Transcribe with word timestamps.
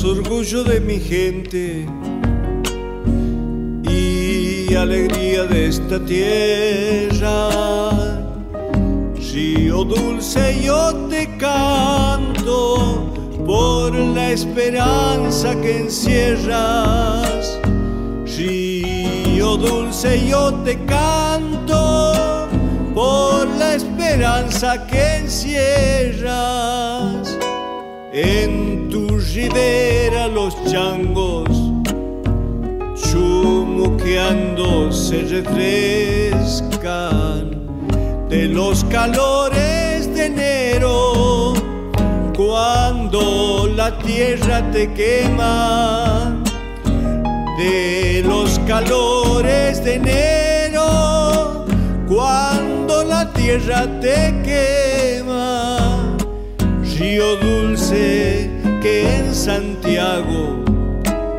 orgullo 0.00 0.64
de 0.64 0.80
mi 0.80 0.98
gente 0.98 1.86
y 3.84 4.74
alegría 4.74 5.44
de 5.44 5.68
esta 5.68 6.02
tierra. 6.04 7.50
Río 9.14 9.84
dulce 9.84 10.62
yo 10.64 10.94
te 11.10 11.28
canto 11.36 13.12
por 13.46 13.94
la 13.94 14.32
esperanza 14.32 15.54
que 15.60 15.80
encierras. 15.80 17.60
Río 18.24 19.58
dulce 19.58 20.26
yo 20.26 20.54
te 20.64 20.82
canto 20.86 22.48
por 22.94 23.46
la 23.58 23.74
esperanza 23.74 24.86
que 24.86 25.16
encierras. 25.18 26.32
En 28.14 28.71
tu 29.32 29.38
ribera 29.38 30.26
los 30.28 30.54
changos 30.70 31.48
chumuqueando 32.94 34.92
se 34.92 35.22
refrescan. 35.22 36.72
De 38.28 38.46
los 38.48 38.84
calores 38.84 40.14
de 40.14 40.26
enero 40.26 41.54
cuando 42.36 43.68
la 43.74 43.98
tierra 43.98 44.70
te 44.70 44.92
quema. 44.92 46.42
De 47.58 48.22
los 48.24 48.58
calores 48.60 49.84
de 49.84 49.94
enero 49.94 51.66
cuando 52.08 53.04
la 53.04 53.32
tierra 53.32 53.86
te 54.00 54.34
quema. 54.44 55.78
Río 56.82 57.36
dulce 57.36 58.41
que 58.82 59.16
en 59.18 59.32
Santiago 59.32 60.64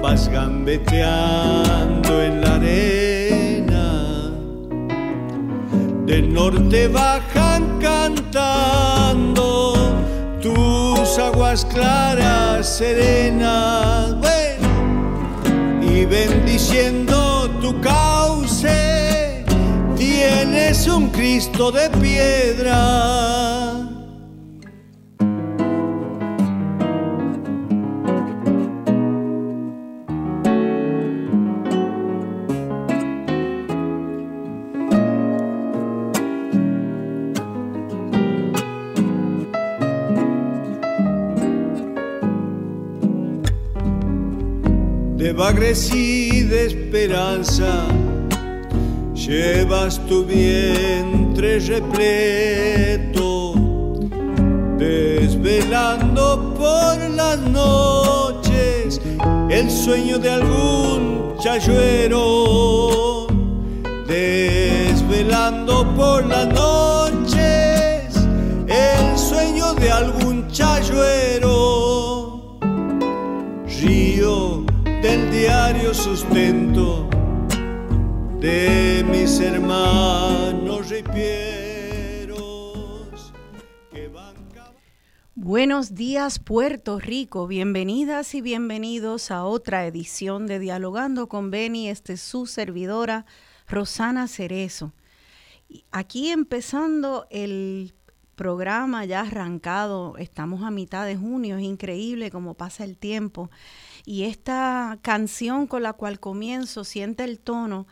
vas 0.01 0.29
gambeteando 0.29 2.23
en 2.23 2.41
la 2.41 2.55
arena. 2.55 4.31
Del 6.05 6.33
norte 6.33 6.87
bajan 6.87 7.79
cantando 7.81 9.73
tus 10.41 11.19
aguas 11.19 11.65
claras, 11.65 12.65
serenas, 12.77 14.15
y 15.81 16.05
bendiciendo 16.05 17.49
tu 17.61 17.79
cauce, 17.81 19.43
tienes 19.97 20.87
un 20.87 21.09
Cristo 21.09 21.71
de 21.71 21.89
piedra 21.89 23.72
y 45.25 46.41
de 46.41 46.65
esperanza, 46.65 47.85
llevas 49.15 50.05
tu 50.05 50.25
vientre 50.25 51.59
repleto, 51.59 53.53
desvelando 54.77 56.53
por 56.55 57.09
las 57.11 57.39
noches 57.39 58.99
el 59.49 59.71
sueño 59.71 60.19
de 60.19 60.29
algún 60.29 61.35
chayuero, 61.39 63.27
desvelando 64.05 65.87
por 65.95 66.25
las 66.25 66.47
noches 66.47 68.13
el 68.67 69.17
sueño 69.17 69.73
de 69.75 69.89
algún 69.89 70.49
chayuero. 70.49 71.62
Diario 75.33 75.93
sustento 75.95 77.09
de 78.39 79.03
mis 79.09 79.39
hermanos 79.39 80.89
ripieros 80.91 82.33
que 83.91 84.09
van 84.09 84.35
Buenos 85.33 85.95
días 85.95 86.37
Puerto 86.37 86.99
Rico, 86.99 87.47
bienvenidas 87.47 88.35
y 88.35 88.41
bienvenidos 88.41 89.31
a 89.31 89.43
otra 89.43 89.87
edición 89.87 90.45
de 90.45 90.59
Dialogando 90.59 91.27
con 91.27 91.49
Beni, 91.49 91.89
este 91.89 92.13
es 92.13 92.21
su 92.21 92.45
servidora 92.45 93.25
Rosana 93.67 94.27
Cerezo. 94.27 94.93
Aquí 95.89 96.29
empezando 96.29 97.25
el 97.31 97.95
programa 98.35 99.03
ya 99.05 99.21
arrancado, 99.21 100.15
estamos 100.17 100.61
a 100.61 100.69
mitad 100.69 101.07
de 101.07 101.15
junio, 101.15 101.57
es 101.57 101.63
increíble 101.63 102.29
cómo 102.29 102.53
pasa 102.53 102.83
el 102.83 102.97
tiempo 102.97 103.49
y 104.05 104.23
esta 104.23 104.97
canción 105.01 105.67
con 105.67 105.83
la 105.83 105.93
cual 105.93 106.19
comienzo 106.19 106.83
siente 106.83 107.23
el 107.23 107.39
tono 107.39 107.87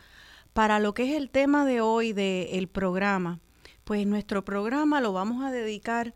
para 0.52 0.78
lo 0.78 0.94
que 0.94 1.10
es 1.10 1.16
el 1.16 1.30
tema 1.30 1.64
de 1.64 1.80
hoy 1.80 2.12
del 2.12 2.68
programa. 2.68 3.40
Pues 3.84 4.06
nuestro 4.06 4.44
programa 4.44 5.00
lo 5.00 5.12
vamos 5.12 5.42
a 5.44 5.50
dedicar 5.50 6.14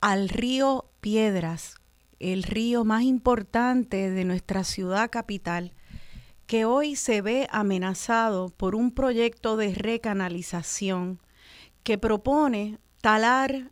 al 0.00 0.28
río 0.28 0.86
Piedras, 1.00 1.76
el 2.18 2.42
río 2.42 2.84
más 2.84 3.02
importante 3.02 4.10
de 4.10 4.24
nuestra 4.24 4.64
ciudad 4.64 5.10
capital, 5.10 5.72
que 6.46 6.64
hoy 6.64 6.96
se 6.96 7.22
ve 7.22 7.48
amenazado 7.50 8.50
por 8.50 8.74
un 8.74 8.92
proyecto 8.92 9.56
de 9.56 9.74
recanalización 9.74 11.20
que 11.82 11.96
propone 11.96 12.78
talar 13.00 13.70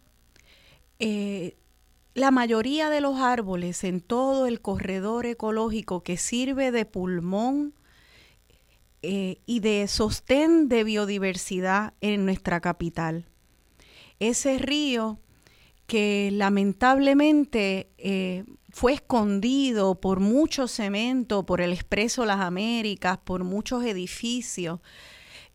eh, 0.99 1.57
la 2.19 2.31
mayoría 2.31 2.91
de 2.91 3.01
los 3.01 3.19
árboles 3.21 3.85
en 3.85 4.01
todo 4.01 4.47
el 4.47 4.61
corredor 4.61 5.27
ecológico 5.27 6.03
que 6.03 6.17
sirve 6.17 6.71
de 6.71 6.85
pulmón 6.85 7.75
eh, 9.03 9.41
y 9.47 9.61
de 9.61 9.87
sostén 9.87 10.69
de 10.69 10.85
biodiversidad 10.85 11.95
en 12.01 12.25
nuestra 12.25 12.61
capital. 12.61 13.27
Ese 14.19 14.59
río 14.59 15.21
que 15.87 16.31
lamentablemente 16.33 17.91
eh, 17.97 18.45
fue 18.71 18.95
escondido 18.95 20.01
por 20.01 20.21
mucho 20.21 20.69
cemento, 20.69 21.47
por 21.47 21.61
el 21.61 21.73
Expreso 21.73 22.25
Las 22.27 22.41
Américas, 22.41 23.19
por 23.19 23.45
muchos 23.45 23.85
edificios, 23.85 24.81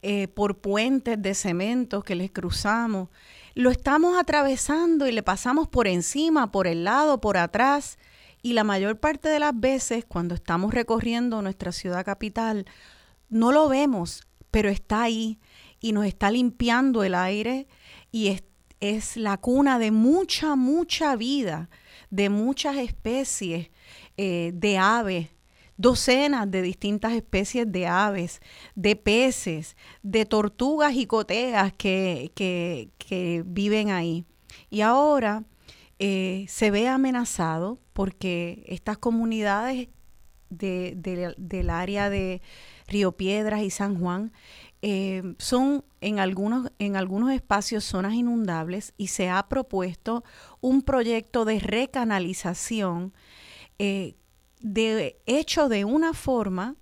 eh, 0.01 0.27
por 0.27 0.59
puentes 0.59 1.21
de 1.21 1.33
cemento 1.33 2.01
que 2.01 2.15
les 2.15 2.31
cruzamos, 2.31 3.09
lo 3.55 3.69
estamos 3.69 4.17
atravesando 4.17 5.07
y 5.07 5.11
le 5.11 5.23
pasamos 5.23 5.67
por 5.67 5.87
encima, 5.87 6.51
por 6.51 6.67
el 6.67 6.83
lado, 6.83 7.21
por 7.21 7.37
atrás. 7.37 7.97
Y 8.41 8.53
la 8.53 8.63
mayor 8.63 8.99
parte 8.99 9.29
de 9.29 9.39
las 9.39 9.57
veces 9.57 10.05
cuando 10.05 10.35
estamos 10.35 10.73
recorriendo 10.73 11.41
nuestra 11.41 11.71
ciudad 11.71 12.03
capital, 12.03 12.65
no 13.29 13.51
lo 13.51 13.69
vemos, 13.69 14.27
pero 14.51 14.69
está 14.69 15.03
ahí 15.03 15.39
y 15.79 15.91
nos 15.91 16.05
está 16.05 16.29
limpiando 16.31 17.03
el 17.03 17.15
aire 17.15 17.67
y 18.11 18.27
es, 18.27 18.43
es 18.79 19.17
la 19.17 19.37
cuna 19.37 19.79
de 19.79 19.91
mucha, 19.91 20.55
mucha 20.55 21.15
vida, 21.15 21.69
de 22.09 22.29
muchas 22.29 22.77
especies 22.77 23.69
eh, 24.17 24.51
de 24.53 24.77
aves, 24.77 25.29
docenas 25.77 26.49
de 26.49 26.61
distintas 26.61 27.13
especies 27.13 27.71
de 27.71 27.87
aves, 27.87 28.41
de 28.75 28.95
peces, 28.95 29.75
de 30.01 30.25
tortugas 30.25 30.93
y 30.95 31.05
coteas 31.05 31.73
que, 31.73 32.89
viven 33.45 33.91
ahí. 33.91 34.25
Y 34.69 34.81
ahora 34.81 35.43
eh, 35.99 36.45
se 36.47 36.71
ve 36.71 36.87
amenazado 36.87 37.79
porque 37.93 38.63
estas 38.67 38.97
comunidades 38.97 39.89
del 40.49 41.69
área 41.69 42.09
de 42.09 42.41
Río 42.87 43.13
Piedras 43.13 43.61
y 43.63 43.69
San 43.69 43.99
Juan 43.99 44.31
eh, 44.81 45.23
son 45.37 45.85
en 46.01 46.19
algunos, 46.19 46.69
en 46.77 46.97
algunos 46.97 47.31
espacios 47.31 47.85
zonas 47.85 48.13
inundables 48.13 48.93
y 48.97 49.07
se 49.07 49.29
ha 49.29 49.47
propuesto 49.47 50.23
un 50.59 50.81
proyecto 50.81 51.45
de 51.45 51.59
recanalización 51.59 53.13
eh, 53.79 54.15
de, 54.63 55.21
hecho 55.25 55.69
de 55.69 55.85
una 55.85 56.13
forma 56.13 56.75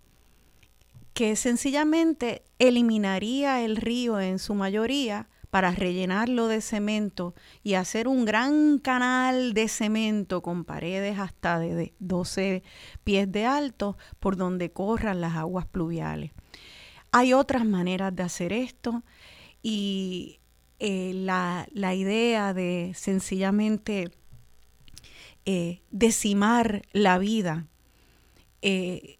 que 1.13 1.35
sencillamente 1.35 2.43
eliminaría 2.59 3.65
el 3.65 3.75
río 3.75 4.19
en 4.19 4.39
su 4.39 4.53
mayoría 4.53 5.27
para 5.49 5.71
rellenarlo 5.71 6.47
de 6.47 6.61
cemento 6.61 7.35
y 7.63 7.73
hacer 7.73 8.07
un 8.07 8.23
gran 8.23 8.77
canal 8.77 9.53
de 9.53 9.67
cemento 9.67 10.41
con 10.41 10.63
paredes 10.63 11.19
hasta 11.19 11.59
de 11.59 11.93
12 11.99 12.63
pies 13.03 13.29
de 13.29 13.45
alto 13.45 13.97
por 14.19 14.37
donde 14.37 14.71
corran 14.71 15.19
las 15.19 15.35
aguas 15.35 15.65
pluviales. 15.65 16.31
Hay 17.11 17.33
otras 17.33 17.65
maneras 17.65 18.15
de 18.15 18.23
hacer 18.23 18.53
esto 18.53 19.03
y 19.61 20.39
eh, 20.79 21.11
la, 21.13 21.67
la 21.73 21.93
idea 21.95 22.53
de 22.53 22.93
sencillamente 22.95 24.11
eh, 25.45 25.81
decimar 25.89 26.83
la 26.93 27.17
vida 27.17 27.67
eh, 28.61 29.17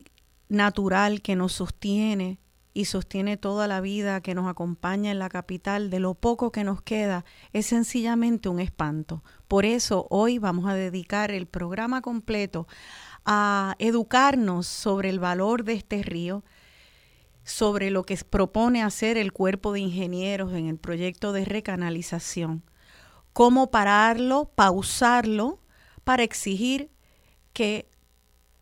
natural 0.50 1.22
que 1.22 1.36
nos 1.36 1.54
sostiene 1.54 2.40
y 2.74 2.86
sostiene 2.86 3.38
toda 3.38 3.68
la 3.68 3.82
vida 3.82 4.22
que 4.22 4.34
nos 4.34 4.48
acompaña 4.48 5.12
en 5.12 5.20
la 5.20 5.30
capital, 5.30 5.90
de 5.90 6.00
lo 6.00 6.14
poco 6.14 6.52
que 6.52 6.64
nos 6.64 6.82
queda, 6.82 7.26
es 7.52 7.66
sencillamente 7.66 8.50
un 8.50 8.60
espanto. 8.60 9.24
Por 9.48 9.66
eso 9.66 10.08
hoy 10.10 10.38
vamos 10.38 10.70
a 10.70 10.74
dedicar 10.74 11.32
el 11.32 11.48
programa 11.48 12.02
completo 12.02 12.68
a 13.26 13.76
educarnos 13.80 14.68
sobre 14.68 15.10
el 15.10 15.20
valor 15.20 15.64
de 15.64 15.74
este 15.74 16.02
río, 16.02 16.44
sobre 17.44 17.92
lo 17.92 18.04
que 18.04 18.18
propone 18.18 18.84
hacer 18.84 19.18
el 19.18 19.34
cuerpo 19.34 19.74
de 19.74 19.82
ingenieros 19.82 20.54
en 20.54 20.68
el 20.68 20.78
proyecto 20.78 21.34
de 21.34 21.44
recanalización, 21.44 22.64
cómo 23.34 23.70
pararlo, 23.70 24.52
pausarlo, 24.56 25.60
para 26.04 26.24
exigir 26.24 26.90
que 27.54 27.91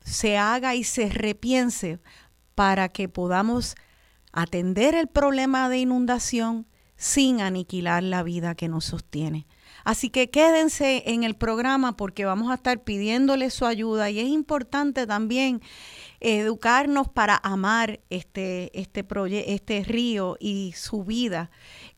se 0.10 0.38
haga 0.38 0.76
y 0.76 0.84
se 0.84 1.10
repiense 1.10 2.00
para 2.56 2.90
que 2.90 3.08
podamos 3.08 3.76
atender 4.32 4.96
el 4.96 5.08
problema 5.08 5.70
de 5.70 5.80
inundación 5.80 6.68
sin 6.96 7.40
aniquilar 7.40 8.04
la 8.04 8.24
vida 8.24 8.56
que 8.56 8.68
nos 8.68 8.86
sostiene. 8.86 9.48
Así 9.86 10.10
que 10.10 10.30
quédense 10.30 11.04
en 11.06 11.24
el 11.24 11.36
programa 11.36 11.96
porque 11.96 12.26
vamos 12.26 12.52
a 12.52 12.56
estar 12.56 12.84
pidiéndole 12.84 13.50
su 13.50 13.66
ayuda 13.66 14.10
y 14.10 14.20
es 14.20 14.28
importante 14.28 15.08
también 15.08 15.62
educarnos 16.20 17.08
para 17.08 17.40
amar 17.42 18.02
este, 18.10 18.78
este, 18.78 19.06
este 19.54 19.84
río 19.86 20.36
y 20.40 20.74
su 20.76 21.06
vida. 21.06 21.50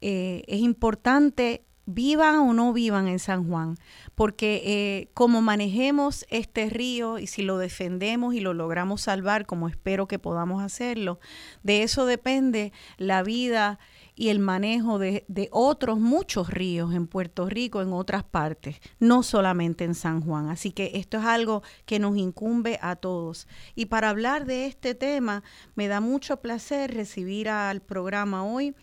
Eh, 0.01 0.43
es 0.47 0.59
importante 0.59 1.65
vivan 1.93 2.35
o 2.35 2.53
no 2.53 2.73
vivan 2.73 3.07
en 3.07 3.19
San 3.19 3.47
Juan, 3.47 3.77
porque 4.15 4.61
eh, 4.65 5.09
como 5.13 5.41
manejemos 5.41 6.25
este 6.29 6.69
río 6.69 7.19
y 7.19 7.27
si 7.27 7.41
lo 7.41 7.57
defendemos 7.57 8.33
y 8.33 8.39
lo 8.39 8.53
logramos 8.53 9.01
salvar, 9.01 9.45
como 9.45 9.67
espero 9.67 10.07
que 10.07 10.19
podamos 10.19 10.63
hacerlo, 10.63 11.19
de 11.63 11.83
eso 11.83 12.05
depende 12.05 12.73
la 12.97 13.23
vida 13.23 13.79
y 14.15 14.29
el 14.29 14.39
manejo 14.39 14.99
de, 14.99 15.25
de, 15.27 15.49
otros 15.51 15.99
muchos 15.99 16.49
ríos 16.49 16.93
en 16.93 17.07
Puerto 17.07 17.47
Rico, 17.47 17.81
en 17.81 17.93
otras 17.93 18.23
partes, 18.23 18.79
no 18.99 19.23
solamente 19.23 19.83
en 19.83 19.95
San 19.95 20.21
Juan. 20.21 20.49
Así 20.49 20.71
que 20.71 20.91
esto 20.95 21.17
es 21.17 21.25
algo 21.25 21.63
que 21.85 21.97
nos 21.97 22.17
incumbe 22.17 22.77
a 22.81 22.95
todos. 22.97 23.47
Y 23.73 23.85
para 23.85 24.09
hablar 24.09 24.45
de 24.45 24.67
este 24.67 24.95
tema, 24.95 25.43
me 25.75 25.87
da 25.87 26.01
mucho 26.01 26.37
placer 26.37 26.93
recibir 26.93 27.49
al 27.49 27.81
programa 27.81 28.43
hoy 28.43 28.75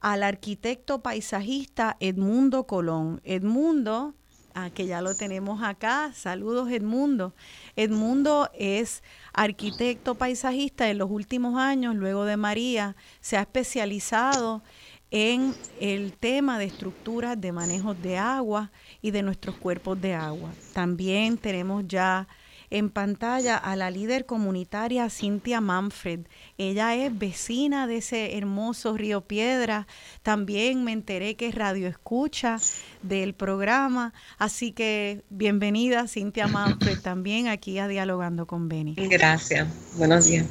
al 0.00 0.22
arquitecto 0.22 1.02
paisajista 1.02 1.96
Edmundo 2.00 2.64
Colón. 2.64 3.20
Edmundo, 3.24 4.14
ah, 4.54 4.70
que 4.70 4.86
ya 4.86 5.02
lo 5.02 5.14
tenemos 5.14 5.62
acá, 5.62 6.12
saludos 6.14 6.70
Edmundo. 6.70 7.34
Edmundo 7.76 8.50
es 8.54 9.02
arquitecto 9.32 10.14
paisajista 10.14 10.88
en 10.90 10.98
los 10.98 11.10
últimos 11.10 11.56
años, 11.56 11.94
luego 11.96 12.24
de 12.24 12.36
María, 12.36 12.96
se 13.20 13.36
ha 13.36 13.40
especializado 13.40 14.62
en 15.10 15.54
el 15.80 16.12
tema 16.12 16.58
de 16.58 16.66
estructuras 16.66 17.40
de 17.40 17.52
manejos 17.52 18.00
de 18.02 18.18
agua 18.18 18.70
y 19.00 19.10
de 19.10 19.22
nuestros 19.22 19.56
cuerpos 19.56 20.00
de 20.00 20.14
agua. 20.14 20.50
También 20.74 21.38
tenemos 21.38 21.84
ya 21.86 22.28
en 22.70 22.90
pantalla 22.90 23.56
a 23.56 23.76
la 23.76 23.90
líder 23.90 24.26
comunitaria 24.26 25.08
Cintia 25.10 25.60
Manfred. 25.60 26.20
Ella 26.58 26.94
es 26.94 27.16
vecina 27.16 27.86
de 27.86 27.98
ese 27.98 28.36
hermoso 28.36 28.96
Río 28.96 29.22
Piedra. 29.22 29.86
También 30.22 30.84
me 30.84 30.92
enteré 30.92 31.36
que 31.36 31.48
es 31.48 31.54
radio 31.54 31.88
escucha 31.88 32.58
del 33.02 33.34
programa. 33.34 34.12
Así 34.38 34.72
que 34.72 35.22
bienvenida 35.30 36.06
Cintia 36.08 36.46
Manfred 36.46 37.00
también 37.00 37.48
aquí 37.48 37.78
a 37.78 37.88
Dialogando 37.88 38.46
con 38.46 38.68
Beni. 38.68 38.94
Gracias. 38.96 39.68
Buenos 39.96 40.26
días. 40.26 40.46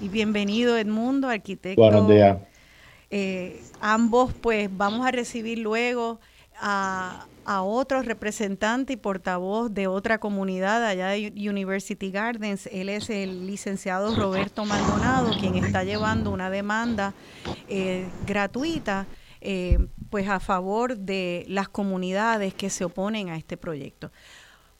Y 0.00 0.08
bienvenido 0.08 0.76
Edmundo, 0.76 1.28
arquitecto. 1.28 1.80
Buenos 1.80 2.08
días. 2.08 2.38
Eh, 3.10 3.62
ambos 3.80 4.32
pues 4.34 4.68
vamos 4.70 5.06
a 5.06 5.10
recibir 5.10 5.58
luego 5.58 6.20
a, 6.60 7.26
a 7.46 7.62
otro 7.62 8.02
representante 8.02 8.94
y 8.94 8.96
portavoz 8.96 9.72
de 9.72 9.86
otra 9.86 10.18
comunidad 10.18 10.84
allá 10.84 11.08
de 11.08 11.32
University 11.36 12.10
Gardens. 12.10 12.68
Él 12.72 12.88
es 12.88 13.08
el 13.08 13.46
licenciado 13.46 14.14
Roberto 14.16 14.64
Maldonado, 14.64 15.30
quien 15.38 15.54
está 15.54 15.84
llevando 15.84 16.32
una 16.32 16.50
demanda 16.50 17.14
eh, 17.68 18.06
gratuita 18.26 19.06
eh, 19.40 19.78
pues 20.10 20.28
a 20.28 20.40
favor 20.40 20.96
de 20.96 21.44
las 21.48 21.68
comunidades 21.68 22.52
que 22.52 22.68
se 22.68 22.84
oponen 22.84 23.28
a 23.28 23.36
este 23.36 23.56
proyecto. 23.56 24.10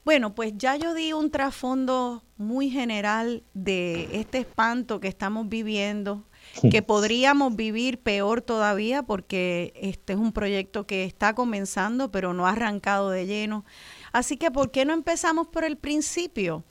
Bueno, 0.04 0.34
pues 0.34 0.52
ya 0.56 0.76
yo 0.76 0.94
di 0.94 1.12
un 1.12 1.30
trasfondo 1.30 2.24
muy 2.36 2.70
general 2.70 3.44
de 3.54 4.08
este 4.12 4.38
espanto 4.38 5.00
que 5.00 5.08
estamos 5.08 5.48
viviendo 5.48 6.24
que 6.60 6.82
podríamos 6.82 7.54
vivir 7.56 7.98
peor 7.98 8.40
todavía 8.40 9.02
porque 9.02 9.72
este 9.76 10.14
es 10.14 10.18
un 10.18 10.32
proyecto 10.32 10.86
que 10.86 11.04
está 11.04 11.34
comenzando 11.34 12.10
pero 12.10 12.34
no 12.34 12.46
ha 12.46 12.50
arrancado 12.50 13.10
de 13.10 13.26
lleno. 13.26 13.64
Así 14.12 14.36
que, 14.36 14.50
¿por 14.50 14.70
qué 14.70 14.84
no 14.84 14.92
empezamos 14.92 15.48
por 15.48 15.64
el 15.64 15.76
principio? 15.76 16.64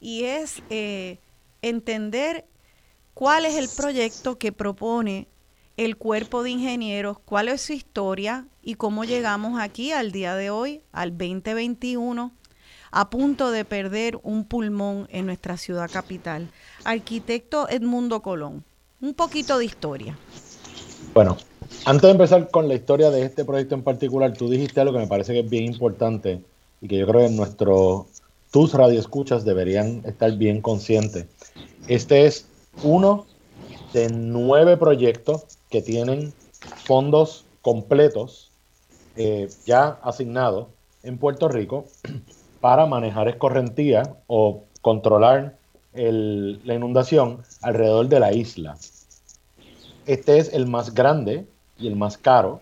Y 0.00 0.24
es 0.24 0.62
eh, 0.70 1.18
entender 1.62 2.46
cuál 3.14 3.44
es 3.44 3.56
el 3.56 3.68
proyecto 3.68 4.38
que 4.38 4.52
propone 4.52 5.28
el 5.76 5.96
cuerpo 5.96 6.42
de 6.42 6.50
ingenieros, 6.50 7.18
cuál 7.20 7.48
es 7.48 7.62
su 7.62 7.72
historia 7.72 8.46
y 8.62 8.74
cómo 8.74 9.04
llegamos 9.04 9.60
aquí 9.60 9.92
al 9.92 10.10
día 10.10 10.34
de 10.34 10.50
hoy, 10.50 10.82
al 10.90 11.16
2021, 11.16 12.32
a 12.90 13.10
punto 13.10 13.50
de 13.52 13.64
perder 13.64 14.18
un 14.22 14.44
pulmón 14.44 15.06
en 15.10 15.26
nuestra 15.26 15.56
ciudad 15.56 15.88
capital. 15.90 16.50
Arquitecto 16.84 17.68
Edmundo 17.68 18.22
Colón 18.22 18.64
un 19.00 19.14
poquito 19.14 19.58
de 19.58 19.64
historia. 19.64 20.18
Bueno, 21.14 21.36
antes 21.84 22.02
de 22.02 22.10
empezar 22.10 22.50
con 22.50 22.68
la 22.68 22.74
historia 22.74 23.10
de 23.10 23.22
este 23.22 23.44
proyecto 23.44 23.74
en 23.74 23.82
particular, 23.82 24.32
tú 24.32 24.48
dijiste 24.48 24.80
algo 24.80 24.92
que 24.92 25.00
me 25.00 25.06
parece 25.06 25.32
que 25.32 25.40
es 25.40 25.50
bien 25.50 25.64
importante 25.64 26.42
y 26.80 26.88
que 26.88 26.98
yo 26.98 27.06
creo 27.06 27.28
que 27.28 27.34
nuestros 27.34 28.06
tus 28.50 28.72
radioescuchas 28.72 29.44
deberían 29.44 30.02
estar 30.06 30.32
bien 30.32 30.62
conscientes. 30.62 31.26
Este 31.86 32.26
es 32.26 32.46
uno 32.82 33.26
de 33.92 34.08
nueve 34.10 34.76
proyectos 34.76 35.44
que 35.70 35.82
tienen 35.82 36.32
fondos 36.84 37.44
completos 37.62 38.50
eh, 39.16 39.48
ya 39.66 39.98
asignados 40.02 40.68
en 41.02 41.18
Puerto 41.18 41.48
Rico 41.48 41.84
para 42.60 42.86
manejar 42.86 43.28
escorrentía 43.28 44.16
o 44.26 44.64
controlar 44.80 45.56
la 45.94 46.74
inundación 46.74 47.42
alrededor 47.62 48.08
de 48.08 48.20
la 48.20 48.32
isla. 48.32 48.76
Este 50.06 50.38
es 50.38 50.52
el 50.52 50.66
más 50.66 50.94
grande 50.94 51.46
y 51.78 51.86
el 51.86 51.96
más 51.96 52.18
caro, 52.18 52.60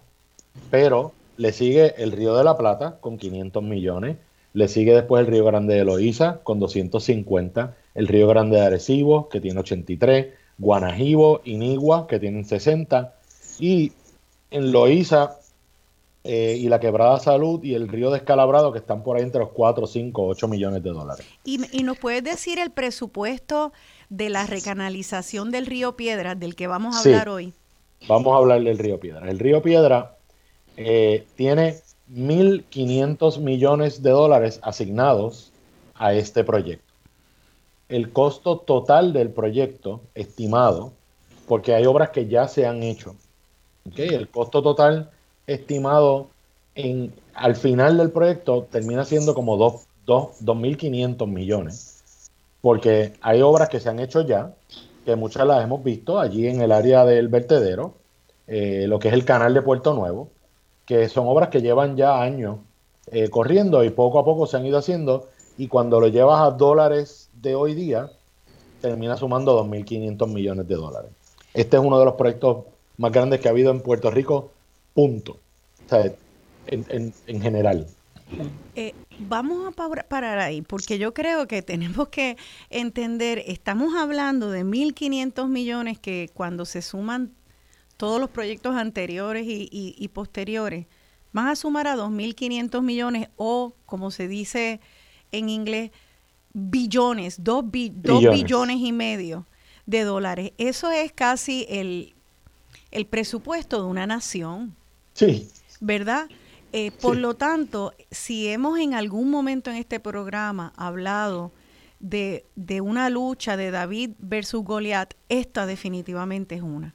pero 0.71 1.13
le 1.37 1.53
sigue 1.53 1.95
el 2.03 2.13
Río 2.13 2.35
de 2.37 2.45
la 2.45 2.57
Plata 2.57 2.99
con 3.01 3.19
500 3.19 3.63
millones, 3.63 4.17
le 4.53 4.69
sigue 4.69 4.95
después 4.95 5.21
el 5.21 5.27
Río 5.27 5.45
Grande 5.45 5.75
de 5.75 5.85
Loíza 5.85 6.41
con 6.43 6.59
250, 6.59 7.77
el 7.95 8.09
Río 8.09 8.27
Grande 8.27 8.57
de 8.57 8.67
Arecibo 8.67 9.29
que 9.29 9.41
tiene 9.41 9.61
83, 9.61 10.29
Guanajibo, 10.59 11.43
Inigua 11.45 12.07
que 12.07 12.19
tienen 12.19 12.45
60 12.45 13.15
y 13.59 13.93
en 14.51 14.73
Loíza 14.73 15.37
eh, 16.25 16.57
y 16.59 16.69
la 16.69 16.81
Quebrada 16.81 17.21
Salud 17.21 17.63
y 17.63 17.75
el 17.75 17.87
Río 17.87 18.11
Descalabrado, 18.11 18.73
que 18.73 18.79
están 18.79 19.05
por 19.05 19.17
ahí 19.17 19.23
entre 19.23 19.41
los 19.41 19.51
4, 19.51 19.87
5, 19.87 20.27
8 20.27 20.49
millones 20.49 20.83
de 20.83 20.91
dólares. 20.91 21.27
¿Y, 21.45 21.61
y 21.71 21.85
nos 21.85 21.99
puedes 21.99 22.25
decir 22.25 22.59
el 22.59 22.71
presupuesto 22.71 23.73
de 24.09 24.31
la 24.31 24.47
recanalización 24.47 25.51
del 25.51 25.67
Río 25.67 25.97
Piedra, 25.97 26.35
del 26.35 26.55
que 26.55 26.67
vamos 26.67 26.97
a 26.97 27.01
hablar 27.01 27.29
hoy? 27.29 27.53
Vamos 28.09 28.35
a 28.35 28.37
hablar 28.37 28.63
del 28.63 28.79
Río 28.79 29.01
Piedra. 29.01 29.29
El 29.29 29.39
Río 29.39 29.63
Piedra 29.63 30.17
eh, 30.77 31.27
tiene 31.37 31.81
1.500 32.13 33.41
millones 33.41 34.03
de 34.03 34.11
dólares 34.11 34.61
asignados 34.63 35.53
a 35.95 36.15
este 36.15 36.45
proyecto. 36.45 36.85
El 37.89 38.13
costo 38.13 38.59
total 38.59 39.13
del 39.13 39.31
proyecto 39.31 40.01
estimado, 40.15 40.93
porque 41.47 41.75
hay 41.75 41.87
obras 41.87 42.11
que 42.11 42.27
ya 42.27 42.49
se 42.49 42.67
han 42.67 42.83
hecho, 42.83 43.15
¿okay? 43.89 44.09
el 44.09 44.29
costo 44.29 44.63
total 44.63 45.11
estimado 45.47 46.29
en, 46.75 47.13
al 47.35 47.57
final 47.57 47.97
del 47.97 48.11
proyecto 48.11 48.67
termina 48.71 49.05
siendo 49.05 49.35
como 49.35 49.57
2.500 50.07 51.27
millones, 51.27 51.96
porque 52.67 53.13
hay 53.21 53.43
obras 53.43 53.69
que 53.69 53.79
se 53.79 53.89
han 53.89 54.01
hecho 54.01 54.23
ya, 54.23 54.53
que 55.05 55.15
muchas 55.15 55.47
las 55.47 55.63
hemos 55.63 55.85
visto 55.85 56.19
allí 56.19 56.49
en 56.49 56.61
el 56.61 56.73
área 56.73 57.05
del 57.05 57.29
vertedero, 57.29 57.95
eh, 58.49 58.87
lo 58.89 58.99
que 58.99 59.07
es 59.07 59.15
el 59.15 59.25
canal 59.25 59.55
de 59.55 59.63
Puerto 59.63 59.95
Nuevo, 59.95 60.31
que 60.85 61.09
son 61.09 61.29
obras 61.29 61.49
que 61.49 61.63
llevan 61.63 61.97
ya 61.97 62.21
años 62.21 62.57
eh, 63.13 63.29
corriendo 63.29 63.85
y 63.85 63.91
poco 63.91 64.19
a 64.19 64.25
poco 64.25 64.49
se 64.49 64.57
han 64.57 64.67
ido 64.67 64.79
haciendo, 64.79 65.29
y 65.57 65.69
cuando 65.69 66.01
lo 66.01 66.09
llevas 66.09 66.41
a 66.41 66.51
dólares 66.51 67.31
de 67.41 67.55
hoy 67.55 67.75
día, 67.75 68.11
termina 68.81 69.17
sumando 69.17 69.65
2.500 69.65 70.27
millones 70.27 70.67
de 70.67 70.75
dólares. 70.75 71.13
Este 71.55 71.77
es 71.77 71.83
uno 71.85 72.01
de 72.01 72.05
los 72.05 72.15
proyectos 72.15 72.65
más 72.97 73.13
grandes 73.13 73.39
que 73.39 73.47
ha 73.47 73.53
habido 73.53 73.71
en 73.71 73.81
Puerto 73.81 74.11
Rico 74.11 74.51
punto. 74.93 75.37
O 75.87 75.89
sea, 75.89 76.13
en, 76.67 77.41
general. 77.41 77.87
Eh, 78.75 78.95
vamos 79.21 79.67
a 79.67 80.03
parar 80.03 80.39
ahí, 80.39 80.61
porque 80.63 80.99
yo 80.99 81.15
creo 81.15 81.47
que 81.47 81.63
tenemos 81.63 82.09
que 82.09 82.37
entender, 82.71 83.43
estamos 83.47 83.95
hablando 83.95 84.51
de 84.51 84.65
1.500 84.65 85.49
millones 85.49 85.99
que 85.99 86.31
cuando 86.35 86.65
se 86.65 86.83
suman 86.83 87.33
todos 87.97 88.21
los 88.21 88.29
proyectos 88.29 88.77
anteriores 88.77 89.45
y, 89.47 90.11
posteriores, 90.13 90.87
van 91.33 91.49
a 91.49 91.57
sumar 91.57 91.87
a 91.87 91.97
2.500 91.97 92.83
millones 92.83 93.29
o, 93.37 93.75
como 93.87 94.11
se 94.11 94.29
dice 94.29 94.81
en 95.33 95.49
inglés, 95.49 95.93
billones, 96.53 97.43
2 97.43 97.71
billones. 97.71 98.77
y 98.81 98.93
medio 98.93 99.47
de 99.87 100.03
dólares. 100.03 100.53
Eso 100.59 100.91
es 100.91 101.13
casi 101.13 101.65
el, 101.69 102.15
el 102.91 103.07
presupuesto 103.07 103.83
de 103.83 103.89
una 103.89 104.07
nación. 104.07 104.75
Sí. 105.15 105.49
¿Verdad? 105.81 106.29
Eh, 106.79 106.93
por 107.01 107.17
lo 107.17 107.33
tanto, 107.33 107.95
si 108.11 108.49
hemos 108.49 108.79
en 108.79 108.93
algún 108.93 109.31
momento 109.31 109.71
en 109.71 109.77
este 109.77 109.99
programa 109.99 110.75
hablado 110.77 111.51
de, 112.01 112.45
de 112.55 112.83
una 112.83 113.09
lucha 113.09 113.57
de 113.57 113.71
David 113.71 114.11
versus 114.19 114.63
Goliat, 114.63 115.15
esta 115.31 115.65
definitivamente 115.65 116.55
es 116.55 116.61
una. 116.61 116.95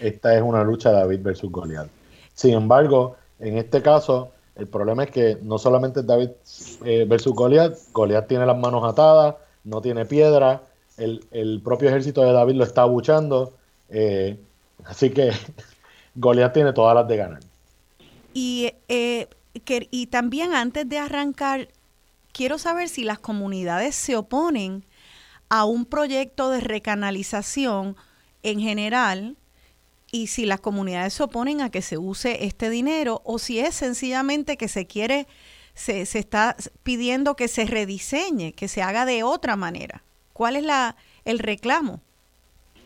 Esta 0.00 0.34
es 0.34 0.42
una 0.42 0.64
lucha 0.64 0.90
de 0.90 0.96
David 0.96 1.20
versus 1.22 1.52
Goliat. 1.52 1.86
Sin 2.34 2.54
embargo, 2.54 3.14
en 3.38 3.58
este 3.58 3.80
caso, 3.80 4.32
el 4.56 4.66
problema 4.66 5.04
es 5.04 5.12
que 5.12 5.38
no 5.40 5.56
solamente 5.56 6.00
es 6.00 6.06
David 6.06 6.30
eh, 6.84 7.06
versus 7.08 7.32
Goliat, 7.32 7.78
Goliat 7.92 8.26
tiene 8.26 8.44
las 8.44 8.58
manos 8.58 8.82
atadas, 8.82 9.36
no 9.62 9.80
tiene 9.80 10.04
piedra, 10.04 10.62
el, 10.96 11.60
propio 11.62 11.90
ejército 11.90 12.22
de 12.22 12.32
David 12.32 12.54
lo 12.54 12.64
está 12.64 12.82
abuchando, 12.82 13.52
eh, 13.88 14.36
así 14.84 15.10
que 15.10 15.30
Goliat 16.16 16.52
tiene 16.52 16.72
todas 16.72 16.96
las 16.96 17.06
de 17.06 17.16
ganar. 17.16 17.40
Y, 18.34 18.71
eh, 18.88 19.28
y 19.90 20.06
también 20.06 20.54
antes 20.54 20.88
de 20.88 20.98
arrancar, 20.98 21.68
quiero 22.32 22.58
saber 22.58 22.88
si 22.88 23.04
las 23.04 23.18
comunidades 23.18 23.94
se 23.94 24.16
oponen 24.16 24.84
a 25.48 25.64
un 25.64 25.84
proyecto 25.84 26.50
de 26.50 26.60
recanalización 26.60 27.96
en 28.42 28.60
general 28.60 29.36
y 30.10 30.28
si 30.28 30.46
las 30.46 30.60
comunidades 30.60 31.14
se 31.14 31.22
oponen 31.22 31.60
a 31.60 31.70
que 31.70 31.82
se 31.82 31.98
use 31.98 32.44
este 32.44 32.70
dinero 32.70 33.22
o 33.24 33.38
si 33.38 33.60
es 33.60 33.74
sencillamente 33.74 34.56
que 34.56 34.68
se 34.68 34.86
quiere, 34.86 35.26
se, 35.74 36.06
se 36.06 36.18
está 36.18 36.56
pidiendo 36.82 37.36
que 37.36 37.48
se 37.48 37.64
rediseñe, 37.64 38.52
que 38.52 38.68
se 38.68 38.82
haga 38.82 39.04
de 39.04 39.22
otra 39.22 39.56
manera. 39.56 40.02
¿Cuál 40.32 40.56
es 40.56 40.64
la, 40.64 40.96
el 41.24 41.38
reclamo? 41.38 42.00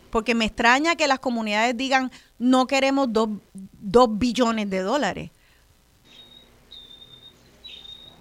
Porque 0.09 0.35
me 0.35 0.45
extraña 0.45 0.95
que 0.95 1.07
las 1.07 1.19
comunidades 1.19 1.75
digan 1.75 2.11
no 2.39 2.67
queremos 2.67 3.11
dos, 3.11 3.29
dos 3.53 4.17
billones 4.17 4.69
de 4.69 4.79
dólares. 4.79 5.31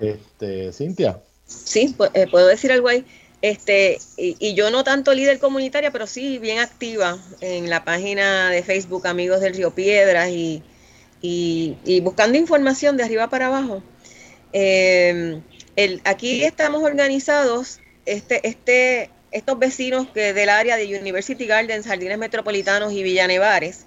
Este, 0.00 0.72
Cintia. 0.72 1.20
Sí, 1.46 1.94
eh, 2.14 2.26
puedo 2.30 2.46
decir 2.46 2.72
algo 2.72 2.88
ahí. 2.88 3.04
Este, 3.42 3.98
y, 4.16 4.54
yo 4.54 4.70
no 4.70 4.82
tanto 4.82 5.14
líder 5.14 5.38
comunitaria, 5.38 5.90
pero 5.90 6.06
sí 6.06 6.38
bien 6.38 6.58
activa 6.58 7.18
en 7.40 7.70
la 7.70 7.84
página 7.84 8.50
de 8.50 8.62
Facebook 8.62 9.06
Amigos 9.06 9.40
del 9.40 9.54
Río 9.54 9.72
Piedras 9.72 10.30
y, 10.30 10.62
buscando 12.02 12.38
información 12.38 12.96
de 12.96 13.04
arriba 13.04 13.28
para 13.28 13.46
abajo. 13.46 13.82
Em, 14.52 15.42
el, 15.76 16.00
aquí 16.04 16.44
estamos 16.44 16.82
organizados, 16.82 17.80
este, 18.06 18.46
este, 18.48 19.10
estos 19.30 19.58
vecinos 19.58 20.08
que 20.12 20.32
del 20.32 20.48
área 20.48 20.76
de 20.76 20.98
University 20.98 21.46
Gardens, 21.46 21.86
Jardines 21.86 22.18
Metropolitanos 22.18 22.92
y 22.92 23.02
Villanevares, 23.02 23.84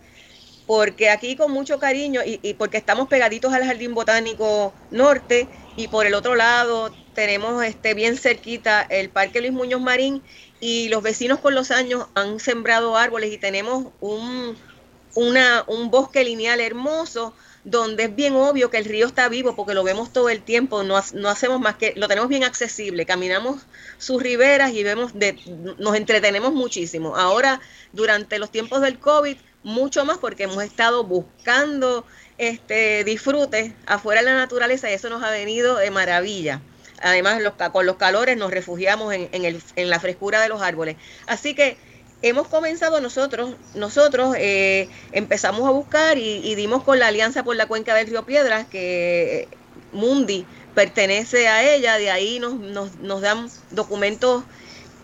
porque 0.68 1.10
aquí 1.10 1.36
con 1.36 1.52
mucho 1.52 1.80
cariño 1.80 2.22
y, 2.24 2.40
y, 2.44 2.54
porque 2.54 2.78
estamos 2.78 3.08
pegaditos 3.08 3.52
al 3.52 3.66
Jardín 3.66 3.96
Botánico 3.96 4.74
Norte 4.92 5.48
y 5.80 5.88
por 5.88 6.06
el 6.06 6.14
otro 6.14 6.36
lado 6.36 6.92
tenemos 7.14 7.64
este 7.64 7.94
bien 7.94 8.18
cerquita 8.18 8.82
el 8.82 9.10
Parque 9.10 9.40
Luis 9.40 9.54
Muñoz 9.54 9.80
Marín 9.80 10.22
y 10.60 10.90
los 10.90 11.02
vecinos 11.02 11.40
con 11.40 11.56
los 11.56 11.72
años 11.72 12.08
han 12.16 12.42
sembrado 12.42 12.98
árboles 12.98 13.32
y 13.32 13.38
tenemos 13.38 13.86
un, 14.02 14.58
un 15.16 15.90
bosque 15.90 16.26
lineal 16.26 16.60
hermoso 16.60 17.34
donde 17.64 18.04
es 18.04 18.16
bien 18.16 18.36
obvio 18.36 18.70
que 18.70 18.78
el 18.78 18.84
río 18.84 19.08
está 19.08 19.30
vivo 19.30 19.56
porque 19.56 19.74
lo 19.74 19.86
vemos 19.86 20.12
todo 20.12 20.28
el 20.28 20.42
tiempo, 20.42 20.84
no, 20.84 21.02
no 21.14 21.30
hacemos 21.30 21.62
más 21.62 21.76
que, 21.76 21.94
lo 21.96 22.10
tenemos 22.10 22.30
bien 22.30 22.44
accesible, 22.44 23.06
caminamos 23.06 23.62
sus 23.98 24.22
riberas 24.22 24.74
y 24.74 24.84
vemos, 24.84 25.14
de, 25.14 25.38
nos 25.78 25.96
entretenemos 25.96 26.54
muchísimo. 26.54 27.16
Ahora, 27.16 27.62
durante 27.94 28.38
los 28.38 28.52
tiempos 28.52 28.82
del 28.82 29.00
COVID, 29.00 29.38
mucho 29.64 30.04
más 30.04 30.18
porque 30.18 30.44
hemos 30.44 30.62
estado 30.62 31.06
buscando 31.06 32.06
este 32.40 33.04
disfrute 33.04 33.76
afuera 33.86 34.22
de 34.22 34.28
la 34.28 34.36
naturaleza 34.36 34.90
y 34.90 34.94
eso 34.94 35.10
nos 35.10 35.22
ha 35.22 35.30
venido 35.30 35.78
de 35.78 35.92
maravilla. 35.92 36.62
Además, 37.02 37.42
los, 37.42 37.54
con 37.72 37.86
los 37.86 37.98
calores 37.98 38.38
nos 38.38 38.50
refugiamos 38.50 39.14
en, 39.14 39.30
el, 39.46 39.62
en 39.76 39.90
la 39.90 40.00
frescura 40.00 40.42
de 40.42 40.50
los 40.50 40.62
árboles. 40.62 40.96
Así 41.28 41.54
que 41.54 41.78
hemos 42.22 42.48
comenzado 42.48 43.00
nosotros, 43.02 43.56
nosotros 43.76 44.36
eh, 44.38 44.90
empezamos 45.12 45.68
a 45.68 45.72
buscar 45.72 46.18
y, 46.18 46.56
dimos 46.56 46.84
con 46.84 47.00
la 47.00 47.08
Alianza 47.08 47.44
por 47.44 47.56
la 47.56 47.68
Cuenca 47.68 47.94
del 47.94 48.08
Río 48.08 48.26
Piedras, 48.26 48.68
que 48.68 49.48
Mundi 49.92 50.46
pertenece 50.76 51.48
a 51.48 51.74
ella, 51.74 51.98
de 51.98 52.10
ahí 52.10 52.40
nos, 52.40 52.56
nos, 52.56 52.96
nos 52.98 53.22
dan 53.22 53.50
documentos 53.72 54.44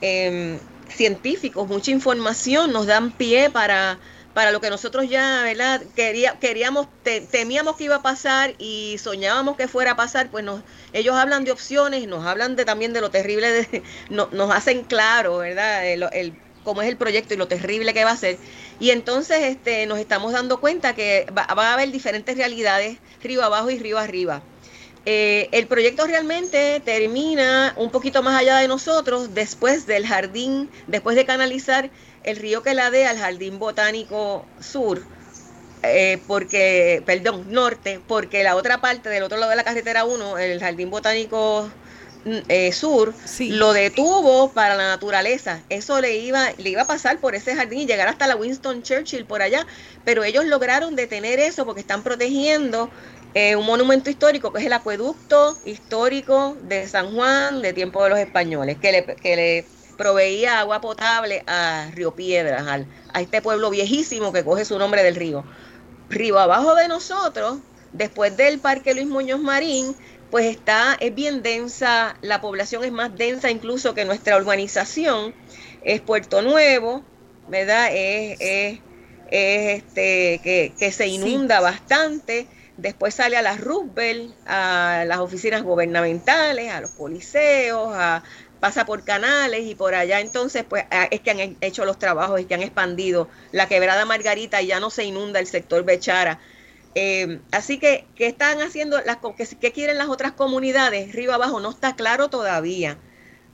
em, 0.02 0.58
científicos, 0.90 1.68
mucha 1.68 1.92
información, 1.92 2.72
nos 2.72 2.86
dan 2.86 3.12
pie 3.12 3.50
para, 3.50 3.98
para 4.36 4.52
lo 4.52 4.60
que 4.60 4.70
nosotros 4.70 5.10
ya, 5.10 5.44
¿verdad? 5.44 5.82
Quería, 5.96 6.38
queríamos, 6.42 6.88
temíamos 7.32 7.78
que 7.78 7.86
iba 7.86 7.96
a 7.96 8.02
pasar 8.02 8.54
y 8.60 8.98
soñábamos 9.00 9.56
que 9.56 9.70
fuera 9.70 9.92
a 9.92 9.96
pasar, 9.96 10.30
pues 10.30 10.44
nos, 10.44 10.62
ellos 10.92 11.16
hablan 11.16 11.46
de 11.46 11.54
opciones, 11.54 12.06
nos 12.06 12.26
hablan 12.26 12.58
de, 12.58 12.66
también 12.66 12.92
de 12.92 13.00
lo 13.00 13.10
terrible, 13.10 13.50
de, 13.50 13.82
nos 14.10 14.52
hacen 14.52 14.84
claro, 14.84 15.38
¿verdad? 15.38 15.84
Cómo 16.66 16.82
es 16.82 16.90
el 16.90 16.98
proyecto 16.98 17.34
y 17.34 17.38
lo 17.38 17.48
terrible 17.48 17.94
que 17.94 18.04
va 18.04 18.12
a 18.12 18.18
ser. 18.18 18.38
Y 18.78 18.90
entonces 18.90 19.40
este, 19.42 19.86
nos 19.86 20.00
estamos 20.00 20.34
dando 20.34 20.60
cuenta 20.60 20.94
que 20.96 21.28
va, 21.36 21.46
a 21.48 21.74
haber 21.74 21.90
diferentes 21.92 22.36
realidades, 22.36 22.98
río 23.24 23.42
abajo 23.42 23.70
y 23.70 23.80
río 23.80 23.98
arriba. 23.98 24.42
Eh, 25.06 25.48
el 25.54 25.68
proyecto 25.68 26.08
realmente 26.08 26.82
termina 26.84 27.74
un 27.78 27.90
poquito 27.90 28.22
más 28.22 28.38
allá 28.38 28.58
de 28.58 28.68
nosotros, 28.68 29.34
después 29.34 29.88
del 29.88 30.06
jardín, 30.06 30.70
después 30.88 31.16
de 31.16 31.26
canalizar 31.26 31.90
el 32.26 32.38
río 32.38 32.64
que 32.64 32.74
la 32.74 32.90
dé 32.90 33.06
al 33.06 33.18
Jardín 33.18 33.60
Botánico 33.60 34.46
Sur, 34.60 35.02
eh, 35.84 36.20
porque, 36.28 37.04
perdón, 37.06 37.46
norte, 37.50 38.02
porque 38.08 38.44
la 38.44 38.56
otra 38.56 38.82
parte 38.82 39.10
del 39.10 39.24
otro 39.24 39.38
lado 39.38 39.52
de 39.52 39.56
la 39.56 39.64
carretera 39.64 40.06
1, 40.06 40.40
el 40.40 40.60
Jardín 40.60 40.90
Botánico 40.90 41.70
mm, 42.26 42.38
eh, 42.50 42.72
Sur, 42.72 43.14
lo 43.40 43.74
detuvo 43.74 44.52
para 44.52 44.76
la 44.76 44.88
naturaleza. 44.88 45.62
Eso 45.70 46.02
le 46.02 46.18
iba, 46.18 46.50
le 46.58 46.72
iba 46.72 46.82
a 46.82 46.88
pasar 46.88 47.20
por 47.20 47.36
ese 47.36 47.56
jardín 47.56 47.82
y 47.82 47.86
llegar 47.86 48.08
hasta 48.08 48.26
la 48.26 48.36
Winston 48.36 48.82
Churchill 48.82 49.26
por 49.26 49.44
allá, 49.44 49.68
pero 50.04 50.24
ellos 50.24 50.46
lograron 50.46 50.96
detener 50.96 51.40
eso 51.40 51.64
porque 51.64 51.82
están 51.82 52.02
protegiendo 52.02 52.90
eh, 53.36 53.56
un 53.56 53.68
monumento 53.68 54.10
histórico 54.10 54.52
que 54.52 54.62
es 54.62 54.66
el 54.66 54.74
acueducto 54.74 55.56
histórico 55.66 56.58
de 56.64 56.88
San 56.88 57.14
Juan 57.14 57.62
de 57.62 57.74
tiempo 57.74 58.04
de 58.04 58.10
los 58.10 58.18
españoles, 58.18 58.78
que 58.80 58.92
le, 58.92 59.06
que 59.06 59.36
le 59.36 59.75
proveía 59.98 60.60
agua 60.60 60.82
potable 60.82 61.44
a 61.48 61.90
Río 61.94 62.16
Piedras, 62.16 62.68
al, 62.68 62.86
a 63.14 63.22
este 63.22 63.42
pueblo 63.42 63.70
viejísimo 63.70 64.32
que 64.34 64.44
coge 64.44 64.66
su 64.66 64.78
nombre 64.78 65.04
del 65.04 65.16
río. 65.16 65.44
Río 66.10 66.40
abajo 66.40 66.76
de 66.76 66.88
nosotros, 66.88 67.60
después 67.94 68.38
del 68.38 68.60
Parque 68.60 68.94
Luis 68.94 69.08
Muñoz 69.08 69.40
Marín, 69.40 69.96
pues 70.32 70.46
está, 70.46 70.98
es 71.00 71.14
bien 71.16 71.42
densa, 71.44 72.18
la 72.22 72.42
población 72.42 72.84
es 72.84 72.92
más 72.92 73.16
densa 73.16 73.50
incluso 73.50 73.94
que 73.94 74.06
nuestra 74.06 74.38
urbanización, 74.38 75.34
es 75.84 76.02
Puerto 76.02 76.42
Nuevo, 76.42 77.04
¿verdad? 77.48 77.90
Es, 77.92 78.38
es, 78.40 78.80
este, 79.30 80.40
que, 80.44 80.74
que 80.78 80.92
se 80.92 81.08
inunda 81.08 81.60
bastante, 81.60 82.48
después 82.78 83.16
sale 83.16 83.38
a 83.38 83.42
las 83.42 83.62
Roosevelt, 83.62 84.34
a 84.46 85.06
las 85.08 85.20
oficinas 85.20 85.64
gubernamentales, 85.64 86.72
a 86.72 86.82
los 86.82 86.92
policeos, 86.92 87.90
a, 87.94 88.24
pasa 88.66 88.84
por 88.84 89.04
canales 89.04 89.68
y 89.68 89.76
por 89.76 89.94
allá 89.94 90.22
entonces 90.22 90.66
pues 90.68 90.86
ah, 90.90 91.08
es 91.12 91.22
que 91.22 91.30
han 91.30 91.56
hecho 91.62 91.86
los 91.86 92.00
trabajos 92.00 92.42
y 92.42 92.46
que 92.46 92.56
han 92.56 92.64
expandido 92.64 93.30
la 93.52 93.68
quebrada 93.68 94.06
Margarita 94.06 94.60
y 94.60 94.66
ya 94.66 94.80
no 94.80 94.90
se 94.90 95.04
inunda 95.04 95.40
el 95.40 95.46
sector 95.46 95.84
Bechara. 95.86 96.40
Eh, 96.96 97.42
así 97.52 97.78
que, 97.78 98.08
¿qué 98.16 98.26
están 98.26 98.64
haciendo? 98.64 99.00
Las, 99.02 99.20
qué, 99.62 99.72
quieren 99.72 100.00
las 100.00 100.08
otras 100.08 100.32
comunidades? 100.32 101.14
Río 101.14 101.32
abajo 101.32 101.60
no 101.60 101.70
está 101.70 101.96
claro 101.96 102.32
todavía, 102.32 102.98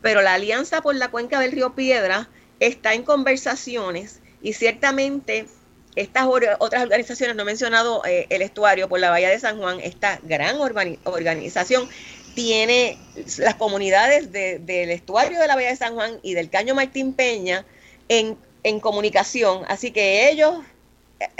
pero 0.01 0.21
la 0.21 0.35
Alianza 0.35 0.81
por 0.81 0.95
la 0.95 1.11
Cuenca 1.11 1.41
del 1.41 1.51
Río 1.51 1.75
Piedra 1.75 2.29
está 2.61 2.93
en 2.93 3.03
conversaciones 3.03 4.21
y 4.41 4.53
ciertamente 4.53 5.45
estas 5.97 6.25
otras 6.25 6.83
organizaciones, 6.83 7.35
no 7.35 7.41
he 7.41 7.45
mencionado 7.45 8.01
eh, 8.05 8.27
el 8.29 8.41
estuario 8.41 8.87
por 8.87 9.01
la 9.01 9.09
Bahía 9.09 9.27
de 9.27 9.41
San 9.41 9.57
Juan, 9.57 9.81
esta 9.81 10.21
gran 10.23 10.55
organización 10.61 11.89
tiene 12.33 12.97
las 13.37 13.55
comunidades 13.55 14.31
del 14.31 14.89
estuario 14.91 15.39
de 15.39 15.47
la 15.47 15.55
Bahía 15.55 15.69
de 15.69 15.75
San 15.75 15.95
Juan 15.95 16.19
y 16.23 16.33
del 16.33 16.49
Caño 16.49 16.75
Martín 16.75 17.13
Peña 17.13 17.65
en, 18.09 18.37
comunicación. 18.79 19.63
Así 19.67 19.91
que 19.91 20.29
ellos, 20.29 20.59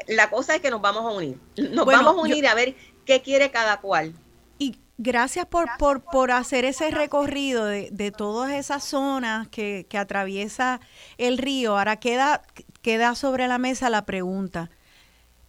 la 0.08 0.30
cosa 0.30 0.56
es 0.56 0.62
que 0.62 0.70
nos 0.70 0.82
vamos 0.82 1.06
a 1.06 1.16
unir. 1.16 1.38
Nos 1.58 1.86
vamos 1.86 2.18
a 2.18 2.22
unir 2.22 2.48
a 2.48 2.56
ver 2.56 2.76
qué 3.06 3.22
quiere 3.22 3.52
cada 3.52 3.80
cual. 3.80 4.14
Y 4.58 4.76
Gracias 4.98 5.48
por, 5.48 5.68
por, 5.80 6.04
por 6.04 6.30
hacer 6.30 6.64
ese 6.64 6.92
recorrido 6.92 7.66
de, 7.66 7.90
de 7.92 8.12
todas 8.12 8.52
esas 8.52 8.84
zonas 8.84 9.48
que, 9.48 9.88
que, 9.90 9.98
atraviesa 9.98 10.80
el 11.18 11.40
río. 11.40 11.76
Ahora 11.76 11.96
queda, 11.96 12.44
queda 12.84 13.16
sobre 13.16 13.48
la 13.48 13.58
mesa 13.58 13.90
la 13.90 14.06
pregunta. 14.06 14.70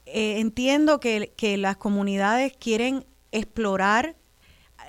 Eh, 0.06 0.40
entiendo 0.40 1.00
que, 1.00 1.32
que, 1.36 1.58
las 1.58 1.76
comunidades 1.76 2.54
quieren 2.56 3.04
explorar 3.30 4.16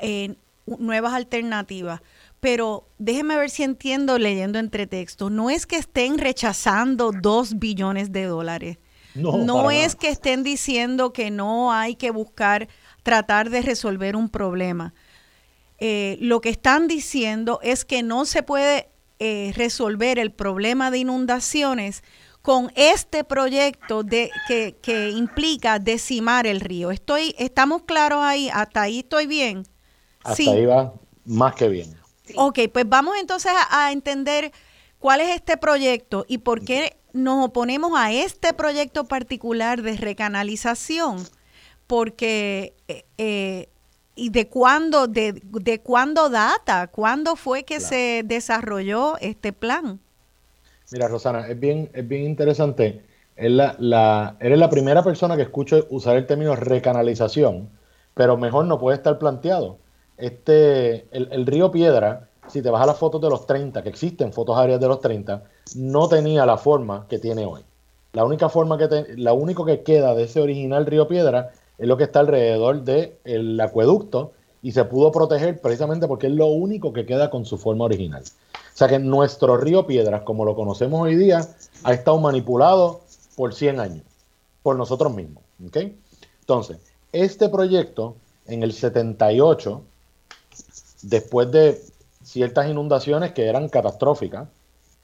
eh, 0.02 0.36
nuevas 0.66 1.14
alternativas, 1.14 2.02
pero 2.40 2.88
déjeme 2.98 3.38
ver 3.38 3.50
si 3.50 3.64
entiendo 3.64 4.18
leyendo 4.18 4.60
entre 4.60 4.88
textos. 4.88 5.32
No 5.32 5.50
es 5.50 5.66
que 5.66 5.78
estén 5.78 6.18
rechazando 6.18 7.12
dos 7.12 7.60
billones 7.60 8.12
de 8.12 8.26
dólares. 8.26 8.78
No, 9.16 9.38
no 9.38 9.72
es 9.72 9.96
que 9.96 10.10
estén 10.10 10.44
diciendo 10.44 11.14
que 11.14 11.30
no 11.30 11.72
hay 11.72 11.96
que 11.96 12.12
buscar 12.12 12.68
tratar 13.04 13.50
de 13.50 13.62
resolver 13.62 14.16
un 14.16 14.30
problema. 14.30 14.94
Eh, 15.78 16.18
lo 16.20 16.42
que 16.42 16.50
están 16.50 16.88
diciendo 16.88 17.60
es 17.62 17.86
que 17.86 18.04
no 18.04 18.26
se 18.26 18.42
puede 18.42 18.90
eh, 19.20 19.54
resolver 19.56 20.18
el 20.18 20.32
problema 20.32 20.92
de 20.92 21.00
inundaciones 21.00 22.04
con 22.42 22.72
este 22.76 23.24
proyecto 23.24 24.04
de, 24.04 24.32
que, 24.48 24.76
que, 24.82 25.12
implica 25.12 25.80
decimar 25.80 26.46
el 26.46 26.60
río. 26.60 26.92
Estoy, 26.92 27.36
¿Estamos 27.38 27.84
claros 27.84 28.20
ahí? 28.22 28.50
¿Hasta 28.52 28.82
ahí 28.82 29.00
estoy 29.00 29.28
bien? 29.28 29.64
Hasta 30.24 30.52
ahí 30.52 30.66
va 30.66 30.94
más 31.26 31.56
que 31.56 31.68
bien. 31.68 31.96
Ok, 32.36 32.60
pues 32.72 32.88
vamos 32.88 33.16
entonces 33.20 33.52
a, 33.70 33.86
a 33.86 33.92
entender 33.92 34.52
cuál 35.00 35.22
es 35.22 35.36
este 35.36 35.58
proyecto 35.58 36.26
y 36.28 36.40
por 36.40 36.64
qué 36.64 36.96
nos 37.12 37.46
oponemos 37.46 37.92
a 37.96 38.12
este 38.12 38.54
proyecto 38.54 39.06
particular 39.06 39.82
de 39.82 39.98
recanalización 39.98 41.24
porque 41.88 42.74
eh, 42.88 43.06
eh, 43.18 43.70
y 44.16 44.30
de 44.30 44.48
cuándo 44.48 45.08
de, 45.08 45.42
de 45.44 45.80
cuándo 45.80 46.30
data, 46.30 46.88
cuándo 46.88 47.36
fue 47.36 47.64
que 47.64 47.80
se 47.80 48.22
desarrolló 48.26 49.18
este 49.20 49.54
plan. 49.54 50.00
Mira, 50.92 51.08
Rosana, 51.08 51.48
es 51.48 51.60
bien 51.60 51.90
es 51.94 52.08
bien 52.08 52.24
interesante. 52.24 53.04
Es 53.36 53.52
la, 53.52 53.76
la, 53.80 54.38
eres 54.40 54.60
la 54.60 54.70
primera 54.70 55.04
persona 55.04 55.36
que 55.36 55.42
escucho 55.42 55.88
usar 55.90 56.18
el 56.18 56.28
término 56.28 56.56
recanalización, 56.56 57.70
pero 58.14 58.38
mejor 58.38 58.66
no 58.66 58.80
puede 58.80 58.98
estar 58.98 59.18
planteado. 59.18 59.80
Este, 60.24 61.06
el, 61.12 61.46
río 61.46 61.70
Piedra, 61.70 62.30
si 62.48 62.62
te 62.62 62.70
vas 62.70 62.82
a 62.82 62.86
las 62.86 62.98
fotos 62.98 63.20
de 63.20 63.30
los 63.30 63.46
30, 63.46 63.84
que 63.84 63.90
existen 63.90 64.32
fotos 64.32 64.58
aéreas 64.58 64.80
de 64.80 64.88
los 64.88 65.02
30, 65.02 65.44
no 65.76 66.08
tenía 66.08 66.46
la 66.46 66.56
forma 66.56 67.08
que 67.10 67.20
tiene 67.20 67.46
hoy. 67.46 67.60
La 68.14 68.24
única 68.24 68.48
forma 68.48 68.78
que 68.78 68.88
te, 68.88 69.18
la 69.18 69.34
único 69.34 69.66
que 69.66 69.84
queda 69.84 70.16
de 70.16 70.24
ese 70.24 70.40
original 70.40 70.86
río 70.86 71.10
Piedra 71.10 71.52
es 71.78 71.86
lo 71.90 71.98
que 71.98 72.06
está 72.06 72.22
alrededor 72.22 72.84
del 72.84 73.60
acueducto 73.60 74.32
y 74.62 74.72
se 74.72 74.86
pudo 74.86 75.12
proteger 75.12 75.60
precisamente 75.60 76.08
porque 76.08 76.28
es 76.28 76.34
lo 76.34 76.46
único 76.46 76.94
que 76.94 77.06
queda 77.06 77.30
con 77.30 77.44
su 77.46 77.58
forma 77.58 77.84
original. 77.84 78.24
O 78.24 78.78
sea 78.78 78.88
que 78.88 79.00
nuestro 79.00 79.58
río 79.58 79.86
Piedras, 79.86 80.22
como 80.22 80.46
lo 80.46 80.56
conocemos 80.56 81.02
hoy 81.02 81.18
día, 81.18 81.42
ha 81.84 81.94
estado 81.94 82.18
manipulado 82.18 83.02
por 83.36 83.54
100 83.54 83.78
años, 83.82 84.06
por 84.62 84.78
nosotros 84.78 85.14
mismos. 85.14 85.44
Entonces, 85.60 86.78
este 87.12 87.50
proyecto 87.50 88.16
en 88.48 88.64
el 88.64 88.72
78, 88.72 89.84
después 91.04 91.52
de 91.52 91.80
ciertas 92.24 92.68
inundaciones 92.68 93.34
que 93.34 93.48
eran 93.48 93.70
catastróficas, 93.70 94.48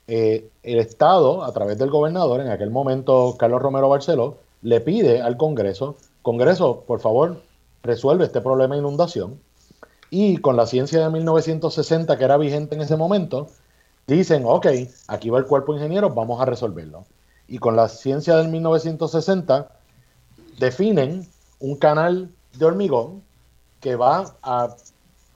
eh, 0.08 0.50
el 0.64 0.80
Estado, 0.80 1.44
a 1.44 1.52
través 1.52 1.78
del 1.78 1.90
gobernador, 1.90 2.40
en 2.40 2.48
aquel 2.48 2.70
momento 2.70 3.36
Carlos 3.38 3.62
Romero 3.62 3.88
Barceló, 3.88 4.38
le 4.62 4.80
pide 4.80 5.22
al 5.22 5.36
Congreso 5.36 5.96
Congreso, 6.22 6.84
por 6.86 7.00
favor, 7.00 7.40
resuelve 7.82 8.24
este 8.24 8.40
problema 8.40 8.74
de 8.74 8.80
inundación. 8.80 9.40
Y 10.10 10.38
con 10.38 10.56
la 10.56 10.66
ciencia 10.66 11.00
de 11.00 11.10
1960 11.10 12.18
que 12.18 12.24
era 12.24 12.36
vigente 12.36 12.74
en 12.74 12.82
ese 12.82 12.96
momento, 12.96 13.46
dicen, 14.06 14.42
ok, 14.44 14.66
aquí 15.08 15.30
va 15.30 15.38
el 15.38 15.46
cuerpo 15.46 15.72
de 15.72 15.78
ingenieros, 15.78 16.14
vamos 16.14 16.40
a 16.40 16.44
resolverlo. 16.44 17.06
Y 17.48 17.58
con 17.58 17.76
la 17.76 17.88
ciencia 17.88 18.36
del 18.36 18.48
1960 18.48 19.70
definen 20.58 21.26
un 21.58 21.76
canal 21.76 22.30
de 22.58 22.64
hormigón 22.64 23.22
que 23.80 23.96
va 23.96 24.34
a 24.42 24.76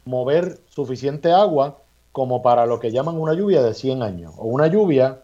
mover 0.04 0.60
suficiente 0.68 1.32
agua 1.32 1.78
como 2.12 2.42
para 2.42 2.66
lo 2.66 2.78
que 2.80 2.92
llaman 2.92 3.18
una 3.18 3.34
lluvia 3.34 3.62
de 3.62 3.74
100 3.74 4.02
años, 4.02 4.34
o 4.36 4.44
una 4.44 4.66
lluvia 4.68 5.20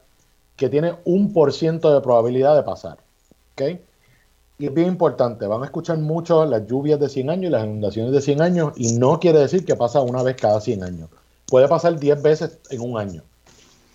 que 0.57 0.69
tiene 0.69 0.95
un 1.05 1.33
por 1.33 1.53
ciento 1.53 1.93
de 1.95 2.01
probabilidad 2.01 2.57
de 2.57 2.63
pasar. 2.63 2.99
¿okay? 3.53 3.81
y 4.61 4.67
es 4.67 4.75
bien 4.75 4.89
importante, 4.89 5.47
van 5.47 5.63
a 5.63 5.65
escuchar 5.65 5.97
mucho 5.97 6.45
las 6.45 6.67
lluvias 6.67 7.01
de 7.01 7.09
100 7.09 7.31
años 7.31 7.45
y 7.47 7.53
las 7.53 7.65
inundaciones 7.65 8.13
de 8.13 8.21
100 8.21 8.43
años 8.43 8.73
y 8.77 8.93
no 8.93 9.19
quiere 9.19 9.39
decir 9.39 9.65
que 9.65 9.75
pasa 9.75 10.03
una 10.03 10.23
vez 10.23 10.37
cada 10.37 10.61
100 10.61 10.85
años. 10.85 11.09
Puede 11.47 11.67
pasar 11.67 11.99
10 11.99 12.21
veces 12.21 12.59
en 12.69 12.83
un 12.83 12.99
año. 12.99 13.23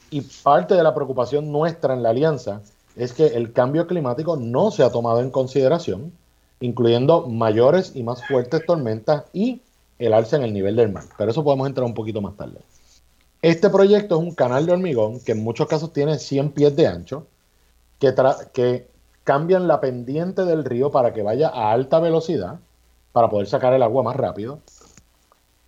Y 0.09 0.21
parte 0.21 0.73
de 0.73 0.81
la 0.81 0.95
preocupación 0.95 1.51
nuestra 1.51 1.93
en 1.93 2.01
la 2.01 2.09
alianza 2.09 2.61
es 2.95 3.13
que 3.13 3.27
el 3.27 3.53
cambio 3.53 3.85
climático 3.85 4.37
no 4.37 4.71
se 4.71 4.81
ha 4.81 4.89
tomado 4.89 5.21
en 5.21 5.29
consideración, 5.29 6.11
incluyendo 6.59 7.27
mayores 7.27 7.91
y 7.93 8.01
más 8.01 8.25
fuertes 8.25 8.65
tormentas 8.65 9.25
y 9.33 9.61
el 9.99 10.13
alza 10.13 10.37
en 10.37 10.43
el 10.43 10.53
nivel 10.53 10.75
del 10.75 10.91
mar. 10.91 11.03
Pero 11.17 11.31
eso 11.31 11.43
podemos 11.43 11.67
entrar 11.67 11.85
un 11.85 11.93
poquito 11.93 12.21
más 12.21 12.35
tarde. 12.35 12.59
Este 13.41 13.69
proyecto 13.69 14.15
es 14.15 14.21
un 14.21 14.33
canal 14.33 14.65
de 14.65 14.73
hormigón 14.73 15.19
que 15.19 15.33
en 15.33 15.43
muchos 15.43 15.67
casos 15.67 15.93
tiene 15.93 16.17
100 16.17 16.51
pies 16.51 16.75
de 16.75 16.87
ancho, 16.87 17.27
que, 17.99 18.13
que 18.53 18.87
cambian 19.23 19.67
la 19.67 19.79
pendiente 19.79 20.45
del 20.45 20.65
río 20.65 20.91
para 20.91 21.13
que 21.13 21.21
vaya 21.21 21.49
a 21.49 21.71
alta 21.71 21.99
velocidad, 21.99 22.59
para 23.11 23.29
poder 23.29 23.47
sacar 23.47 23.73
el 23.73 23.83
agua 23.83 24.03
más 24.03 24.15
rápido. 24.15 24.59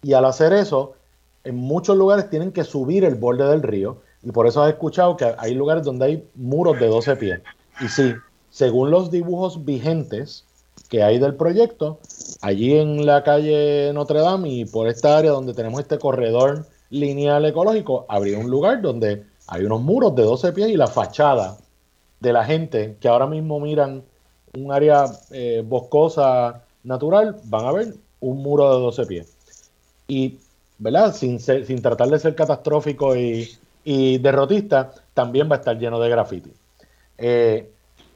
Y 0.01 0.13
al 0.13 0.25
hacer 0.25 0.53
eso, 0.53 0.95
en 1.43 1.55
muchos 1.55 1.95
lugares 1.95 2.29
tienen 2.29 2.51
que 2.51 2.63
subir 2.63 3.05
el 3.05 3.15
borde 3.15 3.45
del 3.45 3.61
río, 3.61 4.01
y 4.23 4.31
por 4.31 4.47
eso 4.47 4.63
has 4.63 4.69
escuchado 4.69 5.15
que 5.15 5.35
hay 5.37 5.53
lugares 5.53 5.83
donde 5.83 6.05
hay 6.05 6.29
muros 6.35 6.79
de 6.79 6.87
12 6.87 7.15
pies. 7.15 7.41
Y 7.79 7.87
sí, 7.87 8.15
según 8.49 8.89
los 8.89 9.11
dibujos 9.11 9.63
vigentes 9.65 10.46
que 10.89 11.03
hay 11.03 11.19
del 11.19 11.35
proyecto, 11.35 11.99
allí 12.41 12.77
en 12.77 13.05
la 13.05 13.23
calle 13.23 13.91
Notre 13.93 14.19
Dame 14.21 14.49
y 14.49 14.65
por 14.65 14.87
esta 14.87 15.17
área 15.17 15.31
donde 15.31 15.53
tenemos 15.53 15.79
este 15.79 15.99
corredor 15.99 16.65
lineal 16.89 17.45
ecológico, 17.45 18.05
habría 18.07 18.39
un 18.39 18.49
lugar 18.49 18.81
donde 18.81 19.25
hay 19.47 19.63
unos 19.63 19.81
muros 19.81 20.15
de 20.15 20.23
12 20.23 20.53
pies 20.53 20.69
y 20.69 20.77
la 20.77 20.87
fachada 20.87 21.57
de 22.19 22.33
la 22.33 22.45
gente 22.45 22.97
que 22.99 23.07
ahora 23.07 23.27
mismo 23.27 23.59
miran 23.59 24.03
un 24.53 24.71
área 24.71 25.05
eh, 25.31 25.63
boscosa 25.65 26.63
natural, 26.83 27.37
van 27.45 27.65
a 27.65 27.71
ver 27.71 27.93
un 28.19 28.41
muro 28.41 28.73
de 28.73 28.81
12 28.81 29.05
pies. 29.05 29.33
Y, 30.07 30.39
¿verdad? 30.77 31.13
Sin, 31.13 31.39
sin 31.39 31.81
tratar 31.81 32.07
de 32.09 32.19
ser 32.19 32.33
catastrófico 32.33 33.15
y, 33.15 33.57
derrotista, 34.19 34.91
también 35.13 35.49
va 35.49 35.55
a 35.55 35.59
estar 35.59 35.77
lleno 35.77 35.99
de 35.99 36.09
graffiti. 36.09 36.51
Eh, 37.17 37.69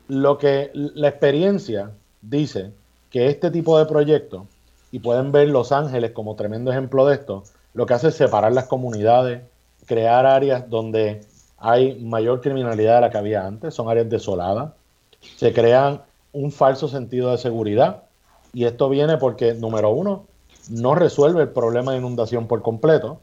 lo 0.08 0.38
que 0.38 0.72
la 0.74 1.08
experiencia 1.08 1.92
dice 2.22 2.72
que 3.10 3.28
este 3.28 3.52
tipo 3.52 3.78
de 3.78 3.86
proyectos, 3.86 4.44
y 4.92 5.00
pueden 5.00 5.32
ver 5.32 5.50
Los 5.50 5.72
Ángeles 5.72 6.12
como 6.12 6.36
tremendo 6.36 6.72
ejemplo 6.72 7.06
de 7.06 7.16
esto, 7.16 7.44
lo 7.74 7.86
que 7.86 7.94
hace 7.94 8.10
es 8.10 8.16
separar 8.16 8.52
las 8.52 8.66
comunidades, 8.66 9.42
crear 9.86 10.26
áreas 10.26 10.70
donde 10.70 11.22
hay 11.58 12.00
mayor 12.00 12.42
criminalidad 12.42 12.96
de 12.96 13.02
la 13.02 13.10
que 13.10 13.18
había 13.18 13.46
antes, 13.46 13.74
son 13.74 13.90
áreas 13.90 14.10
desoladas, 14.10 14.74
se 15.38 15.54
crean 15.54 16.02
un 16.34 16.52
falso 16.52 16.88
sentido 16.88 17.32
de 17.32 17.38
seguridad 17.38 18.04
y 18.54 18.66
esto 18.66 18.90
viene 18.90 19.18
porque, 19.18 19.54
número 19.54 19.92
uno, 19.92 20.26
no 20.70 20.96
resuelve 20.96 21.44
el 21.44 21.50
problema 21.50 21.92
de 21.92 22.00
inundación 22.00 22.48
por 22.48 22.62
completo 22.62 23.20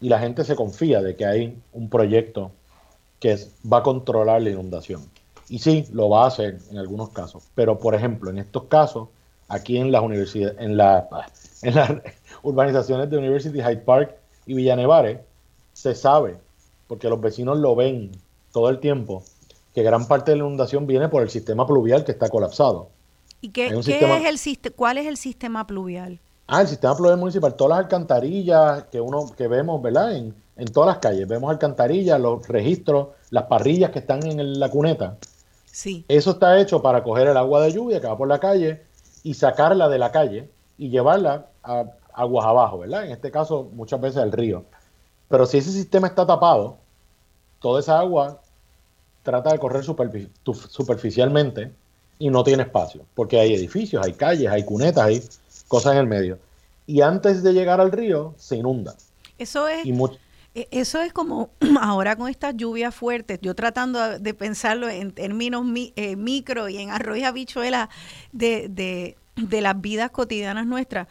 y 0.00 0.08
la 0.08 0.18
gente 0.18 0.44
se 0.44 0.56
confía 0.56 1.02
de 1.02 1.16
que 1.16 1.26
hay 1.26 1.58
un 1.72 1.88
proyecto 1.88 2.52
que 3.18 3.36
va 3.70 3.78
a 3.78 3.82
controlar 3.82 4.42
la 4.42 4.50
inundación. 4.50 5.02
Y 5.50 5.58
sí, 5.58 5.84
lo 5.92 6.08
va 6.08 6.24
a 6.24 6.28
hacer 6.28 6.58
en 6.70 6.78
algunos 6.78 7.10
casos, 7.10 7.42
pero 7.56 7.78
por 7.78 7.96
ejemplo, 7.96 8.30
en 8.30 8.38
estos 8.38 8.64
casos, 8.64 9.08
aquí 9.48 9.78
en 9.78 9.90
las 9.90 10.00
universidades, 10.00 10.56
en, 10.60 10.76
la, 10.76 11.08
en 11.62 11.74
las 11.74 11.90
urbanizaciones 12.42 13.10
de 13.10 13.18
University 13.18 13.58
Hyde 13.58 13.78
Park 13.78 14.14
y 14.46 14.54
Villa 14.54 14.76
Nevare, 14.76 15.24
se 15.72 15.96
sabe 15.96 16.38
porque 16.86 17.08
los 17.08 17.20
vecinos 17.20 17.58
lo 17.58 17.74
ven 17.74 18.12
todo 18.52 18.68
el 18.68 18.78
tiempo, 18.78 19.24
que 19.74 19.82
gran 19.82 20.06
parte 20.06 20.30
de 20.30 20.36
la 20.36 20.44
inundación 20.44 20.86
viene 20.86 21.08
por 21.08 21.22
el 21.22 21.30
sistema 21.30 21.66
pluvial 21.66 22.04
que 22.04 22.12
está 22.12 22.28
colapsado. 22.28 22.88
¿Y 23.40 23.50
qué, 23.50 23.66
es 23.66 23.88
el, 23.88 24.72
cuál 24.76 24.98
es 24.98 25.06
el 25.06 25.16
sistema 25.16 25.66
pluvial? 25.66 26.20
Ah, 26.46 26.60
el 26.62 26.68
sistema 26.68 26.96
pluvial 26.96 27.18
municipal, 27.18 27.54
todas 27.54 27.70
las 27.70 27.84
alcantarillas 27.84 28.84
que 28.84 29.00
uno 29.00 29.32
que 29.36 29.48
vemos, 29.48 29.80
¿verdad? 29.82 30.16
En, 30.16 30.34
en 30.56 30.66
todas 30.66 30.88
las 30.88 30.98
calles, 30.98 31.26
vemos 31.26 31.50
alcantarillas, 31.50 32.20
los 32.20 32.46
registros, 32.46 33.08
las 33.30 33.44
parrillas 33.44 33.90
que 33.90 34.00
están 34.00 34.24
en 34.26 34.60
la 34.60 34.68
cuneta. 34.68 35.16
Sí. 35.70 36.04
Eso 36.08 36.32
está 36.32 36.60
hecho 36.60 36.82
para 36.82 37.02
coger 37.02 37.28
el 37.28 37.36
agua 37.36 37.62
de 37.62 37.72
lluvia 37.72 38.00
que 38.00 38.06
va 38.06 38.18
por 38.18 38.28
la 38.28 38.40
calle 38.40 38.82
y 39.22 39.34
sacarla 39.34 39.88
de 39.88 39.98
la 39.98 40.10
calle 40.10 40.50
y 40.78 40.88
llevarla 40.90 41.46
a 41.62 41.84
aguas 42.12 42.46
abajo, 42.46 42.78
¿verdad? 42.78 43.06
En 43.06 43.12
este 43.12 43.30
caso, 43.30 43.70
muchas 43.72 44.00
veces 44.00 44.18
al 44.18 44.32
río. 44.32 44.64
Pero 45.28 45.46
si 45.46 45.58
ese 45.58 45.70
sistema 45.70 46.08
está 46.08 46.26
tapado, 46.26 46.78
toda 47.60 47.80
esa 47.80 47.98
agua 48.00 48.40
trata 49.22 49.52
de 49.52 49.58
correr 49.58 49.84
superficialmente 49.84 51.72
y 52.18 52.30
no 52.30 52.42
tiene 52.42 52.64
espacio, 52.64 53.04
porque 53.14 53.38
hay 53.38 53.54
edificios, 53.54 54.04
hay 54.04 54.14
calles, 54.14 54.50
hay 54.50 54.64
cunetas, 54.64 55.04
hay 55.04 55.22
cosas 55.68 55.92
en 55.92 55.98
el 55.98 56.06
medio. 56.06 56.38
y 56.86 57.02
antes 57.02 57.44
de 57.44 57.52
llegar 57.52 57.80
al 57.80 57.92
río 57.92 58.34
se 58.36 58.56
inunda. 58.56 58.96
Eso 59.38 59.68
es, 59.68 59.84
eso 60.54 61.00
es 61.00 61.12
como 61.12 61.50
ahora 61.80 62.16
con 62.16 62.28
estas 62.28 62.56
lluvias 62.56 62.94
fuertes, 62.94 63.38
yo 63.42 63.54
tratando 63.54 64.18
de 64.18 64.34
pensarlo 64.34 64.88
en 64.88 65.12
términos 65.12 65.64
eh, 65.96 66.16
micro 66.16 66.68
y 66.68 66.78
en 66.78 66.90
arroz 66.90 67.18
y 67.18 67.24
habichuela 67.24 67.88
de, 68.32 68.68
de, 68.68 69.16
de 69.36 69.60
las 69.60 69.80
vidas 69.80 70.10
cotidianas 70.10 70.66
nuestras. 70.66 71.06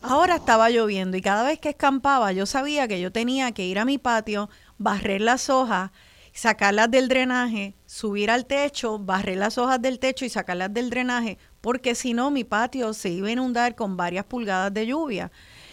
Ahora 0.00 0.36
estaba 0.36 0.70
lloviendo 0.70 1.16
y 1.16 1.20
cada 1.20 1.42
vez 1.42 1.58
que 1.58 1.70
escampaba 1.70 2.32
yo 2.32 2.46
sabía 2.46 2.86
que 2.86 3.00
yo 3.00 3.10
tenía 3.10 3.52
que 3.52 3.66
ir 3.66 3.78
a 3.78 3.84
mi 3.84 3.98
patio, 3.98 4.48
barrer 4.78 5.20
las 5.20 5.50
hojas, 5.50 5.90
sacarlas 6.32 6.88
del 6.90 7.08
drenaje, 7.08 7.74
subir 7.84 8.30
al 8.30 8.46
techo, 8.46 8.98
barrer 9.00 9.38
las 9.38 9.58
hojas 9.58 9.82
del 9.82 9.98
techo 9.98 10.24
y 10.24 10.28
sacarlas 10.28 10.72
del 10.72 10.88
drenaje, 10.88 11.36
porque 11.60 11.96
si 11.96 12.14
no 12.14 12.30
mi 12.30 12.44
patio 12.44 12.94
se 12.94 13.10
iba 13.10 13.26
a 13.26 13.32
inundar 13.32 13.74
con 13.74 13.96
varias 13.96 14.24
pulgadas 14.24 14.72
de 14.72 14.86
lluvia. 14.86 15.32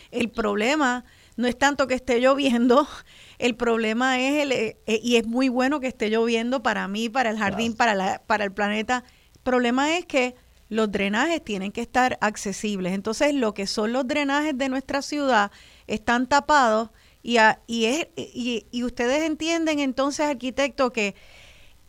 El 0.09 0.31
problema 0.31 1.05
no 1.35 1.47
es 1.47 1.57
tanto 1.57 1.87
que 1.87 1.95
esté 1.95 2.19
lloviendo, 2.19 2.87
el 3.37 3.55
problema 3.55 4.19
es, 4.19 4.43
el, 4.43 4.51
eh, 4.51 4.77
y 4.87 5.17
es 5.17 5.27
muy 5.27 5.49
bueno 5.49 5.79
que 5.79 5.87
esté 5.87 6.09
lloviendo 6.09 6.63
para 6.63 6.87
mí, 6.87 7.09
para 7.09 7.29
el 7.29 7.37
jardín, 7.37 7.75
para, 7.75 7.95
la, 7.95 8.21
para 8.25 8.43
el 8.43 8.51
planeta. 8.51 9.03
El 9.35 9.41
problema 9.41 9.97
es 9.97 10.05
que 10.05 10.35
los 10.69 10.91
drenajes 10.91 11.43
tienen 11.43 11.71
que 11.71 11.81
estar 11.81 12.17
accesibles. 12.21 12.93
Entonces, 12.93 13.33
lo 13.33 13.53
que 13.53 13.67
son 13.67 13.93
los 13.93 14.07
drenajes 14.07 14.57
de 14.57 14.69
nuestra 14.69 15.01
ciudad 15.01 15.51
están 15.87 16.27
tapados 16.27 16.89
y, 17.21 17.37
y, 17.67 17.85
es, 17.85 18.07
y, 18.15 18.65
y 18.71 18.83
ustedes 18.83 19.23
entienden 19.23 19.79
entonces, 19.79 20.25
arquitecto, 20.25 20.91
que 20.91 21.15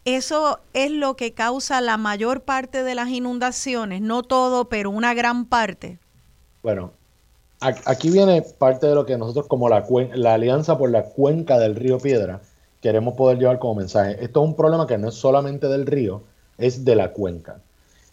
eso 0.06 0.60
es 0.72 0.90
lo 0.90 1.16
que 1.16 1.34
causa 1.34 1.80
la 1.80 1.96
mayor 1.96 2.44
parte 2.44 2.82
de 2.82 2.94
las 2.94 3.08
inundaciones, 3.08 4.00
no 4.00 4.22
todo, 4.22 4.68
pero 4.68 4.90
una 4.90 5.14
gran 5.14 5.46
parte. 5.46 5.98
Bueno, 6.62 6.92
aquí 7.60 8.10
viene 8.10 8.42
parte 8.42 8.86
de 8.86 8.94
lo 8.94 9.06
que 9.06 9.16
nosotros 9.16 9.46
como 9.46 9.68
la, 9.68 9.84
la 10.14 10.34
Alianza 10.34 10.76
por 10.78 10.90
la 10.90 11.04
Cuenca 11.04 11.58
del 11.58 11.74
Río 11.74 11.98
Piedra 11.98 12.40
queremos 12.80 13.14
poder 13.14 13.38
llevar 13.38 13.58
como 13.58 13.76
mensaje. 13.76 14.22
Esto 14.22 14.42
es 14.42 14.48
un 14.48 14.54
problema 14.54 14.86
que 14.86 14.98
no 14.98 15.08
es 15.08 15.14
solamente 15.14 15.66
del 15.66 15.86
río, 15.86 16.22
es 16.58 16.84
de 16.84 16.94
la 16.94 17.12
cuenca. 17.12 17.60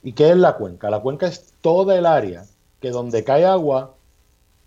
¿Y 0.01 0.13
qué 0.13 0.31
es 0.31 0.37
la 0.37 0.55
cuenca? 0.55 0.89
La 0.89 0.99
cuenca 0.99 1.27
es 1.27 1.53
toda 1.61 1.95
el 1.95 2.05
área 2.05 2.45
que 2.79 2.89
donde 2.89 3.23
cae 3.23 3.45
agua, 3.45 3.93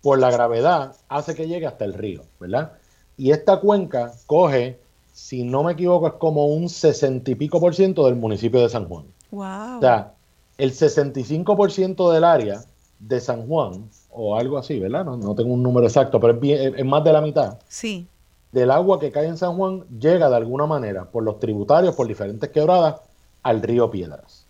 por 0.01 0.19
la 0.19 0.31
gravedad, 0.31 0.95
hace 1.09 1.35
que 1.35 1.47
llegue 1.47 1.65
hasta 1.65 1.83
el 1.83 1.93
río, 1.93 2.23
¿verdad? 2.39 2.71
Y 3.17 3.31
esta 3.31 3.59
cuenca 3.59 4.13
coge, 4.25 4.79
si 5.11 5.43
no 5.43 5.63
me 5.63 5.73
equivoco, 5.73 6.07
es 6.07 6.13
como 6.13 6.47
un 6.47 6.69
sesenta 6.69 7.31
y 7.31 7.35
pico 7.35 7.59
por 7.59 7.75
ciento 7.75 8.05
del 8.05 8.15
municipio 8.15 8.61
de 8.61 8.69
San 8.69 8.87
Juan. 8.87 9.05
Wow. 9.31 9.77
O 9.77 9.81
sea, 9.81 10.13
el 10.57 10.71
65% 10.71 12.13
del 12.13 12.23
área 12.23 12.63
de 12.99 13.19
San 13.19 13.45
Juan, 13.47 13.89
o 14.17 14.35
algo 14.35 14.57
así, 14.57 14.79
¿verdad? 14.79 15.05
No, 15.05 15.35
tengo 15.35 15.53
un 15.53 15.63
número 15.63 15.87
exacto, 15.87 16.19
pero 16.19 16.39
es, 16.41 16.75
es, 16.75 16.85
más 16.85 17.03
de 17.03 17.13
la 17.13 17.21
mitad. 17.21 17.59
Sí. 17.67 18.07
Del 18.51 18.71
agua 18.71 18.99
que 18.99 19.11
cae 19.11 19.27
en 19.27 19.37
San 19.37 19.55
Juan 19.55 19.85
llega 19.99 20.29
de 20.29 20.35
alguna 20.35 20.65
manera 20.65 21.05
por 21.05 21.23
los 21.23 21.39
tributarios, 21.39 21.95
por 21.95 22.07
diferentes 22.07 22.49
quebradas, 22.49 23.01
al 23.43 23.61
río 23.61 23.89
Piedras 23.89 24.47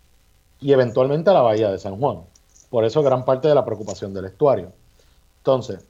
y 0.60 0.72
eventualmente 0.72 1.30
a 1.30 1.34
la 1.34 1.42
bahía 1.42 1.70
de 1.70 1.78
San 1.78 1.98
Juan. 1.98 2.20
Por 2.70 2.84
eso 2.84 3.02
gran 3.02 3.24
parte 3.24 3.48
de 3.48 3.54
la 3.54 3.64
preocupación 3.64 4.12
del 4.12 4.26
estuario. 4.26 4.72
Entonces, 5.38 5.80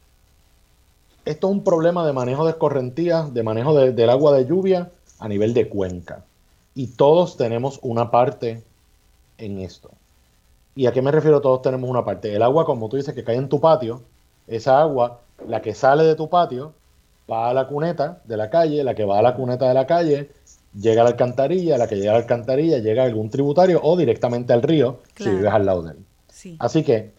esto 1.24 1.48
es 1.48 1.52
un 1.52 1.64
problema 1.64 2.06
de 2.06 2.12
manejo 2.12 2.44
de 2.44 2.52
escorrentías, 2.52 3.32
de 3.34 3.42
manejo 3.42 3.74
del 3.74 4.10
agua 4.10 4.32
de 4.36 4.46
lluvia 4.46 4.90
a 5.18 5.28
nivel 5.28 5.54
de 5.54 5.68
cuenca. 5.68 6.24
Y 6.74 6.88
todos 6.88 7.36
tenemos 7.36 7.80
una 7.82 8.10
parte 8.10 8.62
en 9.38 9.58
esto. 9.58 9.90
¿Y 10.78 10.86
a 10.86 10.92
qué 10.92 11.02
me 11.02 11.10
refiero 11.10 11.40
todos 11.40 11.60
tenemos 11.60 11.90
una 11.90 12.04
parte? 12.04 12.32
El 12.32 12.40
agua, 12.40 12.64
como 12.64 12.88
tú 12.88 12.96
dices, 12.96 13.12
que 13.12 13.24
cae 13.24 13.34
en 13.34 13.48
tu 13.48 13.60
patio, 13.60 14.02
esa 14.46 14.80
agua, 14.80 15.22
la 15.48 15.60
que 15.60 15.74
sale 15.74 16.04
de 16.04 16.14
tu 16.14 16.30
patio, 16.30 16.72
va 17.28 17.50
a 17.50 17.52
la 17.52 17.66
cuneta 17.66 18.22
de 18.26 18.36
la 18.36 18.48
calle, 18.48 18.84
la 18.84 18.94
que 18.94 19.04
va 19.04 19.18
a 19.18 19.22
la 19.22 19.34
cuneta 19.34 19.66
de 19.66 19.74
la 19.74 19.88
calle, 19.88 20.30
llega 20.80 21.00
a 21.00 21.04
la 21.04 21.10
alcantarilla, 21.10 21.78
la 21.78 21.88
que 21.88 21.96
llega 21.96 22.12
a 22.12 22.14
la 22.14 22.20
alcantarilla 22.20 22.78
llega 22.78 23.02
a 23.02 23.06
algún 23.06 23.28
tributario 23.28 23.80
o 23.82 23.96
directamente 23.96 24.52
al 24.52 24.62
río 24.62 25.00
si 25.16 25.28
vives 25.28 25.52
al 25.52 25.66
lado 25.66 25.82
de 25.82 25.94
él. 25.94 26.56
Así 26.60 26.84
que 26.84 27.10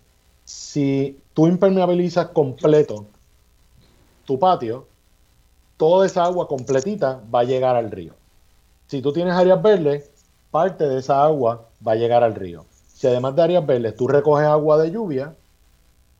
si 0.45 1.19
tú 1.33 1.47
impermeabilizas 1.47 2.27
completo 2.27 3.07
tu 4.23 4.39
patio, 4.39 4.87
toda 5.75 6.05
esa 6.05 6.23
agua 6.23 6.47
completita 6.47 7.19
va 7.35 7.41
a 7.41 7.43
llegar 7.43 7.75
al 7.75 7.91
río. 7.91 8.13
Si 8.87 9.01
tú 9.01 9.11
tienes 9.11 9.33
áreas 9.33 9.61
verdes, 9.61 10.11
parte 10.49 10.87
de 10.87 10.99
esa 10.99 11.25
agua 11.25 11.65
va 11.85 11.91
a 11.91 11.95
llegar 11.95 12.23
al 12.23 12.35
río. 12.35 12.68
Si 12.99 13.07
además 13.07 13.33
de 13.33 13.43
áreas 13.43 13.65
verdes 13.65 13.95
tú 13.95 14.09
recoges 14.09 14.45
agua 14.45 14.77
de 14.77 14.91
lluvia, 14.91 15.33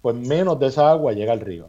pues 0.02 0.16
menos 0.16 0.58
de 0.62 0.68
esa 0.68 0.90
agua 0.90 1.12
llega 1.12 1.34
al 1.34 1.42
río. 1.42 1.68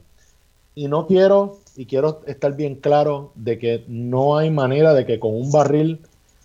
Y 0.77 0.87
no 0.87 1.09
quiero 1.09 1.59
y 1.75 1.87
quiero 1.87 2.21
estar 2.29 2.55
bien 2.55 2.77
claro 2.77 3.33
de 3.35 3.59
que 3.59 3.85
no 3.89 4.37
hay 4.37 4.51
manera 4.51 4.95
de 4.95 5.07
que 5.07 5.19
con 5.19 5.35
un 5.35 5.51
barril 5.51 6.01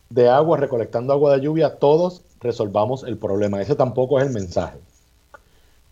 de 0.09 0.29
agua 0.29 0.57
recolectando 0.57 1.13
agua 1.13 1.35
de 1.35 1.41
lluvia 1.41 1.75
todos 1.75 2.23
resolvamos 2.39 3.03
el 3.03 3.19
problema. 3.19 3.61
Ese 3.61 3.75
tampoco 3.75 4.17
es 4.17 4.25
el 4.25 4.33
mensaje. 4.33 4.79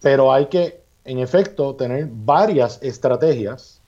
Pero 0.01 0.33
hay 0.33 0.47
que, 0.47 0.81
en 1.05 1.19
efecto, 1.19 1.75
tener 1.75 2.09
varias 2.11 2.81
estrategias 2.81 3.81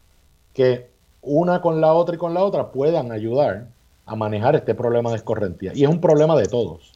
que 0.54 0.86
una 1.24 1.60
con 1.60 1.82
la 1.82 1.92
otra 1.92 2.14
y 2.14 2.20
con 2.20 2.36
la 2.36 2.44
otra 2.44 2.72
puedan 2.72 3.12
ayudar 3.12 3.66
a 4.06 4.16
manejar 4.16 4.56
este 4.56 4.76
problema 4.76 5.10
de 5.10 5.16
escorrentía. 5.16 5.72
Y 5.74 5.86
es 5.86 5.90
un 5.90 6.00
problema 6.00 6.36
de 6.36 6.46
todos. 6.46 6.95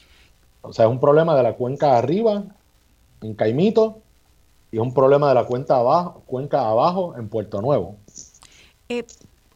O 0.62 0.74
sea, 0.74 0.86
es 0.86 0.92
un 0.92 1.00
problema 1.00 1.36
de 1.36 1.44
la 1.44 1.56
cuenca 1.56 1.98
arriba, 1.98 2.44
en 3.22 3.34
Caimito, 3.34 4.02
y 4.72 4.78
es 4.78 4.82
un 4.82 4.94
problema 4.94 5.30
de 5.30 5.36
la 5.36 5.46
cuenca 5.46 5.78
abajo, 5.78 6.24
cuenca 6.26 6.68
abajo 6.68 7.16
en 7.18 7.30
Puerto 7.30 7.62
Nuevo. 7.62 7.98
Eh, 8.90 9.06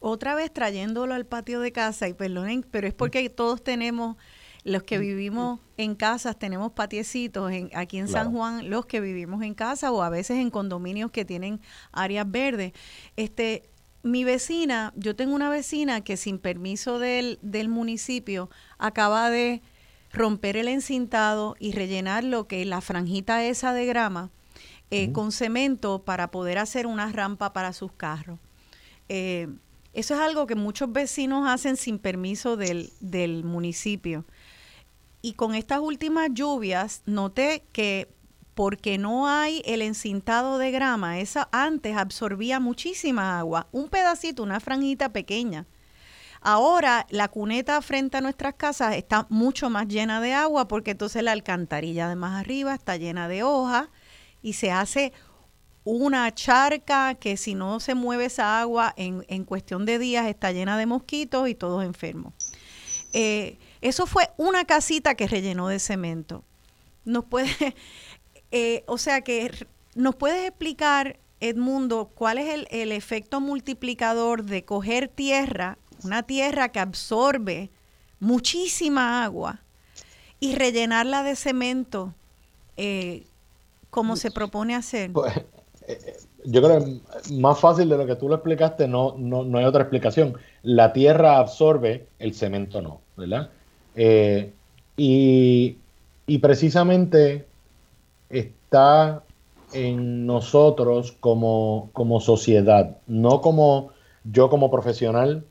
otra 0.00 0.34
vez 0.34 0.52
trayéndolo 0.52 1.14
al 1.14 1.26
patio 1.26 1.60
de 1.60 1.72
casa, 1.72 2.08
y 2.08 2.14
perdonen, 2.14 2.64
pero 2.70 2.86
es 2.86 2.94
porque 2.94 3.28
todos 3.30 3.62
tenemos, 3.62 4.16
los 4.64 4.82
que 4.82 4.98
vivimos 4.98 5.60
en 5.76 5.94
casas, 5.94 6.38
tenemos 6.38 6.72
patiecitos 6.72 7.52
en, 7.52 7.70
aquí 7.74 7.98
en 7.98 8.08
San 8.08 8.32
Juan, 8.32 8.70
los 8.70 8.86
que 8.86 9.00
vivimos 9.00 9.42
en 9.42 9.54
casa 9.54 9.92
o 9.92 10.02
a 10.02 10.08
veces 10.08 10.38
en 10.38 10.50
condominios 10.50 11.10
que 11.10 11.24
tienen 11.24 11.60
áreas 11.92 12.30
verdes. 12.30 12.72
Este, 13.16 13.68
mi 14.02 14.24
vecina, 14.24 14.92
yo 14.96 15.16
tengo 15.16 15.34
una 15.34 15.50
vecina 15.50 16.02
que 16.02 16.16
sin 16.16 16.38
permiso 16.38 16.98
del, 16.98 17.38
del 17.42 17.68
municipio 17.68 18.50
acaba 18.78 19.30
de 19.30 19.62
romper 20.14 20.56
el 20.56 20.68
encintado 20.68 21.56
y 21.58 21.72
rellenar 21.72 22.24
lo 22.24 22.46
que 22.46 22.64
la 22.64 22.80
franjita 22.80 23.44
esa 23.44 23.72
de 23.74 23.84
grama 23.84 24.30
eh, 24.90 25.12
con 25.12 25.32
cemento 25.32 26.04
para 26.04 26.30
poder 26.30 26.58
hacer 26.58 26.86
una 26.86 27.10
rampa 27.10 27.52
para 27.52 27.72
sus 27.72 27.92
carros. 27.92 28.38
Eh, 29.08 29.48
eso 29.92 30.14
es 30.14 30.20
algo 30.20 30.46
que 30.46 30.54
muchos 30.54 30.92
vecinos 30.92 31.48
hacen 31.48 31.76
sin 31.76 31.98
permiso 31.98 32.56
del, 32.56 32.92
del 33.00 33.44
municipio. 33.44 34.24
Y 35.20 35.32
con 35.34 35.54
estas 35.54 35.80
últimas 35.80 36.30
lluvias 36.32 37.02
noté 37.06 37.64
que 37.72 38.08
porque 38.54 38.98
no 38.98 39.28
hay 39.28 39.62
el 39.64 39.82
encintado 39.82 40.58
de 40.58 40.70
grama, 40.70 41.18
esa 41.18 41.48
antes 41.50 41.96
absorbía 41.96 42.60
muchísima 42.60 43.38
agua, 43.38 43.66
un 43.72 43.88
pedacito, 43.88 44.42
una 44.44 44.60
franjita 44.60 45.12
pequeña. 45.12 45.66
Ahora 46.46 47.06
la 47.08 47.28
cuneta 47.28 47.80
frente 47.80 48.18
a 48.18 48.20
nuestras 48.20 48.54
casas 48.54 48.96
está 48.96 49.26
mucho 49.30 49.70
más 49.70 49.88
llena 49.88 50.20
de 50.20 50.34
agua 50.34 50.68
porque 50.68 50.90
entonces 50.90 51.22
la 51.22 51.32
alcantarilla 51.32 52.06
de 52.06 52.16
más 52.16 52.38
arriba 52.38 52.74
está 52.74 52.98
llena 52.98 53.28
de 53.28 53.42
hojas 53.42 53.88
y 54.42 54.52
se 54.52 54.70
hace 54.70 55.14
una 55.84 56.34
charca 56.34 57.14
que 57.14 57.38
si 57.38 57.54
no 57.54 57.80
se 57.80 57.94
mueve 57.94 58.26
esa 58.26 58.60
agua 58.60 58.92
en, 58.98 59.24
en 59.28 59.44
cuestión 59.44 59.86
de 59.86 59.98
días 59.98 60.26
está 60.26 60.52
llena 60.52 60.76
de 60.76 60.84
mosquitos 60.84 61.48
y 61.48 61.54
todos 61.54 61.82
enfermos. 61.82 62.34
Eh, 63.14 63.58
eso 63.80 64.06
fue 64.06 64.28
una 64.36 64.66
casita 64.66 65.14
que 65.14 65.26
rellenó 65.26 65.68
de 65.68 65.78
cemento. 65.78 66.44
Nos 67.06 67.24
puede, 67.24 67.48
eh, 68.50 68.84
o 68.86 68.98
sea 68.98 69.22
que 69.22 69.50
nos 69.94 70.14
puedes 70.14 70.46
explicar, 70.46 71.18
Edmundo, 71.40 72.10
cuál 72.14 72.36
es 72.36 72.52
el, 72.52 72.66
el 72.70 72.92
efecto 72.92 73.40
multiplicador 73.40 74.44
de 74.44 74.66
coger 74.66 75.08
tierra, 75.08 75.78
una 76.04 76.22
tierra 76.22 76.70
que 76.70 76.80
absorbe 76.80 77.70
muchísima 78.20 79.24
agua 79.24 79.60
y 80.40 80.54
rellenarla 80.54 81.22
de 81.22 81.36
cemento 81.36 82.14
eh, 82.76 83.24
como 83.90 84.16
se 84.16 84.30
propone 84.30 84.74
hacer. 84.74 85.12
Pues, 85.12 85.32
yo 86.44 86.62
creo 86.62 86.84
que 86.84 87.00
más 87.34 87.58
fácil 87.58 87.88
de 87.88 87.96
lo 87.96 88.06
que 88.06 88.16
tú 88.16 88.28
lo 88.28 88.34
explicaste, 88.34 88.86
no, 88.86 89.14
no, 89.16 89.58
hay 89.58 89.64
otra 89.64 89.82
explicación. 89.82 90.36
La 90.62 90.92
tierra 90.92 91.38
absorbe, 91.38 92.06
el 92.18 92.34
cemento 92.34 92.82
no, 92.82 93.00
¿verdad? 93.16 93.50
Eh, 93.94 94.52
y, 94.96 95.78
precisamente 96.40 97.46
está 98.28 99.22
en 99.72 100.26
nosotros 100.26 101.12
como, 101.20 101.90
como 101.92 102.20
sociedad, 102.20 102.98
no 103.06 103.40
como 103.40 103.90
yo 104.24 104.50
como 104.50 104.70
profesional, 104.70 105.44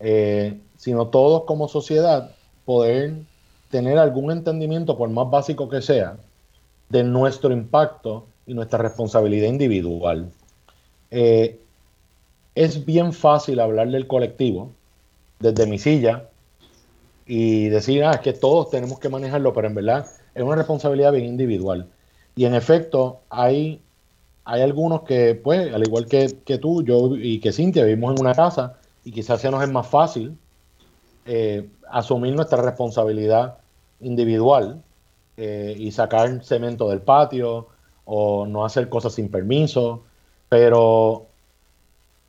eh, 0.00 0.58
sino 0.76 1.08
todos 1.08 1.44
como 1.44 1.68
sociedad, 1.68 2.34
poder 2.64 3.14
tener 3.70 3.98
algún 3.98 4.32
entendimiento, 4.32 4.96
por 4.96 5.08
más 5.10 5.30
básico 5.30 5.68
que 5.68 5.82
sea, 5.82 6.16
de 6.88 7.04
nuestro 7.04 7.52
impacto 7.52 8.26
y 8.46 8.54
nuestra 8.54 8.78
responsabilidad 8.78 9.48
individual. 9.48 10.30
eh, 11.10 11.60
es 12.54 12.84
bien 12.84 13.12
fácil 13.12 13.60
hablar 13.60 13.88
del 13.90 14.06
colectivo 14.06 14.72
desde 15.38 15.66
mi 15.66 15.78
silla 15.78 16.28
y 17.26 17.68
decir, 17.68 18.04
ah, 18.04 18.20
que 18.20 18.32
todos 18.32 18.70
tenemos 18.70 18.98
que 18.98 19.08
manejarlo, 19.08 19.52
pero 19.52 19.68
en 19.68 19.74
verdad 19.74 20.06
es 20.34 20.42
una 20.42 20.56
responsabilidad 20.56 21.12
bien 21.12 21.26
individual. 21.26 21.86
Y 22.36 22.44
en 22.44 22.54
efecto, 22.54 23.20
hay, 23.30 23.80
hay 24.44 24.62
algunos 24.62 25.02
que, 25.02 25.34
pues, 25.36 25.72
al 25.72 25.82
igual 25.86 26.06
que, 26.06 26.28
tú, 26.60 26.82
yo 26.82 27.16
y 27.16 27.40
que 27.40 27.52
Cintia, 27.52 27.84
vivimos 27.84 28.14
en 28.14 28.20
una 28.20 28.34
casa 28.34 28.79
y 29.10 29.12
quizás 29.12 29.40
se 29.40 29.50
nos 29.50 29.60
es 29.64 29.68
más 29.68 29.88
fácil 29.88 30.38
eh, 31.26 31.68
asumir 31.90 32.32
nuestra 32.32 32.62
responsabilidad 32.62 33.58
individual 34.00 34.84
eh, 35.36 35.74
y 35.76 35.90
sacar 35.90 36.44
cemento 36.44 36.88
del 36.88 37.00
patio 37.00 37.66
o 38.04 38.46
no 38.46 38.64
hacer 38.64 38.88
cosas 38.88 39.14
sin 39.14 39.28
permiso, 39.28 40.04
pero 40.48 41.26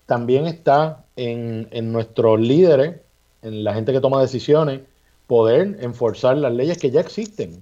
también 0.08 0.48
está 0.48 1.06
en, 1.16 1.68
en 1.70 1.92
nuestros 1.92 2.40
líderes, 2.40 3.00
en 3.44 3.64
la 3.64 3.76
gente 3.76 3.94
que 3.94 4.02
toma 4.02 4.20
decisiones, 4.20 4.82
poder 5.28 5.78
enforzar 5.82 6.36
las 6.38 6.52
leyes 6.52 6.80
que 6.80 6.90
ya 6.90 7.02
existen. 7.02 7.62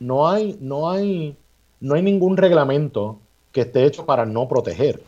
No 0.00 0.28
hay, 0.28 0.56
no 0.62 0.88
hay, 0.88 1.36
no 1.80 1.94
hay 1.94 2.00
ningún 2.00 2.38
reglamento 2.38 3.18
que 3.52 3.60
esté 3.62 3.84
hecho 3.84 4.06
para 4.06 4.24
no 4.24 4.48
proteger. 4.48 5.02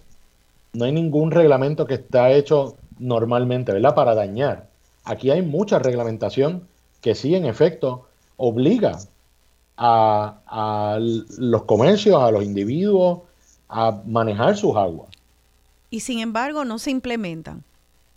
No 0.74 0.84
hay 0.84 0.92
ningún 0.92 1.30
reglamento 1.30 1.86
que 1.86 1.94
está 1.94 2.30
hecho 2.32 2.76
normalmente, 2.98 3.72
¿verdad? 3.72 3.94
Para 3.94 4.14
dañar. 4.14 4.68
Aquí 5.04 5.30
hay 5.30 5.42
mucha 5.42 5.78
reglamentación 5.78 6.66
que 7.00 7.14
sí, 7.14 7.34
en 7.34 7.46
efecto, 7.46 8.06
obliga 8.36 8.98
a, 9.76 10.38
a 10.46 10.98
los 11.00 11.62
comercios, 11.64 12.20
a 12.22 12.30
los 12.30 12.44
individuos, 12.44 13.20
a 13.68 14.02
manejar 14.06 14.56
sus 14.56 14.76
aguas. 14.76 15.08
Y 15.90 16.00
sin 16.00 16.18
embargo, 16.20 16.64
no 16.64 16.78
se 16.78 16.90
implementan. 16.90 17.64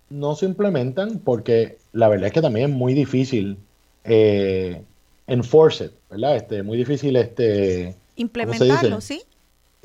No 0.10 0.36
se 0.36 0.46
implementan 0.46 1.20
porque 1.20 1.78
la 1.94 2.10
verdad 2.10 2.28
es 2.28 2.34
que 2.34 2.42
también 2.42 2.72
es 2.72 2.76
muy 2.76 2.94
difícil 2.94 3.58
eh, 4.04 4.84
enforce 5.28 5.86
it, 5.86 5.92
¿verdad? 6.10 6.36
Este, 6.36 6.64
muy 6.64 6.78
difícil 6.78 7.16
este... 7.16 7.96
Implementarlo, 8.16 9.00
¿sí? 9.02 9.24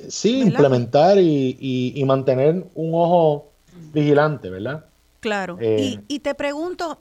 Sí, 0.09 0.41
implementar 0.41 1.19
y, 1.19 2.03
mantener 2.07 2.67
un 2.75 2.95
ojo 2.95 3.49
vigilante, 3.93 4.51
¿verdad? 4.51 4.87
Claro. 5.21 5.59
Eh, 5.61 6.01
y, 6.07 6.21
te 6.21 6.35
pregunto, 6.35 7.01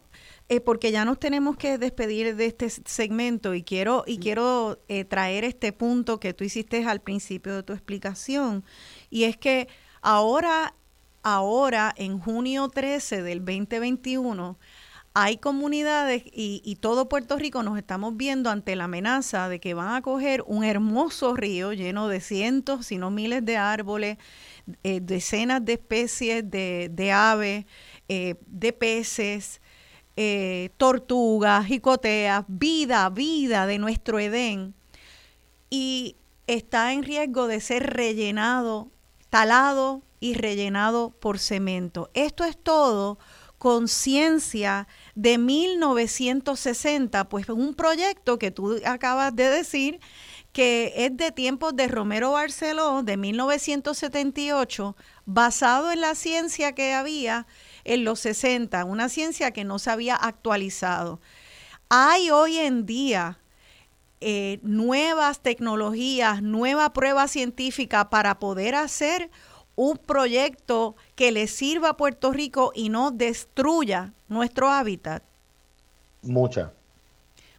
eh, 0.49 0.59
porque 0.59 0.91
ya 0.91 1.05
nos 1.05 1.19
tenemos 1.19 1.57
que 1.57 1.77
despedir 1.77 2.35
de 2.35 2.45
este 2.45 2.69
segmento 2.69 3.53
y 3.53 3.63
quiero, 3.63 4.03
y 4.07 4.17
quiero 4.17 4.79
eh, 4.87 5.05
traer 5.05 5.43
este 5.43 5.71
punto 5.73 6.19
que 6.19 6.33
tú 6.33 6.43
hiciste 6.43 6.83
al 6.85 7.01
principio 7.01 7.55
de 7.55 7.63
tu 7.63 7.73
explicación, 7.73 8.63
y 9.09 9.25
es 9.25 9.37
que 9.37 9.67
ahora, 10.01 10.73
ahora 11.21 11.93
en 11.97 12.19
junio 12.19 12.69
13 12.69 13.21
del 13.21 13.39
2021, 13.39 14.57
hay 15.17 15.37
comunidades 15.37 16.23
y, 16.25 16.77
todo 16.81 17.07
Puerto 17.07 17.37
Rico 17.37 17.63
nos 17.63 17.77
estamos 17.77 18.17
viendo 18.17 18.49
ante 18.49 18.75
la 18.75 18.83
amenaza 18.83 19.47
de 19.47 19.61
que 19.61 19.73
van 19.73 19.95
a 19.95 20.01
coger 20.01 20.43
un 20.45 20.65
hermoso 20.65 21.35
río 21.35 21.71
lleno 21.71 22.09
de 22.09 22.19
cientos, 22.19 22.87
si 22.87 22.97
no 22.97 23.11
miles 23.11 23.45
de 23.45 23.55
árboles, 23.55 24.17
eh, 24.83 24.99
decenas 25.01 25.63
de 25.63 25.73
especies 25.73 26.49
de, 26.49 27.11
aves, 27.13 27.65
eh, 28.09 28.35
de 28.47 28.73
peces, 28.73 29.61
eh, 30.15 30.69
tortugas, 30.77 31.65
jicoteas, 31.65 32.45
vida, 32.47 33.09
vida 33.09 33.67
de 33.67 33.77
nuestro 33.77 34.19
Edén. 34.19 34.73
Y 35.69 36.15
está 36.47 36.93
en 36.93 37.03
riesgo 37.03 37.47
de 37.47 37.59
ser 37.59 37.93
rellenado, 37.93 38.89
talado 39.29 40.01
y 40.19 40.33
rellenado 40.33 41.11
por 41.11 41.39
cemento. 41.39 42.09
Esto 42.13 42.43
es 42.43 42.57
todo 42.57 43.17
conciencia 43.57 44.87
de 45.15 45.37
1960, 45.37 47.29
pues 47.29 47.49
un 47.49 47.73
proyecto 47.73 48.37
que 48.37 48.51
tú 48.51 48.79
acabas 48.85 49.35
de 49.35 49.49
decir 49.49 49.99
que 50.55 50.93
es 50.95 51.17
de 51.17 51.33
tiempos 51.33 51.75
de 51.75 51.89
Romero 51.89 52.31
Barceló 52.31 53.03
de 53.03 53.17
1978, 53.17 54.95
basado 55.25 55.91
en 55.91 55.99
la 55.99 56.15
ciencia 56.15 56.71
que 56.71 56.93
había 56.93 57.45
en 57.83 58.05
los 58.05 58.21
60, 58.21 58.85
una 58.85 59.09
ciencia 59.09 59.51
que 59.51 59.65
no 59.65 59.79
se 59.79 59.91
había 59.91 60.15
actualizado. 60.15 61.19
Hay 61.89 62.29
hoy 62.29 62.55
en 62.59 62.85
día 62.85 63.37
eh, 64.21 64.59
nuevas 64.63 65.41
tecnologías, 65.41 66.41
nueva 66.41 66.93
prueba 66.93 67.27
científica 67.27 68.09
para 68.09 68.39
poder 68.39 68.75
hacer 68.75 69.29
un 69.75 69.97
proyecto 69.97 70.95
que 71.15 71.33
le 71.33 71.47
sirva 71.47 71.89
a 71.89 71.97
Puerto 71.97 72.31
Rico 72.31 72.71
y 72.73 72.87
no 72.87 73.11
destruya 73.11 74.13
nuestro 74.29 74.69
hábitat? 74.69 75.21
Mucha, 76.21 76.71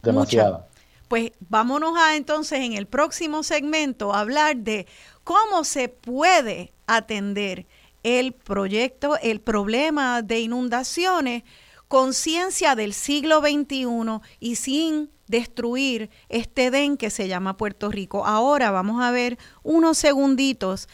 demasiada. 0.01 0.67
Pues 1.07 1.31
vámonos 1.39 1.97
a 1.97 2.15
entonces 2.15 2.59
en 2.59 2.73
el 2.73 2.85
próximo 2.85 3.43
segmento 3.43 4.13
a 4.13 4.19
hablar 4.19 4.57
de 4.57 4.87
cómo 5.23 5.63
se 5.63 5.89
puede 5.89 6.73
atender 6.85 7.65
el 8.03 8.33
proyecto, 8.33 9.17
el 9.21 9.41
problema 9.41 10.21
de 10.21 10.39
inundaciones 10.39 11.43
con 11.87 12.13
ciencia 12.13 12.75
del 12.75 12.93
siglo 12.93 13.41
XXI 13.41 14.19
y 14.39 14.55
sin 14.55 15.09
destruir 15.27 16.09
este 16.29 16.71
den 16.71 16.97
que 16.97 17.09
se 17.09 17.27
llama 17.27 17.57
Puerto 17.57 17.91
Rico. 17.91 18.25
Ahora 18.25 18.71
vamos 18.71 19.03
a 19.03 19.11
ver 19.11 19.37
unos 19.63 19.97
segunditos 19.97 20.87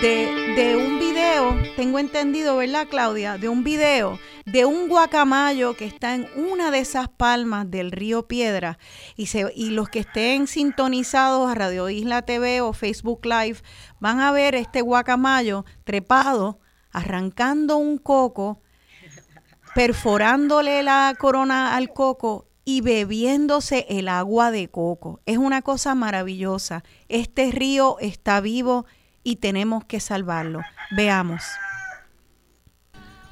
de, 0.00 0.76
un 0.76 0.98
video, 0.98 1.56
tengo 1.76 1.98
entendido, 1.98 2.56
¿verdad 2.56 2.88
Claudia? 2.88 3.38
De 3.38 3.48
un 3.48 3.64
video 3.64 4.18
de 4.46 4.64
un 4.64 4.88
guacamayo 4.88 5.74
que 5.74 5.86
está 5.86 6.14
en 6.14 6.28
una 6.36 6.70
de 6.70 6.80
esas 6.80 7.08
palmas 7.08 7.70
del 7.70 7.90
río 7.90 8.28
Piedra 8.28 8.78
y, 9.16 9.26
se, 9.26 9.50
y 9.54 9.70
los 9.70 9.88
que 9.88 10.00
estén 10.00 10.46
sintonizados 10.46 11.50
a 11.50 11.54
Radio 11.54 11.88
Isla 11.88 12.22
TV 12.22 12.60
o 12.60 12.72
Facebook 12.72 13.24
Live 13.24 13.58
van 14.00 14.20
a 14.20 14.32
ver 14.32 14.54
este 14.54 14.82
guacamayo 14.82 15.64
trepado, 15.84 16.60
arrancando 16.92 17.76
un 17.76 17.98
coco, 17.98 18.60
perforándole 19.74 20.82
la 20.82 21.14
corona 21.18 21.74
al 21.74 21.92
coco 21.92 22.46
y 22.64 22.80
bebiéndose 22.80 23.86
el 23.88 24.08
agua 24.08 24.50
de 24.50 24.68
coco. 24.68 25.20
Es 25.26 25.38
una 25.38 25.62
cosa 25.62 25.94
maravillosa. 25.94 26.82
Este 27.08 27.50
río 27.50 27.98
está 28.00 28.40
vivo 28.40 28.86
y 29.22 29.36
tenemos 29.36 29.84
que 29.84 30.00
salvarlo. 30.00 30.60
Veamos. 30.90 31.42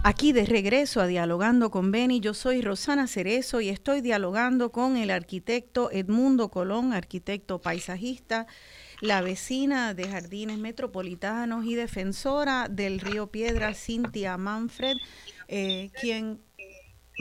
Aquí 0.04 0.32
de 0.32 0.44
regreso 0.44 1.00
a 1.00 1.06
Dialogando 1.06 1.70
con 1.70 1.92
Beni, 1.92 2.18
yo 2.18 2.34
soy 2.34 2.60
Rosana 2.60 3.06
Cerezo 3.06 3.60
y 3.60 3.68
estoy 3.68 4.00
dialogando 4.00 4.72
con 4.72 4.96
el 4.96 5.12
arquitecto 5.12 5.92
Edmundo 5.92 6.50
Colón, 6.50 6.92
arquitecto 6.92 7.60
paisajista, 7.60 8.48
la 9.00 9.20
vecina 9.20 9.94
de 9.94 10.08
Jardines 10.08 10.58
Metropolitanos 10.58 11.64
y 11.66 11.76
defensora 11.76 12.66
del 12.68 12.98
río 12.98 13.28
Piedra, 13.28 13.74
Cintia 13.74 14.36
Manfred, 14.38 14.96
eh, 15.46 15.90
quien 16.00 16.40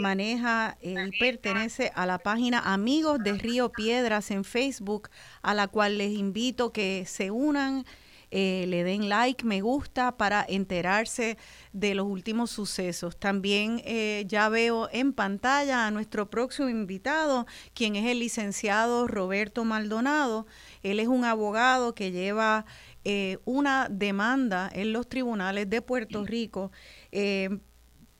maneja 0.01 0.77
y 0.81 0.95
pertenece 1.19 1.91
a 1.95 2.05
la 2.05 2.17
página 2.17 2.59
Amigos 2.73 3.19
de 3.23 3.33
Río 3.33 3.71
Piedras 3.71 4.31
en 4.31 4.43
Facebook, 4.43 5.09
a 5.41 5.53
la 5.53 5.67
cual 5.67 5.97
les 5.97 6.11
invito 6.11 6.73
que 6.73 7.05
se 7.07 7.31
unan, 7.31 7.85
eh, 8.31 8.65
le 8.67 8.83
den 8.83 9.09
like, 9.09 9.45
me 9.45 9.61
gusta 9.61 10.17
para 10.17 10.45
enterarse 10.47 11.37
de 11.73 11.95
los 11.95 12.07
últimos 12.07 12.49
sucesos. 12.49 13.17
También 13.17 13.81
eh, 13.85 14.23
ya 14.27 14.49
veo 14.49 14.89
en 14.91 15.13
pantalla 15.13 15.85
a 15.85 15.91
nuestro 15.91 16.29
próximo 16.29 16.69
invitado, 16.69 17.45
quien 17.73 17.95
es 17.95 18.09
el 18.09 18.19
licenciado 18.19 19.07
Roberto 19.07 19.65
Maldonado. 19.65 20.47
Él 20.81 20.99
es 20.99 21.07
un 21.07 21.25
abogado 21.25 21.93
que 21.93 22.11
lleva 22.11 22.65
eh, 23.03 23.37
una 23.45 23.87
demanda 23.89 24.69
en 24.73 24.93
los 24.93 25.09
tribunales 25.09 25.69
de 25.69 25.81
Puerto 25.81 26.25
Rico 26.25 26.71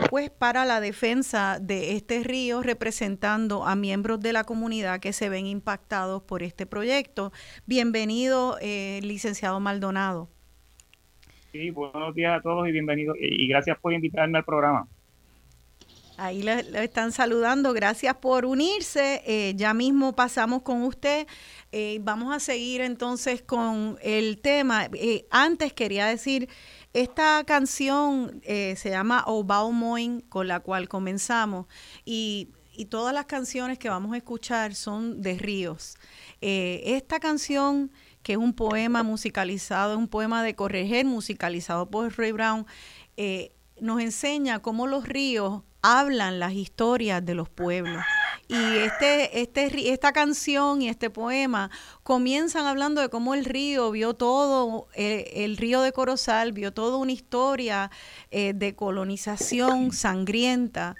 pues 0.10 0.30
para 0.30 0.66
la 0.66 0.82
defensa 0.82 1.60
de 1.62 1.96
este 1.96 2.24
río 2.24 2.62
representando 2.62 3.66
a 3.66 3.76
miembros 3.76 4.20
de 4.20 4.34
la 4.34 4.44
comunidad 4.44 5.00
que 5.00 5.14
se 5.14 5.30
ven 5.30 5.46
impactados 5.48 6.24
por 6.24 6.44
este 6.44 6.66
proyecto. 6.66 7.32
Bienvenido, 7.66 8.58
eh, 8.62 9.00
licenciado 9.04 9.60
Maldonado. 9.60 10.30
Sí, 11.52 11.70
buenos 11.72 12.16
días 12.16 12.38
a 12.38 12.42
todos 12.42 12.68
y 12.68 12.72
bienvenido 12.72 13.14
y 13.20 13.48
gracias 13.48 13.78
por 13.80 13.94
invitarme 13.94 14.38
al 14.38 14.46
programa. 14.46 14.88
Ahí 16.18 16.44
le, 16.44 16.60
están 16.84 17.12
saludando, 17.12 17.74
gracias 17.74 18.16
por 18.16 18.46
unirse. 18.46 19.24
Eh, 19.26 19.54
ya 19.56 19.74
mismo 19.74 20.14
pasamos 20.16 20.62
con 20.62 20.84
usted. 20.84 21.26
Eh, 21.72 22.00
vamos 22.02 22.36
a 22.36 22.40
seguir 22.40 22.82
entonces 22.82 23.42
con 23.42 23.98
el 24.02 24.40
tema. 24.40 24.88
antes 25.32 25.74
quería 25.74 26.06
decir 26.06 26.48
esta 26.94 27.44
canción 27.46 28.42
eh, 28.44 28.76
se 28.76 28.90
llama 28.90 29.24
Obao 29.26 29.72
Moin, 29.72 30.22
con 30.22 30.48
la 30.48 30.60
cual 30.60 30.90
comenzamos, 30.90 31.68
y, 32.06 32.50
todas 32.90 33.14
las 33.14 33.28
canciones 33.28 33.78
que 33.78 33.90
vamos 33.90 34.12
a 34.16 34.18
escuchar 34.18 34.74
son 34.74 35.22
de 35.22 35.38
ríos. 35.38 35.98
Eh, 36.42 36.82
esta 36.84 37.20
canción 37.20 37.92
que 38.24 38.32
es 38.34 38.40
un 38.40 38.54
poema 38.54 39.04
musicalizado, 39.04 39.94
es 39.94 40.00
un 40.00 40.08
poema 40.08 40.44
de 40.44 40.56
Correger 40.56 41.06
musicalizado 41.06 41.92
por 41.92 42.18
Ray 42.18 42.32
Brown, 42.32 42.66
eh, 43.18 43.52
nos 43.80 44.02
enseña 44.02 44.60
cómo 44.64 44.88
los 44.88 45.08
ríos 45.08 45.62
hablan 45.82 46.40
las 46.40 46.54
historias 46.54 47.26
de 47.26 47.36
los 47.36 47.50
pueblos. 47.50 48.04
Y 48.48 48.78
este, 48.80 49.42
este, 49.42 49.94
esta 49.94 50.12
canción 50.12 50.82
y 50.82 50.90
este 50.90 51.10
poema 51.10 51.72
comienzan 52.04 52.66
hablando 52.66 53.00
de 53.00 53.08
cómo 53.08 53.34
el 53.34 53.46
río 53.46 53.92
vio 53.92 54.14
todo, 54.14 54.90
eh, 54.94 55.32
el 55.46 55.56
río 55.56 55.82
de 55.82 55.94
Corozal 55.94 56.52
vio 56.52 56.74
toda 56.74 56.98
una 56.98 57.14
historia 57.14 57.92
eh, 58.30 58.52
de 58.54 58.76
colonización 58.76 59.94
sangrienta. 59.94 60.96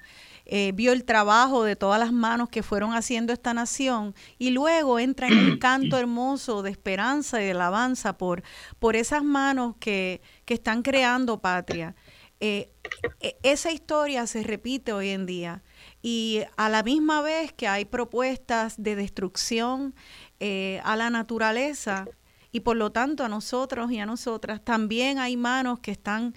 Eh, 0.46 0.72
vio 0.74 0.92
el 0.92 1.06
trabajo 1.06 1.64
de 1.64 1.76
todas 1.76 2.00
las 2.00 2.12
manos 2.12 2.50
que 2.50 2.64
fueron 2.64 2.94
haciendo 2.94 3.32
esta 3.32 3.54
nación 3.54 4.16
y 4.38 4.50
luego 4.50 5.00
entra 5.00 5.28
en 5.28 5.38
un 5.38 5.58
canto 5.60 5.98
hermoso 5.98 6.62
de 6.62 6.72
esperanza 6.72 7.42
y 7.42 7.46
de 7.46 7.52
alabanza 7.52 8.18
por, 8.18 8.44
por 8.80 8.96
esas 8.96 9.24
manos 9.24 9.76
que, 9.80 10.22
que 10.46 10.54
están 10.54 10.82
creando 10.82 11.40
patria. 11.40 11.96
Eh, 12.42 12.74
e, 13.22 13.38
esa 13.44 13.72
historia 13.72 14.28
se 14.28 14.44
repite 14.44 14.92
hoy 14.92 15.10
en 15.10 15.26
día. 15.26 15.64
Y 16.02 16.42
a 16.58 16.70
la 16.70 16.84
misma 16.84 17.22
vez 17.22 17.54
que 17.54 17.68
hay 17.68 17.86
propuestas 17.86 18.82
de 18.82 18.96
destrucción 18.96 19.94
eh, 20.40 20.82
a 20.84 20.96
la 20.96 21.10
naturaleza 21.12 22.06
y 22.52 22.62
por 22.62 22.76
lo 22.76 22.92
tanto 22.92 23.24
a 23.24 23.30
nosotros 23.30 23.92
y 23.92 24.00
a 24.00 24.06
nosotras, 24.06 24.62
también 24.64 25.20
hay 25.20 25.38
manos 25.38 25.80
que 25.80 25.92
están 25.92 26.34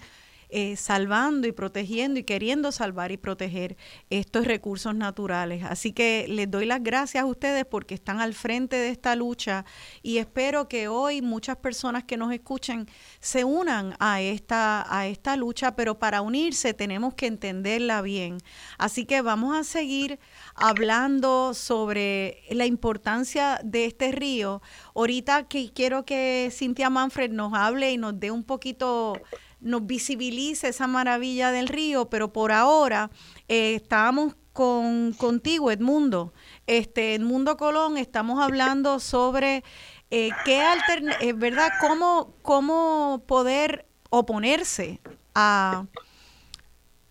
eh, 0.57 0.77
salvando 0.77 1.49
y 1.49 1.51
protegiendo 1.51 2.17
y 2.17 2.23
queriendo 2.23 2.71
salvar 2.71 3.11
y 3.11 3.17
proteger 3.17 3.75
estos 4.09 4.45
recursos 4.45 4.95
naturales. 4.95 5.65
Así 5.65 5.91
que 5.91 6.27
les 6.29 6.49
doy 6.49 6.65
las 6.65 6.81
gracias 6.81 7.23
a 7.23 7.25
ustedes 7.25 7.65
porque 7.65 7.93
están 7.93 8.21
al 8.21 8.33
frente 8.33 8.77
de 8.77 8.87
esta 8.87 9.17
lucha 9.17 9.65
y 10.01 10.17
espero 10.19 10.69
que 10.69 10.87
hoy 10.87 11.21
muchas 11.21 11.57
personas 11.57 12.05
que 12.05 12.15
nos 12.15 12.31
escuchen 12.31 12.87
se 13.19 13.43
unan 13.43 13.97
a 13.99 14.21
esta, 14.21 14.85
a 14.87 15.07
esta 15.07 15.35
lucha, 15.35 15.75
pero 15.75 15.99
para 15.99 16.21
unirse 16.21 16.73
tenemos 16.73 17.15
que 17.15 17.27
entenderla 17.27 18.01
bien. 18.01 18.37
Así 18.77 19.03
que 19.03 19.21
vamos 19.21 19.57
a 19.57 19.65
seguir 19.65 20.19
hablando 20.55 21.53
sobre 21.53 22.43
la 22.49 22.65
importancia 22.65 23.59
de 23.61 23.83
este 23.83 24.13
río. 24.13 24.61
Ahorita 24.95 25.49
que 25.49 25.73
quiero 25.73 26.05
que 26.05 26.49
Cintia 26.49 26.89
Manfred 26.89 27.31
nos 27.31 27.53
hable 27.53 27.91
y 27.91 27.97
nos 27.97 28.17
dé 28.17 28.31
un 28.31 28.45
poquito 28.45 29.21
nos 29.59 29.85
visibilice 29.85 30.69
esa 30.69 30.87
maravilla 30.87 31.51
del 31.51 31.67
río, 31.67 32.09
pero 32.09 32.31
por 32.31 32.51
ahora 32.51 33.09
eh, 33.47 33.75
estábamos 33.75 34.35
con, 34.53 35.13
contigo, 35.13 35.71
Edmundo. 35.71 36.33
Este, 36.67 37.15
Edmundo 37.15 37.57
Colón, 37.57 37.97
estamos 37.97 38.41
hablando 38.41 38.99
sobre 38.99 39.63
eh, 40.11 40.29
qué 40.45 40.61
alterna 40.61 41.13
eh, 41.19 41.33
¿verdad? 41.33 41.69
¿Cómo, 41.81 42.35
cómo 42.41 43.23
poder 43.27 43.85
oponerse 44.09 45.01
a, 45.33 45.85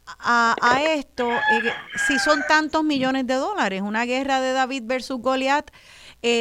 a, 0.07 0.83
esto 0.83 1.29
si 2.07 2.19
son 2.19 2.43
tantos 2.49 2.85
millones 2.85 3.27
de 3.27 3.35
dólares. 3.35 3.83
Una 3.83 4.05
guerra 4.05 4.41
de 4.41 4.53
David 4.53 4.85
versus 4.87 5.21
Goliat. 5.21 5.71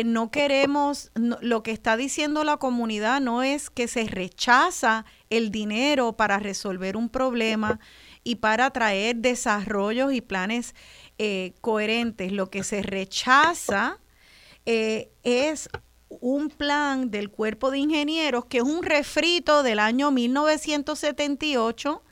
No 0.05 0.31
queremos, 0.31 1.11
lo 1.15 1.61
que 1.61 1.71
está 1.71 1.97
diciendo 1.97 2.45
la 2.45 2.55
comunidad 2.55 3.19
no 3.19 3.43
es 3.43 3.69
que 3.69 3.89
se 3.89 4.05
rechaza 4.05 5.03
el 5.29 5.51
dinero 5.51 6.13
para 6.13 6.39
resolver 6.39 6.95
un 6.95 7.09
problema 7.09 7.81
y 8.23 8.35
para 8.35 8.69
traer 8.69 9.17
desarrollos 9.17 10.13
y 10.13 10.21
planes 10.21 10.73
eh, 11.17 11.53
coherentes. 11.59 12.31
Lo 12.31 12.49
que 12.49 12.63
se 12.63 12.81
rechaza 12.81 13.99
eh, 14.65 15.11
es 15.23 15.67
un 16.07 16.49
plan 16.49 17.11
del 17.11 17.29
cuerpo 17.29 17.69
de 17.69 17.79
ingenieros 17.79 18.45
que 18.45 18.59
es 18.59 18.63
un 18.63 18.83
refrito 18.83 19.63
del 19.63 19.79
año 19.79 20.11
1978 20.11 22.03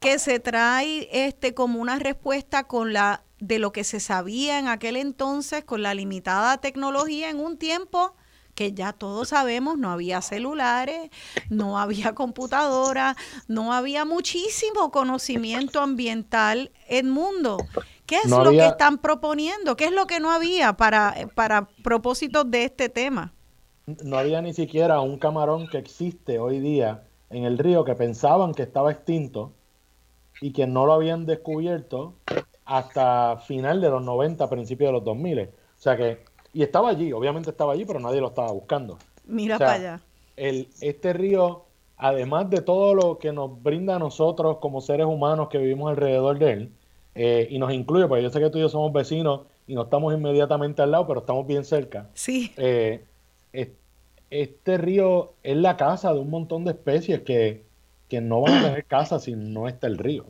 que 0.00 0.18
se 0.18 0.40
trae 0.40 1.08
este 1.12 1.52
como 1.52 1.80
una 1.80 1.98
respuesta 1.98 2.64
con 2.64 2.92
la 2.92 3.24
de 3.42 3.58
lo 3.58 3.72
que 3.72 3.82
se 3.82 3.98
sabía 3.98 4.60
en 4.60 4.68
aquel 4.68 4.96
entonces 4.96 5.64
con 5.64 5.82
la 5.82 5.94
limitada 5.94 6.58
tecnología 6.58 7.28
en 7.28 7.40
un 7.40 7.58
tiempo 7.58 8.14
que 8.54 8.72
ya 8.72 8.92
todos 8.92 9.30
sabemos, 9.30 9.78
no 9.78 9.90
había 9.90 10.20
celulares, 10.22 11.10
no 11.50 11.76
había 11.76 12.14
computadora, 12.14 13.16
no 13.48 13.72
había 13.72 14.04
muchísimo 14.04 14.92
conocimiento 14.92 15.80
ambiental 15.80 16.70
en 16.86 17.10
mundo. 17.10 17.56
¿Qué 18.06 18.18
es 18.18 18.30
lo 18.30 18.50
que 18.50 18.64
están 18.64 18.98
proponiendo? 18.98 19.74
¿Qué 19.74 19.86
es 19.86 19.92
lo 19.92 20.06
que 20.06 20.20
no 20.20 20.30
había 20.30 20.74
para, 20.74 21.16
para 21.34 21.66
propósitos 21.82 22.48
de 22.48 22.64
este 22.64 22.88
tema? 22.90 23.32
No 23.86 24.18
había 24.18 24.40
ni 24.40 24.54
siquiera 24.54 25.00
un 25.00 25.18
camarón 25.18 25.66
que 25.66 25.78
existe 25.78 26.38
hoy 26.38 26.60
día 26.60 27.02
en 27.30 27.42
el 27.42 27.58
río 27.58 27.84
que 27.84 27.96
pensaban 27.96 28.54
que 28.54 28.62
estaba 28.62 28.92
extinto 28.92 29.52
y 30.40 30.52
que 30.52 30.68
no 30.68 30.86
lo 30.86 30.92
habían 30.92 31.26
descubierto 31.26 32.14
hasta 32.72 33.36
final 33.36 33.82
de 33.82 33.90
los 33.90 34.02
90, 34.02 34.48
principios 34.48 34.88
de 34.88 34.92
los 34.92 35.04
2000. 35.04 35.40
O 35.40 35.46
sea 35.76 35.94
que 35.94 36.24
y 36.54 36.62
estaba 36.62 36.88
allí, 36.88 37.12
obviamente 37.12 37.50
estaba 37.50 37.74
allí, 37.74 37.84
pero 37.84 38.00
nadie 38.00 38.20
lo 38.20 38.28
estaba 38.28 38.50
buscando. 38.50 38.98
Mira 39.26 39.58
para 39.58 39.72
allá. 39.72 40.00
El, 40.36 40.68
este 40.80 41.12
río, 41.12 41.64
además 41.98 42.48
de 42.48 42.62
todo 42.62 42.94
lo 42.94 43.18
que 43.18 43.32
nos 43.32 43.62
brinda 43.62 43.96
a 43.96 43.98
nosotros 43.98 44.56
como 44.58 44.80
seres 44.80 45.06
humanos 45.06 45.48
que 45.50 45.58
vivimos 45.58 45.90
alrededor 45.90 46.38
de 46.38 46.52
él, 46.52 46.72
eh, 47.14 47.46
y 47.50 47.58
nos 47.58 47.72
incluye, 47.74 48.06
porque 48.06 48.22
yo 48.22 48.30
sé 48.30 48.40
que 48.40 48.48
tú 48.48 48.56
y 48.56 48.62
yo 48.62 48.70
somos 48.70 48.90
vecinos 48.90 49.42
y 49.66 49.74
no 49.74 49.82
estamos 49.82 50.14
inmediatamente 50.14 50.80
al 50.80 50.92
lado, 50.92 51.06
pero 51.06 51.20
estamos 51.20 51.46
bien 51.46 51.64
cerca. 51.66 52.08
Sí. 52.14 52.52
Eh, 52.56 53.04
este 54.30 54.78
río 54.78 55.34
es 55.42 55.58
la 55.58 55.76
casa 55.76 56.14
de 56.14 56.18
un 56.18 56.30
montón 56.30 56.64
de 56.64 56.70
especies 56.70 57.20
que, 57.20 57.70
no 58.22 58.42
van 58.42 58.54
a 58.54 58.62
tener 58.62 58.84
casa 58.84 59.18
si 59.18 59.34
no 59.34 59.68
está 59.68 59.86
el 59.86 59.98
río. 59.98 60.24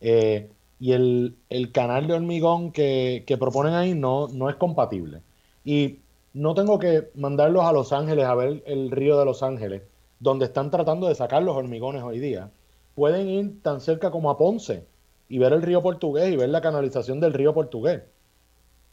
Eh, 0.00 0.48
y 0.80 0.92
el, 0.92 1.36
canal 1.72 2.06
de 2.06 2.14
hormigón 2.14 2.72
que, 2.72 3.24
que, 3.26 3.36
proponen 3.36 3.74
ahí 3.74 3.94
no, 3.94 4.28
no 4.28 4.48
es 4.48 4.56
compatible. 4.56 5.20
Y 5.62 5.98
no 6.32 6.54
tengo 6.54 6.78
que 6.78 7.10
mandarlos 7.14 7.64
a 7.64 7.72
Los 7.72 7.92
Ángeles 7.92 8.24
a 8.24 8.34
ver 8.34 8.62
el 8.66 8.90
río 8.90 9.18
de 9.18 9.26
Los 9.26 9.42
Ángeles, 9.42 9.82
donde 10.20 10.46
están 10.46 10.70
tratando 10.70 11.06
de 11.06 11.14
sacar 11.14 11.42
los 11.42 11.54
hormigones 11.54 12.02
hoy 12.02 12.18
día. 12.18 12.50
Pueden 12.94 13.28
ir 13.28 13.62
tan 13.62 13.80
cerca 13.82 14.10
como 14.10 14.30
a 14.30 14.38
Ponce 14.38 14.86
y 15.28 15.38
ver 15.38 15.52
el 15.52 15.62
río 15.62 15.82
portugués 15.82 16.32
y 16.32 16.36
ver 16.36 16.48
la 16.48 16.62
canalización 16.62 17.20
del 17.20 17.34
río 17.34 17.52
portugués. 17.52 18.02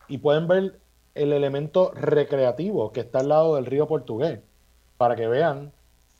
Y 0.10 0.18
pueden 0.18 0.48
ver 0.48 0.80
el 1.16 1.32
elemento 1.32 1.92
recreativo 1.92 2.92
que 2.92 3.00
está 3.00 3.20
al 3.20 3.30
lado 3.30 3.56
del 3.56 3.66
río 3.66 3.88
portugués, 3.88 4.42
para 4.98 5.16
que 5.16 5.28
vean 5.28 5.72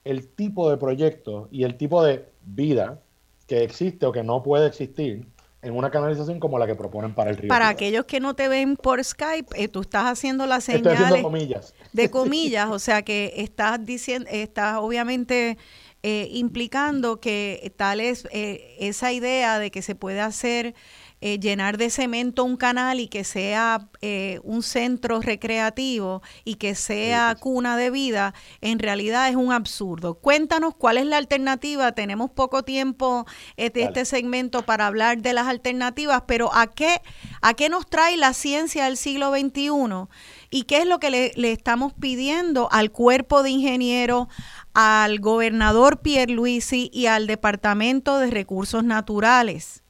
el 0.04 0.28
tipo 0.28 0.70
de 0.70 0.78
proyecto 0.78 1.48
y 1.50 1.64
el 1.64 1.76
tipo 1.76 2.02
de 2.02 2.24
vida 2.42 3.00
que 3.46 3.62
existe 3.62 4.06
o 4.06 4.12
que 4.12 4.22
no 4.22 4.42
puede 4.42 4.66
existir 4.66 5.26
en 5.60 5.76
una 5.76 5.90
canalización 5.90 6.38
como 6.38 6.58
la 6.58 6.66
que 6.66 6.74
proponen 6.74 7.14
para 7.14 7.30
el 7.30 7.36
río. 7.36 7.48
Para 7.48 7.68
aquellos 7.68 8.04
que 8.04 8.20
no 8.20 8.34
te 8.34 8.48
ven 8.48 8.76
por 8.76 9.02
Skype, 9.02 9.48
eh, 9.54 9.68
tú 9.68 9.80
estás 9.80 10.04
haciendo 10.04 10.46
las 10.46 10.64
señales 10.64 11.00
Estoy 11.00 11.22
comillas. 11.22 11.74
de 11.92 12.10
comillas, 12.10 12.68
o 12.70 12.78
sea 12.78 13.02
que 13.02 13.34
estás 13.36 13.84
diciendo, 13.84 14.28
estás 14.30 14.76
obviamente 14.76 15.58
eh, 16.04 16.28
implicando 16.30 17.18
que 17.20 17.72
tal 17.76 18.00
es 18.00 18.28
eh, 18.30 18.76
esa 18.78 19.12
idea 19.12 19.58
de 19.58 19.72
que 19.72 19.82
se 19.82 19.96
puede 19.96 20.20
hacer 20.20 20.74
eh, 21.20 21.40
llenar 21.40 21.78
de 21.78 21.90
cemento 21.90 22.44
un 22.44 22.56
canal 22.56 23.00
y 23.00 23.08
que 23.08 23.24
sea 23.24 23.88
eh, 24.02 24.38
un 24.44 24.62
centro 24.62 25.20
recreativo 25.20 26.22
y 26.44 26.54
que 26.54 26.76
sea 26.76 27.36
cuna 27.40 27.76
de 27.76 27.90
vida, 27.90 28.34
en 28.60 28.78
realidad 28.78 29.28
es 29.28 29.34
un 29.34 29.52
absurdo. 29.52 30.14
Cuéntanos 30.14 30.76
cuál 30.76 30.96
es 30.96 31.06
la 31.06 31.16
alternativa. 31.16 31.90
Tenemos 31.90 32.30
poco 32.30 32.62
tiempo 32.62 33.26
eh, 33.56 33.70
de 33.70 33.82
este 33.82 34.04
segmento 34.04 34.62
para 34.62 34.86
hablar 34.86 35.20
de 35.20 35.32
las 35.32 35.48
alternativas, 35.48 36.22
pero 36.28 36.54
¿a 36.54 36.68
qué, 36.68 37.00
a 37.42 37.54
qué 37.54 37.68
nos 37.68 37.86
trae 37.88 38.16
la 38.16 38.32
ciencia 38.32 38.84
del 38.84 38.96
siglo 38.96 39.32
XXI? 39.32 40.08
¿Y 40.50 40.62
qué 40.64 40.78
es 40.78 40.86
lo 40.86 41.00
que 41.00 41.10
le, 41.10 41.32
le 41.34 41.50
estamos 41.50 41.94
pidiendo 41.94 42.68
al 42.70 42.92
cuerpo 42.92 43.42
de 43.42 43.50
ingenieros, 43.50 44.28
al 44.72 45.18
gobernador 45.18 46.00
Pierluisi 46.00 46.90
y 46.92 47.06
al 47.06 47.26
Departamento 47.26 48.18
de 48.18 48.30
Recursos 48.30 48.84
Naturales? 48.84 49.82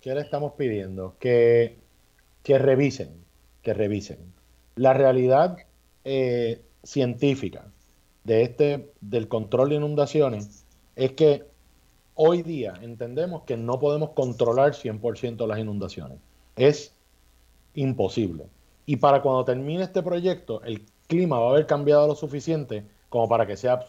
¿Qué 0.00 0.14
le 0.14 0.22
estamos 0.22 0.52
pidiendo? 0.52 1.14
Que, 1.18 1.78
que 2.42 2.58
revisen, 2.58 3.10
que 3.62 3.74
revisen. 3.74 4.18
La 4.76 4.94
realidad 4.94 5.58
eh, 6.04 6.62
científica 6.82 7.66
de 8.24 8.42
este, 8.42 8.92
del 9.02 9.28
control 9.28 9.68
de 9.70 9.74
inundaciones 9.76 10.64
es 10.96 11.12
que 11.12 11.44
hoy 12.14 12.42
día 12.42 12.74
entendemos 12.80 13.42
que 13.42 13.58
no 13.58 13.78
podemos 13.78 14.10
controlar 14.10 14.72
100% 14.72 15.46
las 15.46 15.58
inundaciones. 15.58 16.18
Es 16.56 16.94
imposible. 17.74 18.46
Y 18.86 18.96
para 18.96 19.20
cuando 19.20 19.44
termine 19.44 19.82
este 19.82 20.02
proyecto, 20.02 20.62
el 20.62 20.86
clima 21.08 21.38
va 21.38 21.48
a 21.48 21.50
haber 21.50 21.66
cambiado 21.66 22.06
lo 22.06 22.14
suficiente 22.14 22.84
como 23.10 23.28
para 23.28 23.46
que 23.46 23.56
sea 23.56 23.84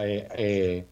eh, 0.00 0.86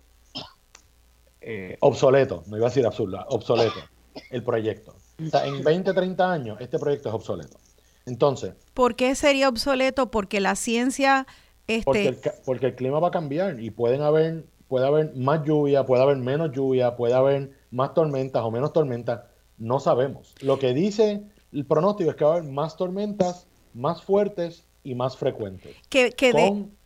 eh, 1.41 1.77
obsoleto, 1.81 2.43
no 2.47 2.57
iba 2.57 2.67
a 2.67 2.71
decir 2.71 2.85
absurdo, 2.85 3.25
obsoleto 3.29 3.94
el 4.31 4.43
proyecto. 4.43 4.95
en 5.19 5.63
20, 5.65 5.93
30 5.93 6.33
años 6.33 6.59
este 6.61 6.79
proyecto 6.79 7.09
es 7.09 7.15
obsoleto. 7.15 7.59
Entonces. 8.07 8.55
¿Por 8.75 8.97
qué 8.97 9.15
sería 9.15 9.49
obsoleto? 9.49 10.11
Porque 10.11 10.41
la 10.41 10.57
ciencia 10.57 11.27
Este, 11.67 11.85
Porque 11.85 12.09
el, 12.09 12.21
ca- 12.21 12.35
porque 12.45 12.67
el 12.67 12.75
clima 12.75 12.99
va 13.01 13.09
a 13.09 13.11
cambiar 13.11 13.59
y 13.61 13.71
pueden 13.71 14.03
haber, 14.03 14.45
puede 14.69 14.87
haber 14.87 15.15
más 15.17 15.45
lluvia, 15.45 15.87
puede 15.87 16.03
haber 16.03 16.19
menos 16.19 16.53
lluvia, 16.53 16.95
puede 16.97 17.15
haber 17.15 17.53
más 17.71 17.95
tormentas 17.95 18.43
o 18.43 18.51
menos 18.51 18.73
tormentas. 18.75 19.23
No 19.57 19.81
sabemos. 19.81 20.35
Lo 20.43 20.59
que 20.59 20.75
dice 20.75 21.23
el 21.53 21.65
pronóstico 21.65 22.11
es 22.11 22.17
que 22.17 22.25
va 22.25 22.33
a 22.35 22.37
haber 22.39 22.51
más 22.51 22.77
tormentas, 22.77 23.47
más 23.73 24.03
fuertes 24.03 24.65
y 24.83 24.95
más 24.95 25.17
frecuentes. 25.17 25.75
que, 25.89 26.11
que 26.13 26.33
de, 26.35 26.49
Con, 26.49 26.77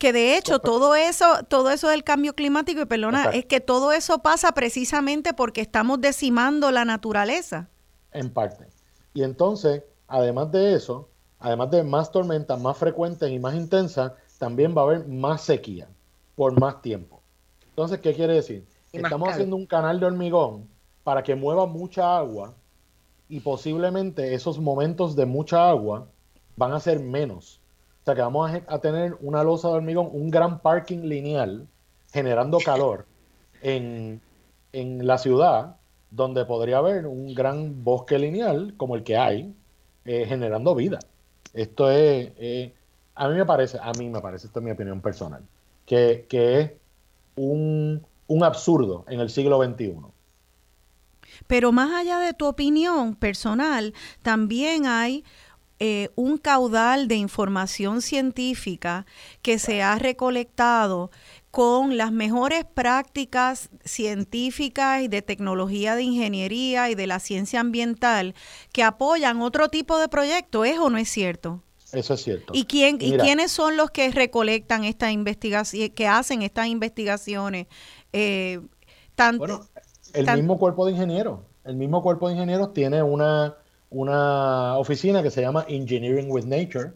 que 0.00 0.14
de 0.14 0.38
hecho 0.38 0.60
todo 0.60 0.94
eso, 0.94 1.44
todo 1.46 1.70
eso 1.70 1.88
del 1.88 2.02
cambio 2.02 2.34
climático, 2.34 2.80
y 2.80 2.86
perdona, 2.86 3.18
Exacto. 3.18 3.38
es 3.38 3.44
que 3.44 3.60
todo 3.60 3.92
eso 3.92 4.20
pasa 4.20 4.50
precisamente 4.52 5.34
porque 5.34 5.60
estamos 5.60 6.00
decimando 6.00 6.70
la 6.70 6.84
naturaleza. 6.84 7.68
en 8.12 8.30
parte. 8.30 8.66
Y 9.14 9.22
entonces, 9.22 9.84
además 10.08 10.50
de 10.50 10.74
eso, 10.74 11.10
además 11.38 11.70
de 11.70 11.84
más 11.84 12.10
tormentas 12.10 12.60
más 12.60 12.76
frecuentes 12.78 13.30
y 13.30 13.38
más 13.38 13.54
intensas, 13.54 14.12
también 14.38 14.74
va 14.76 14.80
a 14.80 14.84
haber 14.86 15.06
más 15.06 15.42
sequía 15.42 15.86
por 16.34 16.58
más 16.58 16.80
tiempo. 16.80 17.20
Entonces, 17.68 18.00
¿qué 18.00 18.14
quiere 18.14 18.32
decir? 18.34 18.66
Estamos 18.92 19.28
haciendo 19.28 19.54
un 19.54 19.66
canal 19.66 20.00
de 20.00 20.06
hormigón 20.06 20.68
para 21.04 21.22
que 21.22 21.34
mueva 21.34 21.66
mucha 21.66 22.16
agua 22.16 22.54
y 23.28 23.40
posiblemente 23.40 24.34
esos 24.34 24.58
momentos 24.58 25.14
de 25.14 25.26
mucha 25.26 25.68
agua 25.68 26.08
van 26.56 26.72
a 26.72 26.80
ser 26.80 27.00
menos. 27.00 27.59
Sea 28.10 28.14
que 28.16 28.22
vamos 28.22 28.50
a, 28.50 28.74
a 28.74 28.78
tener 28.80 29.16
una 29.20 29.44
losa 29.44 29.68
de 29.68 29.74
hormigón, 29.74 30.08
un 30.12 30.30
gran 30.30 30.60
parking 30.60 31.02
lineal 31.02 31.66
generando 32.12 32.58
calor 32.64 33.06
en, 33.62 34.20
en 34.72 35.06
la 35.06 35.18
ciudad, 35.18 35.76
donde 36.10 36.44
podría 36.44 36.78
haber 36.78 37.06
un 37.06 37.34
gran 37.34 37.84
bosque 37.84 38.18
lineal 38.18 38.74
como 38.76 38.96
el 38.96 39.04
que 39.04 39.16
hay, 39.16 39.54
eh, 40.04 40.26
generando 40.26 40.74
vida. 40.74 40.98
Esto 41.52 41.90
es, 41.90 42.32
eh, 42.36 42.74
a 43.14 43.28
mí 43.28 43.36
me 43.36 43.46
parece, 43.46 43.78
a 43.80 43.92
mí 43.92 44.08
me 44.08 44.20
parece, 44.20 44.46
esta 44.46 44.60
es 44.60 44.64
mi 44.64 44.70
opinión 44.70 45.00
personal, 45.00 45.42
que, 45.86 46.26
que 46.28 46.60
es 46.60 46.72
un, 47.36 48.04
un 48.26 48.44
absurdo 48.44 49.04
en 49.08 49.20
el 49.20 49.30
siglo 49.30 49.62
XXI. 49.62 49.96
Pero 51.46 51.72
más 51.72 51.92
allá 51.92 52.18
de 52.18 52.32
tu 52.34 52.46
opinión 52.46 53.14
personal, 53.14 53.94
también 54.22 54.86
hay 54.86 55.24
eh, 55.80 56.10
un 56.14 56.36
caudal 56.38 57.08
de 57.08 57.16
información 57.16 58.02
científica 58.02 59.06
que 59.42 59.58
se 59.58 59.82
ha 59.82 59.98
recolectado 59.98 61.10
con 61.50 61.96
las 61.96 62.12
mejores 62.12 62.64
prácticas 62.64 63.70
científicas 63.84 65.02
y 65.02 65.08
de 65.08 65.22
tecnología 65.22 65.96
de 65.96 66.02
ingeniería 66.02 66.90
y 66.90 66.94
de 66.94 67.06
la 67.06 67.18
ciencia 67.18 67.60
ambiental 67.60 68.34
que 68.72 68.82
apoyan 68.82 69.40
otro 69.42 69.68
tipo 69.68 69.98
de 69.98 70.08
proyectos, 70.08 70.66
¿es 70.66 70.78
o 70.78 70.90
no 70.90 70.98
es 70.98 71.08
cierto? 71.08 71.62
Eso 71.92 72.14
es 72.14 72.22
cierto. 72.22 72.52
¿Y, 72.54 72.66
quién, 72.66 72.98
¿Y 73.00 73.16
quiénes 73.16 73.50
son 73.50 73.76
los 73.76 73.90
que 73.90 74.10
recolectan 74.10 74.84
estas 74.84 75.10
investigaciones, 75.12 75.90
que 75.90 76.06
hacen 76.06 76.42
estas 76.42 76.68
investigaciones? 76.68 77.66
Eh, 78.12 78.60
tan- 79.16 79.38
Bueno, 79.38 79.66
el 80.12 80.24
tan- 80.26 80.36
mismo 80.38 80.56
cuerpo 80.58 80.86
de 80.86 80.92
ingenieros, 80.92 81.40
el 81.64 81.74
mismo 81.76 82.00
cuerpo 82.02 82.28
de 82.28 82.34
ingenieros 82.34 82.72
tiene 82.74 83.02
una, 83.02 83.56
una 83.90 84.78
oficina 84.78 85.22
que 85.22 85.30
se 85.30 85.42
llama 85.42 85.64
Engineering 85.68 86.30
with 86.30 86.44
Nature, 86.44 86.92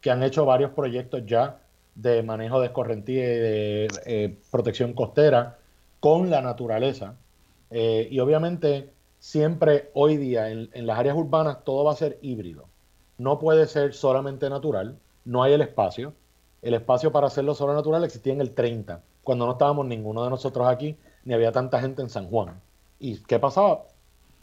que 0.00 0.10
han 0.10 0.22
hecho 0.22 0.44
varios 0.44 0.70
proyectos 0.72 1.22
ya 1.26 1.60
de 1.94 2.22
manejo 2.22 2.60
de 2.60 2.66
escorrentía 2.66 3.24
y 3.24 3.38
de 3.38 3.88
eh, 4.04 4.38
protección 4.50 4.92
costera 4.92 5.58
con 6.00 6.30
la 6.30 6.42
naturaleza. 6.42 7.14
Eh, 7.70 8.08
y 8.10 8.20
obviamente 8.20 8.90
siempre 9.18 9.90
hoy 9.94 10.18
día 10.18 10.50
en, 10.50 10.68
en 10.74 10.86
las 10.86 10.98
áreas 10.98 11.16
urbanas 11.16 11.64
todo 11.64 11.84
va 11.84 11.92
a 11.92 11.96
ser 11.96 12.18
híbrido. 12.20 12.66
No 13.16 13.38
puede 13.38 13.66
ser 13.66 13.94
solamente 13.94 14.50
natural, 14.50 14.98
no 15.24 15.42
hay 15.42 15.54
el 15.54 15.62
espacio. 15.62 16.12
El 16.60 16.74
espacio 16.74 17.12
para 17.12 17.26
hacerlo 17.26 17.54
solo 17.54 17.74
natural 17.74 18.04
existía 18.04 18.32
en 18.32 18.40
el 18.40 18.52
30, 18.52 19.02
cuando 19.22 19.46
no 19.46 19.52
estábamos 19.52 19.86
ninguno 19.86 20.24
de 20.24 20.30
nosotros 20.30 20.66
aquí, 20.66 20.96
ni 21.24 21.34
había 21.34 21.52
tanta 21.52 21.80
gente 21.80 22.02
en 22.02 22.10
San 22.10 22.28
Juan. 22.28 22.60
¿Y 22.98 23.18
qué 23.18 23.38
pasaba? 23.38 23.84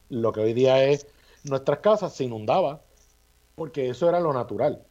Lo 0.09 0.31
que 0.31 0.41
hoy 0.41 0.53
día 0.53 0.83
es 0.83 1.07
nuestras 1.43 1.79
casas 1.79 2.13
se 2.13 2.25
inundaba, 2.25 2.81
porque 3.55 3.89
eso 3.89 4.07
era 4.09 4.19
lo 4.19 4.33
natural. 4.33 4.81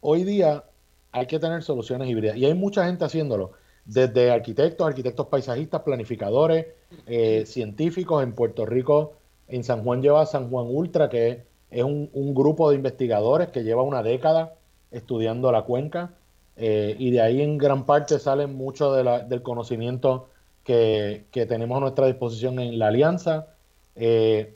Hoy 0.00 0.24
día 0.24 0.64
hay 1.12 1.26
que 1.26 1.38
tener 1.38 1.62
soluciones 1.62 2.08
híbridas 2.08 2.36
y 2.36 2.44
hay 2.46 2.54
mucha 2.54 2.86
gente 2.86 3.04
haciéndolo, 3.04 3.52
desde 3.84 4.30
arquitectos, 4.30 4.86
arquitectos 4.86 5.26
paisajistas, 5.26 5.82
planificadores, 5.82 6.66
eh, 7.06 7.44
científicos 7.46 8.22
en 8.22 8.34
Puerto 8.34 8.66
Rico. 8.66 9.14
En 9.48 9.64
San 9.64 9.82
Juan 9.82 10.02
lleva 10.02 10.26
San 10.26 10.50
Juan 10.50 10.66
Ultra, 10.68 11.08
que 11.08 11.42
es 11.70 11.82
un, 11.84 12.34
grupo 12.34 12.70
de 12.70 12.76
investigadores 12.76 13.48
que 13.48 13.64
lleva 13.64 13.82
una 13.82 14.02
década 14.02 14.54
estudiando 14.90 15.50
la 15.52 15.62
cuenca 15.62 16.10
eh, 16.56 16.96
y 16.98 17.10
de 17.10 17.20
ahí 17.20 17.42
en 17.42 17.58
gran 17.58 17.84
parte 17.84 18.18
sale 18.18 18.46
mucho 18.46 18.92
de 18.92 19.04
la- 19.04 19.20
del 19.20 19.42
conocimiento 19.42 20.28
que, 20.64 21.24
que 21.30 21.46
tenemos 21.46 21.76
a 21.78 21.80
nuestra 21.80 22.06
disposición 22.06 22.58
en 22.58 22.78
la 22.78 22.88
alianza. 22.88 23.48
Eh, 23.96 24.54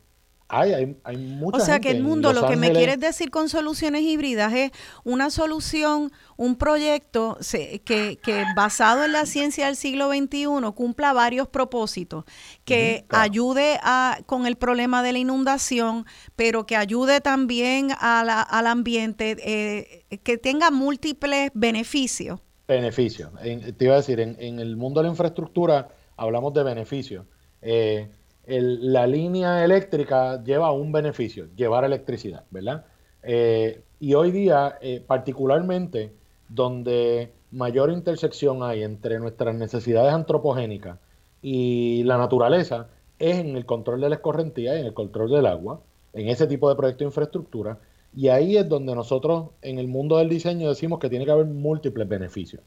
hay, 0.53 0.72
hay, 0.74 0.96
hay 1.05 1.16
mucha 1.16 1.57
O 1.57 1.61
sea 1.61 1.74
gente 1.74 1.88
que 1.88 1.96
el 1.96 2.03
mundo, 2.03 2.32
lo 2.32 2.46
que 2.46 2.57
me 2.57 2.70
quieres 2.72 3.00
decir 3.00 3.30
con 3.30 3.48
soluciones 3.48 4.03
híbridas 4.03 4.53
es 4.53 4.70
una 5.03 5.30
solución, 5.30 6.12
un 6.36 6.57
proyecto 6.57 7.38
que, 7.84 8.18
que 8.22 8.44
basado 8.55 9.05
en 9.05 9.12
la 9.12 9.24
ciencia 9.26 9.66
del 9.66 9.76
siglo 9.76 10.11
XXI 10.12 10.46
cumpla 10.74 11.12
varios 11.12 11.48
propósitos, 11.48 12.24
que 12.64 13.05
claro. 13.09 13.24
ayude 13.24 13.78
a, 13.82 14.18
con 14.26 14.46
el 14.46 14.57
problema 14.57 15.03
de 15.03 15.12
la 15.12 15.18
inundación, 15.18 16.05
pero 16.36 16.66
que 16.66 16.76
ayude 16.76 17.20
también 17.20 17.88
a 17.98 18.22
la- 18.24 18.42
al 18.42 18.66
ambiente, 18.66 19.36
eh, 19.42 20.18
que 20.22 20.36
tenga 20.38 20.70
múltiples 20.70 21.50
beneficios. 21.55 22.40
Beneficios. 22.68 23.30
En- 23.42 23.74
te 23.76 23.84
iba 23.86 23.94
a 23.94 23.98
decir, 23.98 24.20
en, 24.20 24.36
en 24.38 24.61
el 24.61 24.76
mundo 24.76 25.00
de 25.00 25.05
la 25.05 25.11
infraestructura 25.11 25.88
hablamos 26.16 26.53
de 26.55 26.62
beneficios. 26.62 27.26
Eh, 27.61 28.11
la 28.47 29.07
línea 29.07 29.64
eléctrica 29.64 30.43
lleva 30.43 30.72
un 30.72 30.93
beneficio, 30.93 31.47
llevar 31.55 31.84
electricidad, 31.84 32.45
¿verdad? 32.51 32.84
Eh, 33.22 33.82
y 34.01 34.14
hoy 34.14 34.32
día, 34.32 34.78
eh, 34.80 35.03
particularmente, 35.07 36.12
donde 36.49 37.32
mayor 37.53 37.90
intersección 37.93 38.62
hay 38.62 38.82
entre 38.82 39.18
nuestras 39.20 39.55
necesidades 39.55 40.12
antropogénicas 40.12 40.99
y 41.40 42.03
la 42.05 42.18
naturaleza, 42.18 42.88
es 43.18 43.38
en 43.38 43.57
el 43.57 43.64
control 43.64 44.01
de 44.01 44.09
la 44.09 44.16
escorrentía 44.16 44.76
y 44.76 44.80
en 44.80 44.86
el 44.86 44.95
control 44.95 45.30
del 45.30 45.47
agua, 45.47 45.80
en 46.12 46.28
ese 46.28 46.47
tipo 46.47 46.68
de 46.68 46.74
proyecto 46.74 47.05
de 47.05 47.09
infraestructura. 47.09 47.78
Y 48.14 48.28
ahí 48.28 48.57
es 48.57 48.68
donde 48.68 48.95
nosotros 48.95 49.51
en 49.62 49.78
el 49.78 49.86
mundo 49.88 50.18
del 50.18 50.28
diseño 50.28 50.68
decimos 50.68 50.99
que 50.99 51.09
tiene 51.09 51.24
que 51.24 51.30
haber 51.30 51.47
múltiples 51.47 52.09
beneficios. 52.09 52.62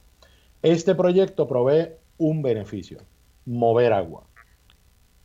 Este 0.61 0.95
proyecto 0.95 1.47
provee 1.47 1.89
un 2.17 2.41
beneficio, 2.41 2.99
mover 3.45 3.93
agua. 3.93 4.23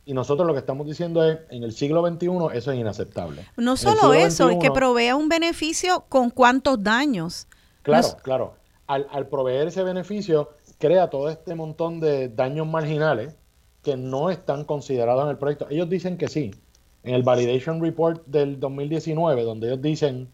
Y 0.05 0.13
nosotros 0.13 0.47
lo 0.47 0.53
que 0.53 0.59
estamos 0.59 0.87
diciendo 0.87 1.23
es, 1.23 1.39
en 1.49 1.63
el 1.63 1.73
siglo 1.73 2.05
XXI 2.07 2.27
eso 2.53 2.71
es 2.71 2.79
inaceptable. 2.79 3.45
No 3.55 3.77
solo 3.77 4.13
eso, 4.13 4.49
es 4.49 4.57
que 4.57 4.71
provea 4.71 5.15
un 5.15 5.29
beneficio 5.29 6.05
con 6.09 6.29
cuántos 6.31 6.81
daños. 6.83 7.47
Claro, 7.83 8.03
Nos- 8.07 8.15
claro. 8.15 8.53
Al, 8.87 9.07
al 9.11 9.27
proveer 9.27 9.67
ese 9.67 9.83
beneficio, 9.83 10.49
crea 10.79 11.09
todo 11.09 11.29
este 11.29 11.55
montón 11.55 11.99
de 11.99 12.27
daños 12.29 12.67
marginales 12.67 13.35
que 13.83 13.95
no 13.95 14.29
están 14.29 14.65
considerados 14.65 15.23
en 15.23 15.29
el 15.29 15.37
proyecto. 15.37 15.67
Ellos 15.69 15.87
dicen 15.89 16.17
que 16.17 16.27
sí. 16.27 16.51
En 17.03 17.15
el 17.15 17.23
Validation 17.23 17.81
Report 17.81 18.25
del 18.27 18.59
2019, 18.59 19.43
donde 19.43 19.67
ellos 19.67 19.81
dicen 19.81 20.29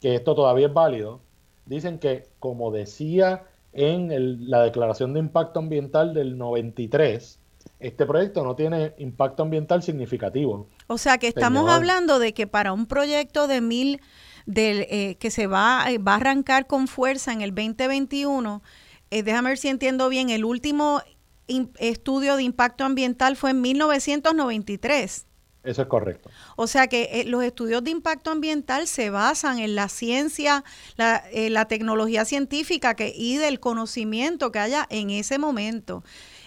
que 0.00 0.14
esto 0.16 0.34
todavía 0.34 0.66
es 0.66 0.74
válido, 0.74 1.20
dicen 1.66 1.98
que, 1.98 2.28
como 2.40 2.70
decía 2.70 3.44
en 3.72 4.12
el- 4.12 4.48
la 4.50 4.62
Declaración 4.62 5.14
de 5.14 5.20
Impacto 5.20 5.58
Ambiental 5.60 6.14
del 6.14 6.36
93, 6.38 7.40
este 7.80 8.06
proyecto 8.06 8.44
no 8.44 8.54
tiene 8.56 8.94
impacto 8.98 9.42
ambiental 9.42 9.82
significativo. 9.82 10.68
O 10.86 10.96
sea 10.98 11.18
que 11.18 11.28
estamos 11.28 11.62
Señor. 11.62 11.74
hablando 11.76 12.18
de 12.18 12.32
que 12.34 12.46
para 12.46 12.72
un 12.72 12.86
proyecto 12.86 13.46
de 13.46 13.60
mil, 13.60 14.00
del, 14.46 14.86
eh, 14.90 15.16
que 15.18 15.30
se 15.30 15.46
va, 15.46 15.84
eh, 15.90 15.98
va 15.98 16.12
a 16.12 16.16
arrancar 16.16 16.66
con 16.66 16.88
fuerza 16.88 17.32
en 17.32 17.40
el 17.42 17.54
2021, 17.54 18.62
eh, 19.10 19.22
déjame 19.22 19.50
ver 19.50 19.58
si 19.58 19.68
entiendo 19.68 20.08
bien, 20.08 20.30
el 20.30 20.44
último 20.44 21.02
im- 21.48 21.70
estudio 21.78 22.36
de 22.36 22.42
impacto 22.42 22.84
ambiental 22.84 23.36
fue 23.36 23.50
en 23.50 23.60
1993. 23.60 25.26
Eso 25.62 25.80
es 25.80 25.88
correcto. 25.88 26.28
O 26.56 26.66
sea 26.66 26.88
que 26.88 27.08
eh, 27.12 27.24
los 27.24 27.42
estudios 27.42 27.82
de 27.82 27.90
impacto 27.90 28.30
ambiental 28.30 28.86
se 28.86 29.08
basan 29.08 29.58
en 29.58 29.74
la 29.74 29.88
ciencia, 29.88 30.62
la, 30.96 31.24
eh, 31.32 31.48
la 31.48 31.64
tecnología 31.64 32.26
científica 32.26 32.94
que, 32.94 33.14
y 33.16 33.38
del 33.38 33.60
conocimiento 33.60 34.52
que 34.52 34.58
haya 34.58 34.86
en 34.90 35.08
ese 35.08 35.38
momento. 35.38 36.04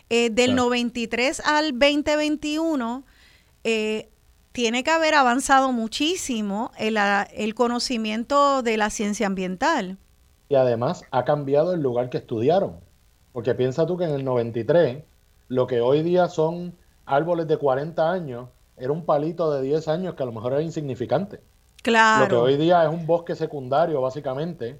Eh, 0.09 0.29
del 0.29 0.51
Claro. 0.53 0.63
93 0.69 1.41
al 1.45 1.71
2021, 1.77 3.03
eh, 3.63 4.09
tiene 4.53 4.83
que 4.83 4.91
haber 4.91 5.13
avanzado 5.13 5.71
muchísimo 5.71 6.71
el, 6.77 6.97
a- 6.97 7.23
el 7.23 7.53
conocimiento 7.55 8.63
de 8.63 8.77
la 8.77 8.89
ciencia 8.89 9.27
ambiental. 9.27 9.97
Y 10.49 10.55
además 10.55 11.03
ha 11.11 11.25
cambiado 11.25 11.73
el 11.73 11.81
lugar 11.81 12.09
que 12.09 12.17
estudiaron. 12.17 12.79
Porque 13.33 13.53
piensa 13.53 13.85
tú 13.85 13.97
que 13.97 14.05
en 14.05 14.11
el 14.11 14.23
93, 14.23 15.03
lo 15.49 15.67
que 15.67 15.81
hoy 15.81 16.01
día 16.01 16.27
son 16.27 16.73
árboles 17.05 17.47
de 17.47 17.57
40 17.57 18.09
años, 18.11 18.47
era 18.77 18.91
un 18.91 19.05
palito 19.05 19.51
de 19.51 19.61
10 19.61 19.87
años 19.87 20.15
que 20.15 20.23
a 20.23 20.25
lo 20.25 20.31
mejor 20.31 20.53
era 20.53 20.61
insignificante. 20.61 21.37
Lo 21.37 21.41
que 21.83 21.91
Claro. 21.91 22.41
hoy 22.43 22.57
día 22.57 22.83
es 22.83 22.89
un 22.89 23.05
bosque 23.05 23.35
secundario, 23.35 24.01
básicamente, 24.01 24.79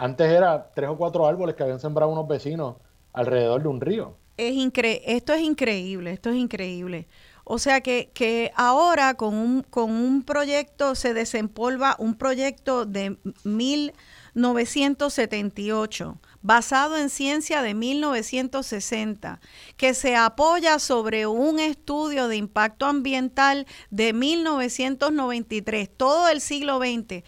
Antes 0.00 0.30
era 0.30 0.70
tres 0.76 0.88
o 0.90 0.96
cuatro 0.96 1.26
árboles 1.26 1.56
que 1.56 1.64
habían 1.64 1.80
sembrado 1.80 2.12
unos 2.12 2.28
vecinos 2.28 2.76
alrededor 3.12 3.60
de 3.62 3.68
un 3.68 3.80
río. 3.80 4.14
Es 4.38 4.54
incre 4.54 5.02
esto 5.04 5.34
es 5.34 5.42
increíble, 5.42 6.12
esto 6.12 6.30
es 6.30 6.36
increíble. 6.36 7.06
O 7.50 7.58
sea 7.58 7.80
que, 7.80 8.10
que 8.12 8.52
ahora 8.56 9.14
con 9.14 9.34
un, 9.34 9.62
con 9.62 9.90
un 9.90 10.22
proyecto 10.22 10.94
se 10.94 11.14
desempolva 11.14 11.96
un 11.98 12.14
proyecto 12.14 12.84
de 12.84 13.16
1978 13.44 16.20
basado 16.42 16.98
en 16.98 17.08
ciencia 17.08 17.62
de 17.62 17.72
1960, 17.74 19.40
que 19.76 19.94
se 19.94 20.14
apoya 20.14 20.78
sobre 20.78 21.26
un 21.26 21.58
estudio 21.58 22.28
de 22.28 22.36
impacto 22.36 22.86
ambiental 22.86 23.66
de 23.90 24.12
1993, 24.12 25.90
todo 25.96 26.28
el 26.28 26.40
siglo 26.40 26.78
XX 26.78 27.24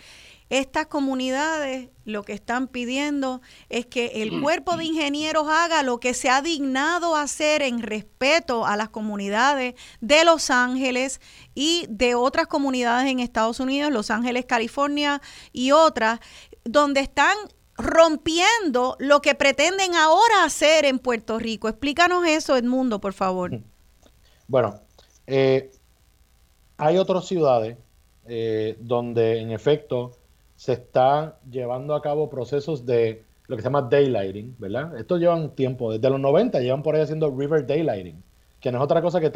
estas 0.51 0.86
comunidades 0.88 1.90
lo 2.05 2.24
que 2.24 2.32
están 2.32 2.66
pidiendo 2.66 3.40
es 3.68 3.86
que 3.86 4.22
el 4.22 4.40
cuerpo 4.42 4.76
de 4.76 4.84
ingenieros 4.84 5.46
haga 5.48 5.84
lo 5.84 6.01
que 6.01 6.12
se 6.12 6.28
ha 6.28 6.42
dignado 6.42 7.16
hacer 7.16 7.62
en 7.62 7.80
respeto 7.80 8.66
a 8.66 8.76
las 8.76 8.88
comunidades 8.88 9.74
de 10.01 10.24
Los 10.24 10.51
Ángeles 10.51 11.20
y 11.55 11.86
de 11.88 12.16
otras 12.16 12.48
comunidades 12.48 13.09
en 13.09 13.20
Estados 13.20 13.61
Unidos, 13.61 13.92
Los 13.92 14.11
Ángeles, 14.11 14.44
California 14.44 15.22
y 15.53 15.70
otras, 15.70 16.18
donde 16.64 17.01
están 17.01 17.36
rompiendo 17.78 18.96
lo 18.98 19.22
que 19.22 19.36
pretenden 19.36 19.94
ahora 19.94 20.44
hacer 20.44 20.84
en 20.84 20.98
Puerto 20.98 21.38
Rico. 21.38 21.68
Explícanos 21.68 22.26
eso, 22.26 22.57
Edmundo, 22.57 23.01
por 23.01 23.12
favor. 23.12 23.61
Bueno, 24.48 24.80
eh, 25.28 25.70
hay 26.76 26.98
otras 26.98 27.26
ciudades 27.26 27.78
eh, 28.26 28.76
donde 28.80 29.38
en 29.38 29.53
efecto 29.53 30.12
se 30.61 30.74
está 30.74 31.38
llevando 31.50 31.94
a 31.94 32.02
cabo 32.02 32.28
procesos 32.28 32.84
de 32.84 33.24
lo 33.46 33.56
que 33.56 33.62
se 33.62 33.68
llama 33.68 33.88
daylighting, 33.90 34.56
¿verdad? 34.58 34.94
Esto 34.98 35.16
llevan 35.16 35.54
tiempo, 35.54 35.90
desde 35.90 36.11
los 36.11 36.20
90 36.20 36.61
llevan 36.61 36.82
por 36.82 36.94
ahí 36.94 37.00
haciendo 37.00 37.34
river 37.34 37.66
daylighting, 37.66 38.22
que 38.61 38.70
no 38.70 38.76
es 38.76 38.84
otra 38.84 39.00
cosa 39.00 39.20
que 39.20 39.32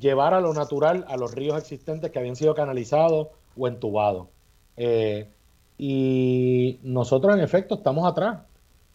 llevar 0.00 0.32
a 0.32 0.40
lo 0.40 0.54
natural 0.54 1.04
a 1.08 1.18
los 1.18 1.34
ríos 1.34 1.58
existentes 1.58 2.10
que 2.10 2.18
habían 2.18 2.36
sido 2.36 2.54
canalizados 2.54 3.28
o 3.54 3.68
entubados. 3.68 4.28
Eh, 4.78 5.28
y 5.76 6.78
nosotros 6.82 7.34
en 7.34 7.42
efecto 7.42 7.74
estamos 7.74 8.10
atrás. 8.10 8.44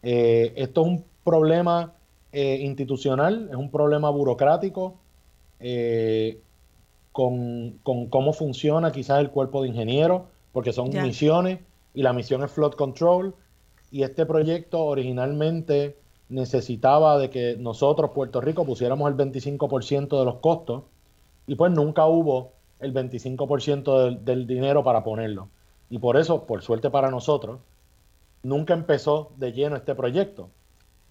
Eh, 0.02 0.52
esto 0.56 0.80
es 0.80 0.86
un 0.88 1.04
problema 1.22 1.92
eh, 2.32 2.58
institucional, 2.60 3.46
es 3.52 3.56
un 3.56 3.70
problema 3.70 4.10
burocrático, 4.10 4.98
con, 7.12 7.78
con, 7.84 8.06
cómo 8.08 8.32
funciona 8.32 8.90
quizás 8.90 9.20
el 9.20 9.30
cuerpo 9.30 9.62
de 9.62 9.68
ingenieros 9.68 10.22
porque 10.52 10.72
son 10.72 10.90
misiones 10.90 11.60
y 11.94 12.02
la 12.02 12.12
misión 12.12 12.42
es 12.42 12.50
Flood 12.50 12.74
Control. 12.74 13.34
Y 13.90 14.02
este 14.02 14.26
proyecto 14.26 14.84
originalmente 14.84 15.96
necesitaba 16.28 17.18
de 17.18 17.30
que 17.30 17.56
nosotros, 17.58 18.10
Puerto 18.14 18.40
Rico, 18.40 18.64
pusiéramos 18.64 19.10
el 19.10 19.16
25% 19.16 20.18
de 20.18 20.24
los 20.24 20.36
costos 20.36 20.84
y 21.46 21.56
pues 21.56 21.72
nunca 21.72 22.06
hubo 22.06 22.52
el 22.78 22.94
25% 22.94 24.04
del, 24.04 24.24
del 24.24 24.46
dinero 24.46 24.84
para 24.84 25.02
ponerlo. 25.02 25.48
Y 25.90 25.98
por 25.98 26.16
eso, 26.16 26.46
por 26.46 26.62
suerte 26.62 26.88
para 26.88 27.10
nosotros, 27.10 27.58
nunca 28.42 28.74
empezó 28.74 29.32
de 29.36 29.52
lleno 29.52 29.76
este 29.76 29.94
proyecto. 29.94 30.50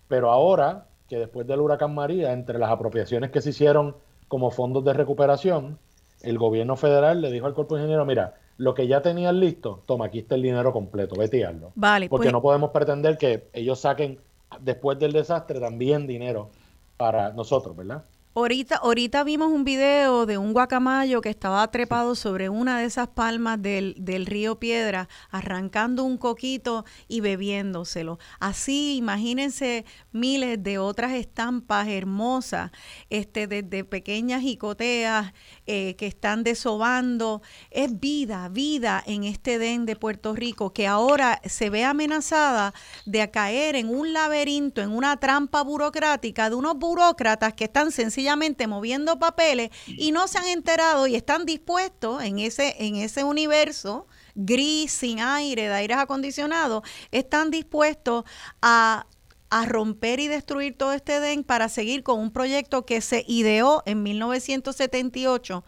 Pero 0.08 0.32
ahora, 0.32 0.88
que 1.08 1.18
después 1.18 1.46
del 1.46 1.60
huracán 1.60 1.94
María, 1.94 2.32
entre 2.32 2.58
las 2.58 2.72
apropiaciones 2.72 3.32
que 3.32 3.42
se 3.42 3.50
hicieron 3.50 3.96
como 4.28 4.52
fondos 4.52 4.86
de 4.86 4.94
recuperación, 4.94 5.78
el 6.22 6.38
gobierno 6.38 6.76
federal 6.76 7.22
le 7.22 7.32
dijo 7.32 7.46
al 7.46 7.54
cuerpo 7.54 7.76
de 7.76 7.82
ingeniero, 7.82 8.06
mira, 8.06 8.36
lo 8.60 8.74
que 8.74 8.88
ya 8.88 9.01
tenían 9.01 9.39
listo, 9.39 9.84
toma, 9.86 10.07
aquí 10.07 10.20
está 10.20 10.36
el 10.36 10.41
dinero 10.41 10.74
completo, 10.74 11.16
vete. 11.16 11.47
Vale, 11.76 12.10
Porque 12.10 12.24
pues 12.26 12.34
no 12.34 12.41
podemos 12.41 12.72
pretender 12.72 13.18
que 13.18 13.47
ellos 13.53 13.80
saquen 13.80 14.20
después 14.60 14.99
del 14.99 15.14
desastre 15.14 15.62
también 15.62 16.05
dinero 16.05 16.49
para 16.97 17.32
nosotros, 17.32 17.74
¿verdad? 17.78 18.03
Ahorita, 18.36 18.76
ahorita 18.76 19.24
vimos 19.24 19.52
un 19.52 19.64
video 19.64 20.28
de 20.28 20.38
un 20.38 20.54
guacamayo 20.54 21.20
que 21.20 21.30
estaba 21.30 21.70
trepado 21.72 22.14
sobre 22.14 22.48
una 22.48 22.78
de 22.78 22.86
esas 22.86 23.08
palmas 23.08 23.60
del, 23.60 23.96
del, 23.98 24.28
río 24.28 24.60
Piedra, 24.60 25.10
arrancando 25.32 26.04
un 26.04 26.20
coquito 26.20 26.86
y 27.08 27.22
bebiéndoselo. 27.22 28.20
Así, 28.40 28.98
imagínense 28.98 29.84
miles 30.12 30.62
de 30.62 30.78
otras 30.78 31.14
estampas 31.14 31.88
hermosas, 31.88 32.70
este, 33.10 33.48
desde 33.48 33.84
pequeñas 33.84 34.42
jicoteas 34.42 35.34
eh, 35.66 35.96
que 35.96 36.06
están 36.06 36.44
desobando. 36.44 37.42
Es 37.72 38.00
vida, 38.00 38.48
vida 38.50 39.04
en 39.08 39.24
este 39.24 39.58
den 39.58 39.88
de 39.88 39.96
Puerto 39.96 40.36
Rico 40.36 40.72
que 40.72 40.86
ahora 40.86 41.42
se 41.46 41.72
ve 41.72 41.84
amenazada 41.84 42.76
de 43.08 43.28
caer 43.32 43.76
en 43.76 43.90
un 43.90 44.14
laberinto, 44.14 44.82
en 44.82 44.92
una 44.92 45.18
trampa 45.18 45.64
burocrática 45.64 46.52
de 46.52 46.56
unos 46.56 46.78
burócratas 46.78 47.56
que 47.56 47.64
están 47.64 47.92
sencillamente 47.92 48.18
sencillamente 48.20 48.67
moviendo 48.67 49.17
papeles 49.17 49.70
y 49.88 50.11
no 50.11 50.28
se 50.28 50.38
han 50.38 50.47
enterado 50.47 51.07
y 51.07 51.15
están 51.15 51.45
dispuestos 51.45 52.22
en 52.22 52.39
ese, 52.39 52.76
en 52.80 52.97
ese 52.97 53.24
universo 53.24 54.07
gris, 54.36 54.91
sin 54.91 55.22
aire, 55.22 55.70
de 55.70 55.74
aires 55.74 55.97
acondicionados, 55.97 56.84
están 57.11 57.49
dispuestos 57.49 58.26
a 58.61 59.05
a 59.51 59.65
romper 59.65 60.20
y 60.20 60.28
destruir 60.28 60.78
todo 60.78 60.93
este 60.93 61.20
DEN 61.20 61.43
para 61.43 61.70
seguir 61.70 62.03
con 62.03 62.20
un 62.20 62.30
proyecto 62.30 62.86
que 62.86 63.01
se 63.01 63.26
ideó 63.28 63.82
en 63.88 64.03
1978, 64.03 65.63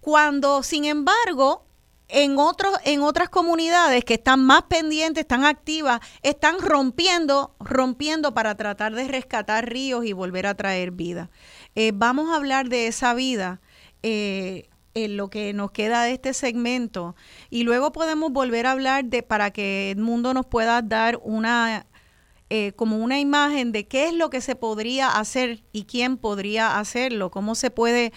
cuando 0.00 0.62
sin 0.62 0.86
embargo 0.86 1.66
en, 2.12 2.38
otros, 2.38 2.74
en 2.84 3.02
otras 3.02 3.28
comunidades 3.28 4.04
que 4.04 4.14
están 4.14 4.44
más 4.44 4.62
pendientes, 4.62 5.22
están 5.22 5.44
activas, 5.44 6.00
están 6.22 6.58
rompiendo, 6.58 7.54
rompiendo 7.60 8.34
para 8.34 8.56
tratar 8.56 8.94
de 8.94 9.06
rescatar 9.08 9.68
ríos 9.68 10.04
y 10.04 10.12
volver 10.12 10.46
a 10.46 10.54
traer 10.54 10.90
vida. 10.90 11.30
Eh, 11.74 11.92
vamos 11.94 12.30
a 12.30 12.36
hablar 12.36 12.68
de 12.68 12.86
esa 12.86 13.14
vida 13.14 13.60
eh, 14.02 14.68
en 14.94 15.16
lo 15.16 15.30
que 15.30 15.52
nos 15.52 15.70
queda 15.70 16.02
de 16.02 16.12
este 16.12 16.34
segmento. 16.34 17.14
Y 17.48 17.62
luego 17.62 17.92
podemos 17.92 18.32
volver 18.32 18.66
a 18.66 18.72
hablar 18.72 19.04
de 19.04 19.22
para 19.22 19.50
que 19.50 19.92
el 19.92 19.98
mundo 19.98 20.34
nos 20.34 20.46
pueda 20.46 20.82
dar 20.82 21.20
una 21.22 21.86
eh, 22.52 22.72
como 22.72 22.96
una 22.96 23.20
imagen 23.20 23.70
de 23.70 23.86
qué 23.86 24.08
es 24.08 24.14
lo 24.14 24.28
que 24.28 24.40
se 24.40 24.56
podría 24.56 25.08
hacer 25.08 25.62
y 25.72 25.84
quién 25.84 26.16
podría 26.16 26.80
hacerlo, 26.80 27.30
cómo 27.30 27.54
se 27.54 27.70
puede 27.70 28.12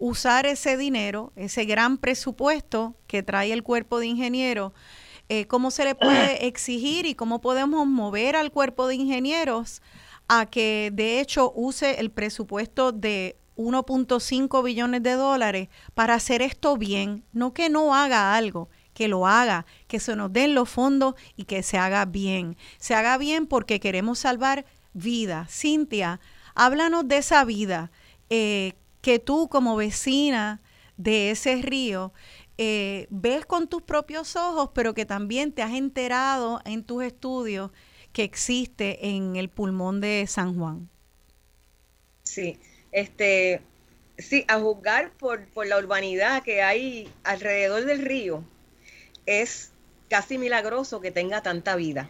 usar 0.00 0.46
ese 0.46 0.76
dinero, 0.76 1.32
ese 1.36 1.64
gran 1.64 1.98
presupuesto 1.98 2.96
que 3.06 3.22
trae 3.22 3.52
el 3.52 3.62
cuerpo 3.62 4.00
de 4.00 4.06
ingenieros, 4.06 4.72
cómo 5.46 5.70
se 5.70 5.84
le 5.84 5.94
puede 5.94 6.46
exigir 6.48 7.06
y 7.06 7.14
cómo 7.14 7.40
podemos 7.40 7.86
mover 7.86 8.34
al 8.34 8.50
cuerpo 8.50 8.88
de 8.88 8.96
ingenieros 8.96 9.80
a 10.28 10.46
que 10.46 10.90
de 10.92 11.20
hecho 11.20 11.52
use 11.54 12.00
el 12.00 12.10
presupuesto 12.10 12.92
de 12.92 13.36
1.5 13.56 14.62
billones 14.64 15.02
de 15.02 15.12
dólares 15.12 15.68
para 15.94 16.14
hacer 16.14 16.42
esto 16.42 16.76
bien, 16.76 17.24
no 17.32 17.52
que 17.54 17.68
no 17.68 17.94
haga 17.94 18.34
algo, 18.34 18.68
que 18.94 19.08
lo 19.08 19.26
haga, 19.26 19.66
que 19.86 20.00
se 20.00 20.16
nos 20.16 20.32
den 20.32 20.54
los 20.54 20.68
fondos 20.68 21.14
y 21.36 21.44
que 21.44 21.62
se 21.62 21.78
haga 21.78 22.04
bien. 22.04 22.56
Se 22.78 22.94
haga 22.94 23.18
bien 23.18 23.46
porque 23.46 23.80
queremos 23.80 24.20
salvar 24.20 24.64
vida. 24.92 25.46
Cintia, 25.50 26.20
háblanos 26.54 27.06
de 27.08 27.18
esa 27.18 27.44
vida 27.44 27.90
eh, 28.30 28.74
que 29.00 29.18
tú 29.18 29.48
como 29.48 29.76
vecina 29.76 30.62
de 30.96 31.32
ese 31.32 31.56
río 31.60 32.12
eh, 32.56 33.08
ves 33.10 33.44
con 33.46 33.66
tus 33.66 33.82
propios 33.82 34.36
ojos, 34.36 34.70
pero 34.72 34.94
que 34.94 35.04
también 35.04 35.52
te 35.52 35.62
has 35.62 35.72
enterado 35.72 36.60
en 36.64 36.84
tus 36.84 37.02
estudios 37.02 37.72
que 38.14 38.22
existe 38.22 39.08
en 39.08 39.36
el 39.36 39.50
pulmón 39.50 40.00
de 40.00 40.24
San 40.26 40.56
Juan. 40.56 40.88
Sí, 42.22 42.58
este, 42.92 43.60
sí, 44.16 44.44
a 44.48 44.58
juzgar 44.58 45.10
por, 45.18 45.44
por 45.48 45.66
la 45.66 45.76
urbanidad 45.76 46.42
que 46.42 46.62
hay 46.62 47.12
alrededor 47.24 47.84
del 47.84 48.00
río, 48.02 48.42
es 49.26 49.72
casi 50.08 50.38
milagroso 50.38 51.00
que 51.00 51.10
tenga 51.10 51.42
tanta 51.42 51.74
vida. 51.74 52.08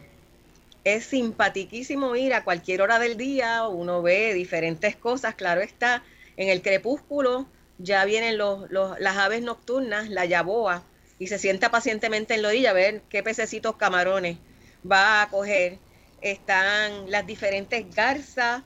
Es 0.85 1.07
simpaticísimo 1.07 2.15
ir 2.15 2.35
a 2.35 2.45
cualquier 2.45 2.83
hora 2.83 2.99
del 2.99 3.17
día, 3.17 3.67
uno 3.67 4.03
ve 4.03 4.35
diferentes 4.35 4.95
cosas, 4.97 5.35
claro 5.35 5.63
está, 5.63 6.05
en 6.37 6.51
el 6.51 6.61
crepúsculo 6.61 7.47
ya 7.79 8.05
vienen 8.05 8.37
los, 8.37 8.71
los, 8.71 9.01
las 9.01 9.17
aves 9.17 9.43
nocturnas, 9.43 10.11
la 10.11 10.27
yaboa, 10.27 10.85
y 11.19 11.29
se 11.29 11.39
sienta 11.39 11.71
pacientemente 11.71 12.35
en 12.35 12.43
la 12.43 12.49
orilla 12.49 12.71
a 12.71 12.75
ver 12.75 13.01
qué 13.09 13.23
pececitos 13.23 13.77
camarones 13.77 14.37
va 14.91 15.23
a 15.23 15.31
coger 15.31 15.79
están 16.25 17.11
las 17.11 17.27
diferentes 17.27 17.95
garzas. 17.95 18.63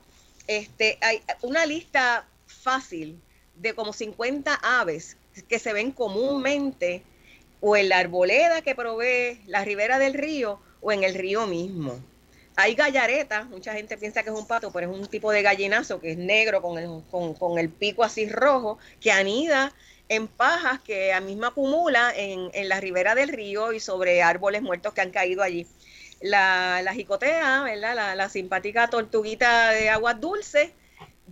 Este, 0.46 0.98
hay 1.00 1.20
una 1.42 1.66
lista 1.66 2.26
fácil 2.46 3.20
de 3.56 3.74
como 3.74 3.92
50 3.92 4.54
aves 4.54 5.16
que 5.48 5.58
se 5.58 5.72
ven 5.72 5.92
comúnmente 5.92 7.02
o 7.60 7.76
en 7.76 7.88
la 7.88 7.98
arboleda 7.98 8.62
que 8.62 8.74
provee 8.74 9.40
la 9.46 9.64
ribera 9.64 9.98
del 9.98 10.14
río 10.14 10.60
o 10.80 10.92
en 10.92 11.02
el 11.02 11.14
río 11.14 11.46
mismo. 11.46 11.98
Hay 12.56 12.74
gallaretas, 12.74 13.46
mucha 13.46 13.72
gente 13.72 13.96
piensa 13.96 14.22
que 14.22 14.30
es 14.30 14.36
un 14.36 14.46
pato, 14.46 14.72
pero 14.72 14.90
es 14.90 14.96
un 14.96 15.06
tipo 15.06 15.30
de 15.30 15.42
gallinazo 15.42 16.00
que 16.00 16.12
es 16.12 16.18
negro 16.18 16.62
con 16.62 16.78
el, 16.78 17.02
con, 17.10 17.34
con 17.34 17.58
el 17.58 17.68
pico 17.68 18.02
así 18.02 18.28
rojo, 18.28 18.78
que 19.00 19.12
anida 19.12 19.72
en 20.08 20.26
pajas 20.26 20.80
que 20.80 21.12
a 21.12 21.20
misma 21.20 21.48
acumula 21.48 22.12
en, 22.16 22.50
la 22.68 22.80
ribera 22.80 23.14
del 23.14 23.28
río 23.28 23.72
y 23.72 23.80
sobre 23.80 24.22
árboles 24.22 24.62
muertos 24.62 24.94
que 24.94 25.00
han 25.00 25.10
caído 25.10 25.42
allí. 25.42 25.66
La, 26.20 26.80
la 26.82 26.94
jicotea, 26.94 27.62
¿verdad? 27.62 28.16
La, 28.16 28.28
simpática 28.28 28.88
tortuguita 28.88 29.70
de 29.70 29.88
aguas 29.88 30.20
dulces, 30.20 30.72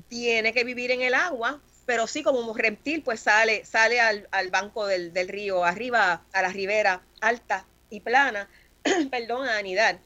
tiene 0.09 0.53
que 0.53 0.65
vivir 0.65 0.91
en 0.91 1.03
el 1.03 1.15
agua, 1.15 1.61
pero 1.87 2.07
sí 2.07 2.23
como 2.23 2.41
un 2.41 2.57
reptil, 2.57 3.03
pues 3.03 3.21
sale, 3.21 3.65
sale 3.65 4.01
al, 4.01 4.51
banco 4.51 4.87
del, 4.87 5.13
del, 5.13 5.29
río, 5.29 5.65
arriba 5.65 6.23
a 6.33 6.43
la 6.43 6.49
ribera 6.49 7.03
alta 7.21 7.67
y 7.91 8.01
plana, 8.01 8.49
perdón, 9.11 9.49
a 9.49 9.59
anidar. 9.59 9.99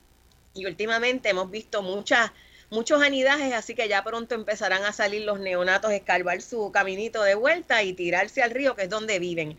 Y 0.54 0.66
últimamente 0.66 1.28
hemos 1.28 1.50
visto 1.50 1.82
muchas 1.82 2.30
muchos 2.70 3.02
anidajes, 3.02 3.52
así 3.52 3.74
que 3.74 3.88
ya 3.88 4.02
pronto 4.02 4.34
empezarán 4.34 4.84
a 4.84 4.92
salir 4.92 5.22
los 5.22 5.40
neonatos, 5.40 5.92
escarbar 5.92 6.40
su 6.40 6.70
caminito 6.72 7.22
de 7.22 7.34
vuelta 7.34 7.82
y 7.82 7.92
tirarse 7.92 8.42
al 8.42 8.52
río, 8.52 8.76
que 8.76 8.84
es 8.84 8.88
donde 8.88 9.18
viven. 9.18 9.58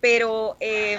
Pero 0.00 0.56
eh, 0.60 0.96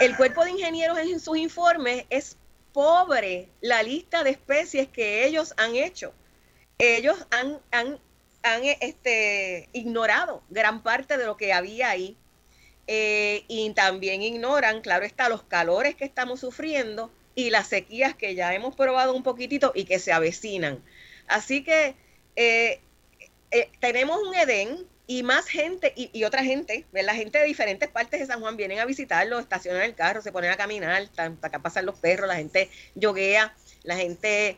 el 0.00 0.16
cuerpo 0.16 0.44
de 0.44 0.50
ingenieros 0.52 0.98
en 0.98 1.18
sus 1.18 1.38
informes 1.38 2.04
es 2.10 2.36
pobre 2.80 3.50
la 3.60 3.82
lista 3.82 4.24
de 4.24 4.30
especies 4.30 4.88
que 4.88 5.26
ellos 5.26 5.52
han 5.58 5.76
hecho. 5.76 6.14
Ellos 6.78 7.26
han, 7.30 7.58
han, 7.70 7.98
han 8.42 8.62
este, 8.64 9.68
ignorado 9.74 10.42
gran 10.48 10.82
parte 10.82 11.18
de 11.18 11.26
lo 11.26 11.36
que 11.36 11.52
había 11.52 11.90
ahí. 11.90 12.16
Eh, 12.86 13.44
y 13.48 13.68
también 13.74 14.22
ignoran, 14.22 14.80
claro 14.80 15.04
está, 15.04 15.28
los 15.28 15.42
calores 15.42 15.94
que 15.94 16.06
estamos 16.06 16.40
sufriendo 16.40 17.10
y 17.34 17.50
las 17.50 17.68
sequías 17.68 18.14
que 18.16 18.34
ya 18.34 18.54
hemos 18.54 18.74
probado 18.74 19.12
un 19.12 19.24
poquitito 19.24 19.72
y 19.74 19.84
que 19.84 19.98
se 19.98 20.12
avecinan. 20.12 20.82
Así 21.28 21.62
que 21.62 21.94
eh, 22.36 22.80
eh, 23.50 23.70
tenemos 23.80 24.22
un 24.22 24.34
Edén 24.34 24.86
y 25.10 25.24
más 25.24 25.48
gente 25.48 25.92
y, 25.96 26.22
otra 26.22 26.44
gente, 26.44 26.86
la 26.92 27.16
gente 27.16 27.40
de 27.40 27.44
diferentes 27.44 27.88
partes 27.88 28.20
de 28.20 28.26
San 28.26 28.38
Juan 28.38 28.56
vienen 28.56 28.78
a 28.78 28.84
visitarlo, 28.84 29.40
estacionan 29.40 29.82
el 29.82 29.96
carro, 29.96 30.22
se 30.22 30.30
ponen 30.30 30.52
a 30.52 30.56
caminar, 30.56 31.02
acá 31.42 31.58
pasan 31.58 31.84
los 31.84 31.98
perros, 31.98 32.28
la 32.28 32.36
gente 32.36 32.70
yoguea, 32.94 33.52
la 33.82 33.96
gente 33.96 34.56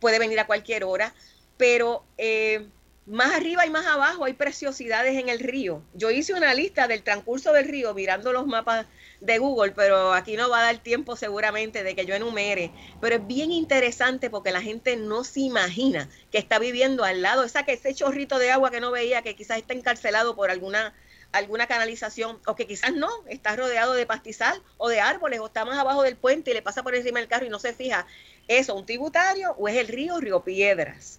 puede 0.00 0.18
venir 0.18 0.38
a 0.40 0.46
cualquier 0.46 0.84
hora, 0.84 1.14
pero 1.56 2.04
eh, 2.18 2.66
más 3.06 3.32
arriba 3.32 3.64
y 3.64 3.70
más 3.70 3.86
abajo 3.86 4.26
hay 4.26 4.34
preciosidades 4.34 5.16
en 5.16 5.30
el 5.30 5.40
río. 5.40 5.82
Yo 5.94 6.10
hice 6.10 6.34
una 6.34 6.52
lista 6.52 6.86
del 6.86 7.02
transcurso 7.02 7.54
del 7.54 7.66
río 7.66 7.94
mirando 7.94 8.30
los 8.34 8.46
mapas 8.46 8.84
de 9.24 9.38
Google, 9.38 9.72
pero 9.72 10.12
aquí 10.12 10.36
no 10.36 10.50
va 10.50 10.60
a 10.60 10.64
dar 10.64 10.78
tiempo 10.78 11.16
seguramente 11.16 11.82
de 11.82 11.94
que 11.94 12.04
yo 12.04 12.14
enumere. 12.14 12.70
Pero 13.00 13.16
es 13.16 13.26
bien 13.26 13.50
interesante 13.50 14.28
porque 14.28 14.52
la 14.52 14.60
gente 14.60 14.96
no 14.96 15.24
se 15.24 15.40
imagina 15.40 16.10
que 16.30 16.38
está 16.38 16.58
viviendo 16.58 17.04
al 17.04 17.22
lado, 17.22 17.44
esa 17.44 17.64
que 17.64 17.72
ese 17.72 17.94
chorrito 17.94 18.38
de 18.38 18.50
agua 18.50 18.70
que 18.70 18.80
no 18.80 18.90
veía, 18.90 19.22
que 19.22 19.34
quizás 19.34 19.58
está 19.58 19.72
encarcelado 19.74 20.36
por 20.36 20.50
alguna 20.50 20.94
alguna 21.32 21.66
canalización 21.66 22.38
o 22.46 22.54
que 22.54 22.68
quizás 22.68 22.92
no, 22.92 23.08
está 23.26 23.56
rodeado 23.56 23.94
de 23.94 24.06
pastizal 24.06 24.62
o 24.76 24.88
de 24.88 25.00
árboles 25.00 25.40
o 25.40 25.46
está 25.46 25.64
más 25.64 25.76
abajo 25.76 26.02
del 26.02 26.14
puente 26.14 26.52
y 26.52 26.54
le 26.54 26.62
pasa 26.62 26.84
por 26.84 26.94
encima 26.94 27.18
del 27.18 27.28
carro 27.28 27.44
y 27.44 27.48
no 27.48 27.58
se 27.58 27.72
fija, 27.72 28.06
¿eso 28.46 28.76
un 28.76 28.86
tributario 28.86 29.50
o 29.58 29.66
es 29.66 29.76
el 29.76 29.88
río 29.88 30.20
Río 30.20 30.44
Piedras? 30.44 31.18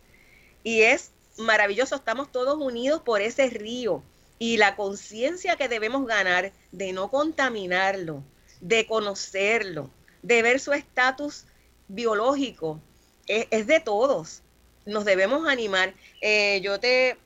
Y 0.64 0.84
es 0.84 1.12
maravilloso, 1.38 1.96
estamos 1.96 2.32
todos 2.32 2.58
unidos 2.62 3.02
por 3.02 3.22
ese 3.22 3.50
río 3.50 4.04
y 4.40 4.58
la 4.58 4.76
conciencia 4.76 5.56
que 5.56 5.70
debemos 5.70 6.06
ganar 6.06 6.52
de 6.72 6.94
no 6.94 7.10
contaminarlo, 7.10 8.24
de 8.62 8.86
conocerlo, 8.86 9.90
de 10.22 10.42
ver 10.42 10.60
su 10.60 10.74
estatus 10.74 11.46
biológico, 11.88 12.80
es, 13.28 13.68
de 13.68 13.80
todos. 13.80 14.42
Nos 14.86 15.06
debemos 15.06 15.48
animar. 15.48 15.94
Eh, 16.22 16.62
yo 16.62 16.80
te, 16.80 17.18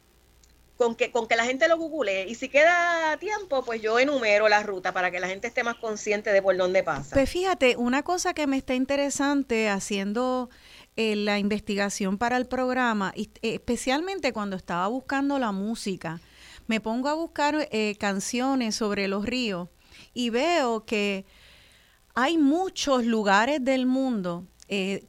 con 0.80 0.95
que, 0.95 1.12
con 1.12 1.28
que 1.28 1.36
la 1.36 1.43
gente 1.43 1.68
lo 1.68 1.78
google 1.78 2.26
y 2.28 2.36
si 2.36 2.47
queda 2.47 3.18
tiempo, 3.18 3.66
pues 3.66 3.82
yo 3.82 3.99
enumero 3.99 4.47
la 4.47 4.64
ruta 4.64 4.93
para 4.93 5.12
que 5.12 5.20
la 5.20 5.28
gente 5.28 5.47
esté 5.47 5.62
más 5.62 5.76
consciente 5.76 6.32
de 6.32 6.41
por 6.41 6.55
dónde 6.55 6.84
pasa. 6.84 7.16
Pues 7.16 7.30
fíjate, 7.30 7.76
una 7.76 8.03
cosa 8.03 8.34
que 8.34 8.47
me 8.47 8.55
está 8.55 8.76
interesante 8.76 9.68
haciendo 9.68 10.49
eh, 10.95 11.18
la 11.18 11.38
investigación 11.38 12.18
para 12.18 12.38
el 12.38 12.45
programa, 12.47 13.14
eh, 13.18 13.28
especialmente 13.41 14.32
cuando 14.32 14.55
estaba 14.55 14.88
buscando 14.88 15.38
la 15.38 15.51
música, 15.51 16.22
me 16.70 16.80
pongo 16.80 17.09
a 17.09 17.15
buscar 17.15 17.67
eh, 17.72 17.97
canciones 17.99 18.76
sobre 18.76 19.07
los 19.07 19.26
ríos 19.26 19.70
y 20.13 20.30
veo 20.30 20.86
que 20.86 21.26
hay 22.13 22.38
muchos 22.38 23.05
lugares 23.05 23.65
del 23.65 23.88
mundo 23.88 24.47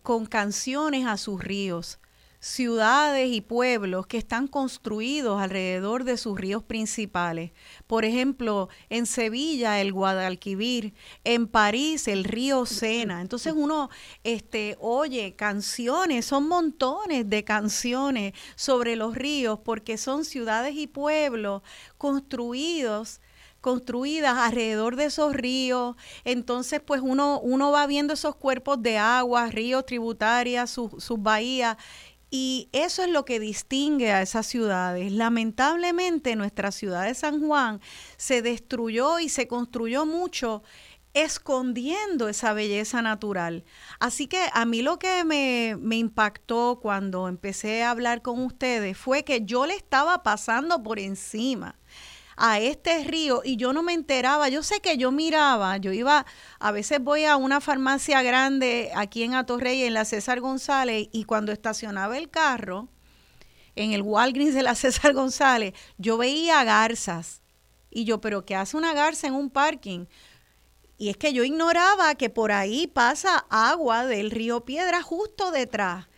con 0.03 0.25
canciones 0.25 1.07
a 1.07 1.19
sus 1.19 1.45
ríos 1.45 1.99
ciudades 2.41 3.31
y 3.31 3.43
pueblos 3.43 4.07
que 4.07 4.17
están 4.17 4.49
construidos 4.49 5.41
alrededor 5.41 6.05
de 6.05 6.17
sus 6.17 6.41
ríos 6.41 6.65
principales. 6.65 7.53
Por 7.87 8.07
ejemplo, 8.07 8.71
en 8.89 9.05
Sevilla 9.05 9.81
el 9.81 9.93
Guadalquivir, 9.93 10.95
en 11.25 11.47
París 11.47 12.09
el 12.09 12.25
río 12.25 12.65
Sena. 12.65 13.21
Entonces 13.21 13.53
uno 13.55 13.91
este, 14.25 14.77
oye 14.81 15.37
canciones, 15.37 16.25
son 16.25 16.49
montones 16.49 17.29
de 17.29 17.45
canciones 17.45 18.33
sobre 18.57 18.97
los 18.97 19.15
ríos 19.15 19.59
porque 19.63 19.99
son 19.99 20.25
ciudades 20.25 20.75
y 20.75 20.87
pueblos 20.87 21.63
construidos 21.99 23.21
construidas 23.61 24.39
alrededor 24.39 24.97
de 24.97 25.05
esos 25.05 25.35
ríos. 25.35 25.97
Entonces, 26.25 26.81
pues 26.81 27.01
uno, 27.03 27.41
uno 27.41 27.71
va 27.71 27.87
viendo 27.87 28.15
esos 28.15 28.35
cuerpos 28.35 28.83
de 28.83 28.99
agua, 28.99 29.49
ríos 29.49 29.85
tributarias, 29.87 30.71
sus 30.71 31.19
bahías, 31.19 31.77
y 32.31 32.69
eso 32.73 33.03
es 33.03 33.11
lo 33.11 33.25
que 33.25 33.41
distingue 33.41 34.13
a 34.13 34.23
esas 34.23 34.47
ciudades. 34.47 35.13
Lamentablemente 35.13 36.37
nuestra 36.37 36.71
ciudad 36.71 37.05
de 37.05 37.15
San 37.15 37.41
Juan 37.41 37.81
se 38.17 38.41
destruyó 38.41 39.19
y 39.19 39.29
se 39.29 39.49
construyó 39.49 40.07
mucho 40.07 40.63
escondiendo 41.13 42.29
esa 42.29 42.53
belleza 42.53 43.03
natural. 43.03 43.65
Así 43.99 44.29
que 44.29 44.49
a 44.53 44.65
mí 44.65 44.83
lo 44.83 44.99
que 44.99 45.25
me, 45.25 45.97
impactó 45.97 46.79
cuando 46.81 47.29
empecé 47.29 47.83
a 47.83 47.91
hablar 47.91 48.23
con 48.23 48.41
ustedes 48.45 48.97
fue 48.97 49.25
que 49.25 49.45
yo 49.45 49.67
le 49.67 49.75
estaba 49.75 50.23
pasando 50.23 50.83
por 50.83 50.99
encima 50.99 51.77
a 52.41 52.59
este 52.59 53.05
río 53.05 53.43
y 53.45 53.57
yo 53.57 53.73
no 53.73 53.83
me 53.83 53.93
enteraba. 53.93 54.49
Yo 54.49 54.63
sé 54.63 54.81
que 54.81 54.97
yo 54.97 55.13
miraba, 55.13 55.77
yo 55.77 55.93
iba, 55.93 56.25
a 56.59 56.73
veces 56.73 56.99
voy 57.01 57.25
a 57.25 57.37
una 57.37 57.61
farmacia 57.61 58.23
grande 58.23 58.91
aquí 58.97 59.23
en 59.23 59.35
Atorrey, 59.35 59.85
en 59.85 59.95
la 59.95 60.07
César 60.07 60.41
González, 60.41 61.09
y 61.13 61.25
cuando 61.25 61.53
estacionaba 61.53 62.17
el 62.17 62.31
carro, 62.31 62.89
en 63.77 63.93
el 63.93 64.03
Walgreens 64.03 64.55
de 64.55 64.63
la 64.63 64.75
César 64.75 65.13
González, 65.13 65.75
yo 65.99 66.17
veía 66.17 66.65
garzas. 66.65 67.43
Y 67.91 68.05
yo, 68.05 68.21
pero 68.21 68.45
¿qué 68.47 68.55
hace 68.55 68.77
una 68.77 68.95
garza 68.95 69.27
en 69.27 69.35
un 69.35 69.51
parking? 69.51 70.07
Y 70.97 71.11
es 71.11 71.17
que 71.17 71.33
yo 71.33 71.45
ignoraba 71.45 72.15
que 72.15 72.31
por 72.31 72.53
ahí 72.53 72.87
pasa 72.87 73.47
agua 73.51 74.07
del 74.07 74.31
río 74.31 74.65
Piedra 74.65 75.03
justo 75.03 75.51
detrás 75.51 76.10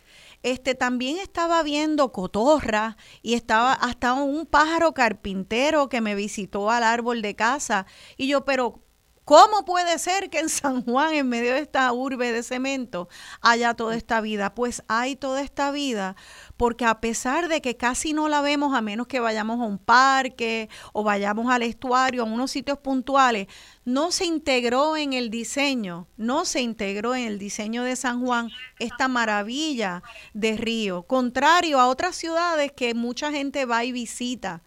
este, 0.43 0.75
también 0.75 1.17
estaba 1.17 1.63
viendo 1.63 2.11
cotorra 2.11 2.97
y 3.21 3.33
estaba 3.33 3.73
hasta 3.73 4.13
un 4.13 4.45
pájaro 4.45 4.93
carpintero 4.93 5.89
que 5.89 6.01
me 6.01 6.15
visitó 6.15 6.69
al 6.69 6.83
árbol 6.83 7.21
de 7.21 7.35
casa. 7.35 7.85
Y 8.17 8.27
yo, 8.27 8.45
pero 8.45 8.82
¿Cómo 9.25 9.63
puede 9.63 9.99
ser 9.99 10.29
que 10.29 10.39
en 10.39 10.49
San 10.49 10.83
Juan, 10.83 11.13
en 11.13 11.29
medio 11.29 11.53
de 11.53 11.59
esta 11.59 11.93
urbe 11.93 12.33
de 12.33 12.43
cemento, 12.43 13.07
haya 13.39 13.73
toda 13.73 13.95
esta 13.95 14.19
vida? 14.19 14.53
Pues 14.53 14.83
hay 14.89 15.15
toda 15.15 15.41
esta 15.41 15.71
vida 15.71 16.17
porque 16.57 16.83
a 16.83 16.99
pesar 16.99 17.47
de 17.47 17.61
que 17.61 17.77
casi 17.77 18.11
no 18.11 18.27
la 18.27 18.41
vemos 18.41 18.75
a 18.75 18.81
menos 18.81 19.07
que 19.07 19.21
vayamos 19.21 19.61
a 19.61 19.63
un 19.63 19.77
parque 19.77 20.69
o 20.91 21.05
vayamos 21.05 21.49
al 21.49 21.63
estuario, 21.63 22.23
a 22.23 22.25
unos 22.25 22.51
sitios 22.51 22.79
puntuales, 22.79 23.47
no 23.85 24.11
se 24.11 24.25
integró 24.25 24.97
en 24.97 25.13
el 25.13 25.29
diseño, 25.29 26.09
no 26.17 26.43
se 26.43 26.59
integró 26.59 27.15
en 27.15 27.25
el 27.25 27.39
diseño 27.39 27.83
de 27.83 27.95
San 27.95 28.25
Juan 28.25 28.49
esta 28.77 29.07
maravilla 29.07 30.03
de 30.33 30.57
río, 30.57 31.03
contrario 31.03 31.79
a 31.79 31.87
otras 31.87 32.17
ciudades 32.17 32.73
que 32.73 32.93
mucha 32.93 33.31
gente 33.31 33.63
va 33.65 33.85
y 33.85 33.93
visita 33.93 34.63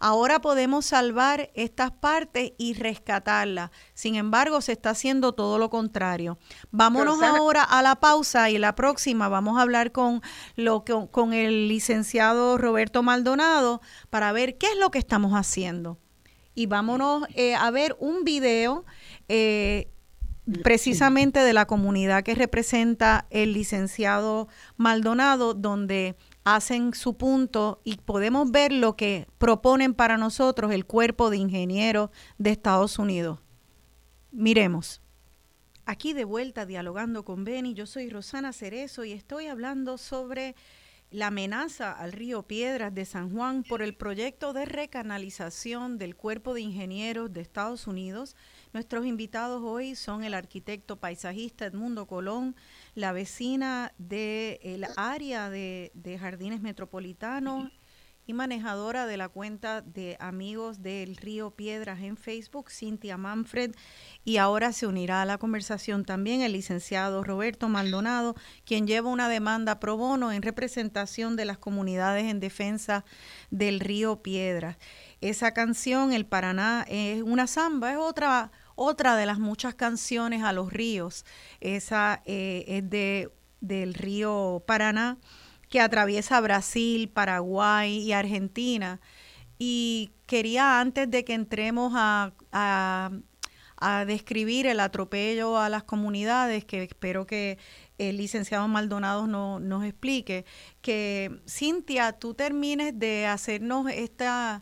Ahora 0.00 0.40
podemos 0.40 0.86
salvar 0.86 1.50
estas 1.54 1.92
partes 1.92 2.52
y 2.56 2.72
rescatarlas. 2.72 3.70
Sin 3.92 4.14
embargo, 4.14 4.62
se 4.62 4.72
está 4.72 4.90
haciendo 4.90 5.32
todo 5.32 5.58
lo 5.58 5.68
contrario. 5.68 6.38
Vámonos 6.70 7.22
ahora 7.22 7.62
a 7.62 7.82
la 7.82 7.96
pausa 7.96 8.48
y 8.48 8.56
la 8.56 8.74
próxima 8.74 9.28
vamos 9.28 9.58
a 9.58 9.62
hablar 9.62 9.92
con, 9.92 10.22
lo, 10.56 10.84
con 10.84 11.34
el 11.34 11.68
licenciado 11.68 12.56
Roberto 12.56 13.02
Maldonado 13.02 13.82
para 14.08 14.32
ver 14.32 14.56
qué 14.56 14.68
es 14.68 14.78
lo 14.78 14.90
que 14.90 14.98
estamos 14.98 15.32
haciendo. 15.34 15.98
Y 16.54 16.64
vámonos 16.64 17.24
eh, 17.34 17.54
a 17.54 17.70
ver 17.70 17.94
un 18.00 18.24
video. 18.24 18.86
Eh, 19.28 19.90
precisamente 20.62 21.40
de 21.40 21.52
la 21.52 21.66
comunidad 21.66 22.24
que 22.24 22.34
representa 22.34 23.26
el 23.30 23.52
licenciado 23.52 24.48
Maldonado, 24.76 25.54
donde 25.54 26.16
hacen 26.44 26.94
su 26.94 27.16
punto 27.16 27.80
y 27.84 27.96
podemos 27.96 28.50
ver 28.50 28.72
lo 28.72 28.96
que 28.96 29.26
proponen 29.38 29.94
para 29.94 30.16
nosotros 30.16 30.72
el 30.72 30.86
cuerpo 30.86 31.30
de 31.30 31.36
ingenieros 31.36 32.10
de 32.38 32.50
Estados 32.50 32.98
Unidos. 32.98 33.40
Miremos. 34.32 35.00
Aquí 35.86 36.12
de 36.12 36.24
vuelta 36.24 36.66
dialogando 36.66 37.24
con 37.24 37.44
Benny, 37.44 37.74
yo 37.74 37.86
soy 37.86 38.10
Rosana 38.10 38.52
Cerezo 38.52 39.04
y 39.04 39.12
estoy 39.12 39.48
hablando 39.48 39.98
sobre 39.98 40.54
la 41.10 41.26
amenaza 41.26 41.90
al 41.90 42.12
río 42.12 42.44
Piedras 42.44 42.94
de 42.94 43.04
San 43.04 43.34
Juan 43.34 43.64
por 43.64 43.82
el 43.82 43.96
proyecto 43.96 44.52
de 44.52 44.64
recanalización 44.64 45.98
del 45.98 46.14
Cuerpo 46.14 46.54
de 46.54 46.60
Ingenieros 46.60 47.32
de 47.32 47.40
Estados 47.40 47.88
Unidos. 47.88 48.36
Nuestros 48.72 49.04
invitados 49.04 49.60
hoy 49.64 49.96
son 49.96 50.22
el 50.22 50.34
arquitecto 50.34 50.96
paisajista 50.96 51.66
Edmundo 51.66 52.06
Colón, 52.06 52.54
la 52.94 53.12
vecina 53.12 53.92
del 53.98 54.86
área 54.96 55.50
de, 55.50 55.92
de 55.94 56.18
Jardines 56.18 56.60
Metropolitanos 56.60 57.70
y 58.30 58.32
manejadora 58.32 59.06
de 59.06 59.16
la 59.16 59.28
cuenta 59.28 59.80
de 59.82 60.16
Amigos 60.20 60.82
del 60.82 61.16
Río 61.16 61.50
Piedras 61.50 62.00
en 62.00 62.16
Facebook, 62.16 62.70
Cintia 62.70 63.16
Manfred. 63.16 63.74
Y 64.24 64.36
ahora 64.36 64.72
se 64.72 64.86
unirá 64.86 65.22
a 65.22 65.24
la 65.24 65.38
conversación 65.38 66.04
también 66.04 66.40
el 66.40 66.52
licenciado 66.52 67.24
Roberto 67.24 67.68
Maldonado, 67.68 68.36
quien 68.64 68.86
lleva 68.86 69.10
una 69.10 69.28
demanda 69.28 69.80
pro 69.80 69.96
bono 69.96 70.30
en 70.30 70.42
representación 70.42 71.34
de 71.34 71.44
las 71.44 71.58
comunidades 71.58 72.24
en 72.24 72.38
defensa 72.38 73.04
del 73.50 73.80
Río 73.80 74.22
Piedras. 74.22 74.76
Esa 75.20 75.52
canción, 75.52 76.12
El 76.12 76.24
Paraná, 76.24 76.86
es 76.88 77.22
una 77.22 77.48
samba, 77.48 77.92
es 77.92 77.98
otra, 77.98 78.52
otra 78.82 79.14
de 79.14 79.26
las 79.26 79.38
muchas 79.38 79.74
canciones 79.74 80.42
a 80.42 80.54
los 80.54 80.72
ríos. 80.72 81.26
Esa 81.60 82.22
eh, 82.24 82.64
es 82.66 82.88
de, 82.88 83.30
del 83.60 83.92
río 83.92 84.62
Paraná 84.66 85.18
que 85.68 85.82
atraviesa 85.82 86.40
Brasil, 86.40 87.10
Paraguay 87.10 87.98
y 87.98 88.12
Argentina. 88.12 88.98
Y 89.58 90.12
quería, 90.24 90.80
antes 90.80 91.10
de 91.10 91.26
que 91.26 91.34
entremos 91.34 91.92
a, 91.94 92.32
describir 94.06 94.66
el 94.66 94.80
atropello 94.80 95.58
a 95.58 95.68
las 95.68 95.82
comunidades, 95.84 96.64
que 96.64 96.82
espero 96.82 97.26
que 97.26 97.58
el 97.98 98.16
licenciado 98.16 98.66
Maldonado 98.66 99.26
no, 99.26 99.60
nos 99.60 99.84
explique, 99.84 100.46
que 100.80 101.40
Cintia, 101.46 102.12
tú 102.12 102.32
termines 102.32 102.98
de 102.98 103.26
hacernos 103.26 103.90
esta, 103.90 104.60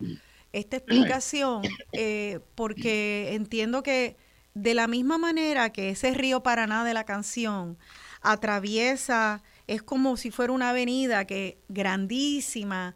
esta 0.58 0.76
explicación, 0.78 1.62
eh, 1.92 2.40
porque 2.54 3.34
entiendo 3.34 3.82
que 3.82 4.16
de 4.54 4.74
la 4.74 4.86
misma 4.86 5.18
manera 5.18 5.70
que 5.70 5.90
ese 5.90 6.12
río 6.14 6.42
Paraná 6.42 6.84
de 6.84 6.94
la 6.94 7.04
canción 7.04 7.78
atraviesa 8.20 9.42
es 9.66 9.82
como 9.82 10.16
si 10.16 10.30
fuera 10.30 10.52
una 10.52 10.70
avenida 10.70 11.26
que 11.26 11.58
grandísima, 11.68 12.94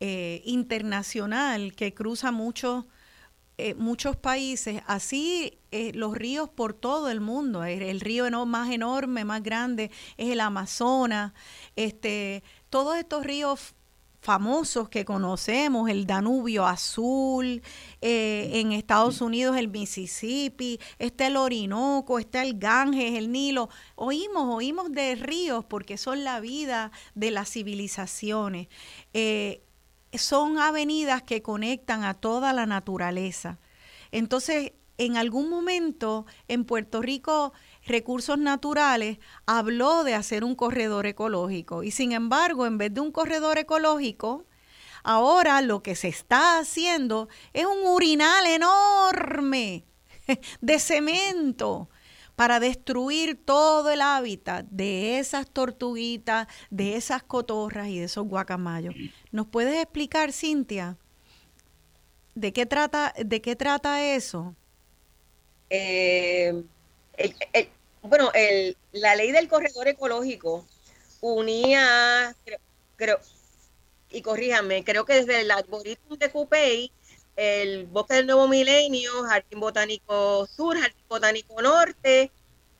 eh, 0.00 0.42
internacional, 0.44 1.74
que 1.74 1.94
cruza 1.94 2.32
muchos 2.32 2.86
eh, 3.56 3.74
muchos 3.74 4.16
países, 4.16 4.82
así 4.88 5.60
eh, 5.70 5.92
los 5.94 6.16
ríos 6.16 6.48
por 6.48 6.74
todo 6.74 7.08
el 7.08 7.20
mundo. 7.20 7.62
El, 7.62 8.00
río 8.00 8.28
más 8.46 8.70
enorme, 8.70 9.24
más 9.24 9.44
grande 9.44 9.92
es 10.16 10.30
el 10.30 10.40
Amazonas. 10.40 11.32
Este, 11.76 12.42
todos 12.68 12.96
estos 12.96 13.24
ríos 13.24 13.74
famosos 14.24 14.88
que 14.88 15.04
conocemos, 15.04 15.90
el 15.90 16.06
Danubio 16.06 16.64
Azul, 16.66 17.62
eh, 18.00 18.50
en 18.54 18.72
Estados 18.72 19.20
Unidos 19.20 19.54
el 19.58 19.68
Mississippi, 19.68 20.80
está 20.98 21.26
el 21.26 21.36
Orinoco, 21.36 22.18
está 22.18 22.40
el 22.42 22.58
Ganges, 22.58 23.18
el 23.18 23.30
Nilo. 23.30 23.68
Oímos, 23.96 24.54
oímos 24.54 24.90
de 24.92 25.14
ríos 25.14 25.66
porque 25.66 25.98
son 25.98 26.24
la 26.24 26.40
vida 26.40 26.90
de 27.14 27.30
las 27.32 27.50
civilizaciones. 27.50 28.68
Eh, 29.12 29.62
son 30.14 30.56
avenidas 30.58 31.22
que 31.22 31.42
conectan 31.42 32.02
a 32.02 32.14
toda 32.14 32.54
la 32.54 32.64
naturaleza. 32.64 33.58
Entonces, 34.10 34.72
en 34.98 35.16
algún 35.16 35.50
momento 35.50 36.26
en 36.48 36.64
Puerto 36.64 37.02
Rico 37.02 37.52
Recursos 37.86 38.38
Naturales 38.38 39.18
habló 39.46 40.04
de 40.04 40.14
hacer 40.14 40.44
un 40.44 40.54
corredor 40.54 41.06
ecológico 41.06 41.82
y 41.82 41.90
sin 41.90 42.12
embargo, 42.12 42.66
en 42.66 42.78
vez 42.78 42.94
de 42.94 43.00
un 43.00 43.12
corredor 43.12 43.58
ecológico, 43.58 44.44
ahora 45.02 45.60
lo 45.62 45.82
que 45.82 45.94
se 45.94 46.08
está 46.08 46.58
haciendo 46.58 47.28
es 47.52 47.66
un 47.66 47.86
urinal 47.86 48.46
enorme 48.46 49.84
de 50.60 50.78
cemento 50.78 51.88
para 52.36 52.58
destruir 52.58 53.38
todo 53.44 53.90
el 53.90 54.00
hábitat 54.00 54.66
de 54.70 55.18
esas 55.18 55.48
tortuguitas, 55.48 56.48
de 56.70 56.96
esas 56.96 57.22
cotorras 57.22 57.88
y 57.88 57.98
de 57.98 58.04
esos 58.06 58.26
guacamayos. 58.26 58.94
¿Nos 59.30 59.46
puedes 59.46 59.80
explicar, 59.80 60.32
Cintia, 60.32 60.98
de 62.34 62.52
qué 62.52 62.66
trata, 62.66 63.14
de 63.24 63.40
qué 63.40 63.54
trata 63.54 64.02
eso? 64.02 64.56
Eh, 65.70 66.62
bueno, 68.02 68.30
el, 68.34 68.76
la 68.92 69.16
ley 69.16 69.32
del 69.32 69.48
corredor 69.48 69.88
ecológico 69.88 70.66
unía, 71.20 72.34
creo, 72.96 73.18
y 74.10 74.22
corríjame, 74.22 74.84
creo 74.84 75.04
que 75.04 75.14
desde 75.14 75.40
el 75.40 75.50
algoritmo 75.50 76.16
de 76.16 76.30
CUPEI, 76.30 76.92
el 77.36 77.86
Bosque 77.86 78.14
del 78.14 78.26
Nuevo 78.26 78.46
Milenio, 78.46 79.24
Jardín 79.24 79.58
Botánico 79.58 80.46
Sur, 80.46 80.78
Jardín 80.78 81.04
Botánico 81.08 81.60
Norte 81.60 82.30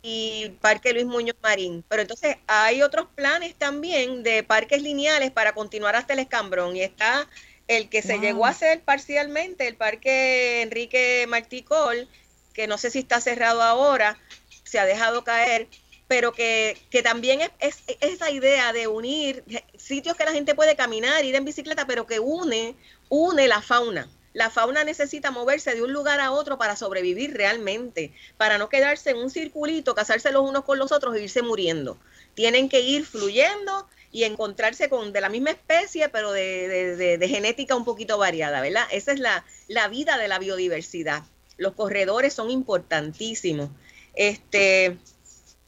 y 0.03 0.51
Parque 0.61 0.93
Luis 0.93 1.07
Muñoz 1.07 1.37
Marín. 1.43 1.85
Pero 1.89 2.03
entonces 2.03 2.37
hay 2.47 2.83
otros 2.83 3.09
planes 3.15 3.55
también 3.55 4.23
de 4.23 4.43
parques 4.43 4.83
lineales 4.83 5.31
para 5.31 5.55
continuar 5.55 5.97
hasta 5.97 6.13
el 6.13 6.21
Escambrón 6.21 6.77
y 6.77 6.83
está 6.83 7.27
el 7.67 7.89
que 7.89 8.03
se 8.03 8.19
llegó 8.19 8.45
a 8.45 8.51
hacer 8.51 8.83
parcialmente, 8.83 9.67
el 9.67 9.77
Parque 9.77 10.61
Enrique 10.63 11.25
Marticol, 11.29 12.09
que 12.55 12.67
no 12.67 12.79
sé 12.79 12.91
si 12.91 13.01
está 13.01 13.21
cerrado 13.21 13.63
ahora, 13.63 14.19
se 14.63 14.79
ha 14.79 14.87
dejado 14.87 15.25
caer, 15.25 15.69
pero 16.09 16.33
que, 16.33 16.79
también 17.03 17.41
es, 17.59 17.83
esa 18.01 18.31
idea 18.31 18.73
de 18.73 18.87
unir 18.87 19.45
sitios 19.77 20.17
que 20.17 20.25
la 20.25 20.33
gente 20.33 20.55
puede 20.55 20.77
caminar, 20.77 21.25
ir 21.25 21.35
en 21.35 21.45
bicicleta, 21.45 21.87
pero 21.87 22.07
que 22.07 22.21
une, 22.21 22.77
une 23.09 23.49
la 23.49 23.61
fauna. 23.61 24.09
La 24.33 24.51
fauna 24.51 24.83
necesita 24.83 25.31
moverse 25.31 25.75
de 25.75 25.83
un 25.83 25.93
lugar 25.93 26.21
a 26.21 26.33
otro 26.33 26.59
para 26.59 26.75
sobrevivir 26.75 27.35
realmente, 27.35 28.13
para 28.37 28.59
no 28.59 28.69
quedarse 28.69 29.11
en 29.11 29.19
un 29.19 29.31
circulito, 29.31 29.95
casarse 29.95 30.33
los 30.33 30.49
unos 30.49 30.65
con 30.65 30.79
los 30.79 30.91
otros 30.91 31.15
e 31.15 31.23
irse 31.23 31.43
muriendo. 31.43 31.99
Tienen 32.35 32.69
que 32.69 32.81
ir 32.81 33.07
fluyendo 33.07 33.89
y 34.11 34.25
encontrarse 34.25 34.89
con 34.89 35.13
de 35.13 35.21
la 35.21 35.29
misma 35.29 35.51
especie, 35.51 36.09
pero 36.09 36.33
de, 36.33 37.25
genética 37.29 37.77
un 37.77 37.85
poquito 37.85 38.19
variada, 38.19 38.61
¿verdad? 38.61 38.87
Esa 38.91 39.13
es 39.13 39.21
la, 39.21 39.45
la 39.69 39.87
vida 39.87 40.19
de 40.19 40.27
la 40.27 40.41
biodiversidad. 40.41 41.23
Los 41.57 41.75
corredores 41.75 42.35
son 42.35 42.51
importantísimos. 42.51 43.71
Este, 44.15 44.99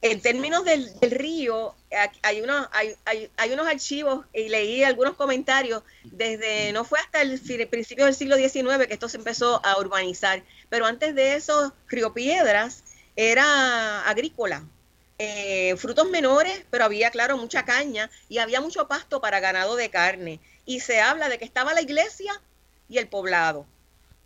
en 0.02 0.20
términos 0.20 0.64
del, 0.64 0.88
río, 1.00 1.74
hay 2.22 2.40
unos, 2.40 2.68
hay, 2.72 2.94
hay, 3.36 3.52
unos 3.52 3.66
archivos 3.66 4.24
y 4.32 4.48
leí 4.48 4.84
algunos 4.84 5.14
comentarios 5.14 5.82
desde, 6.04 6.72
no 6.72 6.84
fue 6.84 7.00
hasta 7.00 7.22
el 7.22 7.40
principio 7.68 8.04
del 8.04 8.14
siglo 8.14 8.36
XIX 8.36 8.86
que 8.86 8.94
esto 8.94 9.08
se 9.08 9.16
empezó 9.16 9.64
a 9.64 9.78
urbanizar, 9.78 10.42
pero 10.68 10.86
antes 10.86 11.14
de 11.14 11.34
eso, 11.34 11.72
Río 11.88 12.12
Piedras 12.12 12.84
era 13.16 14.06
agrícola, 14.08 14.64
eh, 15.18 15.74
frutos 15.78 16.08
menores, 16.10 16.64
pero 16.70 16.84
había, 16.84 17.10
claro, 17.10 17.38
mucha 17.38 17.64
caña 17.64 18.10
y 18.28 18.38
había 18.38 18.60
mucho 18.60 18.86
pasto 18.86 19.20
para 19.20 19.40
ganado 19.40 19.74
de 19.76 19.88
carne. 19.88 20.40
Y 20.66 20.80
se 20.80 21.00
habla 21.00 21.30
de 21.30 21.38
que 21.38 21.46
estaba 21.46 21.72
la 21.72 21.80
iglesia 21.80 22.40
y 22.88 22.98
el 22.98 23.08
poblado 23.08 23.66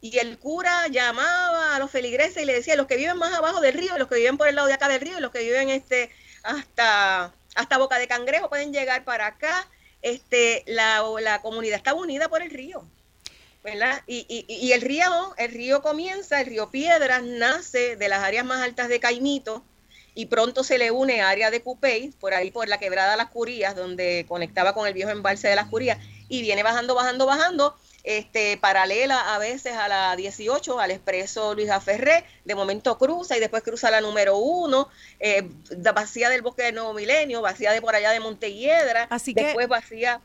y 0.01 0.19
el 0.19 0.39
cura 0.39 0.89
llamaba 0.89 1.77
a 1.77 1.79
los 1.79 1.91
feligreses 1.91 2.43
y 2.43 2.47
le 2.47 2.55
decía, 2.55 2.77
los 2.77 2.87
que 2.87 2.97
viven 2.97 3.19
más 3.19 3.35
abajo 3.35 3.61
del 3.61 3.75
río, 3.75 3.99
los 3.99 4.09
que 4.09 4.17
viven 4.17 4.39
por 4.39 4.49
el 4.49 4.55
lado 4.55 4.67
de 4.67 4.75
acá 4.75 4.89
del 4.89 5.01
río, 5.01 5.21
los 5.21 5.31
que 5.31 5.41
viven 5.41 5.69
este 5.69 6.11
hasta, 6.43 7.35
hasta 7.55 7.79
Boca 7.79 7.99
de 7.99 8.09
Cangrejo 8.09 8.49
pueden 8.49 8.73
llegar 8.73 9.05
para 9.05 9.27
acá. 9.27 9.69
Este, 10.03 10.65
la, 10.67 11.05
la 11.21 11.43
comunidad 11.43 11.77
está 11.77 11.93
unida 11.93 12.29
por 12.29 12.43
el 12.43 12.51
río. 12.51 12.87
¿verdad? 13.63 14.03
Y, 14.07 14.25
y, 14.27 14.47
y, 14.49 14.73
el 14.73 14.81
río, 14.81 15.35
el 15.37 15.51
río 15.51 15.83
comienza, 15.83 16.41
el 16.41 16.47
río 16.47 16.71
Piedras 16.71 17.23
nace 17.23 17.97
de 17.97 18.09
las 18.09 18.23
áreas 18.23 18.47
más 18.47 18.63
altas 18.63 18.89
de 18.89 19.01
Caimito 19.01 19.63
y 20.15 20.27
pronto 20.27 20.65
se 20.65 20.79
le 20.79 20.91
une 20.91 21.21
área 21.21 21.51
de 21.51 21.61
Cupey, 21.61 22.09
por 22.19 22.33
ahí 22.33 22.51
por 22.51 22.69
la 22.69 22.79
quebrada 22.79 23.17
Las 23.17 23.29
Curías, 23.29 23.77
donde 23.77 24.25
conectaba 24.27 24.73
con 24.73 24.87
el 24.87 24.95
viejo 24.95 25.11
embalse 25.11 25.49
de 25.49 25.57
Las 25.57 25.69
Curías, 25.69 25.99
y 26.29 26.41
viene 26.41 26.63
bajando, 26.63 26.95
bajando, 26.95 27.27
bajando 27.27 27.77
este, 28.03 28.57
paralela 28.57 29.35
a 29.35 29.39
veces 29.39 29.75
a 29.75 29.89
la 29.89 30.17
18, 30.17 30.81
al 30.81 30.91
expreso 30.91 31.55
Luis 31.55 31.71
Aferré, 31.71 32.25
de 32.45 32.55
momento 32.55 32.97
cruza 32.99 33.37
y 33.37 33.41
después 33.41 33.63
cruza 33.63 33.91
la 33.91 34.01
número 34.01 34.37
1, 34.37 34.89
eh, 35.21 35.49
vacía 35.95 36.29
del 36.29 36.43
bosque 36.43 36.63
del 36.63 36.75
Nuevo 36.75 36.95
Milenio, 36.95 37.43
vacía 37.43 37.73
de 37.73 37.81
por 37.81 37.95
allá 37.95 38.11
de 38.11 38.21
Montehiedra, 38.21 39.07
Así 39.11 39.35
después 39.35 39.69
vacía 39.69 40.21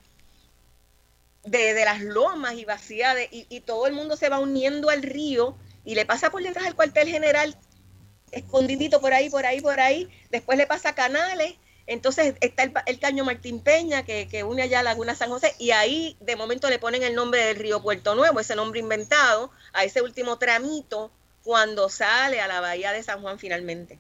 de, 1.44 1.86
las 1.86 2.02
lomas 2.02 2.56
y 2.56 2.66
vacía 2.66 3.14
de, 3.14 3.28
y, 3.32 3.46
y, 3.50 3.62
todo 3.62 3.88
el 3.88 3.94
mundo 3.94 4.18
se 4.18 4.30
va 4.30 4.40
uniendo 4.40 4.90
al 4.90 5.04
río 5.04 5.56
y 5.84 5.96
le 5.96 6.06
pasa 6.06 6.32
por 6.32 6.42
detrás 6.42 6.66
al 6.66 6.76
cuartel 6.76 7.08
general, 7.08 7.56
escondidito 8.32 9.00
por 9.00 9.14
ahí, 9.14 9.30
por 9.30 9.46
ahí, 9.46 9.62
por 9.62 9.80
ahí, 9.80 10.10
después 10.32 10.58
le 10.58 10.66
pasa 10.66 10.96
Canales 10.96 11.56
entonces 11.88 12.36
está 12.42 12.64
el, 12.86 13.00
caño 13.00 13.24
Martín 13.24 13.60
Peña 13.60 14.04
que, 14.04 14.44
une 14.44 14.64
allá 14.64 14.82
Laguna 14.82 15.16
San 15.16 15.30
José 15.30 15.54
y 15.60 15.72
ahí 15.72 16.18
de 16.20 16.36
momento 16.36 16.70
le 16.70 16.80
ponen 16.80 17.04
el 17.04 17.14
nombre 17.14 17.44
del 17.46 17.58
río 17.58 17.82
Puerto 17.82 18.16
Nuevo, 18.16 18.40
ese 18.40 18.56
nombre 18.56 18.80
inventado, 18.80 19.52
a 19.74 19.84
ese 19.84 20.02
último 20.02 20.38
tramito 20.38 21.12
cuando 21.44 21.90
sale 21.90 22.42
a 22.42 22.48
la 22.48 22.60
bahía 22.60 22.92
de 22.92 23.04
San 23.04 23.22
Juan 23.22 23.38
finalmente. 23.38 24.00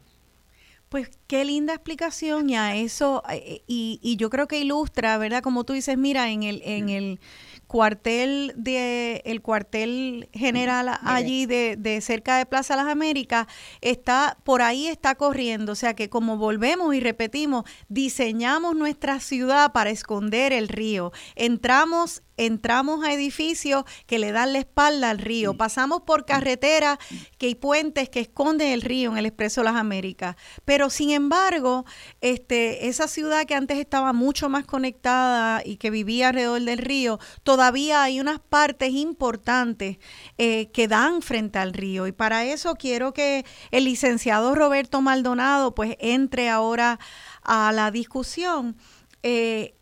Pues 0.90 1.10
qué 1.28 1.46
linda 1.46 1.74
explicación 1.74 2.50
y 2.50 2.56
a 2.56 2.76
eso, 2.76 3.24
eh, 3.30 3.64
y, 3.68 4.00
y, 4.02 4.18
yo 4.18 4.30
creo 4.30 4.48
que 4.48 4.60
ilustra, 4.60 5.18
¿verdad? 5.18 5.42
Como 5.42 5.64
tú 5.64 5.74
dices, 5.74 5.98
mira, 5.98 6.30
en 6.30 6.44
el, 6.44 6.62
en 6.64 6.90
el 6.90 7.20
cuartel 7.68 8.54
de 8.56 9.22
el 9.26 9.42
cuartel 9.42 10.30
general 10.34 11.00
allí 11.04 11.46
de, 11.46 11.76
de, 11.78 12.02
cerca 12.02 12.38
de 12.38 12.46
Plaza 12.46 12.76
Las 12.76 12.88
Américas 12.88 13.48
está 13.82 14.38
por 14.44 14.62
ahí 14.62 14.88
está 14.88 15.16
corriendo. 15.16 15.72
O 15.72 15.76
sea 15.76 15.94
que 15.96 16.10
como 16.10 16.38
volvemos 16.38 16.94
y 16.96 17.00
repetimos 17.00 17.66
diseñamos 17.90 18.76
nuestra 18.76 19.20
ciudad 19.20 19.72
para 19.72 19.90
esconder 19.90 20.54
el 20.54 20.68
río. 20.68 21.12
Entramos 21.36 22.22
entramos 22.38 23.04
a 23.04 23.14
edificios 23.14 23.86
que 24.06 24.20
le 24.20 24.32
dan 24.32 24.54
la 24.54 24.60
espalda 24.60 25.10
al 25.10 25.20
río, 25.20 25.56
pasamos 25.56 26.02
por 26.02 26.26
carreteras 26.26 26.98
que 27.38 27.48
hay 27.48 27.56
puentes 27.56 28.10
que 28.10 28.20
esconden 28.20 28.72
el 28.72 28.82
río 28.82 29.12
en 29.12 29.18
el 29.18 29.26
Expreso 29.26 29.64
Las 29.64 29.76
Américas, 29.76 30.36
pero 30.66 30.90
sin 30.90 31.12
embargo, 31.12 31.86
este, 32.22 32.88
esa 32.88 33.08
ciudad 33.08 33.46
que 33.46 33.56
antes 33.56 33.78
estaba 33.78 34.14
mucho 34.14 34.50
más 34.50 34.66
conectada 34.66 35.62
y 35.66 35.78
que 35.78 35.90
vivía 35.90 36.30
alrededor 36.30 36.62
del 36.62 36.78
río, 36.78 37.20
todavía 37.56 38.04
hay 38.04 38.20
unas 38.20 38.42
partes 38.42 38.92
importantes 38.92 39.98
eh, 40.38 40.68
que 40.74 40.90
dan 40.90 41.22
frente 41.22 41.58
al 41.58 41.72
río 41.72 42.06
y 42.06 42.12
para 42.12 42.44
eso 42.44 42.76
quiero 42.76 43.14
que 43.14 43.46
el 43.72 43.86
licenciado 43.86 44.56
Roberto 44.56 45.00
Maldonado 45.00 45.74
pues 45.74 45.96
entre 46.02 46.50
ahora 46.50 47.00
a 47.44 47.72
la 47.72 47.92
discusión. 47.92 48.76
Eh, 49.24 49.74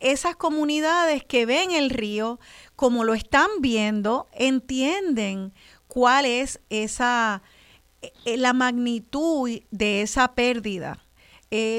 esas 0.00 0.34
comunidades 0.36 1.22
que 1.24 1.44
ven 1.44 1.72
el 1.72 1.90
río, 1.90 2.40
como 2.74 3.04
lo 3.04 3.12
están 3.12 3.50
viendo, 3.60 4.26
entienden 4.32 5.52
cuál 5.86 6.24
es 6.24 6.58
esa 6.70 7.42
eh, 8.00 8.38
la 8.38 8.54
magnitud 8.54 9.50
de 9.70 10.00
esa 10.00 10.34
pérdida. 10.34 11.04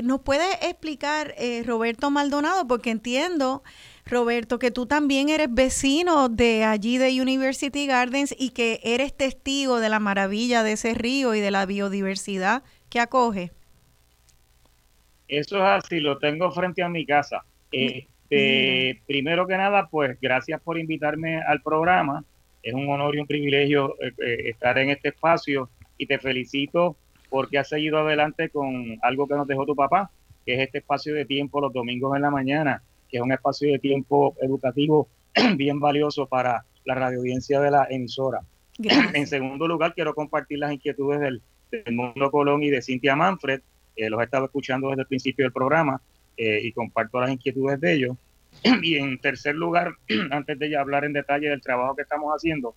¿Nos 0.03 0.21
puede 0.21 0.69
explicar, 0.69 1.35
Roberto 1.65 2.09
Maldonado? 2.09 2.65
Porque 2.65 2.91
entiendo, 2.91 3.61
Roberto, 4.05 4.59
que 4.59 4.69
tú 4.69 4.85
también 4.85 5.29
eres 5.29 5.47
vecino 5.51 6.29
de 6.29 6.63
allí 6.63 6.99
de 6.99 7.19
University 7.19 7.87
Gardens 7.87 8.35
y 8.37 8.51
que 8.51 8.79
eres 8.83 9.17
testigo 9.17 9.79
de 9.79 9.89
la 9.89 9.99
maravilla 9.99 10.61
de 10.61 10.73
ese 10.73 10.93
río 10.93 11.33
y 11.33 11.39
de 11.39 11.49
la 11.49 11.65
biodiversidad 11.65 12.63
que 12.89 12.99
acoge. 12.99 13.51
Eso 15.27 15.57
es 15.57 15.63
así, 15.63 15.99
lo 15.99 16.19
tengo 16.19 16.51
frente 16.51 16.83
a 16.83 16.89
mi 16.89 17.03
casa. 17.05 17.43
Eh, 17.71 18.99
primero 19.07 19.47
que 19.47 19.57
nada, 19.57 19.87
pues 19.89 20.19
gracias 20.21 20.61
por 20.61 20.77
invitarme 20.77 21.41
al 21.41 21.61
programa. 21.61 22.23
Es 22.61 22.75
un 22.75 22.87
honor 22.89 23.15
y 23.15 23.19
un 23.19 23.27
privilegio 23.27 23.95
eh, 24.01 24.11
eh, 24.23 24.49
estar 24.49 24.77
en 24.77 24.91
este 24.91 25.09
espacio 25.09 25.69
y 25.97 26.05
te 26.05 26.19
felicito 26.19 26.95
porque 27.29 27.57
has 27.57 27.69
seguido 27.69 27.99
adelante 27.99 28.49
con 28.49 28.97
algo 29.01 29.27
que 29.27 29.35
nos 29.35 29.47
dejó 29.47 29.65
tu 29.65 29.75
papá, 29.75 30.11
que 30.45 30.53
es 30.53 30.59
este 30.59 30.77
espacio 30.77 31.15
de 31.15 31.25
tiempo 31.25 31.59
los 31.59 31.73
domingos 31.73 32.15
en 32.15 32.21
la 32.21 32.29
mañana, 32.29 32.83
que 33.15 33.19
es 33.19 33.23
un 33.23 33.31
espacio 33.31 33.71
de 33.71 33.79
tiempo 33.79 34.35
educativo 34.41 35.07
bien 35.55 35.79
valioso 35.79 36.27
para 36.27 36.65
la 36.83 36.95
radioaudiencia 36.95 37.61
de 37.61 37.71
la 37.71 37.87
emisora. 37.89 38.41
En 39.13 39.25
segundo 39.25 39.69
lugar, 39.69 39.93
quiero 39.93 40.13
compartir 40.13 40.59
las 40.59 40.73
inquietudes 40.73 41.21
del, 41.21 41.41
Mundo 41.93 42.29
Colón 42.29 42.61
y 42.63 42.69
de 42.69 42.81
Cintia 42.81 43.15
Manfred, 43.15 43.61
que 43.95 44.09
los 44.09 44.19
he 44.19 44.25
estado 44.25 44.45
escuchando 44.45 44.89
desde 44.89 45.03
el 45.03 45.07
principio 45.07 45.45
del 45.45 45.53
programa 45.53 46.01
eh, 46.35 46.59
y 46.61 46.73
comparto 46.73 47.21
las 47.21 47.31
inquietudes 47.31 47.79
de 47.79 47.93
ellos. 47.93 48.17
Y 48.81 48.97
en 48.97 49.17
tercer 49.19 49.55
lugar, 49.55 49.93
antes 50.31 50.59
de 50.59 50.69
ya 50.69 50.81
hablar 50.81 51.05
en 51.05 51.13
detalle 51.13 51.49
del 51.49 51.61
trabajo 51.61 51.95
que 51.95 52.01
estamos 52.01 52.33
haciendo, 52.33 52.75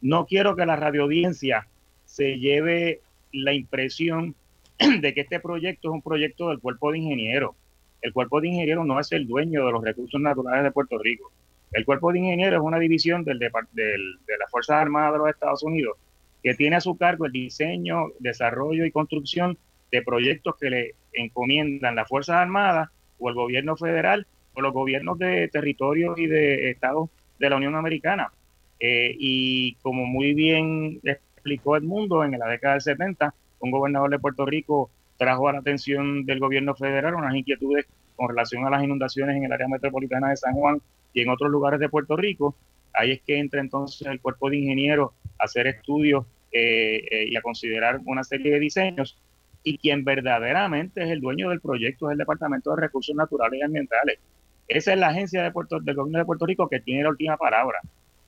no 0.00 0.24
quiero 0.24 0.56
que 0.56 0.64
la 0.64 0.76
radioaudiencia 0.76 1.68
se 2.06 2.38
lleve 2.38 3.02
la 3.32 3.52
impresión 3.52 4.34
de 4.78 5.12
que 5.12 5.20
este 5.20 5.40
proyecto 5.40 5.88
es 5.88 5.94
un 5.94 6.02
proyecto 6.02 6.48
del 6.48 6.58
cuerpo 6.58 6.90
de 6.90 6.98
ingenieros. 6.98 7.54
El 8.02 8.12
cuerpo 8.12 8.40
de 8.40 8.48
ingenieros 8.48 8.84
no 8.84 9.00
es 9.00 9.10
el 9.12 9.26
dueño 9.26 9.64
de 9.64 9.72
los 9.72 9.82
recursos 9.82 10.20
naturales 10.20 10.64
de 10.64 10.70
Puerto 10.72 10.98
Rico. 10.98 11.32
El 11.72 11.84
cuerpo 11.84 12.12
de 12.12 12.18
ingenieros 12.18 12.60
es 12.60 12.66
una 12.66 12.78
división 12.78 13.24
de 13.24 13.34
las 13.34 14.50
Fuerzas 14.50 14.76
Armadas 14.76 15.12
de 15.12 15.18
los 15.18 15.30
Estados 15.30 15.62
Unidos 15.62 15.96
que 16.42 16.54
tiene 16.54 16.76
a 16.76 16.80
su 16.80 16.96
cargo 16.96 17.26
el 17.26 17.32
diseño, 17.32 18.08
desarrollo 18.18 18.84
y 18.84 18.90
construcción 18.90 19.56
de 19.90 20.02
proyectos 20.02 20.56
que 20.60 20.70
le 20.70 20.94
encomiendan 21.12 21.94
las 21.94 22.08
Fuerzas 22.08 22.36
Armadas 22.36 22.90
o 23.18 23.28
el 23.28 23.34
gobierno 23.34 23.76
federal 23.76 24.26
o 24.54 24.60
los 24.60 24.72
gobiernos 24.72 25.18
de 25.18 25.48
territorios 25.48 26.18
y 26.18 26.26
de 26.26 26.70
estados 26.70 27.10
de 27.38 27.50
la 27.50 27.56
Unión 27.56 27.76
Americana. 27.76 28.32
Eh, 28.80 29.14
y 29.16 29.74
como 29.76 30.04
muy 30.06 30.34
bien 30.34 31.00
explicó 31.04 31.76
Edmundo, 31.76 32.24
en 32.24 32.38
la 32.38 32.48
década 32.48 32.74
del 32.74 32.82
70, 32.82 33.34
un 33.60 33.70
gobernador 33.70 34.10
de 34.10 34.18
Puerto 34.18 34.44
Rico 34.44 34.90
trajo 35.22 35.48
a 35.48 35.52
la 35.52 35.60
atención 35.60 36.26
del 36.26 36.40
gobierno 36.40 36.74
federal 36.74 37.14
unas 37.14 37.36
inquietudes 37.36 37.86
con 38.16 38.28
relación 38.28 38.66
a 38.66 38.70
las 38.70 38.82
inundaciones 38.82 39.36
en 39.36 39.44
el 39.44 39.52
área 39.52 39.68
metropolitana 39.68 40.30
de 40.30 40.36
San 40.36 40.52
Juan 40.54 40.82
y 41.14 41.20
en 41.20 41.28
otros 41.28 41.48
lugares 41.48 41.78
de 41.78 41.88
Puerto 41.88 42.16
Rico. 42.16 42.56
Ahí 42.92 43.12
es 43.12 43.22
que 43.22 43.38
entra 43.38 43.60
entonces 43.60 44.04
el 44.08 44.20
cuerpo 44.20 44.50
de 44.50 44.56
ingenieros 44.56 45.12
a 45.38 45.44
hacer 45.44 45.68
estudios 45.68 46.26
eh, 46.50 47.06
eh, 47.08 47.26
y 47.28 47.36
a 47.36 47.40
considerar 47.40 48.00
una 48.04 48.24
serie 48.24 48.52
de 48.52 48.58
diseños 48.58 49.16
y 49.62 49.78
quien 49.78 50.02
verdaderamente 50.02 51.04
es 51.04 51.10
el 51.10 51.20
dueño 51.20 51.50
del 51.50 51.60
proyecto 51.60 52.08
es 52.08 52.14
el 52.14 52.18
Departamento 52.18 52.74
de 52.74 52.82
Recursos 52.82 53.14
Naturales 53.14 53.60
y 53.60 53.62
Ambientales. 53.62 54.18
Esa 54.66 54.92
es 54.92 54.98
la 54.98 55.10
agencia 55.10 55.44
de 55.44 55.52
Puerto, 55.52 55.78
del 55.78 55.94
gobierno 55.94 56.18
de 56.18 56.24
Puerto 56.24 56.46
Rico 56.46 56.68
que 56.68 56.80
tiene 56.80 57.04
la 57.04 57.10
última 57.10 57.36
palabra. 57.36 57.78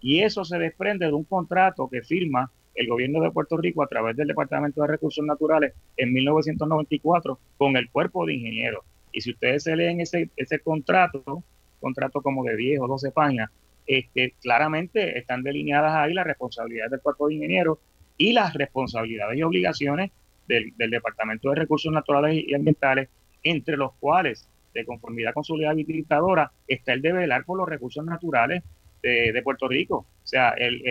Y 0.00 0.20
eso 0.20 0.44
se 0.44 0.58
desprende 0.58 1.06
de 1.06 1.12
un 1.12 1.24
contrato 1.24 1.88
que 1.88 2.02
firma 2.02 2.52
el 2.74 2.88
gobierno 2.88 3.20
de 3.22 3.30
Puerto 3.30 3.56
Rico 3.56 3.82
a 3.82 3.86
través 3.86 4.16
del 4.16 4.28
Departamento 4.28 4.82
de 4.82 4.88
Recursos 4.88 5.24
Naturales 5.24 5.74
en 5.96 6.12
1994 6.12 7.38
con 7.56 7.76
el 7.76 7.90
cuerpo 7.90 8.26
de 8.26 8.34
ingenieros. 8.34 8.84
Y 9.12 9.20
si 9.20 9.30
ustedes 9.30 9.62
se 9.62 9.76
leen 9.76 10.00
ese, 10.00 10.30
ese 10.36 10.58
contrato, 10.58 11.44
contrato 11.80 12.20
como 12.20 12.44
de 12.44 12.56
10 12.56 12.80
o 12.80 12.88
12 12.88 13.12
páginas, 13.12 13.50
este, 13.86 14.34
claramente 14.40 15.18
están 15.18 15.42
delineadas 15.42 15.94
ahí 15.94 16.14
las 16.14 16.26
responsabilidades 16.26 16.90
del 16.90 17.00
cuerpo 17.00 17.28
de 17.28 17.34
ingenieros 17.34 17.78
y 18.16 18.32
las 18.32 18.54
responsabilidades 18.54 19.38
y 19.38 19.42
obligaciones 19.42 20.10
del, 20.46 20.72
Departamento 20.76 21.50
de 21.50 21.56
Recursos 21.56 21.92
Naturales 21.92 22.42
y 22.46 22.54
Ambientales, 22.54 23.08
entre 23.42 23.76
los 23.76 23.92
cuales, 23.94 24.48
de 24.72 24.84
conformidad 24.84 25.32
con 25.32 25.44
su 25.44 25.56
ley 25.56 25.66
habilitadora, 25.66 26.52
está 26.66 26.92
el 26.92 27.02
de 27.02 27.12
velar 27.12 27.44
por 27.44 27.58
los 27.58 27.68
recursos 27.68 28.04
naturales 28.04 28.62
de, 29.04 29.42
Puerto 29.42 29.68
Rico. 29.68 29.96
O 29.96 30.26
sea, 30.26 30.50
el, 30.50 30.82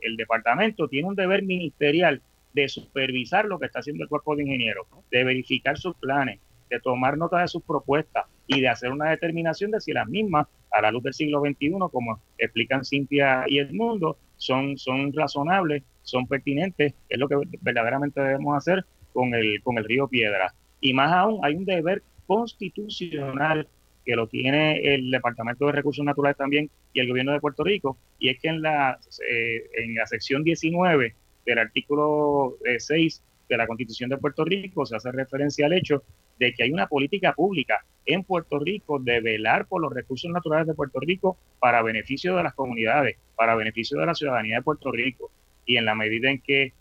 el, 0.00 0.16
departamento 0.16 0.88
tiene 0.88 1.08
un 1.08 1.14
deber 1.14 1.44
ministerial 1.44 2.20
de 2.52 2.68
supervisar 2.68 3.44
lo 3.44 3.58
que 3.58 3.66
está 3.66 3.78
haciendo 3.78 4.02
el 4.02 4.08
cuerpo 4.08 4.34
de 4.34 4.42
ingenieros, 4.42 4.86
de 5.10 5.22
verificar 5.22 5.78
sus 5.78 5.94
planes, 5.96 6.40
de 6.68 6.80
tomar 6.80 7.16
nota 7.16 7.40
de 7.40 7.48
sus 7.48 7.62
propuestas 7.62 8.26
y 8.48 8.60
de 8.60 8.68
hacer 8.68 8.90
una 8.90 9.10
determinación 9.10 9.70
de 9.70 9.80
si 9.80 9.92
las 9.92 10.08
mismas, 10.08 10.48
a 10.72 10.82
la 10.82 10.90
luz 10.90 11.04
del 11.04 11.14
siglo 11.14 11.40
XXI, 11.40 11.70
como 11.92 12.20
explican 12.38 12.84
Cintia 12.84 13.44
y 13.46 13.60
Edmundo, 13.60 14.18
son, 14.36 14.76
son 14.76 15.12
razonables, 15.12 15.84
son 16.02 16.26
pertinentes, 16.26 16.94
es 17.08 17.18
lo 17.18 17.28
que 17.28 17.36
verdaderamente 17.60 18.20
debemos 18.20 18.56
hacer 18.56 18.84
con 19.12 19.32
el, 19.34 19.62
con 19.62 19.78
el 19.78 19.84
río 19.84 20.08
Piedra. 20.08 20.52
Y 20.80 20.92
más 20.92 21.12
aún, 21.12 21.44
hay 21.44 21.54
un 21.54 21.64
deber 21.64 22.02
constitucional 22.26 23.68
que 24.10 24.16
lo 24.16 24.26
tiene 24.26 24.80
el 24.92 25.08
Departamento 25.08 25.66
de 25.66 25.72
Recursos 25.72 26.04
Naturales 26.04 26.36
también 26.36 26.68
y 26.92 26.98
el 26.98 27.08
gobierno 27.08 27.30
de 27.30 27.38
Puerto 27.38 27.62
Rico, 27.62 27.96
y 28.18 28.28
es 28.28 28.40
que 28.40 28.48
en 28.48 28.60
la, 28.60 28.98
eh, 29.30 29.70
en 29.74 29.94
la 29.94 30.04
sección 30.04 30.42
19 30.42 31.14
del 31.46 31.58
artículo 31.60 32.56
6 32.76 33.16
eh, 33.16 33.22
de 33.48 33.56
la 33.56 33.68
Constitución 33.68 34.10
de 34.10 34.18
Puerto 34.18 34.44
Rico 34.44 34.84
se 34.84 34.96
hace 34.96 35.12
referencia 35.12 35.66
al 35.66 35.74
hecho 35.74 36.02
de 36.40 36.52
que 36.52 36.64
hay 36.64 36.72
una 36.72 36.88
política 36.88 37.34
pública 37.34 37.84
en 38.04 38.24
Puerto 38.24 38.58
Rico 38.58 38.98
de 38.98 39.20
velar 39.20 39.66
por 39.66 39.80
los 39.80 39.92
recursos 39.92 40.28
naturales 40.28 40.66
de 40.66 40.74
Puerto 40.74 40.98
Rico 40.98 41.38
para 41.60 41.80
beneficio 41.82 42.34
de 42.34 42.42
las 42.42 42.54
comunidades, 42.54 43.16
para 43.36 43.54
beneficio 43.54 44.00
de 44.00 44.06
la 44.06 44.14
ciudadanía 44.16 44.56
de 44.56 44.62
Puerto 44.62 44.90
Rico. 44.90 45.30
Y 45.66 45.76
en 45.76 45.84
la 45.84 45.94
medida 45.94 46.30
en 46.30 46.40
que 46.40 46.72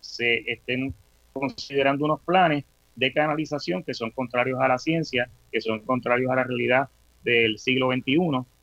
se 0.00 0.52
estén 0.52 0.92
considerando 1.32 2.04
unos 2.04 2.20
planes 2.20 2.64
de 2.96 3.12
canalización 3.12 3.82
que 3.82 3.94
son 3.94 4.10
contrarios 4.10 4.60
a 4.60 4.68
la 4.68 4.78
ciencia, 4.78 5.28
que 5.50 5.60
son 5.60 5.80
contrarios 5.80 6.30
a 6.30 6.36
la 6.36 6.44
realidad 6.44 6.88
del 7.24 7.58
siglo 7.58 7.90
XXI, 7.92 8.18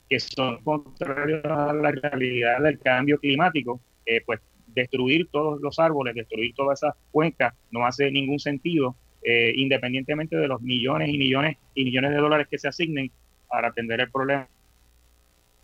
que 0.08 0.20
son 0.20 0.62
contrarios 0.62 1.44
a 1.44 1.72
la 1.72 1.90
realidad 1.90 2.60
del 2.60 2.78
cambio 2.78 3.18
climático, 3.18 3.80
eh, 4.06 4.22
pues 4.24 4.40
destruir 4.68 5.28
todos 5.30 5.60
los 5.60 5.78
árboles, 5.78 6.14
destruir 6.14 6.54
todas 6.54 6.82
esas 6.82 6.94
cuencas 7.10 7.54
no 7.70 7.86
hace 7.86 8.10
ningún 8.10 8.38
sentido, 8.38 8.96
eh, 9.22 9.52
independientemente 9.56 10.36
de 10.36 10.48
los 10.48 10.60
millones 10.60 11.08
y 11.08 11.18
millones 11.18 11.56
y 11.74 11.84
millones 11.84 12.10
de 12.10 12.16
dólares 12.16 12.46
que 12.50 12.58
se 12.58 12.68
asignen 12.68 13.10
para 13.48 13.68
atender 13.68 14.00
el 14.00 14.10
problema 14.10 14.48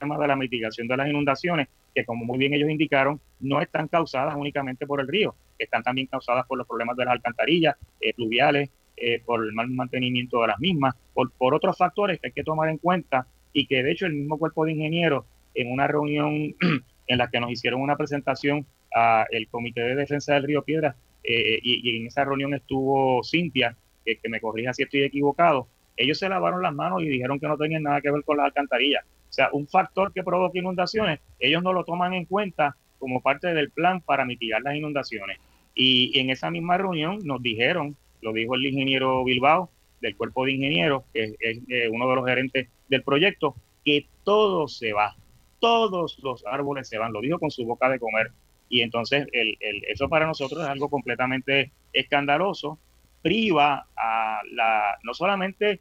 de 0.01 0.29
la 0.29 0.37
mitigación 0.37 0.87
de 0.87 0.97
las 0.97 1.09
inundaciones, 1.09 1.69
que 1.95 2.05
como 2.05 2.25
muy 2.25 2.39
bien 2.39 2.55
ellos 2.55 2.71
indicaron, 2.71 3.21
no 3.41 3.61
están 3.61 3.89
causadas 3.89 4.37
únicamente 4.37 4.87
por 4.87 5.01
el 5.01 5.09
río, 5.09 5.35
están 5.59 5.82
también 5.82 6.06
causadas 6.06 6.46
por 6.46 6.59
los 6.59 6.66
problemas 6.66 6.96
de 6.96 7.04
las 7.04 7.12
alcantarillas 7.12 7.76
eh, 8.00 8.12
pluviales, 8.14 8.70
eh, 8.96 9.22
por 9.24 9.44
el 9.44 9.52
mal 9.52 9.68
mantenimiento 9.68 10.40
de 10.40 10.48
las 10.48 10.59
mismas, 10.59 10.94
por, 11.14 11.30
otros 11.54 11.76
factores 11.76 12.20
que 12.20 12.28
hay 12.28 12.32
que 12.32 12.44
tomar 12.44 12.68
en 12.68 12.78
cuenta 12.78 13.26
y 13.52 13.66
que 13.66 13.82
de 13.82 13.92
hecho 13.92 14.06
el 14.06 14.14
mismo 14.14 14.38
cuerpo 14.38 14.64
de 14.64 14.72
ingenieros 14.72 15.24
en 15.54 15.70
una 15.70 15.86
reunión 15.86 16.54
en 17.06 17.18
la 17.18 17.28
que 17.28 17.40
nos 17.40 17.50
hicieron 17.50 17.80
una 17.80 17.96
presentación 17.96 18.66
a 18.94 19.26
el 19.30 19.48
Comité 19.48 19.82
de 19.82 19.94
Defensa 19.94 20.34
del 20.34 20.44
Río 20.44 20.62
Piedras 20.62 20.96
y, 21.22 21.96
en 21.96 22.06
esa 22.06 22.24
reunión 22.24 22.54
estuvo 22.54 23.22
Cintia, 23.22 23.76
que, 24.04 24.28
me 24.30 24.40
corrija 24.40 24.72
si 24.72 24.84
estoy 24.84 25.02
equivocado, 25.02 25.68
ellos 25.96 26.18
se 26.18 26.28
lavaron 26.28 26.62
las 26.62 26.72
manos 26.72 27.02
y 27.02 27.09
dijeron 27.09 27.38
que 27.38 27.48
no 27.48 27.59
tenían 27.59 27.82
nada 27.82 28.00
que 28.00 28.11
ver 28.11 28.22
con 28.24 28.38
las 28.38 28.46
alcantarillas. 28.46 29.04
O 29.04 29.32
sea, 29.32 29.50
un 29.52 29.66
factor 29.66 30.12
que 30.12 30.22
provoca 30.22 30.59
inundaciones, 30.59 31.20
ellos 31.38 31.62
no 31.62 31.72
lo 31.72 31.84
toman 31.84 32.14
en 32.14 32.24
cuenta 32.24 32.76
como 32.98 33.20
parte 33.20 33.48
del 33.48 33.70
plan 33.70 34.00
para 34.00 34.24
mitigar 34.24 34.62
las 34.62 34.74
inundaciones. 34.74 35.38
Y 35.81 36.18
en 36.18 36.31
esa 36.31 36.51
misma 36.51 36.76
reunión 36.76 37.20
nos 37.22 37.41
dijeron, 37.41 37.97
lo 38.20 38.33
dijo 38.33 38.57
el 38.57 38.66
ingeniero 38.66 39.22
Bilbao 39.22 39.70
del 40.01 40.16
cuerpo 40.16 40.45
de 40.45 40.53
ingenieros, 40.53 41.05
que 41.14 41.37
es 41.39 41.59
eh, 41.68 41.89
uno 41.89 42.09
de 42.09 42.16
los 42.16 42.26
gerentes 42.26 42.68
del 42.89 43.05
proyecto, 43.05 43.55
que 43.85 44.09
todo 44.24 44.66
se 44.66 44.93
va, 44.93 45.14
todos 45.61 46.18
los 46.18 46.45
árboles 46.47 46.89
se 46.89 46.99
van, 46.99 47.12
lo 47.12 47.20
dijo 47.20 47.39
con 47.39 47.53
su 47.53 47.64
boca 47.64 47.89
de 47.89 48.01
comer. 48.01 48.33
Y 48.68 48.81
entonces 48.81 49.29
el, 49.31 49.57
eso 49.89 50.09
para 50.09 50.26
nosotros 50.26 50.64
es 50.64 50.68
algo 50.68 50.89
completamente 50.89 51.70
escandaloso, 51.93 52.81
priva 53.22 53.87
a 53.97 54.41
la, 54.51 54.99
no 55.05 55.14
solamente 55.14 55.81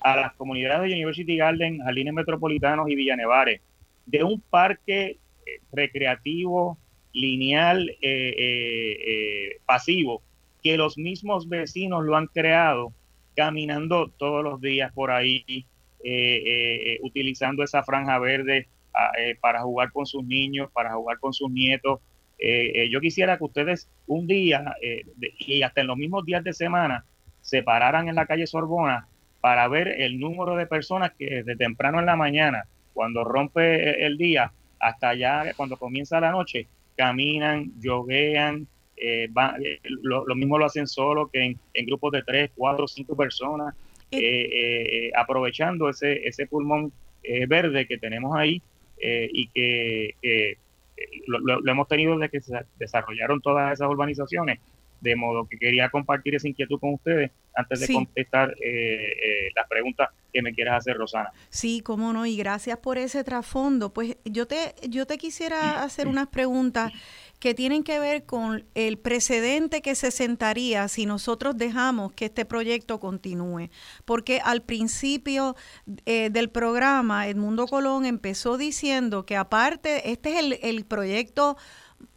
a 0.00 0.16
las 0.16 0.32
comunidades 0.32 0.88
de 0.88 0.96
University 0.96 1.36
Garden, 1.36 1.80
Jardines 1.80 2.14
Metropolitanos 2.14 2.88
y 2.88 2.94
Villanevares, 2.94 3.60
de 4.06 4.24
un 4.24 4.40
parque 4.40 5.18
eh, 5.44 5.60
recreativo, 5.72 6.78
lineal, 7.16 7.90
eh, 8.00 9.58
pasivo, 9.66 10.22
que 10.62 10.76
los 10.76 10.96
mismos 10.96 11.48
vecinos 11.48 12.04
lo 12.04 12.16
han 12.16 12.26
creado 12.26 12.92
caminando 13.34 14.08
todos 14.16 14.44
los 14.44 14.60
días 14.60 14.92
por 14.92 15.10
ahí, 15.10 15.66
utilizando 17.02 17.64
esa 17.64 17.82
franja 17.82 18.18
verde 18.18 18.68
eh, 19.18 19.36
para 19.40 19.60
jugar 19.60 19.92
con 19.92 20.06
sus 20.06 20.24
niños, 20.24 20.70
para 20.72 20.94
jugar 20.94 21.18
con 21.18 21.34
sus 21.34 21.50
nietos. 21.50 22.00
Eh, 22.38 22.72
eh, 22.74 22.90
yo 22.90 23.00
quisiera 23.00 23.36
que 23.36 23.44
ustedes 23.44 23.90
un 24.06 24.26
día 24.26 24.74
y 25.38 25.62
hasta 25.62 25.82
en 25.82 25.86
los 25.86 25.96
mismos 25.98 26.24
días 26.24 26.42
de 26.44 26.52
semana 26.52 27.04
se 27.42 27.62
pararan 27.62 28.08
en 28.08 28.14
la 28.14 28.26
calle 28.26 28.46
Sorbona 28.46 29.06
para 29.40 29.68
ver 29.68 29.88
el 30.00 30.18
número 30.18 30.56
de 30.56 30.66
personas 30.66 31.12
que 31.18 31.26
desde 31.26 31.56
temprano 31.56 32.00
en 32.00 32.06
la 32.06 32.16
mañana, 32.16 32.64
cuando 32.94 33.22
rompe 33.22 34.04
el 34.04 34.16
día, 34.16 34.52
hasta 34.80 35.14
ya 35.14 35.52
cuando 35.56 35.76
comienza 35.76 36.18
la 36.20 36.30
noche, 36.30 36.66
caminan, 36.96 37.72
yoguean, 37.80 38.66
lo, 40.02 40.34
mismo 40.34 40.58
lo 40.58 40.64
hacen 40.66 40.86
solo 40.86 41.28
que 41.28 41.56
en, 41.74 41.86
grupos 41.86 42.12
de 42.12 42.22
tres, 42.22 42.50
cuatro, 42.54 42.88
cinco 42.88 43.16
personas, 43.16 43.74
aprovechando 45.16 45.88
ese, 45.88 46.26
ese 46.26 46.46
pulmón 46.46 46.92
verde 47.48 47.86
que 47.86 47.98
tenemos 47.98 48.36
ahí 48.36 48.62
eh, 48.98 49.28
y 49.30 49.48
que 49.48 50.14
eh, 50.22 50.56
lo, 51.26 51.70
hemos 51.70 51.86
tenido 51.86 52.16
desde 52.16 52.30
que 52.30 52.40
se 52.40 52.58
desarrollaron 52.78 53.42
todas 53.42 53.72
esas 53.72 53.88
urbanizaciones, 53.88 54.58
de 55.00 55.16
modo 55.16 55.46
que 55.46 55.58
quería 55.58 55.88
compartir 55.90 56.34
esa 56.34 56.48
inquietud 56.48 56.78
con 56.78 56.94
ustedes 56.94 57.30
antes 57.54 57.80
de 57.80 57.92
contestar 57.92 58.54
eh, 58.62 59.50
las 59.54 59.66
preguntas 59.68 60.10
que 60.32 60.42
me 60.42 60.52
quieras 60.52 60.78
hacer, 60.78 60.96
Rosana. 60.96 61.32
Sí, 61.48 61.80
cómo 61.80 62.12
no, 62.12 62.26
y 62.26 62.36
gracias 62.36 62.78
por 62.78 62.98
ese 62.98 63.24
trasfondo. 63.24 63.92
Pues 63.92 64.16
yo 64.24 64.46
te, 64.46 64.74
yo 64.88 65.06
te 65.06 65.16
quisiera 65.16 65.82
hacer 65.82 66.08
unas 66.08 66.28
preguntas 66.28 66.92
que 67.38 67.54
tienen 67.54 67.82
que 67.82 67.98
ver 67.98 68.24
con 68.24 68.64
el 68.74 68.98
precedente 68.98 69.82
que 69.82 69.94
se 69.94 70.10
sentaría 70.10 70.88
si 70.88 71.06
nosotros 71.06 71.56
dejamos 71.56 72.12
que 72.12 72.26
este 72.26 72.44
proyecto 72.44 73.00
continúe. 73.00 73.70
Porque 74.04 74.40
al 74.44 74.62
principio 74.62 75.56
eh, 76.04 76.30
del 76.30 76.50
programa, 76.50 77.28
Edmundo 77.28 77.66
Colón 77.66 78.04
empezó 78.04 78.58
diciendo 78.58 79.24
que 79.24 79.36
aparte, 79.36 80.10
este 80.10 80.34
es 80.34 80.38
el, 80.38 80.58
el 80.62 80.84
proyecto 80.84 81.56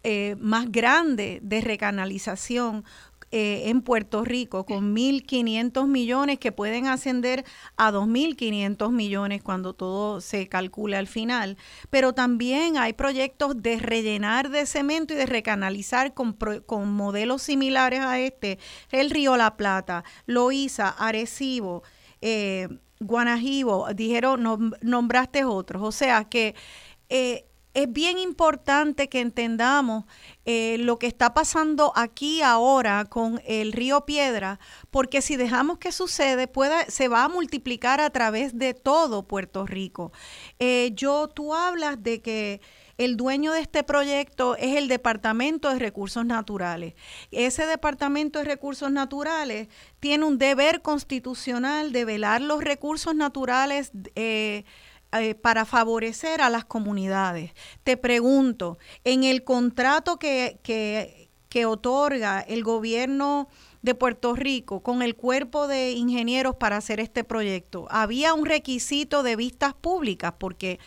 eh, 0.03 0.35
más 0.39 0.71
grande 0.71 1.39
de 1.41 1.61
recanalización 1.61 2.85
eh, 3.31 3.69
en 3.69 3.81
Puerto 3.83 4.25
Rico 4.25 4.65
con 4.65 4.95
1.500 4.95 5.85
millones 5.85 6.39
que 6.39 6.51
pueden 6.51 6.87
ascender 6.87 7.45
a 7.77 7.91
2.500 7.91 8.91
millones 8.91 9.43
cuando 9.43 9.73
todo 9.73 10.19
se 10.19 10.47
calcule 10.47 10.97
al 10.97 11.05
final. 11.05 11.55
Pero 11.91 12.13
también 12.13 12.77
hay 12.77 12.93
proyectos 12.93 13.61
de 13.61 13.77
rellenar 13.77 14.49
de 14.49 14.65
cemento 14.65 15.13
y 15.13 15.17
de 15.17 15.27
recanalizar 15.27 16.15
con, 16.15 16.33
con 16.65 16.91
modelos 16.91 17.43
similares 17.43 17.99
a 17.99 18.19
este. 18.19 18.57
El 18.89 19.11
Río 19.11 19.37
La 19.37 19.57
Plata, 19.57 20.03
Loíza, 20.25 20.89
Arecibo, 20.89 21.83
eh, 22.21 22.67
Guanajibo, 22.99 23.93
dijeron, 23.93 24.73
nombraste 24.81 25.45
otros. 25.45 25.83
O 25.83 25.91
sea 25.91 26.23
que... 26.23 26.55
es 27.84 27.91
bien 27.91 28.19
importante 28.19 29.07
que 29.07 29.21
entendamos 29.21 30.05
eh, 30.45 30.77
lo 30.80 30.99
que 30.99 31.07
está 31.07 31.34
pasando 31.34 31.93
aquí 31.95 32.41
ahora 32.41 33.05
con 33.05 33.41
el 33.45 33.71
río 33.71 34.05
Piedra, 34.05 34.59
porque 34.91 35.21
si 35.21 35.38
dejamos 35.38 35.77
que 35.77 35.91
sucede, 35.91 36.49
se 36.88 37.07
va 37.07 37.23
a 37.23 37.30
multiplicar 37.30 38.01
a 38.01 38.09
través 38.09 38.57
de 38.57 38.73
todo 38.73 39.27
Puerto 39.27 39.65
Rico. 39.65 40.11
Eh, 40.59 40.91
yo, 40.93 41.27
tú 41.30 41.53
hablas 41.53 42.03
de 42.03 42.21
que 42.21 42.61
el 42.97 43.15
dueño 43.15 43.53
de 43.53 43.61
este 43.61 43.84
proyecto 43.84 44.57
es 44.57 44.75
el 44.75 44.89
Departamento 44.89 45.69
de 45.69 45.80
Recursos 45.80 46.25
Naturales. 46.25 46.95
Ese 47.32 47.65
Departamento 47.65 48.39
de 48.39 48.45
Recursos 48.45 48.91
Naturales 48.91 49.69
tiene 50.01 50.25
un 50.25 50.38
deber 50.38 50.82
constitucional 50.82 51.93
de 51.93 52.03
velar 52.03 52.41
los 52.41 52.61
recursos 52.61 53.15
naturales. 53.15 53.91
Eh, 54.15 54.65
eh, 55.12 55.34
para 55.34 55.66
favorecer 55.66 56.39
a 56.39 56.51
las 56.51 56.66
comunidades. 56.66 57.51
Te 57.84 57.97
pregunto, 57.97 58.78
en 59.03 59.24
el 59.24 59.43
contrato 59.43 60.20
que, 60.20 60.60
que, 60.62 61.66
otorga 61.66 62.41
el 62.41 62.64
gobierno 62.64 63.49
de 63.82 63.95
Puerto 63.95 64.36
Rico 64.36 64.82
con 64.82 65.01
el 65.01 65.16
cuerpo 65.16 65.68
de 65.68 65.93
ingenieros 65.93 66.55
para 66.57 66.78
hacer 66.78 66.99
este 66.99 67.24
proyecto, 67.24 67.88
¿había 67.89 68.36
un 68.36 68.45
requisito 68.45 69.24
de 69.24 69.36
vistas 69.36 69.74
públicas? 69.74 70.36
Porque 70.38 70.80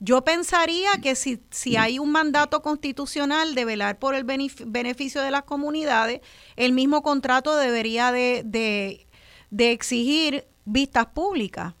yo 0.00 0.24
pensaría 0.24 0.90
que 1.02 1.14
si, 1.14 1.42
si 1.50 1.76
hay 1.76 1.98
un 1.98 2.10
mandato 2.10 2.62
constitucional 2.62 3.54
de 3.54 3.66
velar 3.66 3.98
por 3.98 4.14
el 4.14 4.24
beneficio 4.24 5.20
de 5.20 5.30
las 5.30 5.42
comunidades, 5.42 6.22
el 6.56 6.72
mismo 6.72 7.02
contrato 7.02 7.56
debería 7.56 8.10
de, 8.10 8.42
de, 8.42 9.06
de 9.50 9.72
exigir 9.72 10.46
vistas 10.64 11.06
públicas. 11.06 11.74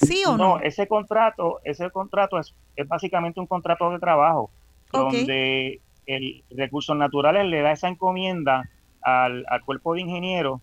¿Sí 0.00 0.22
o 0.26 0.36
no? 0.36 0.56
No, 0.56 0.60
ese 0.60 0.86
contrato, 0.86 1.60
ese 1.64 1.90
contrato 1.90 2.38
es, 2.38 2.54
es 2.76 2.88
básicamente 2.88 3.40
un 3.40 3.46
contrato 3.46 3.90
de 3.90 3.98
trabajo 3.98 4.50
donde 4.92 5.80
el 6.06 6.42
Recursos 6.50 6.96
Naturales 6.96 7.46
le 7.46 7.60
da 7.60 7.72
esa 7.72 7.88
encomienda 7.88 8.68
al, 9.02 9.44
cuerpo 9.64 9.94
de 9.94 10.02
ingenieros 10.02 10.60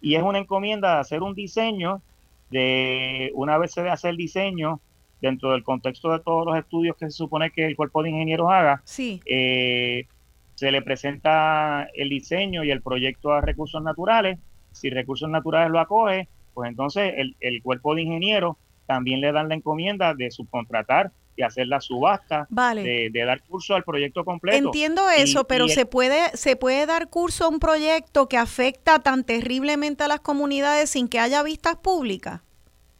y 0.00 0.14
es 0.14 0.22
una 0.22 0.38
encomienda 0.38 0.94
de 0.94 1.00
hacer 1.00 1.22
un 1.22 1.34
diseño 1.34 2.02
de 2.50 3.32
una 3.34 3.58
vez 3.58 3.72
se 3.72 3.88
hace 3.88 4.08
el 4.08 4.16
diseño 4.16 4.80
dentro 5.20 5.52
del 5.52 5.64
contexto 5.64 6.12
de 6.12 6.20
todos 6.20 6.46
los 6.46 6.56
estudios 6.56 6.96
que 6.96 7.06
se 7.06 7.16
supone 7.16 7.50
que 7.50 7.66
el 7.66 7.76
cuerpo 7.76 8.02
de 8.02 8.10
ingenieros 8.10 8.48
haga, 8.50 8.82
sí. 8.84 9.20
Eh, 9.26 10.06
se 10.54 10.70
le 10.70 10.80
presenta 10.80 11.88
el 11.94 12.08
diseño 12.08 12.64
y 12.64 12.70
el 12.70 12.82
proyecto 12.82 13.32
a 13.32 13.42
recursos 13.42 13.82
naturales. 13.82 14.38
Si 14.72 14.88
recursos 14.88 15.28
naturales 15.28 15.70
lo 15.70 15.80
acoge, 15.80 16.28
pues 16.54 16.70
entonces 16.70 17.12
el, 17.16 17.36
el 17.40 17.62
cuerpo 17.62 17.94
de 17.94 18.02
ingenieros 18.02 18.56
también 18.86 19.20
le 19.20 19.32
dan 19.32 19.48
la 19.48 19.54
encomienda 19.54 20.14
de 20.14 20.30
subcontratar 20.30 21.12
y 21.36 21.42
hacer 21.42 21.66
la 21.66 21.80
subasta, 21.80 22.46
de, 22.48 23.10
dar 23.26 23.42
curso 23.42 23.74
al 23.74 23.84
proyecto 23.84 24.24
completo. 24.24 24.56
Entiendo 24.56 25.02
eso, 25.10 25.46
pero 25.46 25.68
se 25.68 25.84
puede 25.84 26.30
se 26.34 26.56
puede 26.56 26.86
dar 26.86 27.10
curso 27.10 27.44
a 27.44 27.48
un 27.48 27.60
proyecto 27.60 28.28
que 28.28 28.38
afecta 28.38 29.00
tan 29.00 29.24
terriblemente 29.24 30.04
a 30.04 30.08
las 30.08 30.20
comunidades 30.20 30.90
sin 30.90 31.08
que 31.08 31.18
haya 31.18 31.42
vistas 31.42 31.76
públicas. 31.76 32.40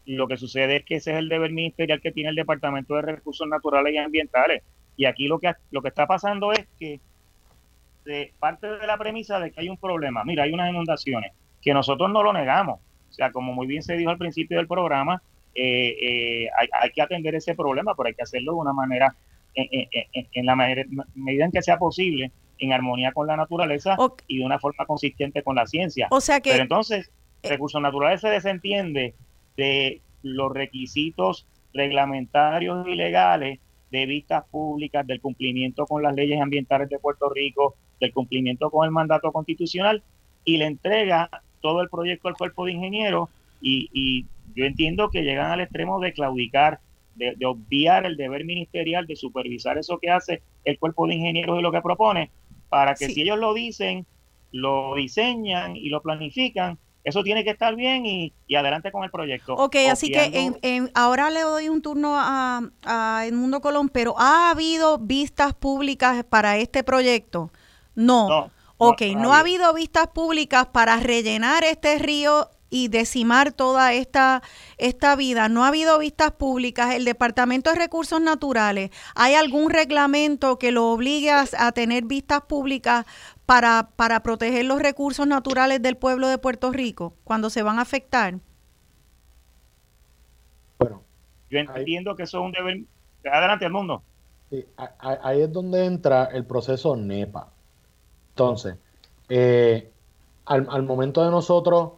Lo 0.05 0.29
que 0.29 0.37
sucede 0.37 0.77
es 0.77 0.85
que 0.85 0.97
ese 0.97 1.13
es 1.13 1.19
el 1.19 1.29
deber 1.29 1.51
ministerial 1.51 2.01
que 2.01 2.13
tiene 2.13 2.31
el 2.31 2.37
Departamento 2.37 2.95
de 2.95 3.03
Recursos 3.03 3.49
Naturales 3.49 3.95
y 3.95 3.97
Ambientales. 3.97 4.63
Y 4.97 5.07
aquí 5.07 5.27
lo 5.27 5.39
que 5.39 5.53
lo 5.71 5.81
que 5.81 5.89
está 5.89 6.07
pasando 6.07 6.53
es 6.53 6.67
que 6.79 7.01
de 8.05 8.33
parte 8.39 8.67
de 8.67 8.87
la 8.87 8.97
premisa 8.97 9.41
de 9.41 9.51
que 9.51 9.61
hay 9.61 9.69
un 9.69 9.79
problema, 9.79 10.25
mira, 10.25 10.45
hay 10.45 10.53
unas 10.53 10.71
inundaciones, 10.71 11.33
que 11.61 11.75
nosotros 11.75 12.11
no 12.11 12.23
lo 12.23 12.33
negamos. 12.33 12.81
O 13.11 13.13
sea, 13.13 13.33
como 13.33 13.53
muy 13.53 13.67
bien 13.67 13.83
se 13.83 13.97
dijo 13.97 14.11
al 14.11 14.19
principio 14.19 14.59
del 14.59 14.69
programa, 14.69 15.23
eh, 15.59 15.97
eh, 16.03 16.49
hay, 16.55 16.91
que 16.91 17.01
atender 17.01 17.35
ese 17.35 17.55
problema, 17.55 17.95
pero 17.97 18.09
hay 18.09 18.15
que 18.15 18.23
hacerlo 18.23 18.53
de 18.53 18.59
una 18.59 18.75
manera, 18.75 19.17
en, 19.55 20.45
la 20.45 20.55
medida 21.15 21.47
en 21.47 21.51
que 21.51 21.63
sea 21.63 21.79
posible, 21.79 22.31
en 22.59 22.73
armonía 22.75 23.13
con 23.13 23.27
la 23.27 23.37
naturaleza 23.37 23.97
y 24.27 24.39
de 24.39 24.45
una 24.45 24.59
forma 24.59 24.85
consistente 24.85 25.43
con 25.43 25.57
la 25.57 25.67
ciencia. 25.67 26.09
O 26.11 26.21
sea 26.21 26.41
que, 26.41 26.51
pero 26.51 26.63
entonces, 26.63 27.11
eh, 27.43 27.49
recursos 27.49 27.81
naturales 27.81 28.21
se 28.21 28.29
desentiende 28.29 29.15
de 29.57 30.03
los 30.23 30.53
requisitos 30.53 31.47
reglamentarios 31.73 32.87
y 32.87 32.95
legales 32.95 33.59
de 33.91 34.05
vistas 34.05 34.45
públicas, 34.51 35.07
del 35.07 35.23
cumplimiento 35.23 35.87
con 35.87 36.03
las 36.03 36.15
leyes 36.15 36.41
ambientales 36.41 36.91
de 36.91 36.99
Puerto 36.99 37.31
Rico, 37.31 37.77
del 37.99 38.13
cumplimiento 38.13 38.71
con 38.71 38.85
el 38.85 38.91
mandato 38.91 39.33
constitucional 39.33 40.03
y 40.45 40.59
le 40.59 40.67
entrega 40.67 41.31
todo 41.63 41.81
el 41.81 41.89
proyecto 41.89 42.29
al 42.29 42.37
cuerpo 42.37 42.67
de 42.67 42.73
ingenieros 42.73 43.31
y, 43.63 43.89
y 43.93 44.27
yo 44.57 44.65
entiendo 44.65 45.11
que 45.11 45.23
llegan 45.23 45.53
al 45.53 45.61
extremo 45.61 46.01
de 46.01 46.13
claudicar, 46.13 46.81
de, 47.15 47.37
obviar 47.47 48.07
el 48.07 48.17
deber 48.17 48.45
ministerial 48.45 49.07
de 49.07 49.15
supervisar 49.15 49.79
eso 49.79 49.99
que 49.99 50.11
hace 50.11 50.43
el 50.65 50.79
cuerpo 50.79 51.07
de 51.07 51.15
ingenieros 51.15 51.59
y 51.59 51.63
lo 51.63 51.71
que 51.71 51.83
propone, 51.83 52.31
para 52.69 52.95
que 52.95 53.09
si 53.09 53.23
ellos 53.23 53.39
lo 53.39 53.55
dicen, 53.55 54.07
lo 54.51 54.95
diseñan 54.97 55.77
y 55.77 55.91
lo 55.91 56.01
planifican, 56.01 56.79
eso 57.05 57.23
tiene 57.23 57.45
que 57.45 57.51
estar 57.51 57.77
bien 57.77 58.05
y, 58.05 58.33
adelante 58.57 58.91
con 58.91 59.05
el 59.05 59.11
proyecto. 59.11 59.55
Ok, 59.55 59.77
así 59.89 60.11
que 60.11 60.51
en, 60.63 60.91
ahora 60.95 61.31
le 61.31 61.43
doy 61.43 61.69
un 61.69 61.81
turno 61.81 62.17
a, 62.17 62.63
a 62.85 63.25
Edmundo 63.27 63.61
Colón, 63.61 63.89
pero 63.89 64.19
¿ha 64.19 64.51
habido 64.51 64.99
vistas 64.99 65.55
públicas 65.55 66.25
para 66.25 66.57
este 66.57 66.83
proyecto? 66.83 67.53
No. 67.95 68.51
ok, 68.77 69.03
no, 69.17 69.35
ha 69.35 69.41
habido 69.41 69.73
vistas 69.73 70.09
públicas 70.09 70.67
para 70.67 70.97
rellenar 70.99 71.63
este 71.65 71.99
río 71.99 72.51
y 72.77 72.89
decimar 72.89 73.53
toda 73.53 73.95
esta, 73.95 74.43
esta 74.77 75.17
vida. 75.17 75.49
No 75.49 75.65
ha 75.65 75.69
habido 75.69 75.99
vistas 75.99 76.33
públicas. 76.33 76.95
El 76.95 77.05
Departamento 77.05 77.71
de 77.71 77.77
Recursos 77.77 78.21
Naturales, 78.21 78.91
¿hay 79.15 79.35
algún 79.35 79.71
reglamento 79.71 80.59
que 80.59 80.73
lo 80.73 80.91
obligue 80.91 81.31
a, 81.31 81.45
a 81.59 81.73
tener 81.73 82.05
vistas 82.05 82.43
públicas 82.43 83.07
para, 83.47 83.89
para 83.97 84.21
proteger 84.21 84.67
los 84.67 84.81
recursos 84.83 85.27
naturales 85.27 85.81
del 85.81 85.97
pueblo 85.97 86.29
de 86.29 86.37
Puerto 86.37 86.71
Rico 86.71 87.15
cuando 87.25 87.49
se 87.49 87.63
van 87.63 87.79
a 87.79 87.83
afectar? 87.83 88.39
Bueno, 90.79 91.03
yo 91.49 91.59
entiendo 91.59 92.15
que 92.15 92.25
eso 92.25 92.39
es 92.39 92.45
un 92.45 92.53
deber. 92.53 92.81
Adelante, 93.25 93.65
el 93.65 93.73
mundo. 93.73 94.03
Sí, 94.51 94.65
ahí 94.99 95.41
es 95.41 95.53
donde 95.53 95.87
entra 95.87 96.27
el 96.27 96.45
proceso 96.45 96.95
NEPA. 96.95 97.49
Entonces, 98.31 98.77
eh, 99.29 99.91
al, 100.45 100.69
al, 100.71 100.83
momento 100.85 101.25
de 101.25 101.31
nosotros 101.31 101.93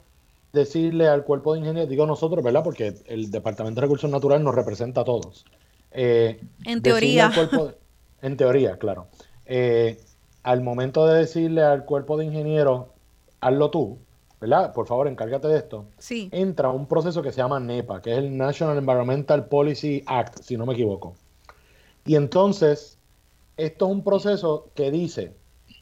decirle 0.53 1.09
al 1.09 1.25
cuerpo 1.25 1.53
de 1.53 1.61
ingenieros, 1.61 1.91
digo 1.91 2.07
nosotros, 2.07 2.43
¿verdad? 2.43 2.65
Porque 2.65 2.95
el 3.07 3.31
Departamento 3.31 3.81
de 3.81 3.87
Recursos 3.87 4.11
Naturales 4.11 4.45
nos 4.45 4.55
representa 4.55 5.03
a 5.03 5.05
todos. 5.05 5.45
Eh, 5.91 6.41
en 6.65 6.83
teoría. 6.83 7.31
en 8.23 8.37
teoría, 8.37 8.79
claro. 8.79 9.09
Eh, 9.47 10.01
al 10.43 10.63
momento 10.63 11.07
de 11.07 11.19
decirle 11.19 11.63
al 11.63 11.85
cuerpo 11.85 12.17
de 12.17 12.25
ingenieros, 12.25 12.87
hazlo 13.41 13.71
tú, 13.71 13.99
¿verdad? 14.41 14.73
Por 14.73 14.87
favor, 14.87 15.09
encárgate 15.09 15.49
de 15.49 15.59
esto. 15.59 15.87
Sí. 15.99 16.29
Entra 16.33 16.71
un 16.71 16.87
proceso 16.87 17.23
que 17.23 17.33
se 17.33 17.39
llama 17.39 17.61
NEPA, 17.61 18.01
que 18.01 18.13
es 18.13 18.19
el 18.19 18.37
National 18.37 18.79
Environmental 18.79 19.47
Policy 19.47 20.03
Act, 20.07 20.43
si 20.43 20.57
no 20.57 20.67
me 20.67 20.75
equivoco. 20.75 21.17
Y 22.07 22.17
entonces, 22.17 22.99
esto 23.57 23.87
es 23.87 23.93
un 23.93 24.05
proceso 24.05 24.71
que 24.75 24.91
dice 24.91 25.35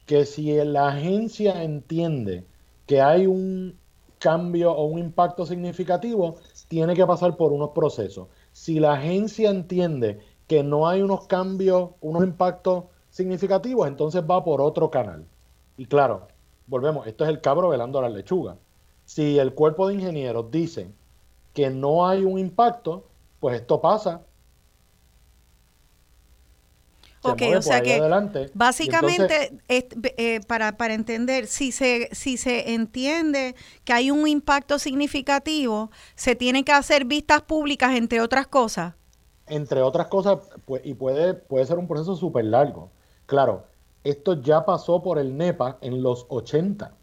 que 0.05 0.25
si 0.25 0.53
la 0.63 0.89
agencia 0.89 1.63
entiende 1.63 2.45
que 2.85 3.01
hay 3.01 3.27
un 3.27 3.77
cambio 4.19 4.71
o 4.71 4.85
un 4.85 4.99
impacto 4.99 5.45
significativo, 5.45 6.35
tiene 6.67 6.95
que 6.95 7.05
pasar 7.05 7.37
por 7.37 7.51
unos 7.51 7.69
procesos. 7.69 8.27
Si 8.51 8.79
la 8.79 8.93
agencia 8.93 9.49
entiende 9.49 10.19
que 10.47 10.63
no 10.63 10.87
hay 10.87 11.01
unos 11.01 11.27
cambios, 11.27 11.91
unos 12.01 12.23
impactos 12.23 12.85
significativos, 13.09 13.87
entonces 13.87 14.23
va 14.29 14.43
por 14.43 14.61
otro 14.61 14.89
canal. 14.89 15.25
Y 15.77 15.85
claro, 15.85 16.27
volvemos, 16.67 17.07
esto 17.07 17.23
es 17.23 17.29
el 17.29 17.41
cabro 17.41 17.69
velando 17.69 17.99
a 17.99 18.03
la 18.03 18.09
lechuga. 18.09 18.57
Si 19.05 19.39
el 19.39 19.53
cuerpo 19.53 19.87
de 19.87 19.95
ingenieros 19.95 20.51
dice 20.51 20.91
que 21.53 21.69
no 21.69 22.07
hay 22.07 22.23
un 22.23 22.37
impacto, 22.37 23.05
pues 23.39 23.61
esto 23.61 23.81
pasa. 23.81 24.21
Ok, 27.31 27.41
o 27.57 27.61
sea 27.61 27.81
que 27.81 28.01
básicamente, 28.53 29.59
eh, 29.67 30.39
para, 30.47 30.77
para 30.77 30.93
entender, 30.93 31.47
si 31.47 31.71
se, 31.71 32.09
si 32.11 32.37
se 32.37 32.73
entiende 32.73 33.55
que 33.83 33.93
hay 33.93 34.11
un 34.11 34.27
impacto 34.27 34.79
significativo, 34.79 35.91
se 36.15 36.35
tienen 36.35 36.63
que 36.63 36.71
hacer 36.71 37.05
vistas 37.05 37.41
públicas, 37.41 37.95
entre 37.95 38.21
otras 38.21 38.47
cosas. 38.47 38.93
Entre 39.47 39.81
otras 39.81 40.07
cosas, 40.07 40.39
pues, 40.65 40.81
y 40.85 40.93
puede, 40.93 41.33
puede 41.33 41.65
ser 41.65 41.77
un 41.77 41.87
proceso 41.87 42.15
súper 42.15 42.45
largo. 42.45 42.89
Claro, 43.25 43.65
esto 44.03 44.41
ya 44.41 44.65
pasó 44.65 45.01
por 45.03 45.19
el 45.19 45.37
NEPA 45.37 45.77
en 45.81 46.01
los 46.01 46.25
80 46.29 46.93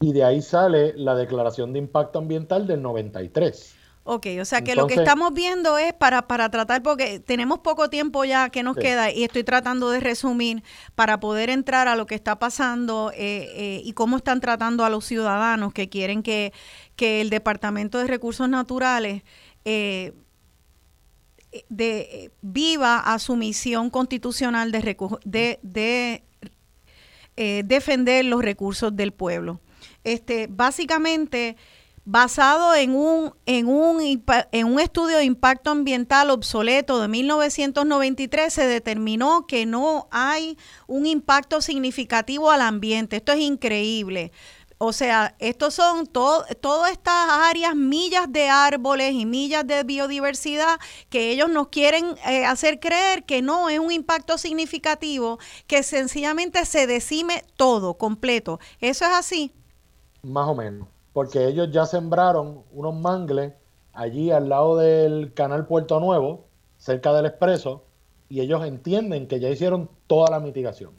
y 0.00 0.12
de 0.12 0.24
ahí 0.24 0.42
sale 0.42 0.92
la 0.96 1.14
declaración 1.14 1.72
de 1.72 1.78
impacto 1.78 2.18
ambiental 2.18 2.66
del 2.66 2.82
93. 2.82 3.74
Ok, 4.06 4.26
o 4.40 4.44
sea 4.44 4.62
que 4.62 4.74
lo 4.74 4.86
que 4.86 4.94
estamos 4.94 5.32
viendo 5.32 5.78
es 5.78 5.94
para, 5.94 6.26
para 6.28 6.50
tratar, 6.50 6.82
porque 6.82 7.20
tenemos 7.20 7.60
poco 7.60 7.88
tiempo 7.88 8.24
ya 8.24 8.50
que 8.50 8.62
nos 8.62 8.76
queda 8.76 9.10
y 9.10 9.24
estoy 9.24 9.44
tratando 9.44 9.90
de 9.90 10.00
resumir 10.00 10.62
para 10.94 11.20
poder 11.20 11.48
entrar 11.48 11.88
a 11.88 11.96
lo 11.96 12.04
que 12.04 12.14
está 12.14 12.38
pasando 12.38 13.10
eh, 13.14 13.48
eh, 13.56 13.80
y 13.82 13.94
cómo 13.94 14.18
están 14.18 14.40
tratando 14.40 14.84
a 14.84 14.90
los 14.90 15.06
ciudadanos 15.06 15.72
que 15.72 15.88
quieren 15.88 16.22
que, 16.22 16.52
que 16.96 17.22
el 17.22 17.30
Departamento 17.30 17.98
de 17.98 18.06
Recursos 18.06 18.46
Naturales 18.46 19.22
eh, 19.64 20.12
de, 21.68 21.98
eh, 22.00 22.30
viva 22.42 22.98
a 22.98 23.18
su 23.18 23.36
misión 23.36 23.90
constitucional 23.90 24.72
de, 24.72 24.96
de, 25.24 25.58
de 25.62 26.24
eh, 27.36 27.62
defender 27.64 28.24
los 28.24 28.42
recursos 28.42 28.94
del 28.94 29.12
pueblo. 29.12 29.60
Este, 30.02 30.46
básicamente, 30.48 31.56
basado 32.04 32.74
en 32.74 32.94
un, 32.94 33.34
en, 33.46 33.66
un, 33.66 34.22
en 34.52 34.66
un 34.66 34.80
estudio 34.80 35.16
de 35.16 35.24
impacto 35.24 35.70
ambiental 35.70 36.30
obsoleto 36.30 37.00
de 37.00 37.08
1993, 37.08 38.52
se 38.52 38.66
determinó 38.66 39.46
que 39.46 39.66
no 39.66 40.08
hay 40.10 40.58
un 40.86 41.06
impacto 41.06 41.60
significativo 41.60 42.50
al 42.50 42.60
ambiente. 42.60 43.16
Esto 43.16 43.32
es 43.32 43.40
increíble. 43.40 44.32
O 44.78 44.92
sea, 44.92 45.34
estos 45.38 45.74
son 45.74 46.06
todas 46.06 46.50
estas 46.90 47.30
áreas, 47.30 47.74
millas 47.74 48.30
de 48.30 48.48
árboles 48.48 49.14
y 49.14 49.24
millas 49.24 49.66
de 49.66 49.82
biodiversidad 49.84 50.78
que 51.08 51.30
ellos 51.30 51.48
nos 51.48 51.68
quieren 51.68 52.04
eh, 52.26 52.44
hacer 52.44 52.80
creer 52.80 53.24
que 53.24 53.40
no 53.40 53.70
es 53.70 53.78
un 53.78 53.92
impacto 53.92 54.36
significativo, 54.36 55.38
que 55.66 55.82
sencillamente 55.82 56.66
se 56.66 56.86
decime 56.86 57.44
todo, 57.56 57.94
completo. 57.94 58.58
¿Eso 58.80 59.04
es 59.04 59.12
así? 59.12 59.52
Más 60.22 60.48
o 60.48 60.54
menos, 60.54 60.88
porque 61.14 61.46
ellos 61.46 61.68
ya 61.70 61.86
sembraron 61.86 62.64
unos 62.72 62.94
mangles 62.94 63.54
allí 63.94 64.32
al 64.32 64.48
lado 64.50 64.76
del 64.76 65.32
canal 65.32 65.66
Puerto 65.66 66.00
Nuevo, 66.00 66.48
cerca 66.76 67.14
del 67.14 67.24
expreso, 67.24 67.84
y 68.28 68.40
ellos 68.40 68.66
entienden 68.66 69.28
que 69.28 69.38
ya 69.38 69.48
hicieron 69.48 69.88
toda 70.08 70.28
la 70.28 70.40
mitigación. 70.40 70.90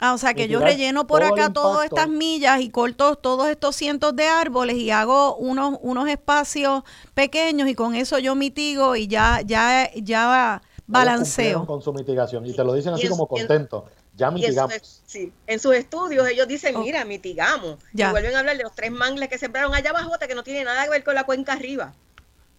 Ah, 0.00 0.14
o 0.14 0.18
sea 0.18 0.34
que 0.34 0.48
yo 0.48 0.58
relleno 0.58 1.06
por 1.06 1.22
acá 1.22 1.52
todas 1.52 1.84
estas 1.84 2.08
millas 2.08 2.60
y 2.60 2.70
corto 2.70 3.14
todos 3.16 3.48
estos 3.48 3.76
cientos 3.76 4.16
de 4.16 4.26
árboles 4.26 4.76
y 4.76 4.90
hago 4.90 5.36
unos, 5.36 5.78
unos 5.82 6.08
espacios 6.08 6.82
pequeños 7.12 7.68
y 7.68 7.74
con 7.74 7.94
eso 7.94 8.18
yo 8.18 8.34
mitigo 8.34 8.96
y 8.96 9.06
ya, 9.06 9.42
ya, 9.44 9.90
ya 9.94 10.62
balanceo. 10.86 11.66
Con 11.66 11.80
su 11.80 11.92
mitigación 11.92 12.44
y 12.46 12.54
te 12.54 12.64
lo 12.64 12.72
dicen 12.72 12.94
así 12.94 13.06
como 13.08 13.28
contento. 13.28 13.84
Ya 14.16 14.30
mitigamos. 14.30 15.02
sí, 15.06 15.32
en 15.46 15.58
sus 15.58 15.74
estudios 15.74 16.28
ellos 16.28 16.46
dicen, 16.46 16.78
mira, 16.80 17.04
mitigamos. 17.04 17.78
Y 17.92 18.04
vuelven 18.04 18.34
a 18.36 18.40
hablar 18.40 18.56
de 18.56 18.62
los 18.62 18.74
tres 18.74 18.92
mangles 18.92 19.28
que 19.28 19.38
sembraron 19.38 19.74
allá 19.74 19.90
abajo, 19.90 20.12
que 20.26 20.34
no 20.34 20.44
tiene 20.44 20.64
nada 20.64 20.84
que 20.84 20.90
ver 20.90 21.04
con 21.04 21.14
la 21.14 21.24
cuenca 21.24 21.52
arriba. 21.52 21.94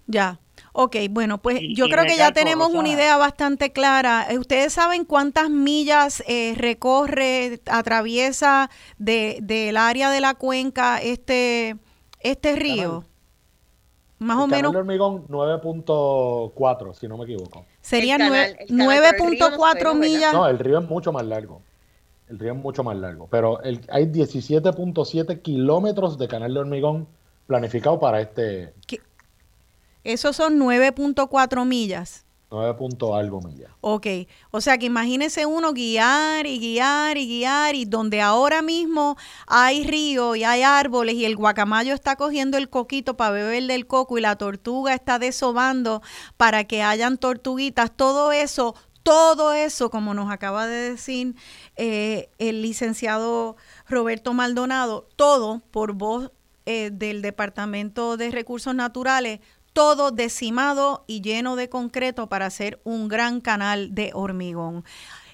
Ya. 0.07 0.40
Ok, 0.73 0.98
bueno, 1.10 1.41
pues 1.41 1.61
yo 1.73 1.88
creo 1.88 2.03
que 2.06 2.18
ya 2.18 2.32
tenemos 2.32 2.73
una 2.73 2.90
idea 2.90 3.18
bastante 3.18 3.72
clara. 3.72 4.27
Eh, 4.30 4.38
¿Ustedes 4.38 4.73
saben 4.73 5.06
cuántas 5.06 5.49
millas 5.49 6.23
eh, 6.27 6.53
recorre, 6.57 7.61
atraviesa 7.65 8.69
del 8.98 9.77
área 9.77 10.10
de 10.10 10.19
la 10.19 10.34
cuenca 10.34 11.02
este, 11.02 11.77
este 12.19 12.56
río? 12.56 13.06
Más 14.19 14.38
o 14.38 14.48
menos. 14.48 14.72
El 14.72 14.77
hormigón 14.77 15.27
9.4, 15.27 16.94
si 16.94 17.07
no 17.07 17.18
me 17.18 17.23
equivoco. 17.23 17.65
Serían 17.86 18.20
9.4 18.20 19.94
millas. 19.94 20.34
No, 20.34 20.48
el 20.48 20.57
río 20.57 20.80
es 20.80 20.90
mucho 20.90 21.12
más 21.12 21.24
largo. 21.24 21.62
El 22.28 22.40
río 22.40 22.53
es 22.53 22.57
mucho 22.57 22.84
más 22.84 22.98
largo. 22.98 23.28
Pero 23.30 23.62
el, 23.62 23.80
hay 23.91 24.06
17.7 24.07 25.44
kilómetros 25.44 26.18
de 26.18 26.28
canal 26.28 26.52
de 26.56 26.62
hormigón 26.62 27.07
planificado 27.45 27.99
para 27.99 28.22
este. 28.22 28.74
Esos 30.03 30.36
son 30.36 30.60
9.4 30.60 31.64
millas. 31.64 32.26
9 32.51 32.76
algo 33.17 33.41
millas. 33.41 33.72
Ok, 33.81 34.07
o 34.51 34.61
sea 34.61 34.77
que 34.77 34.85
imagínese 34.85 35.45
uno 35.45 35.73
guiar 35.73 36.45
y 36.45 36.59
guiar 36.59 37.17
y 37.17 37.27
guiar 37.27 37.76
y 37.76 37.85
donde 37.85 38.22
ahora 38.22 38.61
mismo 38.61 39.17
hay 39.47 39.84
río 39.84 40.35
y 40.35 40.43
hay 40.43 40.61
árboles 40.61 41.15
y 41.15 41.26
el 41.26 41.35
guacamayo 41.35 41.93
está 41.93 42.15
cogiendo 42.15 42.57
el 42.57 42.69
coquito 42.69 43.17
para 43.17 43.31
beber 43.31 43.63
del 43.63 43.88
coco 43.88 44.17
y 44.17 44.22
la 44.22 44.35
tortuga 44.35 44.93
está 44.93 45.19
desobando 45.19 46.01
para 46.38 46.63
que 46.65 46.84
hayan 46.84 47.17
tortuguitas, 47.17 47.91
todo 47.95 48.31
eso, 48.31 48.76
todo 49.03 49.53
eso, 49.53 49.89
como 49.89 50.13
nos 50.13 50.31
acaba 50.31 50.65
de 50.65 50.91
decir 50.91 51.35
eh, 51.76 52.30
el 52.39 52.61
licenciado 52.61 53.55
Roberto 53.88 54.34
Maldonado, 54.34 55.07
todo 55.15 55.61
por 55.72 55.93
voz 55.93 56.31
eh, 56.67 56.89
del 56.91 57.22
Departamento 57.22 58.17
de 58.17 58.31
Recursos 58.31 58.73
Naturales, 58.73 59.39
todo 59.76 60.11
decimado 60.11 61.03
y 61.06 61.19
lleno 61.19 61.57
de 61.57 61.68
concreto 61.68 62.30
para 62.30 62.45
hacer 62.45 62.80
un 62.85 63.10
gran 63.10 63.41
canal 63.41 63.93
de 63.93 64.11
hormigón. 64.14 64.85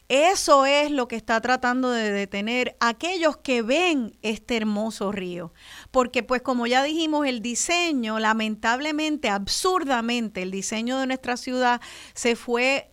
Eso 0.09 0.65
es 0.65 0.89
lo 0.89 1.07
que 1.07 1.15
está 1.15 1.39
tratando 1.41 1.91
de 1.91 2.11
detener 2.11 2.75
aquellos 2.79 3.37
que 3.37 3.61
ven 3.61 4.17
este 4.23 4.57
hermoso 4.57 5.11
río. 5.11 5.53
Porque 5.91 6.23
pues 6.23 6.41
como 6.41 6.65
ya 6.65 6.81
dijimos, 6.81 7.27
el 7.27 7.43
diseño, 7.43 8.17
lamentablemente, 8.17 9.29
absurdamente, 9.29 10.41
el 10.41 10.49
diseño 10.49 10.97
de 10.97 11.05
nuestra 11.05 11.37
ciudad 11.37 11.79
se 12.15 12.35
fue 12.35 12.90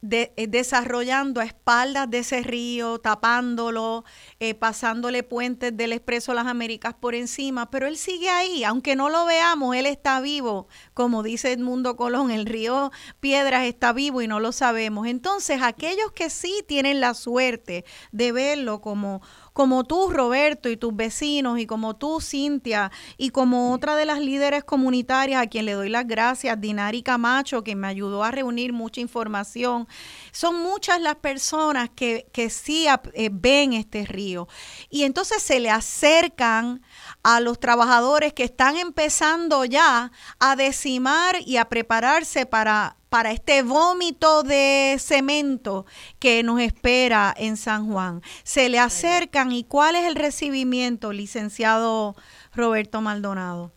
eh, 0.00 0.46
desarrollando 0.48 1.40
a 1.40 1.44
espaldas 1.44 2.08
de 2.08 2.18
ese 2.18 2.42
río, 2.42 3.00
tapándolo, 3.00 4.04
eh, 4.38 4.54
pasándole 4.54 5.24
puentes 5.24 5.76
del 5.76 5.92
Expreso 5.92 6.34
Las 6.34 6.46
Américas 6.46 6.94
por 6.94 7.16
encima, 7.16 7.68
pero 7.68 7.88
él 7.88 7.96
sigue 7.96 8.30
ahí, 8.30 8.62
aunque 8.62 8.94
no 8.94 9.08
lo 9.08 9.24
veamos, 9.24 9.74
él 9.74 9.86
está 9.86 10.20
vivo, 10.20 10.68
como 10.94 11.24
dice 11.24 11.50
Edmundo 11.50 11.96
Colón, 11.96 12.30
el 12.30 12.46
río 12.46 12.92
Piedras 13.18 13.64
está 13.64 13.92
vivo 13.92 14.22
y 14.22 14.28
no 14.28 14.38
lo 14.38 14.52
sabemos. 14.52 15.08
Entonces, 15.08 15.62
aquellos 15.62 16.12
que 16.12 16.30
sí 16.30 16.64
tienen 16.68 17.00
la 17.00 17.14
suerte 17.14 17.84
de 18.12 18.30
verlo 18.30 18.80
como 18.80 19.20
como 19.58 19.82
tú, 19.82 20.08
Roberto, 20.08 20.68
y 20.68 20.76
tus 20.76 20.94
vecinos, 20.94 21.58
y 21.58 21.66
como 21.66 21.96
tú, 21.96 22.20
Cintia, 22.20 22.92
y 23.16 23.30
como 23.30 23.72
otra 23.72 23.96
de 23.96 24.04
las 24.04 24.20
líderes 24.20 24.62
comunitarias 24.62 25.42
a 25.42 25.48
quien 25.48 25.64
le 25.64 25.72
doy 25.72 25.88
las 25.88 26.06
gracias, 26.06 26.60
Dinari 26.60 27.02
Camacho, 27.02 27.64
que 27.64 27.74
me 27.74 27.88
ayudó 27.88 28.22
a 28.22 28.30
reunir 28.30 28.72
mucha 28.72 29.00
información. 29.00 29.88
Son 30.30 30.62
muchas 30.62 31.00
las 31.00 31.16
personas 31.16 31.90
que, 31.90 32.28
que 32.32 32.50
sí 32.50 32.86
eh, 33.14 33.30
ven 33.32 33.72
este 33.72 34.06
río. 34.06 34.46
Y 34.90 35.02
entonces 35.02 35.42
se 35.42 35.58
le 35.58 35.70
acercan 35.70 36.80
a 37.28 37.40
los 37.40 37.60
trabajadores 37.60 38.32
que 38.32 38.42
están 38.42 38.78
empezando 38.78 39.66
ya 39.66 40.12
a 40.40 40.56
decimar 40.56 41.36
y 41.44 41.58
a 41.58 41.66
prepararse 41.66 42.46
para 42.46 42.96
para 43.10 43.32
este 43.32 43.62
vómito 43.62 44.42
de 44.42 44.96
cemento 44.98 45.84
que 46.18 46.42
nos 46.42 46.60
espera 46.60 47.34
en 47.36 47.58
San 47.58 47.90
Juan. 47.90 48.22
Se 48.44 48.70
le 48.70 48.78
acercan 48.78 49.52
y 49.52 49.64
cuál 49.64 49.96
es 49.96 50.04
el 50.04 50.14
recibimiento, 50.14 51.12
licenciado 51.12 52.16
Roberto 52.54 53.02
Maldonado. 53.02 53.72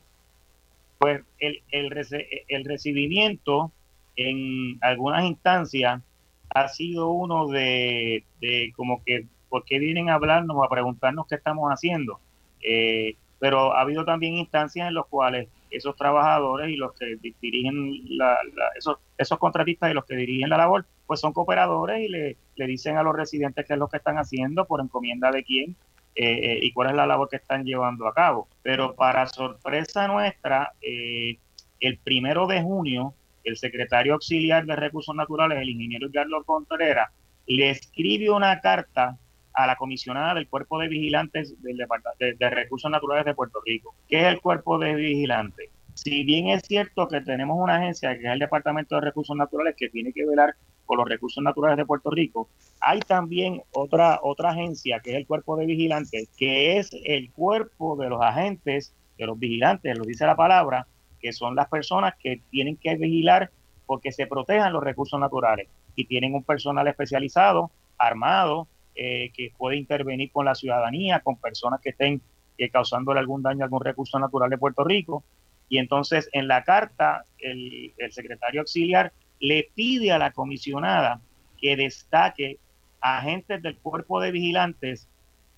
Pues 1.00 1.22
el, 1.40 1.62
el, 1.72 2.66
recibimiento 2.66 3.72
en 4.16 4.78
algunas 4.82 5.26
instancias 5.26 6.02
ha 6.50 6.68
sido 6.70 7.10
uno 7.10 7.48
de, 7.48 8.24
de, 8.40 8.72
como 8.76 9.04
que, 9.04 9.26
¿por 9.50 9.66
qué 9.66 9.80
vienen 9.80 10.10
a 10.10 10.16
hablarnos 10.16 10.58
a 10.64 10.70
preguntarnos 10.70 11.28
qué 11.28 11.36
estamos 11.36 11.70
haciendo? 11.70 12.20
Eh, 12.62 13.16
pero 13.42 13.76
ha 13.76 13.82
habido 13.82 14.06
también 14.06 14.36
instancias 14.36 14.88
en 14.88 14.94
las 14.94 15.08
cuales 15.08 15.50
esos 15.72 15.96
trabajadores 15.96 16.70
y 16.70 16.76
los 16.76 16.94
que 16.94 17.18
dirigen 17.42 18.16
la, 18.16 18.38
esos, 18.78 18.98
esos 19.18 19.40
contratistas 19.40 19.90
y 19.90 19.96
los 19.96 20.06
que 20.06 20.16
dirigen 20.16 20.48
la 20.48 20.58
labor, 20.58 20.86
pues 21.08 21.20
son 21.20 21.34
cooperadores 21.34 22.02
y 22.02 22.08
le, 22.08 22.38
le 22.56 22.68
dicen 22.68 22.98
a 22.98 23.04
los 23.04 23.16
residentes 23.16 23.66
qué 23.66 23.74
es 23.74 23.80
lo 23.80 23.88
que 23.88 23.98
están 23.98 24.18
haciendo, 24.18 24.66
por 24.66 24.80
encomienda 24.80 25.32
de 25.32 25.44
quién 25.44 25.76
eh, 26.14 26.52
eh, 26.52 26.60
y 26.62 26.72
cuál 26.72 26.90
es 26.90 26.96
la 26.96 27.08
labor 27.08 27.30
que 27.30 27.38
están 27.38 27.66
llevando 27.66 28.06
a 28.08 28.14
cabo. 28.14 28.48
Pero 28.62 28.94
para 28.94 29.26
sorpresa 29.26 30.08
nuestra, 30.08 30.74
eh, 30.80 31.40
el 31.80 31.98
primero 31.98 32.46
de 32.46 32.62
junio, 32.62 33.16
el 33.44 33.58
secretario 33.58 34.14
auxiliar 34.14 34.68
de 34.68 34.76
Recursos 34.76 35.16
Naturales, 35.16 35.58
el 35.60 35.70
ingeniero 35.70 36.10
Carlos 36.14 36.44
Contreras, 36.46 37.10
le 37.48 37.72
escribe 37.72 38.30
una 38.30 38.62
carta 38.62 39.18
a 39.54 39.68
la 39.68 39.76
comisionada 39.76 40.34
del 40.34 40.48
Cuerpo 40.48 40.80
de 40.80 40.88
Vigilantes 40.88 41.62
del 41.62 41.78
Departamento 41.78 42.26
de, 42.38 42.50
Recursos 42.50 42.90
Naturales 42.90 43.26
de 43.26 43.34
Puerto 43.34 43.60
Rico. 43.66 43.96
¿Qué 44.08 44.22
es 44.22 44.26
el 44.28 44.42
Cuerpo 44.42 44.78
de 44.78 44.96
Vigilantes? 44.96 45.70
Si 45.94 46.24
bien 46.24 46.48
es 46.48 46.64
cierto 46.64 47.08
que 47.08 47.22
tenemos 47.22 47.58
una 47.60 47.76
agencia 47.76 48.18
que 48.18 48.26
es 48.26 48.32
el 48.32 48.40
Departamento 48.40 48.96
de 48.96 49.02
Recursos 49.02 49.36
Naturales 49.36 49.76
que 49.78 49.90
tiene 49.90 50.14
que 50.14 50.26
velar 50.26 50.56
por 50.86 50.98
los 50.98 51.08
recursos 51.08 51.44
naturales 51.44 51.78
de 51.78 51.86
Puerto 51.86 52.10
Rico, 52.10 52.50
hay 52.80 53.00
también 53.00 53.62
otra, 53.72 54.20
otra 54.24 54.52
agencia 54.52 55.00
que 55.00 55.12
es 55.12 55.18
el 55.18 55.28
Cuerpo 55.28 55.58
de 55.58 55.66
Vigilantes, 55.66 56.30
que 56.38 56.78
es 56.78 56.92
el 57.06 57.32
cuerpo 57.32 57.96
de 57.98 58.10
los 58.10 58.22
agentes, 58.22 58.94
de 59.18 59.26
los 59.26 59.38
vigilantes, 59.38 59.98
lo 59.98 60.06
dice 60.06 60.26
la 60.26 60.36
palabra, 60.36 60.88
que 61.22 61.32
son 61.32 61.56
las 61.56 61.68
personas 61.70 62.16
que 62.22 62.42
tienen 62.50 62.78
que 62.78 62.96
vigilar 62.96 63.52
porque 63.86 64.12
se 64.12 64.26
protejan 64.26 64.74
los 64.74 64.84
recursos 64.84 65.20
naturales 65.20 65.68
y 65.96 66.06
tienen 66.06 66.34
un 66.34 66.44
personal 66.44 66.88
especializado, 66.88 67.72
armado, 67.98 68.68
eh, 68.94 69.32
que 69.34 69.54
puede 69.58 69.78
intervenir 69.78 70.32
con 70.32 70.46
la 70.46 70.54
ciudadanía, 70.54 71.22
con 71.22 71.38
personas 71.38 71.80
que 71.80 71.92
estén 71.92 72.22
eh, 72.58 72.70
causándole 72.70 73.20
algún 73.20 73.42
daño 73.42 73.62
a 73.62 73.66
algún 73.66 73.84
recurso 73.84 74.20
natural 74.20 74.50
de 74.50 74.58
Puerto 74.58 74.84
Rico. 74.84 75.24
Y 75.70 75.78
entonces 75.78 76.30
en 76.34 76.48
la 76.50 76.64
carta 76.64 77.24
el, 77.40 77.94
secretario 78.10 78.62
auxiliar 78.62 79.14
le 79.40 79.70
pide 79.74 80.12
a 80.12 80.20
la 80.20 80.32
comisionada 80.32 81.22
que 81.58 81.78
destaque 81.78 82.60
a 83.00 83.20
agentes 83.20 83.62
del 83.64 83.78
cuerpo 83.78 84.20
de 84.20 84.32
vigilantes 84.32 85.08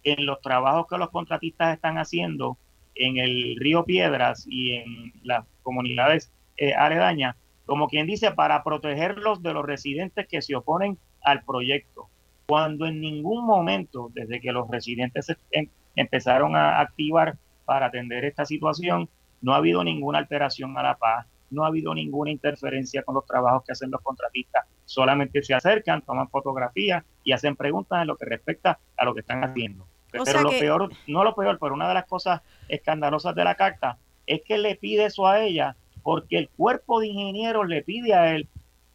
en 0.03 0.25
los 0.25 0.39
trabajos 0.41 0.85
que 0.87 0.97
los 0.97 1.09
contratistas 1.09 1.73
están 1.73 1.97
haciendo 1.97 2.57
en 2.93 3.17
el 3.17 3.55
río 3.59 3.83
Piedras 3.83 4.45
y 4.47 4.73
en 4.73 5.13
las 5.23 5.45
comunidades 5.63 6.31
eh, 6.57 6.73
aledañas, 6.75 7.35
como 7.65 7.87
quien 7.87 8.05
dice, 8.05 8.31
para 8.31 8.63
protegerlos 8.63 9.41
de 9.41 9.53
los 9.53 9.65
residentes 9.65 10.27
que 10.27 10.41
se 10.43 10.55
oponen 10.55 10.99
al 11.23 11.43
proyecto 11.43 12.09
cuando 12.45 12.85
en 12.85 12.99
ningún 12.99 13.45
momento, 13.45 14.09
desde 14.13 14.41
que 14.41 14.51
los 14.51 14.69
residentes 14.69 15.27
em, 15.51 15.67
empezaron 15.95 16.55
a 16.55 16.79
activar 16.79 17.37
para 17.65 17.87
atender 17.87 18.25
esta 18.25 18.45
situación, 18.45 19.09
no 19.41 19.53
ha 19.53 19.57
habido 19.57 19.83
ninguna 19.83 20.19
alteración 20.19 20.77
a 20.77 20.83
la 20.83 20.97
paz, 20.97 21.27
no 21.49 21.63
ha 21.63 21.67
habido 21.67 21.93
ninguna 21.93 22.31
interferencia 22.31 23.03
con 23.03 23.15
los 23.15 23.25
trabajos 23.25 23.63
que 23.65 23.73
hacen 23.73 23.91
los 23.91 24.01
contratistas, 24.01 24.65
solamente 24.85 25.41
se 25.43 25.53
acercan, 25.53 26.01
toman 26.01 26.29
fotografías 26.29 27.03
y 27.23 27.31
hacen 27.31 27.55
preguntas 27.55 28.01
en 28.01 28.07
lo 28.07 28.17
que 28.17 28.25
respecta 28.25 28.79
a 28.97 29.05
lo 29.05 29.13
que 29.13 29.21
están 29.21 29.43
haciendo. 29.43 29.87
Pero 30.11 30.41
lo 30.41 30.49
peor, 30.49 30.89
no 31.07 31.23
lo 31.23 31.35
peor, 31.35 31.57
pero 31.59 31.73
una 31.73 31.87
de 31.87 31.95
las 31.95 32.05
cosas 32.05 32.41
escandalosas 32.67 33.33
de 33.35 33.43
la 33.43 33.55
carta 33.55 33.97
es 34.27 34.41
que 34.43 34.57
le 34.57 34.75
pide 34.75 35.05
eso 35.05 35.27
a 35.27 35.41
ella 35.41 35.75
porque 36.03 36.37
el 36.37 36.49
cuerpo 36.49 36.99
de 36.99 37.07
ingenieros 37.07 37.67
le 37.67 37.81
pide 37.81 38.13
a 38.13 38.35
él 38.35 38.47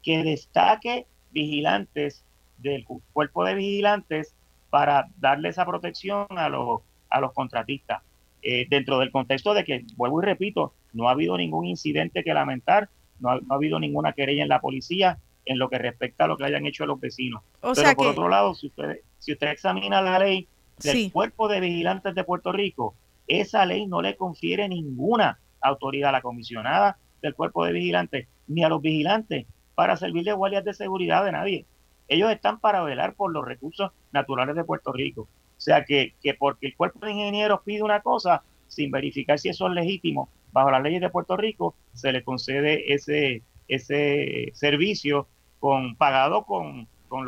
que 0.02 0.22
destaque 0.22 1.06
vigilantes 1.30 2.24
del 2.58 2.84
cuerpo 3.12 3.44
de 3.44 3.54
vigilantes 3.54 4.34
para 4.70 5.08
darle 5.18 5.48
esa 5.48 5.64
protección 5.64 6.26
a 6.30 6.48
los, 6.48 6.80
a 7.10 7.20
los 7.20 7.32
contratistas. 7.32 8.02
Eh, 8.42 8.66
dentro 8.70 8.98
del 8.98 9.10
contexto 9.10 9.52
de 9.54 9.64
que, 9.64 9.84
vuelvo 9.96 10.22
y 10.22 10.26
repito, 10.26 10.72
no 10.92 11.08
ha 11.08 11.12
habido 11.12 11.36
ningún 11.36 11.66
incidente 11.66 12.22
que 12.22 12.34
lamentar, 12.34 12.88
no 13.18 13.30
ha, 13.30 13.40
habido 13.50 13.80
ninguna 13.80 14.12
querella 14.12 14.42
en 14.42 14.48
la 14.48 14.60
policía 14.60 15.18
en 15.44 15.58
lo 15.58 15.68
que 15.68 15.78
respecta 15.78 16.24
a 16.24 16.26
lo 16.28 16.36
que 16.36 16.44
hayan 16.44 16.66
hecho 16.66 16.86
los 16.86 17.00
vecinos. 17.00 17.42
Pero 17.60 17.94
por 17.94 18.06
otro 18.08 18.28
lado, 18.28 18.54
si 18.54 18.68
usted, 18.68 19.00
si 19.18 19.32
usted 19.32 19.48
examina 19.48 20.02
la 20.02 20.18
ley 20.18 20.46
del 20.82 21.10
cuerpo 21.10 21.48
de 21.48 21.60
vigilantes 21.60 22.14
de 22.14 22.22
Puerto 22.22 22.52
Rico, 22.52 22.94
esa 23.26 23.66
ley 23.66 23.86
no 23.86 24.02
le 24.02 24.16
confiere 24.16 24.68
ninguna 24.68 25.38
autoridad 25.60 26.10
a 26.10 26.12
la 26.12 26.22
comisionada 26.22 26.98
del 27.22 27.34
cuerpo 27.34 27.64
de 27.64 27.72
vigilantes 27.72 28.28
ni 28.46 28.62
a 28.62 28.68
los 28.68 28.80
vigilantes 28.80 29.46
para 29.74 29.96
servir 29.96 30.24
de 30.24 30.32
guardias 30.32 30.64
de 30.64 30.74
seguridad 30.74 31.24
de 31.24 31.32
nadie. 31.32 31.66
Ellos 32.08 32.30
están 32.30 32.58
para 32.58 32.82
velar 32.82 33.14
por 33.14 33.32
los 33.32 33.44
recursos 33.44 33.92
naturales 34.12 34.56
de 34.56 34.64
Puerto 34.64 34.92
Rico. 34.92 35.22
O 35.22 35.60
sea 35.60 35.84
que, 35.84 36.14
que 36.22 36.34
porque 36.34 36.68
el 36.68 36.76
cuerpo 36.76 37.04
de 37.04 37.12
ingenieros 37.12 37.60
pide 37.64 37.82
una 37.82 38.00
cosa 38.00 38.42
sin 38.66 38.90
verificar 38.90 39.38
si 39.38 39.48
eso 39.48 39.66
es 39.66 39.74
legítimo 39.74 40.28
bajo 40.52 40.70
las 40.70 40.82
leyes 40.82 41.00
de 41.00 41.10
Puerto 41.10 41.36
Rico, 41.36 41.74
se 41.92 42.12
le 42.12 42.22
concede 42.22 42.94
ese, 42.94 43.42
ese 43.68 44.50
servicio 44.54 45.26
con 45.60 45.96
pagado 45.96 46.44
con, 46.44 46.88
con, 47.08 47.26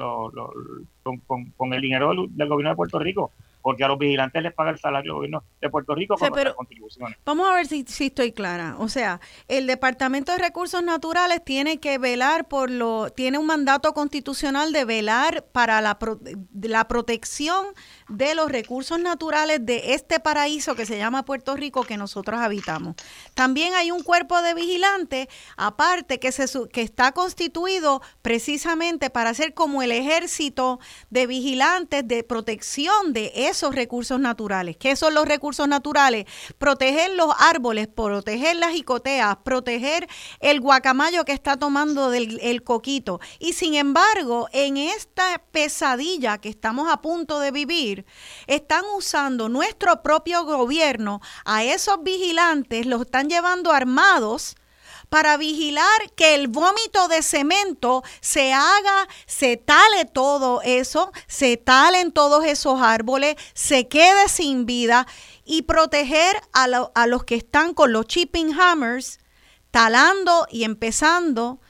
con, 1.26 1.44
con 1.56 1.74
el 1.74 1.80
dinero 1.80 2.12
del 2.28 2.48
gobierno 2.48 2.70
de 2.70 2.76
Puerto 2.76 2.98
Rico 2.98 3.32
porque 3.62 3.84
a 3.84 3.88
los 3.88 3.98
vigilantes 3.98 4.42
les 4.42 4.52
paga 4.52 4.70
el 4.70 4.78
salario 4.78 5.12
del 5.12 5.16
gobierno 5.16 5.44
de 5.60 5.70
Puerto 5.70 5.94
Rico 5.94 6.16
con 6.16 6.30
las 6.30 6.54
contribuciones. 6.54 7.18
Vamos 7.24 7.48
a 7.50 7.54
ver 7.54 7.66
si, 7.66 7.84
si, 7.86 8.06
estoy 8.06 8.32
clara. 8.32 8.76
O 8.78 8.88
sea, 8.88 9.20
el 9.48 9.66
Departamento 9.66 10.32
de 10.32 10.38
Recursos 10.38 10.82
Naturales 10.82 11.44
tiene 11.44 11.78
que 11.78 11.98
velar 11.98 12.48
por 12.48 12.70
lo, 12.70 13.10
tiene 13.10 13.38
un 13.38 13.46
mandato 13.46 13.92
constitucional 13.92 14.72
de 14.72 14.84
velar 14.84 15.44
para 15.52 15.80
la, 15.80 15.98
la 16.62 16.88
protección 16.88 17.66
de 18.08 18.34
los 18.34 18.50
recursos 18.50 18.98
naturales 18.98 19.64
de 19.64 19.94
este 19.94 20.20
paraíso 20.20 20.74
que 20.74 20.86
se 20.86 20.98
llama 20.98 21.24
Puerto 21.24 21.56
Rico 21.56 21.82
que 21.82 21.96
nosotros 21.96 22.40
habitamos. 22.40 22.96
También 23.34 23.74
hay 23.74 23.90
un 23.90 24.02
cuerpo 24.02 24.40
de 24.42 24.54
vigilantes, 24.54 25.28
aparte 25.56 26.18
que, 26.18 26.32
se, 26.32 26.46
que 26.68 26.82
está 26.82 27.12
constituido 27.12 28.02
precisamente 28.22 29.10
para 29.10 29.34
ser 29.34 29.54
como 29.54 29.82
el 29.82 29.92
ejército 29.92 30.80
de 31.10 31.26
vigilantes 31.26 32.06
de 32.06 32.24
protección 32.24 33.12
de 33.12 33.32
esos 33.50 33.74
recursos 33.74 34.18
naturales. 34.20 34.76
¿Qué 34.76 34.96
son 34.96 35.14
los 35.14 35.26
recursos 35.26 35.68
naturales? 35.68 36.26
Proteger 36.58 37.14
los 37.14 37.34
árboles, 37.38 37.88
proteger 37.88 38.56
las 38.56 38.72
jicoteas, 38.72 39.36
proteger 39.44 40.08
el 40.40 40.60
guacamayo 40.60 41.24
que 41.24 41.32
está 41.32 41.56
tomando 41.56 42.10
del, 42.10 42.38
el 42.42 42.62
coquito. 42.62 43.20
Y 43.38 43.52
sin 43.52 43.74
embargo, 43.74 44.48
en 44.52 44.76
esta 44.76 45.42
pesadilla 45.50 46.38
que 46.38 46.48
estamos 46.48 46.90
a 46.90 47.00
punto 47.00 47.40
de 47.40 47.50
vivir, 47.50 48.06
están 48.46 48.84
usando 48.96 49.48
nuestro 49.48 50.02
propio 50.02 50.44
gobierno 50.44 51.20
a 51.44 51.64
esos 51.64 52.02
vigilantes, 52.02 52.86
los 52.86 53.02
están 53.02 53.28
llevando 53.28 53.72
armados 53.72 54.56
para 55.10 55.36
vigilar 55.36 56.00
que 56.14 56.34
el 56.34 56.48
vómito 56.48 57.08
de 57.08 57.22
cemento 57.22 58.02
se 58.20 58.54
haga, 58.54 59.08
se 59.26 59.58
tale 59.58 60.06
todo 60.06 60.62
eso, 60.62 61.12
se 61.26 61.56
talen 61.58 62.12
todos 62.12 62.44
esos 62.44 62.80
árboles, 62.80 63.34
se 63.52 63.88
quede 63.88 64.28
sin 64.28 64.64
vida 64.64 65.06
y 65.44 65.62
proteger 65.62 66.36
a, 66.52 66.64
a 66.94 67.06
los 67.06 67.24
que 67.24 67.34
están 67.34 67.74
con 67.74 67.92
los 67.92 68.06
chipping 68.06 68.58
hammers 68.58 69.18
talando 69.72 70.46
y 70.48 70.62
empezando 70.64 71.60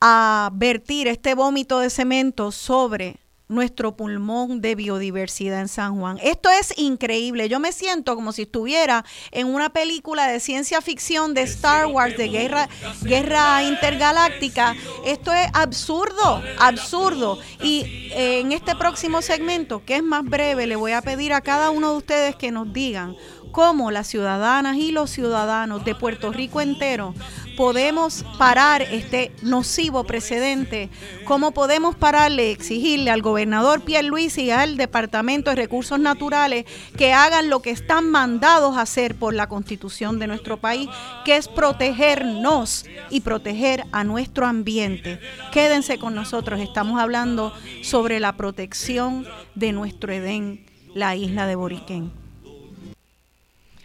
a 0.00 0.50
vertir 0.54 1.08
este 1.08 1.34
vómito 1.34 1.80
de 1.80 1.90
cemento 1.90 2.52
sobre 2.52 3.18
nuestro 3.48 3.96
pulmón 3.96 4.60
de 4.60 4.74
biodiversidad 4.74 5.60
en 5.60 5.68
San 5.68 5.98
Juan. 5.98 6.18
Esto 6.22 6.50
es 6.50 6.74
increíble. 6.76 7.48
Yo 7.48 7.60
me 7.60 7.72
siento 7.72 8.14
como 8.14 8.32
si 8.32 8.42
estuviera 8.42 9.04
en 9.30 9.46
una 9.46 9.70
película 9.70 10.26
de 10.26 10.40
ciencia 10.40 10.80
ficción 10.80 11.34
de 11.34 11.42
Star 11.42 11.86
Wars, 11.86 12.16
de 12.16 12.28
guerra, 12.28 12.68
guerra 13.02 13.62
intergaláctica. 13.62 14.76
Esto 15.04 15.32
es 15.32 15.48
absurdo, 15.54 16.42
absurdo. 16.58 17.38
Y 17.62 18.10
eh, 18.12 18.40
en 18.40 18.52
este 18.52 18.74
próximo 18.76 19.22
segmento, 19.22 19.84
que 19.84 19.96
es 19.96 20.02
más 20.02 20.24
breve, 20.24 20.66
le 20.66 20.76
voy 20.76 20.92
a 20.92 21.02
pedir 21.02 21.32
a 21.32 21.40
cada 21.40 21.70
uno 21.70 21.92
de 21.92 21.96
ustedes 21.98 22.36
que 22.36 22.50
nos 22.50 22.72
digan 22.72 23.16
cómo 23.50 23.90
las 23.90 24.06
ciudadanas 24.06 24.76
y 24.76 24.92
los 24.92 25.10
ciudadanos 25.10 25.84
de 25.84 25.94
Puerto 25.94 26.32
Rico 26.32 26.60
entero 26.60 27.14
podemos 27.58 28.24
parar 28.38 28.82
este 28.82 29.32
nocivo 29.42 30.04
precedente, 30.04 30.90
cómo 31.24 31.50
podemos 31.50 31.96
pararle, 31.96 32.52
exigirle 32.52 33.10
al 33.10 33.20
gobernador 33.20 33.82
Luis 34.04 34.38
y 34.38 34.52
al 34.52 34.76
Departamento 34.76 35.50
de 35.50 35.56
Recursos 35.56 35.98
Naturales 35.98 36.66
que 36.96 37.12
hagan 37.12 37.50
lo 37.50 37.60
que 37.60 37.72
están 37.72 38.12
mandados 38.12 38.76
a 38.76 38.82
hacer 38.82 39.16
por 39.16 39.34
la 39.34 39.48
Constitución 39.48 40.20
de 40.20 40.28
nuestro 40.28 40.58
país, 40.58 40.88
que 41.24 41.34
es 41.34 41.48
protegernos 41.48 42.86
y 43.10 43.22
proteger 43.22 43.82
a 43.90 44.04
nuestro 44.04 44.46
ambiente. 44.46 45.18
Quédense 45.50 45.98
con 45.98 46.14
nosotros, 46.14 46.60
estamos 46.60 47.00
hablando 47.00 47.52
sobre 47.82 48.20
la 48.20 48.36
protección 48.36 49.26
de 49.56 49.72
nuestro 49.72 50.12
Edén, 50.12 50.64
la 50.94 51.16
isla 51.16 51.48
de 51.48 51.56
Boriquén. 51.56 52.27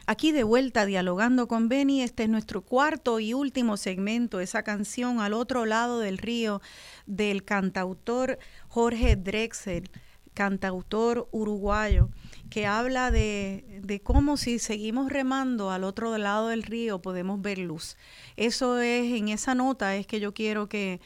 Aquí 0.05 0.33
de 0.33 0.43
vuelta 0.43 0.85
dialogando 0.85 1.47
con 1.47 1.69
Benny, 1.69 2.01
este 2.01 2.23
es 2.23 2.29
nuestro 2.29 2.61
cuarto 2.61 3.21
y 3.21 3.33
último 3.33 3.77
segmento, 3.77 4.41
esa 4.41 4.61
canción 4.61 5.21
al 5.21 5.31
otro 5.31 5.65
lado 5.65 5.99
del 5.99 6.17
río 6.17 6.61
del 7.05 7.45
cantautor 7.45 8.37
Jorge 8.67 9.15
Drexel, 9.15 9.89
cantautor 10.33 11.29
uruguayo, 11.31 12.09
que 12.49 12.65
habla 12.65 13.11
de, 13.11 13.79
de 13.81 14.01
cómo 14.01 14.35
si 14.35 14.59
seguimos 14.59 15.09
remando 15.09 15.71
al 15.71 15.85
otro 15.85 16.17
lado 16.17 16.49
del 16.49 16.63
río 16.63 17.01
podemos 17.01 17.41
ver 17.41 17.59
luz. 17.59 17.95
Eso 18.35 18.81
es, 18.81 19.13
en 19.13 19.29
esa 19.29 19.55
nota 19.55 19.95
es 19.95 20.05
que 20.05 20.19
yo 20.19 20.33
quiero 20.33 20.67
que, 20.67 20.99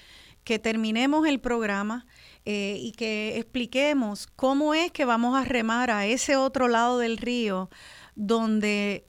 que 0.43 0.57
terminemos 0.57 1.27
el 1.27 1.39
programa. 1.39 2.07
Eh, 2.49 2.79
y 2.79 2.93
que 2.93 3.37
expliquemos 3.37 4.25
cómo 4.37 4.73
es 4.73 4.89
que 4.93 5.03
vamos 5.03 5.37
a 5.37 5.43
remar 5.43 5.91
a 5.91 6.05
ese 6.05 6.37
otro 6.37 6.69
lado 6.69 6.97
del 6.97 7.17
río 7.17 7.69
donde, 8.17 9.07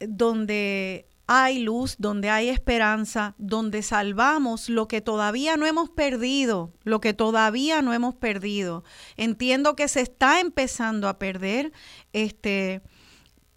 donde 0.00 1.08
hay 1.26 1.58
luz, 1.58 1.96
donde 1.98 2.30
hay 2.30 2.48
esperanza, 2.48 3.34
donde 3.38 3.82
salvamos 3.82 4.68
lo 4.68 4.86
que 4.86 5.00
todavía 5.00 5.56
no 5.56 5.66
hemos 5.66 5.90
perdido, 5.90 6.72
lo 6.84 7.00
que 7.00 7.14
todavía 7.14 7.82
no 7.82 7.92
hemos 7.92 8.14
perdido. 8.14 8.84
Entiendo 9.16 9.74
que 9.74 9.88
se 9.88 10.02
está 10.02 10.40
empezando 10.40 11.08
a 11.08 11.18
perder, 11.18 11.72
este, 12.12 12.82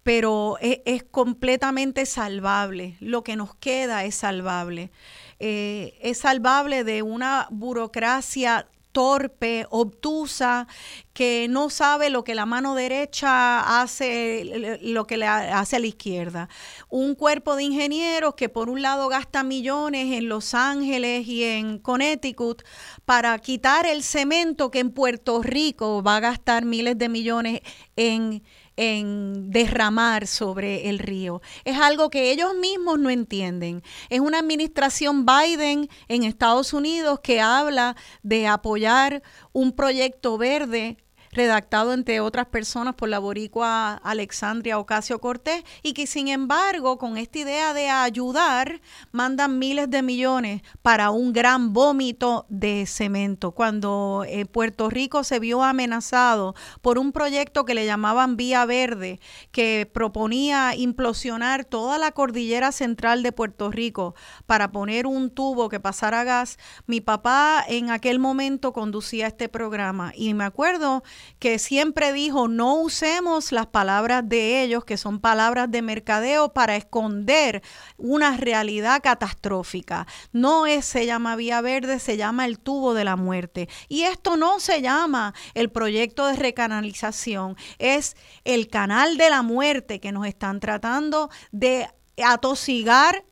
pero 0.02 0.56
e, 0.60 0.82
es, 0.84 1.04
completamente 1.04 2.06
salvable. 2.06 2.96
Lo 3.00 3.22
que 3.22 3.36
nos 3.36 3.54
queda 3.54 4.04
es 4.04 4.16
salvable. 4.16 4.90
Eh, 5.38 5.96
es 6.02 6.18
salvable 6.18 6.82
de 6.82 7.02
una 7.02 7.46
burocracia 7.50 8.66
torpe, 8.92 9.66
obtusa, 9.70 10.66
que 11.12 11.46
no 11.50 11.70
sabe 11.70 12.08
lo 12.10 12.24
que 12.24 12.34
la 12.34 12.46
mano 12.46 12.74
derecha 12.74 13.82
hace, 13.82 14.78
lo 14.82 15.06
que 15.06 15.16
le 15.16 15.26
hace 15.26 15.76
a 15.76 15.78
la 15.78 15.86
izquierda. 15.86 16.48
Un 16.88 17.14
cuerpo 17.14 17.56
de 17.56 17.64
ingenieros 17.64 18.34
que 18.34 18.48
por 18.48 18.70
un 18.70 18.82
lado 18.82 19.08
gasta 19.08 19.42
millones 19.42 20.16
en 20.16 20.28
Los 20.28 20.54
Ángeles 20.54 21.26
y 21.26 21.44
en 21.44 21.78
Connecticut 21.78 22.62
para 23.04 23.38
quitar 23.38 23.86
el 23.86 24.02
cemento 24.02 24.70
que 24.70 24.80
en 24.80 24.90
Puerto 24.90 25.42
Rico 25.42 26.02
va 26.02 26.16
a 26.16 26.20
gastar 26.20 26.64
miles 26.64 26.96
de 26.96 27.08
millones 27.08 27.60
en 27.96 28.42
en 28.82 29.50
derramar 29.50 30.26
sobre 30.26 30.88
el 30.88 30.98
río. 30.98 31.42
Es 31.66 31.76
algo 31.76 32.08
que 32.08 32.32
ellos 32.32 32.54
mismos 32.54 32.98
no 32.98 33.10
entienden. 33.10 33.82
Es 34.08 34.20
una 34.20 34.38
administración 34.38 35.26
Biden 35.26 35.90
en 36.08 36.22
Estados 36.24 36.72
Unidos 36.72 37.20
que 37.22 37.42
habla 37.42 37.94
de 38.22 38.46
apoyar 38.46 39.22
un 39.52 39.72
proyecto 39.72 40.38
verde 40.38 40.96
redactado 41.32 41.92
entre 41.92 42.20
otras 42.20 42.46
personas 42.46 42.94
por 42.94 43.08
la 43.08 43.18
boricua 43.18 43.94
Alexandria 43.94 44.78
Ocasio 44.78 45.20
Cortés, 45.20 45.62
y 45.82 45.92
que 45.92 46.06
sin 46.06 46.28
embargo, 46.28 46.98
con 46.98 47.16
esta 47.16 47.38
idea 47.38 47.74
de 47.74 47.88
ayudar, 47.88 48.80
mandan 49.12 49.58
miles 49.58 49.90
de 49.90 50.02
millones 50.02 50.62
para 50.82 51.10
un 51.10 51.32
gran 51.32 51.72
vómito 51.72 52.46
de 52.48 52.86
cemento. 52.86 53.52
Cuando 53.52 54.24
eh, 54.26 54.46
Puerto 54.46 54.90
Rico 54.90 55.24
se 55.24 55.38
vio 55.38 55.62
amenazado 55.62 56.54
por 56.80 56.98
un 56.98 57.12
proyecto 57.12 57.64
que 57.64 57.74
le 57.74 57.86
llamaban 57.86 58.36
Vía 58.36 58.64
Verde, 58.64 59.20
que 59.52 59.88
proponía 59.92 60.74
implosionar 60.74 61.64
toda 61.64 61.98
la 61.98 62.12
cordillera 62.12 62.72
central 62.72 63.22
de 63.22 63.32
Puerto 63.32 63.70
Rico 63.70 64.14
para 64.46 64.72
poner 64.72 65.06
un 65.06 65.30
tubo 65.30 65.68
que 65.68 65.80
pasara 65.80 66.24
gas, 66.24 66.58
mi 66.86 67.00
papá 67.00 67.64
en 67.66 67.90
aquel 67.90 68.18
momento 68.18 68.72
conducía 68.72 69.26
este 69.26 69.48
programa 69.48 70.12
y 70.14 70.34
me 70.34 70.44
acuerdo 70.44 71.02
que 71.38 71.58
siempre 71.58 72.12
dijo, 72.12 72.48
no 72.48 72.74
usemos 72.74 73.52
las 73.52 73.66
palabras 73.66 74.28
de 74.28 74.62
ellos, 74.62 74.84
que 74.84 74.96
son 74.96 75.20
palabras 75.20 75.70
de 75.70 75.82
mercadeo, 75.82 76.52
para 76.52 76.76
esconder 76.76 77.62
una 77.96 78.36
realidad 78.36 79.00
catastrófica. 79.02 80.06
No 80.32 80.66
es, 80.66 80.84
se 80.84 81.06
llama 81.06 81.36
Vía 81.36 81.60
Verde, 81.60 81.98
se 81.98 82.16
llama 82.16 82.44
el 82.44 82.58
tubo 82.58 82.94
de 82.94 83.04
la 83.04 83.16
muerte. 83.16 83.68
Y 83.88 84.02
esto 84.02 84.36
no 84.36 84.60
se 84.60 84.82
llama 84.82 85.34
el 85.54 85.70
proyecto 85.70 86.26
de 86.26 86.36
recanalización, 86.36 87.56
es 87.78 88.16
el 88.44 88.68
canal 88.68 89.16
de 89.16 89.30
la 89.30 89.42
muerte 89.42 90.00
que 90.00 90.12
nos 90.12 90.26
están 90.26 90.60
tratando 90.60 91.30
de 91.52 91.88
atosigar 92.22 93.24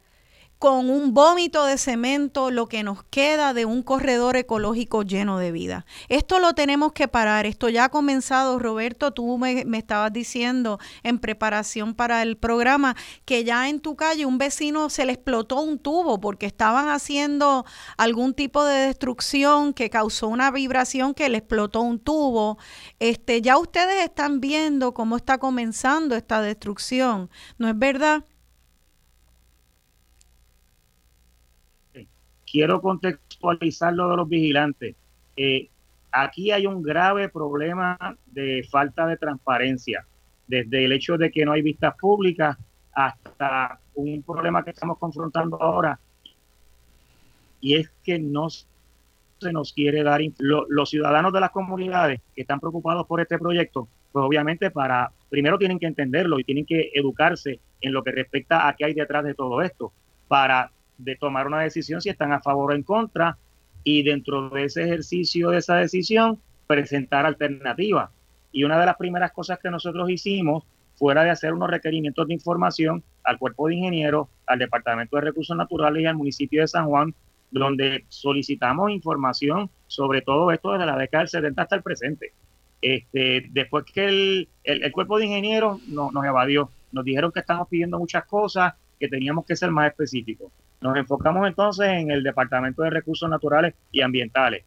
con 0.58 0.90
un 0.90 1.14
vómito 1.14 1.64
de 1.64 1.78
cemento 1.78 2.50
lo 2.50 2.66
que 2.66 2.82
nos 2.82 3.04
queda 3.04 3.54
de 3.54 3.64
un 3.64 3.82
corredor 3.82 4.36
ecológico 4.36 5.02
lleno 5.02 5.38
de 5.38 5.52
vida. 5.52 5.86
Esto 6.08 6.40
lo 6.40 6.52
tenemos 6.54 6.92
que 6.92 7.06
parar. 7.06 7.46
Esto 7.46 7.68
ya 7.68 7.84
ha 7.84 7.88
comenzado, 7.90 8.58
Roberto, 8.58 9.12
tú 9.12 9.38
me, 9.38 9.64
estabas 9.78 10.12
diciendo 10.12 10.80
en 11.04 11.20
preparación 11.20 11.94
para 11.94 12.22
el 12.22 12.36
programa 12.36 12.96
que 13.24 13.44
ya 13.44 13.68
en 13.68 13.80
tu 13.80 13.94
calle 13.94 14.26
un 14.26 14.38
vecino 14.38 14.90
se 14.90 15.06
le 15.06 15.12
explotó 15.12 15.60
un 15.60 15.78
tubo 15.78 16.20
porque 16.20 16.46
estaban 16.46 16.88
haciendo 16.88 17.64
algún 17.96 18.34
tipo 18.34 18.64
de 18.64 18.86
destrucción 18.86 19.72
que 19.72 19.90
causó 19.90 20.26
una 20.26 20.50
vibración 20.50 21.14
que 21.14 21.28
le 21.28 21.38
explotó 21.38 21.82
un 21.82 22.00
tubo. 22.00 22.58
Este, 22.98 23.42
ya 23.42 23.58
ustedes 23.58 24.02
están 24.02 24.40
viendo 24.40 24.92
cómo 24.92 25.16
está 25.16 25.38
comenzando 25.38 26.16
esta 26.16 26.42
destrucción, 26.42 27.30
¿no 27.58 27.68
es 27.68 27.78
verdad? 27.78 28.24
Quiero 32.50 32.80
contextualizar 32.80 33.92
lo 33.94 34.10
de 34.10 34.16
los 34.16 34.28
vigilantes. 34.28 34.96
Eh, 35.36 35.68
aquí 36.10 36.50
hay 36.50 36.66
un 36.66 36.82
grave 36.82 37.28
problema 37.28 37.98
de 38.26 38.66
falta 38.70 39.06
de 39.06 39.16
transparencia, 39.16 40.06
desde 40.46 40.84
el 40.84 40.92
hecho 40.92 41.16
de 41.18 41.30
que 41.30 41.44
no 41.44 41.52
hay 41.52 41.62
vistas 41.62 41.94
públicas 41.96 42.56
hasta 42.92 43.80
un 43.94 44.22
problema 44.22 44.64
que 44.64 44.70
estamos 44.70 44.98
confrontando 44.98 45.60
ahora, 45.60 45.98
y 47.60 47.74
es 47.74 47.90
que 48.02 48.18
no 48.18 48.48
se 48.50 49.52
nos 49.52 49.72
quiere 49.72 50.02
dar 50.02 50.20
los 50.38 50.90
ciudadanos 50.90 51.32
de 51.32 51.40
las 51.40 51.50
comunidades 51.50 52.20
que 52.34 52.42
están 52.42 52.60
preocupados 52.60 53.06
por 53.06 53.20
este 53.20 53.38
proyecto, 53.38 53.88
pues 54.12 54.24
obviamente 54.24 54.70
para 54.70 55.12
primero 55.28 55.58
tienen 55.58 55.78
que 55.78 55.86
entenderlo 55.86 56.40
y 56.40 56.44
tienen 56.44 56.66
que 56.66 56.90
educarse 56.94 57.60
en 57.80 57.92
lo 57.92 58.02
que 58.02 58.10
respecta 58.10 58.66
a 58.66 58.74
qué 58.74 58.86
hay 58.86 58.94
detrás 58.94 59.24
de 59.24 59.34
todo 59.34 59.62
esto 59.62 59.92
para 60.26 60.72
de 60.98 61.16
tomar 61.16 61.46
una 61.46 61.60
decisión 61.60 62.00
si 62.00 62.10
están 62.10 62.32
a 62.32 62.40
favor 62.40 62.72
o 62.72 62.74
en 62.74 62.82
contra 62.82 63.38
y 63.84 64.02
dentro 64.02 64.50
de 64.50 64.64
ese 64.64 64.84
ejercicio 64.84 65.50
de 65.50 65.58
esa 65.58 65.76
decisión 65.76 66.38
presentar 66.66 67.24
alternativas. 67.24 68.10
Y 68.52 68.64
una 68.64 68.78
de 68.78 68.86
las 68.86 68.96
primeras 68.96 69.32
cosas 69.32 69.58
que 69.58 69.70
nosotros 69.70 70.10
hicimos 70.10 70.64
fuera 70.96 71.22
de 71.22 71.30
hacer 71.30 71.54
unos 71.54 71.70
requerimientos 71.70 72.26
de 72.26 72.34
información 72.34 73.02
al 73.24 73.38
cuerpo 73.38 73.68
de 73.68 73.76
ingenieros, 73.76 74.28
al 74.46 74.58
Departamento 74.58 75.16
de 75.16 75.22
Recursos 75.22 75.56
Naturales 75.56 76.02
y 76.02 76.06
al 76.06 76.16
municipio 76.16 76.60
de 76.60 76.68
San 76.68 76.86
Juan, 76.86 77.14
donde 77.50 78.04
solicitamos 78.08 78.90
información 78.90 79.70
sobre 79.86 80.22
todo 80.22 80.50
esto 80.50 80.72
desde 80.72 80.86
la 80.86 80.98
década 80.98 81.22
del 81.22 81.28
70 81.28 81.62
hasta 81.62 81.76
el 81.76 81.82
presente. 81.82 82.32
Este, 82.82 83.46
después 83.50 83.84
que 83.84 84.06
el, 84.06 84.48
el, 84.64 84.92
cuerpo 84.92 85.18
de 85.18 85.26
ingenieros 85.26 85.82
no, 85.88 86.10
nos 86.12 86.24
evadió, 86.24 86.70
nos 86.92 87.04
dijeron 87.04 87.32
que 87.32 87.40
estamos 87.40 87.68
pidiendo 87.68 87.98
muchas 87.98 88.24
cosas, 88.26 88.74
que 88.98 89.08
teníamos 89.08 89.46
que 89.46 89.56
ser 89.56 89.70
más 89.70 89.88
específicos. 89.88 90.52
Nos 90.80 90.96
enfocamos 90.96 91.46
entonces 91.48 91.88
en 91.88 92.10
el 92.10 92.22
Departamento 92.22 92.82
de 92.82 92.90
Recursos 92.90 93.28
Naturales 93.28 93.74
y 93.90 94.00
Ambientales. 94.00 94.64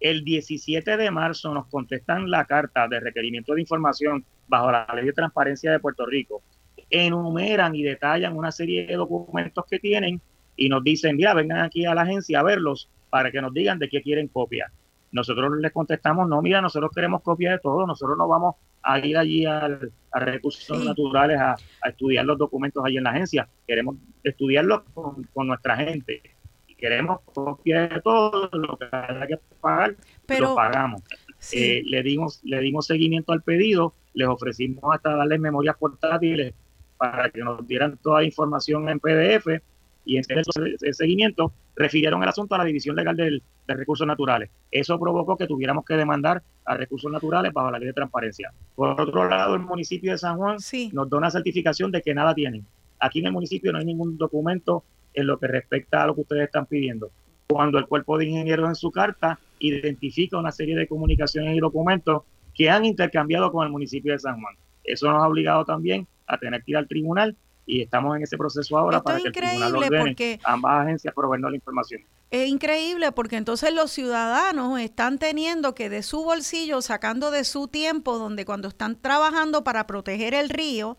El 0.00 0.24
17 0.24 0.96
de 0.96 1.10
marzo 1.10 1.52
nos 1.52 1.66
contestan 1.66 2.30
la 2.30 2.44
carta 2.46 2.88
de 2.88 3.00
requerimiento 3.00 3.54
de 3.54 3.60
información 3.60 4.24
bajo 4.48 4.72
la 4.72 4.86
Ley 4.94 5.06
de 5.06 5.12
Transparencia 5.12 5.70
de 5.70 5.80
Puerto 5.80 6.06
Rico. 6.06 6.42
Enumeran 6.88 7.74
y 7.74 7.82
detallan 7.82 8.36
una 8.36 8.52
serie 8.52 8.86
de 8.86 8.94
documentos 8.94 9.64
que 9.68 9.78
tienen 9.78 10.20
y 10.56 10.68
nos 10.68 10.82
dicen, 10.82 11.16
mira, 11.16 11.34
vengan 11.34 11.60
aquí 11.60 11.84
a 11.84 11.94
la 11.94 12.02
agencia 12.02 12.40
a 12.40 12.42
verlos 12.42 12.88
para 13.10 13.30
que 13.30 13.40
nos 13.40 13.52
digan 13.52 13.78
de 13.78 13.88
qué 13.88 14.02
quieren 14.02 14.28
copia. 14.28 14.70
Nosotros 15.14 15.58
les 15.60 15.70
contestamos, 15.70 16.28
no, 16.28 16.42
mira, 16.42 16.60
nosotros 16.60 16.90
queremos 16.92 17.22
copia 17.22 17.52
de 17.52 17.58
todo, 17.60 17.86
nosotros 17.86 18.18
no 18.18 18.26
vamos 18.26 18.56
a 18.82 18.98
ir 18.98 19.16
allí 19.16 19.46
a 19.46 19.78
recursos 20.12 20.84
naturales 20.84 21.38
a, 21.40 21.54
estudiar 21.88 22.24
los 22.24 22.36
documentos 22.36 22.84
allí 22.84 22.96
en 22.96 23.04
la 23.04 23.10
agencia, 23.10 23.48
queremos 23.64 23.94
estudiarlos 24.24 24.82
con, 24.92 25.46
nuestra 25.46 25.76
gente. 25.76 26.20
Y 26.66 26.74
queremos 26.74 27.20
copia 27.32 27.86
de 27.86 28.00
todo, 28.00 28.50
lo 28.54 28.76
que 28.76 28.88
haya 28.90 29.26
que 29.28 29.38
pagar, 29.60 29.94
Pero, 30.26 30.48
lo 30.48 30.54
pagamos. 30.56 31.00
Eh, 31.52 31.82
le, 31.84 32.02
dimos, 32.02 32.40
le 32.42 32.58
dimos 32.58 32.86
seguimiento 32.86 33.32
al 33.32 33.42
pedido, 33.42 33.94
les 34.14 34.26
ofrecimos 34.26 34.82
hasta 34.92 35.14
darles 35.14 35.38
memorias 35.38 35.76
portátiles 35.76 36.54
para 36.96 37.30
que 37.30 37.40
nos 37.40 37.64
dieran 37.68 37.98
toda 37.98 38.18
la 38.18 38.26
información 38.26 38.88
en 38.88 38.98
PDF 38.98 39.62
y 40.04 40.16
en 40.16 40.24
ese 40.28 40.92
seguimiento 40.92 41.52
refirieron 41.76 42.22
el 42.22 42.28
asunto 42.28 42.54
a 42.54 42.58
la 42.58 42.64
División 42.64 42.96
Legal 42.96 43.16
de 43.16 43.40
Recursos 43.66 44.06
Naturales. 44.06 44.50
Eso 44.70 44.98
provocó 44.98 45.36
que 45.36 45.46
tuviéramos 45.46 45.84
que 45.84 45.94
demandar 45.94 46.42
a 46.64 46.76
Recursos 46.76 47.10
Naturales 47.10 47.52
bajo 47.52 47.70
la 47.70 47.78
ley 47.78 47.88
de 47.88 47.94
transparencia. 47.94 48.52
Por 48.74 49.00
otro 49.00 49.28
lado, 49.28 49.54
el 49.54 49.62
municipio 49.62 50.12
de 50.12 50.18
San 50.18 50.36
Juan 50.36 50.58
nos 50.92 51.10
da 51.10 51.16
una 51.16 51.30
certificación 51.30 51.90
de 51.90 52.02
que 52.02 52.14
nada 52.14 52.34
tienen. 52.34 52.66
Aquí 53.00 53.20
en 53.20 53.26
el 53.26 53.32
municipio 53.32 53.72
no 53.72 53.78
hay 53.78 53.84
ningún 53.84 54.16
documento 54.16 54.84
en 55.14 55.26
lo 55.26 55.38
que 55.38 55.46
respecta 55.46 56.02
a 56.02 56.06
lo 56.06 56.14
que 56.14 56.22
ustedes 56.22 56.44
están 56.44 56.66
pidiendo. 56.66 57.10
Cuando 57.48 57.78
el 57.78 57.86
cuerpo 57.86 58.18
de 58.18 58.26
ingenieros 58.26 58.68
en 58.68 58.74
su 58.74 58.90
carta 58.90 59.38
identifica 59.58 60.38
una 60.38 60.50
serie 60.50 60.76
de 60.76 60.86
comunicaciones 60.88 61.56
y 61.56 61.60
documentos 61.60 62.22
que 62.54 62.70
han 62.70 62.84
intercambiado 62.84 63.50
con 63.52 63.64
el 63.66 63.72
municipio 63.72 64.12
de 64.12 64.18
San 64.18 64.40
Juan. 64.40 64.54
Eso 64.82 65.10
nos 65.10 65.22
ha 65.22 65.28
obligado 65.28 65.64
también 65.64 66.06
a 66.26 66.38
tener 66.38 66.62
que 66.62 66.72
ir 66.72 66.76
al 66.76 66.88
tribunal 66.88 67.36
y 67.66 67.82
estamos 67.82 68.16
en 68.16 68.22
ese 68.22 68.36
proceso 68.36 68.76
ahora 68.76 69.02
para 69.02 69.18
que 69.18 69.28
el 69.28 69.32
tribunal 69.32 69.76
ordene 69.76 70.40
ambas 70.44 70.82
agencias 70.82 71.14
proveernos 71.14 71.50
la 71.50 71.56
información. 71.56 72.02
Es 72.30 72.48
increíble 72.48 73.12
porque 73.12 73.36
entonces 73.36 73.72
los 73.72 73.90
ciudadanos 73.92 74.80
están 74.80 75.18
teniendo 75.18 75.74
que 75.74 75.88
de 75.88 76.02
su 76.02 76.24
bolsillo, 76.24 76.82
sacando 76.82 77.30
de 77.30 77.44
su 77.44 77.68
tiempo, 77.68 78.18
donde 78.18 78.44
cuando 78.44 78.68
están 78.68 79.00
trabajando 79.00 79.64
para 79.64 79.86
proteger 79.86 80.34
el 80.34 80.50
río, 80.50 80.98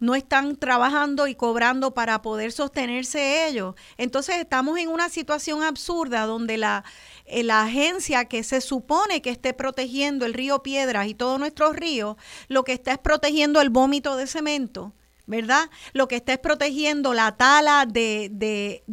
no 0.00 0.14
están 0.16 0.56
trabajando 0.56 1.28
y 1.28 1.36
cobrando 1.36 1.94
para 1.94 2.20
poder 2.20 2.50
sostenerse 2.52 3.46
ellos. 3.46 3.74
Entonces 3.96 4.36
estamos 4.36 4.78
en 4.78 4.88
una 4.88 5.08
situación 5.08 5.62
absurda 5.62 6.26
donde 6.26 6.58
la, 6.58 6.84
eh, 7.24 7.44
la 7.44 7.62
agencia 7.62 8.24
que 8.24 8.42
se 8.42 8.60
supone 8.60 9.22
que 9.22 9.30
esté 9.30 9.54
protegiendo 9.54 10.26
el 10.26 10.34
río 10.34 10.62
Piedras 10.62 11.06
y 11.06 11.14
todos 11.14 11.38
nuestros 11.38 11.76
ríos, 11.76 12.16
lo 12.48 12.64
que 12.64 12.72
está 12.72 12.92
es 12.92 12.98
protegiendo 12.98 13.60
el 13.60 13.70
vómito 13.70 14.16
de 14.16 14.26
cemento 14.26 14.92
¿verdad? 15.26 15.70
Lo 15.92 16.08
que 16.08 16.16
está 16.16 16.34
es 16.34 16.38
protegiendo 16.38 17.14
la 17.14 17.36
tala 17.36 17.86
de, 17.86 18.28
de, 18.30 18.84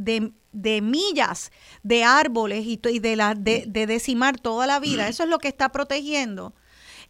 de, 0.51 0.81
millas 0.81 1.51
de 1.83 2.03
árboles 2.03 2.65
y, 2.65 2.77
de, 2.77 3.15
la, 3.15 3.35
de, 3.35 3.65
decimar 3.67 4.39
toda 4.39 4.67
la 4.67 4.79
vida. 4.79 5.07
Eso 5.07 5.23
es 5.23 5.29
lo 5.29 5.39
que 5.39 5.47
está 5.47 5.69
protegiendo. 5.69 6.53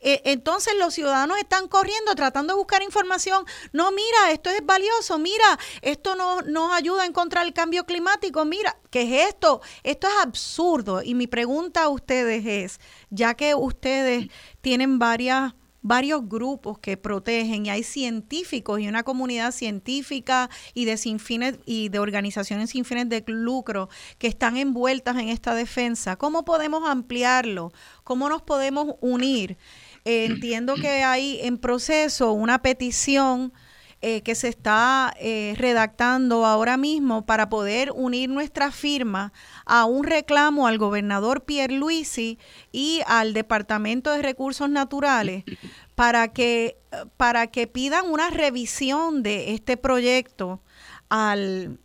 Eh, 0.03 0.21
entonces 0.25 0.73
los 0.79 0.95
ciudadanos 0.95 1.37
están 1.37 1.67
corriendo 1.67 2.15
tratando 2.15 2.53
de 2.53 2.57
buscar 2.57 2.81
información. 2.81 3.45
No, 3.71 3.91
mira, 3.91 4.31
esto 4.31 4.49
es 4.49 4.65
valioso, 4.65 5.19
mira, 5.19 5.59
esto 5.83 6.15
no, 6.15 6.41
nos 6.41 6.73
ayuda 6.73 7.03
a 7.03 7.05
encontrar 7.05 7.45
el 7.45 7.53
cambio 7.53 7.85
climático, 7.85 8.43
mira, 8.43 8.77
¿qué 8.89 9.03
es 9.03 9.29
esto? 9.29 9.61
Esto 9.83 10.07
es 10.07 10.13
absurdo. 10.23 11.03
Y 11.03 11.13
mi 11.13 11.27
pregunta 11.27 11.83
a 11.83 11.89
ustedes 11.89 12.45
es, 12.47 12.79
ya 13.11 13.35
que 13.35 13.53
ustedes 13.53 14.29
tienen 14.61 14.97
varias 14.97 15.53
varios 15.81 16.27
grupos 16.27 16.79
que 16.79 16.97
protegen 16.97 17.65
y 17.65 17.69
hay 17.69 17.83
científicos 17.83 18.79
y 18.79 18.87
una 18.87 19.03
comunidad 19.03 19.51
científica 19.51 20.49
y 20.73 20.85
de 20.85 20.97
sin 20.97 21.19
fines 21.19 21.59
y 21.65 21.89
de 21.89 21.99
organizaciones 21.99 22.71
sin 22.71 22.85
fines 22.85 23.09
de 23.09 23.23
lucro 23.27 23.89
que 24.17 24.27
están 24.27 24.57
envueltas 24.57 25.17
en 25.17 25.29
esta 25.29 25.55
defensa. 25.55 26.15
¿Cómo 26.15 26.45
podemos 26.45 26.87
ampliarlo? 26.87 27.73
¿Cómo 28.03 28.29
nos 28.29 28.41
podemos 28.41 28.95
unir? 29.01 29.57
Eh, 30.05 30.25
entiendo 30.25 30.75
que 30.75 31.03
hay 31.03 31.39
en 31.41 31.57
proceso 31.57 32.31
una 32.33 32.61
petición 32.61 33.53
eh, 34.03 34.21
que 34.21 34.33
se 34.33 34.47
está 34.47 35.13
eh, 35.19 35.53
redactando 35.57 36.45
ahora 36.45 36.75
mismo 36.75 37.25
para 37.25 37.49
poder 37.49 37.91
unir 37.95 38.29
nuestra 38.29 38.71
firma 38.71 39.31
a 39.65 39.85
un 39.85 40.05
reclamo 40.05 40.65
al 40.65 40.79
gobernador 40.79 41.43
Pierre 41.43 41.75
Luisi 41.75 42.39
y 42.71 43.01
al 43.05 43.33
Departamento 43.33 44.11
de 44.11 44.23
Recursos 44.23 44.69
Naturales 44.69 45.43
para 45.95 46.29
que, 46.29 46.77
para 47.15 47.47
que 47.47 47.67
pidan 47.67 48.09
una 48.09 48.31
revisión 48.31 49.21
de 49.21 49.53
este 49.53 49.77
proyecto 49.77 50.61
al, 51.09 51.79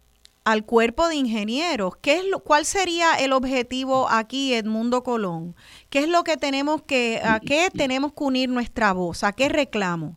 al 0.47 0.64
cuerpo 0.64 1.09
de 1.09 1.16
ingenieros. 1.16 1.97
¿Qué 1.97 2.14
es 2.18 2.24
lo, 2.24 2.38
¿Cuál 2.38 2.64
sería 2.64 3.14
el 3.16 3.32
objetivo 3.32 4.09
aquí, 4.09 4.55
Edmundo 4.55 5.02
Colón? 5.02 5.56
¿Qué 5.90 5.98
es 5.98 6.09
lo 6.09 6.24
que 6.24 6.36
tenemos 6.36 6.82
que, 6.82 7.20
a 7.22 7.40
qué 7.40 7.68
tenemos 7.76 8.12
que 8.12 8.24
unir 8.24 8.48
nuestra 8.48 8.93
voz? 8.93 9.24
¿A 9.24 9.32
qué 9.32 9.48
reclamo? 9.48 10.16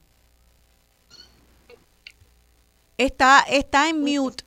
Está, 3.00 3.40
está 3.50 3.90
en 3.90 4.02
mute. 4.02 4.44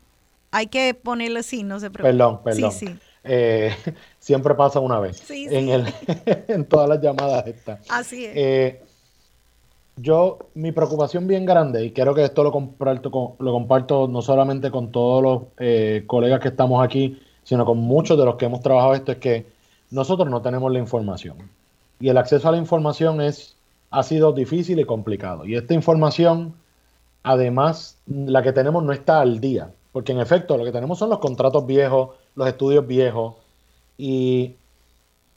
Hay 0.51 0.66
que 0.66 0.93
ponerle 0.93 1.41
así, 1.41 1.62
no 1.62 1.81
se 1.81 1.91
preocupe. 1.91 2.12
Perdón, 2.12 2.41
perdón. 2.45 2.70
Sí, 2.70 2.87
sí. 2.87 2.99
Eh, 3.24 3.74
siempre 4.19 4.55
pasa 4.55 4.79
una 4.79 5.01
vez. 5.01 5.16
Sí, 5.24 5.47
en, 5.51 5.70
el, 5.70 5.87
en 6.49 6.66
todas 6.66 6.87
las 6.87 7.01
llamadas 7.01 7.47
está. 7.47 7.81
Así 7.89 8.27
es. 8.27 8.33
Eh, 8.37 8.83
yo, 9.97 10.39
mi 10.53 10.70
preocupación 10.70 11.27
bien 11.27 11.47
grande, 11.47 11.83
y 11.83 11.93
creo 11.93 12.15
que 12.15 12.24
esto 12.24 12.45
lo 12.45 12.53
comparto, 12.53 13.11
con, 13.11 13.33
lo 13.39 13.53
comparto 13.53 14.07
no 14.07 14.20
solamente 14.20 14.70
con 14.70 14.93
todos 14.93 15.23
los 15.23 15.43
eh, 15.59 16.05
colegas 16.07 16.41
que 16.41 16.49
estamos 16.49 16.85
aquí, 16.85 17.23
sino 17.45 17.65
con 17.65 17.79
muchos 17.79 18.19
de 18.19 18.27
los 18.27 18.37
que 18.37 18.45
hemos 18.45 18.61
trabajado 18.61 18.95
esto, 18.95 19.12
es 19.12 19.19
que 19.19 19.47
nosotros 19.91 20.29
no 20.29 20.43
tenemos 20.43 20.70
la 20.70 20.79
información. 20.79 21.39
Y 22.01 22.11
el 22.11 22.19
acceso 22.19 22.51
a 22.51 22.53
la 22.53 22.59
información 22.59 23.23
es, 23.23 23.57
ha 23.91 24.03
sido 24.03 24.33
difícil 24.33 24.79
y 24.79 24.85
complicado. 24.85 25.47
Y 25.47 25.57
esta 25.57 25.73
información 25.73 26.55
además 27.23 27.99
la 28.07 28.43
que 28.43 28.53
tenemos 28.53 28.82
no 28.82 28.93
está 28.93 29.20
al 29.20 29.40
día, 29.40 29.73
porque 29.93 30.12
en 30.12 30.20
efecto 30.20 30.57
lo 30.57 30.65
que 30.65 30.73
tenemos 30.73 30.99
son 30.99 31.11
los 31.11 31.19
contratos 31.19 31.66
viejos, 31.66 32.11
los 32.35 32.49
estudios 32.49 32.86
viejos, 32.86 33.35
y 33.99 34.57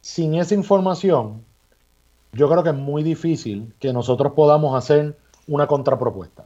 sin 0.01 0.35
esa 0.35 0.53
información, 0.55 1.43
yo 2.33 2.49
creo 2.49 2.63
que 2.63 2.69
es 2.69 2.75
muy 2.75 3.03
difícil 3.03 3.73
que 3.79 3.93
nosotros 3.93 4.33
podamos 4.33 4.75
hacer 4.75 5.17
una 5.47 5.67
contrapropuesta. 5.67 6.45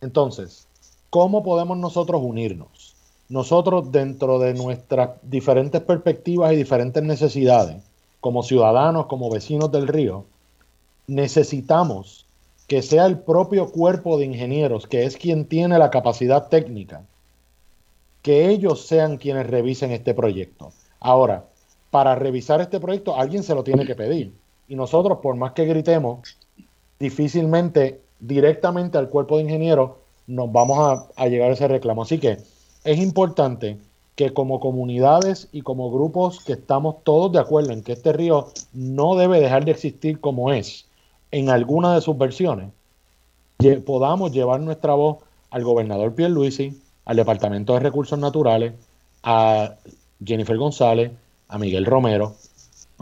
Entonces, 0.00 0.66
¿cómo 1.10 1.42
podemos 1.42 1.78
nosotros 1.78 2.20
unirnos? 2.22 2.94
Nosotros 3.28 3.90
dentro 3.90 4.38
de 4.38 4.54
nuestras 4.54 5.10
diferentes 5.22 5.80
perspectivas 5.80 6.52
y 6.52 6.56
diferentes 6.56 7.02
necesidades, 7.02 7.82
como 8.20 8.42
ciudadanos, 8.42 9.06
como 9.06 9.30
vecinos 9.30 9.70
del 9.72 9.88
río, 9.88 10.24
necesitamos 11.06 12.23
que 12.66 12.82
sea 12.82 13.06
el 13.06 13.18
propio 13.18 13.70
cuerpo 13.70 14.18
de 14.18 14.26
ingenieros, 14.26 14.86
que 14.86 15.04
es 15.04 15.16
quien 15.16 15.46
tiene 15.46 15.78
la 15.78 15.90
capacidad 15.90 16.48
técnica, 16.48 17.02
que 18.22 18.48
ellos 18.48 18.86
sean 18.86 19.18
quienes 19.18 19.46
revisen 19.46 19.90
este 19.90 20.14
proyecto. 20.14 20.72
Ahora, 21.00 21.44
para 21.90 22.14
revisar 22.14 22.60
este 22.60 22.80
proyecto, 22.80 23.16
alguien 23.16 23.42
se 23.42 23.54
lo 23.54 23.62
tiene 23.62 23.86
que 23.86 23.94
pedir. 23.94 24.32
Y 24.66 24.76
nosotros, 24.76 25.18
por 25.22 25.36
más 25.36 25.52
que 25.52 25.66
gritemos, 25.66 26.38
difícilmente 26.98 28.00
directamente 28.18 28.96
al 28.96 29.10
cuerpo 29.10 29.36
de 29.36 29.44
ingenieros 29.44 29.90
nos 30.26 30.50
vamos 30.50 31.02
a, 31.16 31.28
llegar 31.28 31.50
a 31.50 31.54
ese 31.54 31.68
reclamo. 31.68 32.02
Así 32.02 32.18
que 32.18 32.38
es 32.84 32.98
importante 32.98 33.78
que 34.16 34.32
como 34.32 34.60
comunidades 34.60 35.48
y 35.52 35.62
como 35.62 35.90
grupos 35.90 36.42
que 36.44 36.54
estamos 36.54 36.96
todos 37.02 37.32
de 37.32 37.40
acuerdo 37.40 37.72
en 37.72 37.82
que 37.82 37.92
este 37.92 38.12
río 38.12 38.48
no 38.72 39.16
debe 39.16 39.40
dejar 39.40 39.64
de 39.64 39.72
existir 39.72 40.20
como 40.20 40.52
es, 40.52 40.86
en 41.34 41.50
alguna 41.50 41.96
de 41.96 42.00
sus 42.00 42.16
versiones, 42.16 42.70
podamos 43.84 44.30
llevar 44.30 44.60
nuestra 44.60 44.94
voz 44.94 45.18
al 45.50 45.64
gobernador 45.64 46.14
Pierluisi, 46.14 46.80
al 47.04 47.16
Departamento 47.16 47.74
de 47.74 47.80
Recursos 47.80 48.16
Naturales, 48.16 48.74
a 49.24 49.74
Jennifer 50.24 50.56
González, 50.56 51.10
a 51.48 51.58
Miguel 51.58 51.86
Romero, 51.86 52.36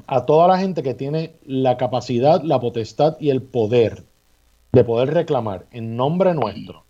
a 0.07 0.25
toda 0.25 0.49
la 0.49 0.57
gente 0.57 0.83
que 0.83 0.95
tiene 0.95 1.33
la 1.45 1.77
capacidad, 1.77 2.41
la 2.43 2.59
potestad 2.59 3.19
y 3.21 3.29
el 3.29 3.43
poder 3.43 4.03
de 4.73 4.83
poder 4.83 5.13
reclamar 5.13 5.67
en 5.71 5.95
nombre 5.95 6.33
nuestro, 6.33 6.85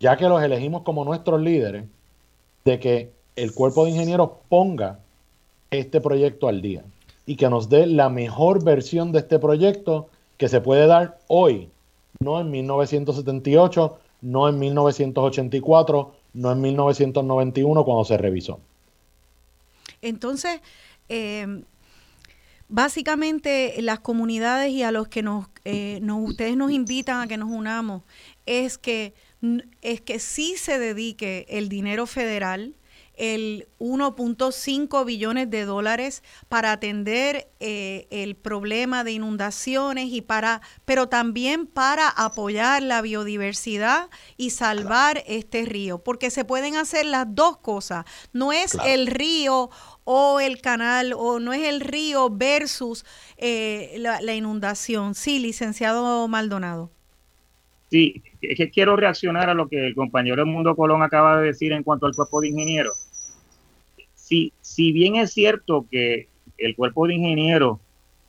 ya 0.00 0.16
que 0.16 0.28
los 0.28 0.42
elegimos 0.42 0.82
como 0.82 1.04
nuestros 1.04 1.40
líderes, 1.40 1.84
de 2.64 2.80
que 2.80 3.12
el 3.36 3.54
cuerpo 3.54 3.84
de 3.84 3.92
ingenieros 3.92 4.30
ponga 4.48 4.98
este 5.70 6.00
proyecto 6.00 6.48
al 6.48 6.60
día 6.60 6.82
y 7.24 7.36
que 7.36 7.48
nos 7.48 7.68
dé 7.68 7.86
la 7.86 8.08
mejor 8.08 8.64
versión 8.64 9.12
de 9.12 9.20
este 9.20 9.38
proyecto 9.38 10.08
que 10.38 10.48
se 10.48 10.60
puede 10.60 10.86
dar 10.86 11.18
hoy, 11.26 11.68
no 12.20 12.40
en 12.40 12.50
1978, 12.50 13.98
no 14.22 14.48
en 14.48 14.58
1984, 14.58 16.14
no 16.32 16.52
en 16.52 16.60
1991 16.60 17.84
cuando 17.84 18.04
se 18.04 18.16
revisó. 18.16 18.60
Entonces, 20.00 20.60
em, 21.08 21.64
básicamente 22.68 23.74
las 23.82 24.00
comunidades 24.00 24.70
y 24.70 24.82
a 24.82 24.92
los 24.92 25.08
que 25.08 25.24
eh, 25.64 25.98
nos, 26.02 26.28
ustedes 26.30 26.56
nos 26.56 26.70
invitan 26.70 27.20
a 27.20 27.26
que 27.26 27.36
nos 27.36 27.50
unamos 27.50 28.02
es 28.46 28.78
que 28.78 29.14
es 29.82 30.00
que 30.00 30.18
sí 30.18 30.56
se 30.56 30.80
dedique 30.80 31.46
el 31.48 31.68
dinero 31.68 32.06
federal 32.06 32.74
el 33.18 33.68
1.5 33.78 35.04
billones 35.04 35.50
de 35.50 35.64
dólares 35.64 36.22
para 36.48 36.72
atender 36.72 37.48
eh, 37.60 38.06
el 38.10 38.36
problema 38.36 39.04
de 39.04 39.12
inundaciones 39.12 40.08
y 40.10 40.22
para, 40.22 40.62
pero 40.84 41.08
también 41.08 41.66
para 41.66 42.08
apoyar 42.08 42.82
la 42.82 43.02
biodiversidad 43.02 44.08
y 44.36 44.50
salvar 44.50 45.22
este 45.26 45.64
río, 45.64 45.98
porque 45.98 46.30
se 46.30 46.44
pueden 46.44 46.76
hacer 46.76 47.06
las 47.06 47.34
dos 47.34 47.58
cosas. 47.58 48.04
No 48.32 48.52
es 48.52 48.76
el 48.86 49.06
río 49.06 49.70
o 50.04 50.40
el 50.40 50.60
canal 50.60 51.12
o 51.14 51.40
no 51.40 51.52
es 51.52 51.64
el 51.68 51.80
río 51.80 52.30
versus 52.30 53.04
eh, 53.36 53.96
la, 53.98 54.20
la 54.20 54.34
inundación. 54.34 55.14
Sí, 55.14 55.38
licenciado 55.38 56.26
Maldonado. 56.28 56.90
Sí, 57.90 58.22
es 58.42 58.56
que 58.56 58.70
quiero 58.70 58.96
reaccionar 58.96 59.48
a 59.48 59.54
lo 59.54 59.68
que 59.68 59.86
el 59.86 59.94
compañero 59.94 60.36
del 60.36 60.52
Mundo 60.52 60.76
Colón 60.76 61.02
acaba 61.02 61.40
de 61.40 61.46
decir 61.46 61.72
en 61.72 61.82
cuanto 61.82 62.06
al 62.06 62.14
cuerpo 62.14 62.40
de 62.40 62.48
ingenieros. 62.48 63.07
Si, 64.28 64.52
si 64.60 64.92
bien 64.92 65.16
es 65.16 65.32
cierto 65.32 65.86
que 65.90 66.28
el 66.58 66.76
cuerpo 66.76 67.06
de 67.06 67.14
ingenieros 67.14 67.78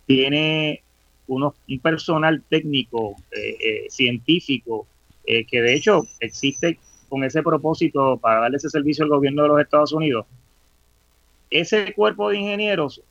tiene 0.06 0.82
unos, 1.28 1.56
un 1.68 1.80
personal 1.80 2.42
técnico, 2.48 3.18
eh, 3.32 3.58
eh, 3.60 3.86
científico, 3.90 4.88
eh, 5.26 5.44
que 5.44 5.62
de 5.62 5.74
hecho 5.74 6.08
existe 6.22 6.80
con 7.10 7.26
ese 7.26 7.44
propósito 7.44 8.18
para 8.18 8.40
darle 8.40 8.56
ese 8.56 8.70
servicio 8.70 9.04
al 9.04 9.10
gobierno 9.10 9.44
de 9.44 9.50
los 9.50 9.60
Estados 9.60 9.92
Unidos, 9.92 10.26
ese 11.50 11.94
cuerpo 11.94 12.30
de 12.30 12.38
ingenieros 12.38 13.02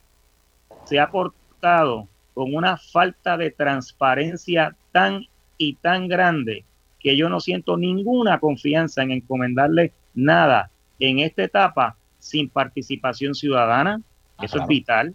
se 0.84 0.98
ha 0.98 1.10
portado 1.10 2.08
con 2.32 2.54
una 2.54 2.78
falta 2.78 3.36
de 3.36 3.50
transparencia 3.50 4.74
tan 4.92 5.26
y 5.58 5.74
tan 5.74 6.08
grande 6.08 6.64
que 7.00 7.18
yo 7.18 7.28
no 7.28 7.38
siento 7.38 7.76
ninguna 7.76 8.40
confianza 8.40 9.02
en 9.02 9.10
encomendarle 9.10 9.92
nada 10.14 10.70
en 10.98 11.18
esta 11.18 11.44
etapa 11.44 11.97
sin 12.18 12.48
participación 12.48 13.34
ciudadana, 13.34 14.00
ah, 14.36 14.44
eso 14.44 14.60
es 14.60 14.66
vital, 14.66 15.14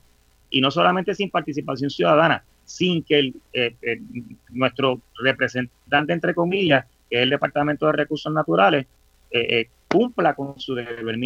y 0.50 0.62
no 0.62 0.72
solamente 0.72 1.16
sin 1.16 1.30
participación 1.30 1.90
ciudadana, 1.90 2.44
sin 2.66 3.04
que 3.04 3.20
el, 3.20 3.36
eh, 3.54 3.76
eh, 3.82 4.02
nuestro 4.50 5.02
representante, 5.22 6.14
entre 6.14 6.34
comillas, 6.34 6.86
que 7.10 7.18
es 7.18 7.24
el 7.24 7.30
Departamento 7.30 7.86
de 7.88 7.94
Recursos 7.94 8.32
Naturales, 8.32 8.86
eh, 9.32 9.68
cumpla 9.90 10.36
con 10.36 10.60
su 10.60 10.76
deber 10.76 11.18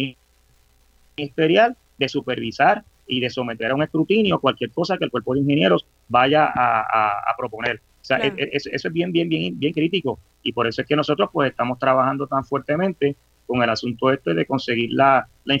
ministerial 1.16 1.76
de 1.98 2.08
supervisar 2.08 2.84
y 3.06 3.20
de 3.20 3.30
someter 3.30 3.70
a 3.70 3.74
un 3.74 3.82
escrutinio 3.82 4.40
cualquier 4.40 4.70
cosa 4.70 4.96
que 4.98 5.04
el 5.04 5.10
cuerpo 5.10 5.34
de 5.34 5.40
ingenieros 5.40 5.86
vaya 6.08 6.50
a 6.54 7.34
proponer 7.36 7.80
sea, 8.08 8.18
e, 8.18 8.32
e, 8.36 8.50
eso, 8.52 8.70
es 8.72 8.92
bien, 8.92 9.12
bien, 9.12 9.28
bien, 9.28 9.58
bien 9.58 9.72
crítico. 9.72 10.18
Y 10.42 10.52
por 10.52 10.66
eso 10.66 10.82
es 10.82 10.88
que 10.88 10.96
nosotros 10.96 11.28
pues 11.32 11.50
estamos 11.50 11.78
trabajando 11.78 12.26
tan 12.26 12.44
fuertemente 12.44 13.16
con 13.48 13.62
el 13.62 13.70
asunto 13.70 14.12
este 14.12 14.34
de 14.34 14.44
conseguir 14.44 14.92
la, 14.92 15.26
la, 15.44 15.58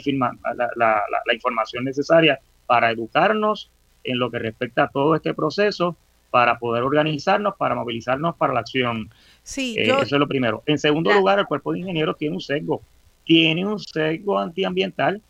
la, 0.76 1.02
la, 1.26 1.34
información 1.34 1.84
necesaria 1.84 2.38
para 2.66 2.90
educarnos 2.90 3.70
en 4.04 4.18
lo 4.18 4.30
que 4.30 4.38
respecta 4.38 4.84
a 4.84 4.88
todo 4.88 5.16
este 5.16 5.32
proceso, 5.32 5.96
para 6.30 6.58
poder 6.58 6.82
organizarnos, 6.82 7.54
para 7.56 7.74
movilizarnos 7.74 8.36
para 8.36 8.52
la 8.52 8.60
acción. 8.60 9.08
Sí, 9.42 9.74
eh, 9.78 9.84
Eso 9.84 10.02
es 10.02 10.12
lo 10.12 10.28
primero. 10.28 10.62
En 10.66 10.78
segundo 10.78 11.10
lugar, 11.14 11.38
el 11.38 11.46
cuerpo 11.46 11.72
de 11.72 11.78
ingenieros 11.78 12.18
tiene 12.18 12.34
un 12.34 12.42
sesgo. 12.42 12.82
Tiene 13.24 13.66
un 13.66 13.78
sesgo 13.78 14.38
antiambiental. 14.38 15.22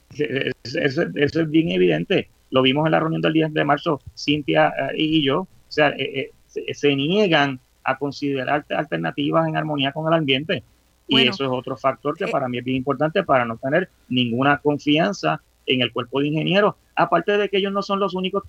Eso, 0.64 1.02
es 1.14 1.50
bien 1.50 1.70
evidente. 1.70 2.28
Lo 2.50 2.62
vimos 2.62 2.86
en 2.86 2.92
la 2.92 3.00
reunión 3.00 3.22
del 3.22 3.34
10 3.34 3.54
de 3.54 3.64
marzo, 3.64 4.00
Cintia 4.16 4.70
eh, 4.70 4.94
y 4.96 5.24
yo. 5.24 5.42
O 5.42 5.48
sea, 5.68 5.90
eh, 5.90 6.32
se, 6.46 6.96
niegan 6.96 7.60
a 7.84 7.96
considerar 7.96 8.66
alternativas 8.70 9.46
en 9.46 9.56
armonía 9.56 9.92
con 9.92 10.12
el 10.12 10.18
ambiente. 10.18 10.64
Y 11.08 11.26
eso 11.26 11.44
es 11.44 11.50
otro 11.50 11.76
factor 11.76 12.16
que 12.16 12.24
eh, 12.24 12.30
para 12.30 12.48
mí 12.48 12.58
es 12.58 12.64
bien 12.64 12.76
importante 12.76 13.22
para 13.24 13.44
no 13.44 13.56
tener 13.56 13.88
ninguna 14.08 14.58
confianza 14.58 15.40
en 15.66 15.80
el 15.80 15.92
cuerpo 15.92 16.20
de 16.20 16.28
ingenieros. 16.28 16.74
Aparte 16.94 17.36
de 17.36 17.48
que 17.48 17.58
ellos 17.58 17.72
no 17.72 17.82
son 17.82 17.98
los 17.98 18.14
únicos, 18.14 18.44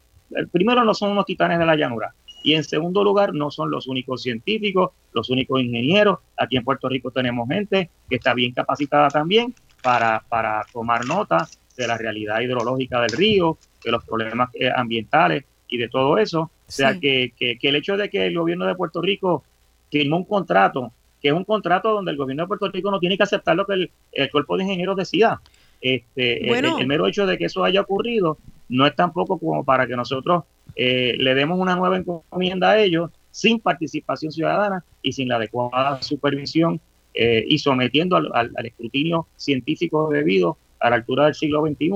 primero 0.51 0.83
no 0.83 0.93
son 0.93 1.11
unos 1.11 1.25
titanes 1.25 1.59
de 1.59 1.65
la 1.65 1.75
llanura. 1.75 2.13
Y 2.43 2.53
en 2.53 2.63
segundo 2.63 3.03
lugar, 3.03 3.33
no 3.33 3.51
son 3.51 3.69
los 3.69 3.87
únicos 3.87 4.21
científicos, 4.21 4.91
los 5.13 5.29
únicos 5.29 5.61
ingenieros. 5.61 6.19
Aquí 6.37 6.57
en 6.57 6.63
Puerto 6.63 6.87
Rico 6.87 7.11
tenemos 7.11 7.47
gente 7.47 7.89
que 8.09 8.15
está 8.15 8.33
bien 8.33 8.53
capacitada 8.53 9.09
también 9.09 9.53
para, 9.81 10.23
para 10.29 10.65
tomar 10.71 11.05
nota 11.05 11.47
de 11.77 11.87
la 11.87 11.97
realidad 11.97 12.41
hidrológica 12.41 13.01
del 13.01 13.11
río, 13.11 13.57
de 13.83 13.91
los 13.91 14.03
problemas 14.05 14.49
eh, 14.53 14.69
ambientales 14.73 15.45
y 15.67 15.77
de 15.77 15.89
todo 15.89 16.17
eso. 16.17 16.41
O 16.41 16.71
sea, 16.71 16.99
que, 16.99 17.33
que, 17.37 17.57
el 17.61 17.75
hecho 17.75 17.97
de 17.97 18.09
que 18.09 18.27
el 18.27 18.37
gobierno 18.37 18.65
de 18.65 18.75
Puerto 18.75 19.01
Rico 19.01 19.43
firmó 19.89 20.17
un 20.17 20.25
contrato, 20.25 20.91
que 21.21 21.29
es 21.29 21.33
un 21.33 21.43
contrato 21.43 21.91
donde 21.91 22.11
el 22.11 22.17
gobierno 22.17 22.43
de 22.43 22.47
Puerto 22.47 22.69
Rico 22.69 22.91
no 22.91 22.99
tiene 22.99 23.17
que 23.17 23.23
aceptar 23.23 23.55
lo 23.55 23.65
que 23.65 23.89
el, 24.11 24.31
cuerpo 24.31 24.57
de 24.57 24.63
ingenieros 24.63 24.95
decida. 24.95 25.41
Este, 25.81 26.49
el, 26.49 26.87
mero 26.87 27.07
hecho 27.07 27.25
de 27.25 27.37
que 27.37 27.45
eso 27.45 27.63
haya 27.63 27.81
ocurrido 27.81 28.37
no 28.67 28.85
es 28.85 28.95
tampoco 28.95 29.37
como 29.37 29.63
para 29.63 29.87
que 29.87 29.95
nosotros 29.95 30.43
eh, 30.75 31.15
le 31.17 31.35
demos 31.35 31.57
una 31.57 31.75
nueva 31.75 31.97
encomienda 31.97 32.71
a 32.71 32.79
ellos 32.79 33.11
sin 33.31 33.59
participación 33.59 34.31
ciudadana 34.31 34.83
y 35.01 35.13
sin 35.13 35.27
la 35.27 35.35
adecuada 35.35 36.01
supervisión 36.01 36.79
eh, 37.13 37.43
y 37.47 37.57
sometiendo 37.59 38.17
al, 38.17 38.51
escrutinio 38.63 39.27
científico 39.35 40.09
debido 40.09 40.57
a 40.79 40.89
la 40.89 40.97
altura 40.97 41.25
del 41.25 41.35
siglo 41.35 41.65
XXI 41.65 41.91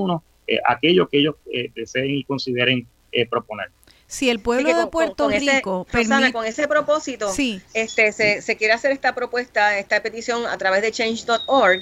eh, 0.46 0.58
aquello 0.66 1.08
que 1.08 1.18
ellos 1.18 1.36
deseen 1.74 2.10
y 2.10 2.24
consideren 2.24 2.86
proponer. 3.30 3.68
Si 4.06 4.30
el 4.30 4.38
pueblo 4.40 4.76
de 4.76 4.86
Puerto 4.86 5.28
Rico. 5.28 5.86
con 6.32 6.44
ese 6.44 6.68
propósito, 6.68 7.32
este, 7.72 8.12
se, 8.12 8.56
quiere 8.56 8.72
hacer 8.72 8.92
esta 8.92 9.14
propuesta, 9.14 9.78
esta 9.78 10.02
petición 10.02 10.46
a 10.46 10.56
través 10.58 10.82
de 10.82 10.92
change.org, 10.92 11.80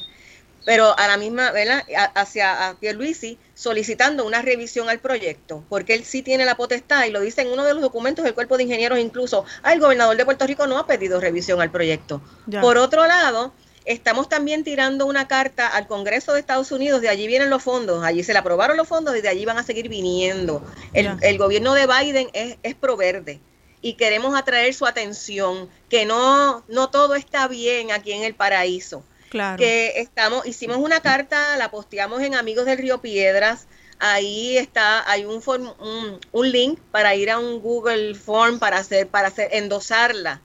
pero 0.64 0.96
a 0.96 1.08
la 1.08 1.16
misma, 1.16 1.50
¿verdad? 1.50 1.82
hacia 2.14 2.68
a 2.68 2.74
Pierluisi 2.74 3.38
solicitando 3.54 4.24
una 4.24 4.42
revisión 4.42 4.88
al 4.88 5.00
proyecto, 5.00 5.64
porque 5.68 5.94
él 5.94 6.04
sí 6.04 6.22
tiene 6.22 6.44
la 6.44 6.56
potestad 6.56 7.04
y 7.04 7.10
lo 7.10 7.20
dice 7.20 7.42
en 7.42 7.48
uno 7.48 7.64
de 7.64 7.74
los 7.74 7.82
documentos 7.82 8.24
del 8.24 8.34
cuerpo 8.34 8.56
de 8.56 8.64
ingenieros 8.64 8.98
incluso, 8.98 9.44
ah, 9.62 9.72
el 9.72 9.80
gobernador 9.80 10.16
de 10.16 10.24
Puerto 10.24 10.46
Rico 10.46 10.66
no 10.66 10.78
ha 10.78 10.86
pedido 10.86 11.20
revisión 11.20 11.60
al 11.60 11.70
proyecto. 11.70 12.22
Por 12.60 12.78
otro 12.78 13.06
lado, 13.06 13.52
Estamos 13.84 14.28
también 14.28 14.64
tirando 14.64 15.06
una 15.06 15.26
carta 15.26 15.66
al 15.66 15.86
Congreso 15.86 16.32
de 16.32 16.40
Estados 16.40 16.70
Unidos, 16.70 17.00
de 17.00 17.08
allí 17.08 17.26
vienen 17.26 17.50
los 17.50 17.62
fondos, 17.62 18.04
allí 18.04 18.22
se 18.22 18.32
le 18.32 18.38
aprobaron 18.38 18.76
los 18.76 18.86
fondos 18.86 19.16
y 19.16 19.20
de 19.20 19.28
allí 19.28 19.44
van 19.44 19.58
a 19.58 19.64
seguir 19.64 19.88
viniendo. 19.88 20.64
El, 20.92 21.38
gobierno 21.38 21.74
de 21.74 21.86
Biden 21.86 22.28
es, 22.32 22.56
es 22.62 22.74
pro 22.74 22.96
verde 22.96 23.40
y 23.80 23.94
queremos 23.94 24.38
atraer 24.38 24.72
su 24.74 24.86
atención, 24.86 25.68
que 25.88 26.06
no, 26.06 26.64
no 26.68 26.90
todo 26.90 27.16
está 27.16 27.48
bien 27.48 27.90
aquí 27.90 28.12
en 28.12 28.22
el 28.22 28.34
paraíso. 28.34 29.04
Claro. 29.28 29.56
Que 29.58 29.94
estamos, 29.96 30.46
hicimos 30.46 30.76
una 30.76 31.00
carta, 31.00 31.56
la 31.56 31.70
posteamos 31.70 32.20
en 32.22 32.34
Amigos 32.34 32.66
del 32.66 32.78
Río 32.78 33.00
Piedras, 33.00 33.66
ahí 33.98 34.56
está, 34.58 35.10
hay 35.10 35.24
un, 35.24 35.42
un, 35.46 36.20
un 36.30 36.52
link 36.52 36.78
para 36.92 37.14
ir 37.16 37.30
a 37.30 37.38
un 37.38 37.60
Google 37.60 38.14
Form 38.14 38.58
para 38.58 38.78
hacer, 38.78 39.08
para 39.08 39.28
hacer, 39.28 39.48
endosarla 39.52 40.42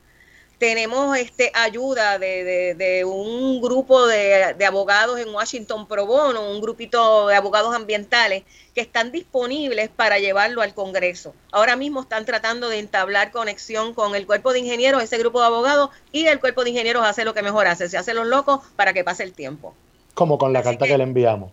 tenemos 0.57 1.15
este 1.17 1.51
ayuda 1.53 2.17
de, 2.17 2.73
de, 2.75 3.05
un 3.05 3.61
grupo 3.61 4.07
de, 4.07 4.55
de, 4.57 4.65
abogados 4.65 5.19
en 5.19 5.29
Washington 5.29 5.87
pro 5.87 6.05
bono, 6.05 6.49
un 6.49 6.61
grupito 6.61 7.27
de 7.27 7.35
abogados 7.35 7.75
ambientales 7.75 8.43
que 8.73 8.81
están 8.81 9.11
disponibles 9.11 9.89
para 9.89 10.19
llevarlo 10.19 10.61
al 10.61 10.73
Congreso. 10.73 11.33
Ahora 11.51 11.75
mismo 11.75 12.01
están 12.01 12.25
tratando 12.25 12.69
de 12.69 12.79
entablar 12.79 13.31
conexión 13.31 13.93
con 13.93 14.15
el 14.15 14.25
cuerpo 14.25 14.53
de 14.53 14.59
ingenieros, 14.59 15.03
ese 15.03 15.17
grupo 15.17 15.39
de 15.39 15.47
abogados, 15.47 15.89
y 16.11 16.25
el 16.25 16.39
cuerpo 16.39 16.63
de 16.63 16.71
ingenieros 16.71 17.05
hace 17.05 17.25
lo 17.25 17.33
que 17.33 17.43
mejor 17.43 17.67
hace, 17.67 17.89
se 17.89 17.97
hace 17.97 18.13
los 18.13 18.25
locos 18.25 18.61
para 18.75 18.93
que 18.93 19.03
pase 19.03 19.23
el 19.23 19.33
tiempo. 19.33 19.75
Como 20.13 20.37
con 20.37 20.53
la 20.53 20.63
carta 20.63 20.87
que 20.87 20.97
le 20.97 21.03
enviamos. 21.03 21.51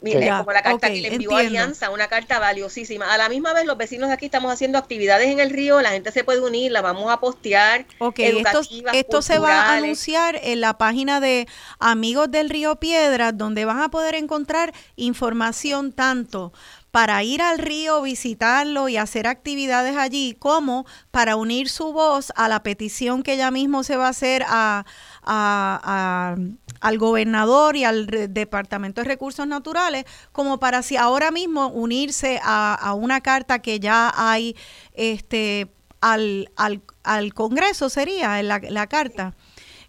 Mira, 0.00 0.38
como 0.38 0.52
la 0.52 0.62
carta 0.62 0.88
que 0.88 1.00
le 1.00 1.14
envió 1.14 1.34
Alianza, 1.34 1.90
una 1.90 2.08
carta 2.08 2.38
valiosísima. 2.38 3.12
A 3.12 3.18
la 3.18 3.28
misma 3.28 3.54
vez, 3.54 3.64
los 3.64 3.76
vecinos 3.76 4.08
de 4.08 4.14
aquí 4.14 4.26
estamos 4.26 4.52
haciendo 4.52 4.78
actividades 4.78 5.28
en 5.28 5.40
el 5.40 5.50
río, 5.50 5.80
la 5.80 5.90
gente 5.90 6.12
se 6.12 6.24
puede 6.24 6.40
unir, 6.40 6.72
la 6.72 6.82
vamos 6.82 7.10
a 7.10 7.20
postear. 7.20 7.86
Ok, 7.98 8.18
esto, 8.18 8.60
esto 8.92 9.22
se 9.22 9.38
va 9.38 9.62
a 9.62 9.76
anunciar 9.76 10.38
en 10.42 10.60
la 10.60 10.76
página 10.76 11.20
de 11.20 11.48
Amigos 11.78 12.30
del 12.30 12.50
Río 12.50 12.76
Piedras, 12.76 13.36
donde 13.36 13.64
van 13.64 13.80
a 13.80 13.90
poder 13.90 14.14
encontrar 14.14 14.72
información 14.96 15.92
tanto 15.92 16.52
para 16.94 17.20
ir 17.24 17.42
al 17.42 17.58
río, 17.58 18.02
visitarlo 18.02 18.88
y 18.88 18.98
hacer 18.98 19.26
actividades 19.26 19.96
allí, 19.96 20.36
como 20.38 20.86
para 21.10 21.34
unir 21.34 21.68
su 21.68 21.92
voz 21.92 22.32
a 22.36 22.48
la 22.48 22.62
petición 22.62 23.24
que 23.24 23.36
ya 23.36 23.50
mismo 23.50 23.82
se 23.82 23.96
va 23.96 24.06
a 24.06 24.10
hacer 24.10 24.44
a, 24.46 24.84
al 25.24 26.98
gobernador 26.98 27.76
y 27.76 27.84
al 27.84 28.06
Departamento 28.32 29.02
de 29.02 29.08
Recursos 29.08 29.46
Naturales, 29.46 30.04
como 30.32 30.58
para 30.58 30.82
si 30.82 30.96
ahora 30.96 31.30
mismo 31.30 31.68
unirse 31.68 32.40
a, 32.42 32.94
una 32.94 33.20
carta 33.20 33.60
que 33.60 33.80
ya 33.80 34.12
hay 34.16 34.56
este 34.92 35.68
al, 36.00 36.50
al, 36.56 36.82
al 37.02 37.32
Congreso, 37.32 37.88
sería 37.88 38.42
la, 38.42 38.60
la 38.62 38.86
carta 38.86 39.34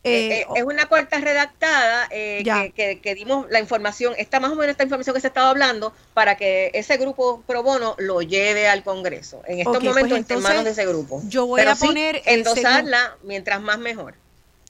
eh, 0.06 0.42
eh, 0.42 0.46
es 0.56 0.64
una 0.64 0.88
carta 0.88 1.20
redactada 1.20 2.08
eh, 2.12 2.44
que, 2.76 3.16
dimos 3.16 3.48
la 3.50 3.60
información, 3.60 4.14
está 4.20 4.40
más 4.40 4.52
o 4.52 4.56
menos 4.56 4.70
esta 4.70 4.84
información 4.84 5.16
que 5.16 5.22
se 5.22 5.28
estaba 5.28 5.50
hablando, 5.50 5.94
para 6.14 6.38
que 6.38 6.70
ese 6.76 6.98
grupo 6.98 7.42
pro 7.48 7.64
bono 7.64 7.96
lo 7.98 8.22
lleve 8.22 8.68
al 8.68 8.84
Congreso. 8.84 9.42
En 9.48 9.60
estos 9.60 9.80
pues 9.80 9.84
momentos 9.84 10.30
en 10.30 10.44
manos 10.44 10.64
de 10.64 10.72
ese 10.72 10.86
grupo. 10.86 11.24
Yo 11.28 11.48
voy 11.48 11.62
a 11.62 11.74
poner. 11.74 12.22
endosarla 12.26 13.18
mientras 13.24 13.60
más 13.62 13.80
mejor. 13.80 14.14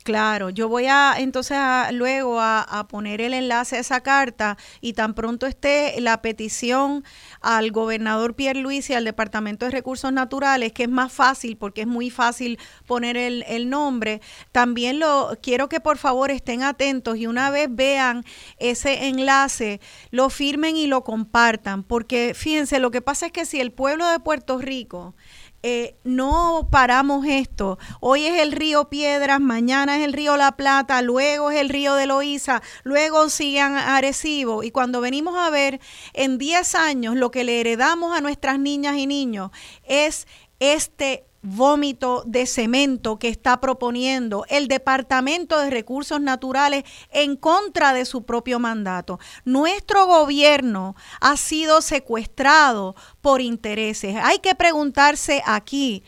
Claro, 0.06 0.52
yo 0.52 0.70
voy 0.70 0.86
a 0.86 1.16
entonces 1.18 1.58
luego 1.92 2.40
a, 2.40 2.86
poner 2.88 3.22
el 3.22 3.34
enlace 3.34 3.78
a 3.78 3.80
esa 3.80 4.02
carta 4.02 4.56
y 4.80 4.94
tan 4.94 5.16
pronto 5.16 5.48
esté 5.48 6.00
la 6.00 6.22
petición 6.22 7.04
al 7.42 7.72
gobernador 7.72 8.36
Pierre 8.36 8.60
Luis 8.60 8.88
y 8.92 8.94
al 8.94 9.04
Departamento 9.04 9.66
de 9.66 9.72
Recursos 9.72 10.14
Naturales, 10.14 10.74
que 10.74 10.84
es 10.84 10.90
más 10.90 11.12
fácil 11.12 11.58
porque 11.58 11.82
es 11.82 11.88
muy 11.88 12.12
fácil 12.12 12.60
poner 12.86 13.18
el, 13.18 13.46
el 13.48 13.68
nombre, 13.68 14.22
también 14.52 15.00
lo 15.00 15.40
quiero 15.42 15.70
que 15.70 15.80
por 15.80 15.98
favor 15.98 16.30
estén 16.30 16.62
atentos 16.62 17.18
y 17.18 17.26
una 17.26 17.50
vez 17.50 17.68
vean 17.72 18.24
ese 18.60 19.08
enlace, 19.08 19.82
lo 20.12 20.30
firmen 20.30 20.78
y 20.78 20.86
lo 20.86 21.04
compartan, 21.04 21.82
porque 21.82 22.36
fíjense, 22.36 22.78
lo 22.78 22.92
que 22.92 23.02
pasa 23.02 23.26
es 23.26 23.32
que 23.32 23.46
si 23.48 23.60
el 23.60 23.72
pueblo 23.72 24.08
de 24.08 24.20
Puerto 24.20 24.60
Rico 24.60 25.16
eh, 25.68 25.96
no 26.04 26.68
paramos 26.70 27.26
esto. 27.26 27.80
Hoy 28.00 28.28
es 28.28 28.40
el 28.40 28.52
río 28.52 28.88
Piedras, 28.88 29.42
mañana 29.42 29.98
es 29.98 30.06
el 30.06 30.14
río 30.14 30.38
La 30.38 30.52
Plata, 30.52 31.02
luego 31.02 31.50
es 31.50 31.60
el 31.60 31.70
río 31.70 31.96
de 31.96 32.06
Loíza, 32.06 32.62
luego 32.84 33.30
sigan 33.30 33.76
Arecibo. 33.76 34.62
Y 34.62 34.70
cuando 34.70 35.02
venimos 35.02 35.36
a 35.36 35.50
ver 35.50 35.80
en 36.14 36.38
10 36.38 36.76
años 36.76 37.16
lo 37.16 37.32
que 37.32 37.44
le 37.44 37.62
heredamos 37.62 38.16
a 38.16 38.22
nuestras 38.22 38.60
niñas 38.60 38.98
y 38.98 39.08
niños 39.08 39.50
es 39.86 40.28
este 40.60 41.26
vómito 41.46 42.24
de 42.26 42.46
cemento 42.46 43.18
que 43.18 43.30
está 43.30 43.62
proponiendo 43.62 44.46
el 44.50 44.68
Departamento 44.68 45.60
de 45.60 45.70
Recursos 45.70 46.20
Naturales 46.20 46.84
en 47.12 47.36
contra 47.36 47.94
de 47.94 48.06
su 48.06 48.24
propio 48.24 48.60
mandato. 48.60 49.20
Nuestro 49.46 50.08
gobierno 50.08 50.96
ha 51.22 51.38
sido 51.38 51.82
secuestrado 51.82 52.96
por 53.22 53.42
intereses. 53.42 54.18
Hay 54.22 54.40
que 54.40 54.56
preguntarse 54.56 55.42
aquí. 55.46 56.04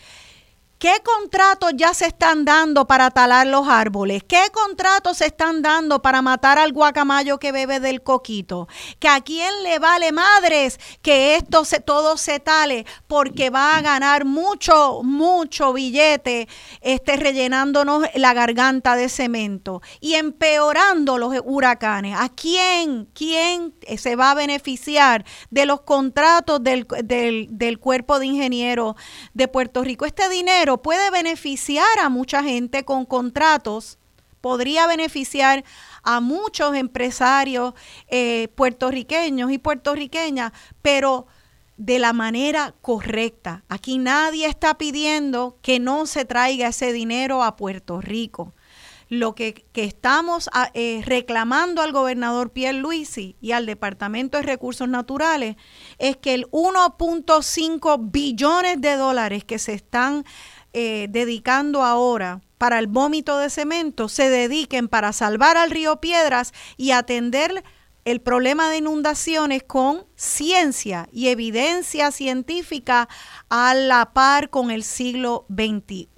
¿Qué 0.79 0.93
contratos 1.03 1.71
ya 1.75 1.95
se 1.95 2.05
están 2.05 2.45
dando 2.45 2.85
para 2.85 3.09
talar 3.09 3.47
los 3.47 3.67
árboles? 3.67 4.23
¿Qué 4.23 4.43
contratos 4.53 5.17
se 5.17 5.25
están 5.25 5.63
dando 5.63 6.03
para 6.03 6.21
matar 6.21 6.59
al 6.59 6.71
guacamayo 6.71 7.39
que 7.39 7.51
bebe 7.51 7.79
del 7.79 8.03
coquito? 8.03 8.67
¿Que 8.99 9.07
a 9.07 9.21
quién 9.21 9.63
le 9.63 9.79
vale 9.79 10.11
madres 10.11 10.79
que 11.01 11.35
esto 11.35 11.65
se, 11.65 11.79
todo 11.79 12.15
se 12.15 12.39
tale 12.39 12.85
porque 13.07 13.49
va 13.49 13.75
a 13.75 13.81
ganar 13.81 14.25
mucho, 14.25 15.01
mucho 15.01 15.73
billete 15.73 16.47
este, 16.81 17.17
rellenándonos 17.17 18.03
la 18.13 18.35
garganta 18.35 18.95
de 18.95 19.09
cemento 19.09 19.81
y 19.99 20.13
empeorando 20.13 21.17
los 21.17 21.33
huracanes? 21.43 22.15
¿A 22.19 22.29
quién, 22.29 23.09
quién 23.15 23.73
se 23.97 24.15
va 24.15 24.29
a 24.29 24.35
beneficiar 24.35 25.25
de 25.49 25.65
los 25.65 25.81
contratos 25.81 26.63
del, 26.63 26.85
del, 27.03 27.47
del 27.49 27.79
cuerpo 27.79 28.19
de 28.19 28.27
ingenieros 28.27 28.93
de 29.33 29.47
Puerto 29.47 29.83
Rico? 29.83 30.05
Este 30.05 30.29
dinero 30.29 30.66
puede 30.76 31.10
beneficiar 31.11 31.88
a 32.02 32.10
mucha 32.10 32.44
gente 32.44 32.84
con 32.84 33.06
contratos, 33.06 33.98
podría 34.41 34.85
beneficiar 34.85 35.64
a 36.03 36.19
muchos 36.19 36.76
empresarios 36.76 37.73
eh, 38.10 38.49
puertorriqueños 38.56 39.49
y 39.52 39.57
puertorriqueñas, 39.57 40.52
pero 40.81 41.27
de 41.77 41.99
la 41.99 42.11
manera 42.11 42.76
correcta. 42.81 43.64
Aquí 43.69 43.98
nadie 43.98 44.48
está 44.48 44.77
pidiendo 44.77 45.57
que 45.61 45.80
no 45.80 46.06
se 46.06 46.26
traiga 46.26 46.68
ese 46.68 46.91
dinero 46.91 47.44
a 47.44 47.56
Puerto 47.56 48.02
Rico 48.02 48.53
lo 49.10 49.35
que, 49.35 49.65
estamos 49.73 50.49
ah, 50.53 50.69
eh, 50.73 51.02
reclamando 51.06 51.81
al 51.81 51.91
gobernador 51.91 52.52
Pierre 52.52 52.77
Luisi 52.77 53.35
y 53.39 53.52
al 53.52 53.65
Departamento 53.65 54.38
de 54.38 54.44
Recursos 54.44 54.89
Naturales 54.89 55.56
es 55.98 56.18
que 56.18 56.34
el 56.34 56.49
1.5 56.52 58.11
billones 58.11 58.81
de 58.81 58.95
dólares 58.95 59.44
que 59.45 59.60
se 59.60 59.73
están 59.73 60.26
eh, 60.79 61.07
dedicando 61.09 61.83
ahora 61.83 62.41
para 62.59 62.77
el 62.77 62.85
vómito 62.85 63.39
de 63.39 63.49
cemento 63.49 64.09
se 64.09 64.29
dediquen 64.29 64.89
para 64.89 65.11
salvar 65.11 65.57
al 65.57 65.71
río 65.71 65.99
Piedras 65.99 66.53
y 66.77 66.91
atender 66.91 67.63
el 68.05 68.21
problema 68.21 68.69
de 68.69 68.77
inundaciones 68.77 69.63
con 69.63 70.05
ciencia 70.15 71.09
y 71.11 71.29
evidencia 71.29 72.11
científica 72.11 73.09
a 73.49 73.73
la 73.73 74.13
par 74.13 74.51
con 74.51 74.69
el 74.69 74.83
siglo 74.83 75.47
XXI 75.49 76.09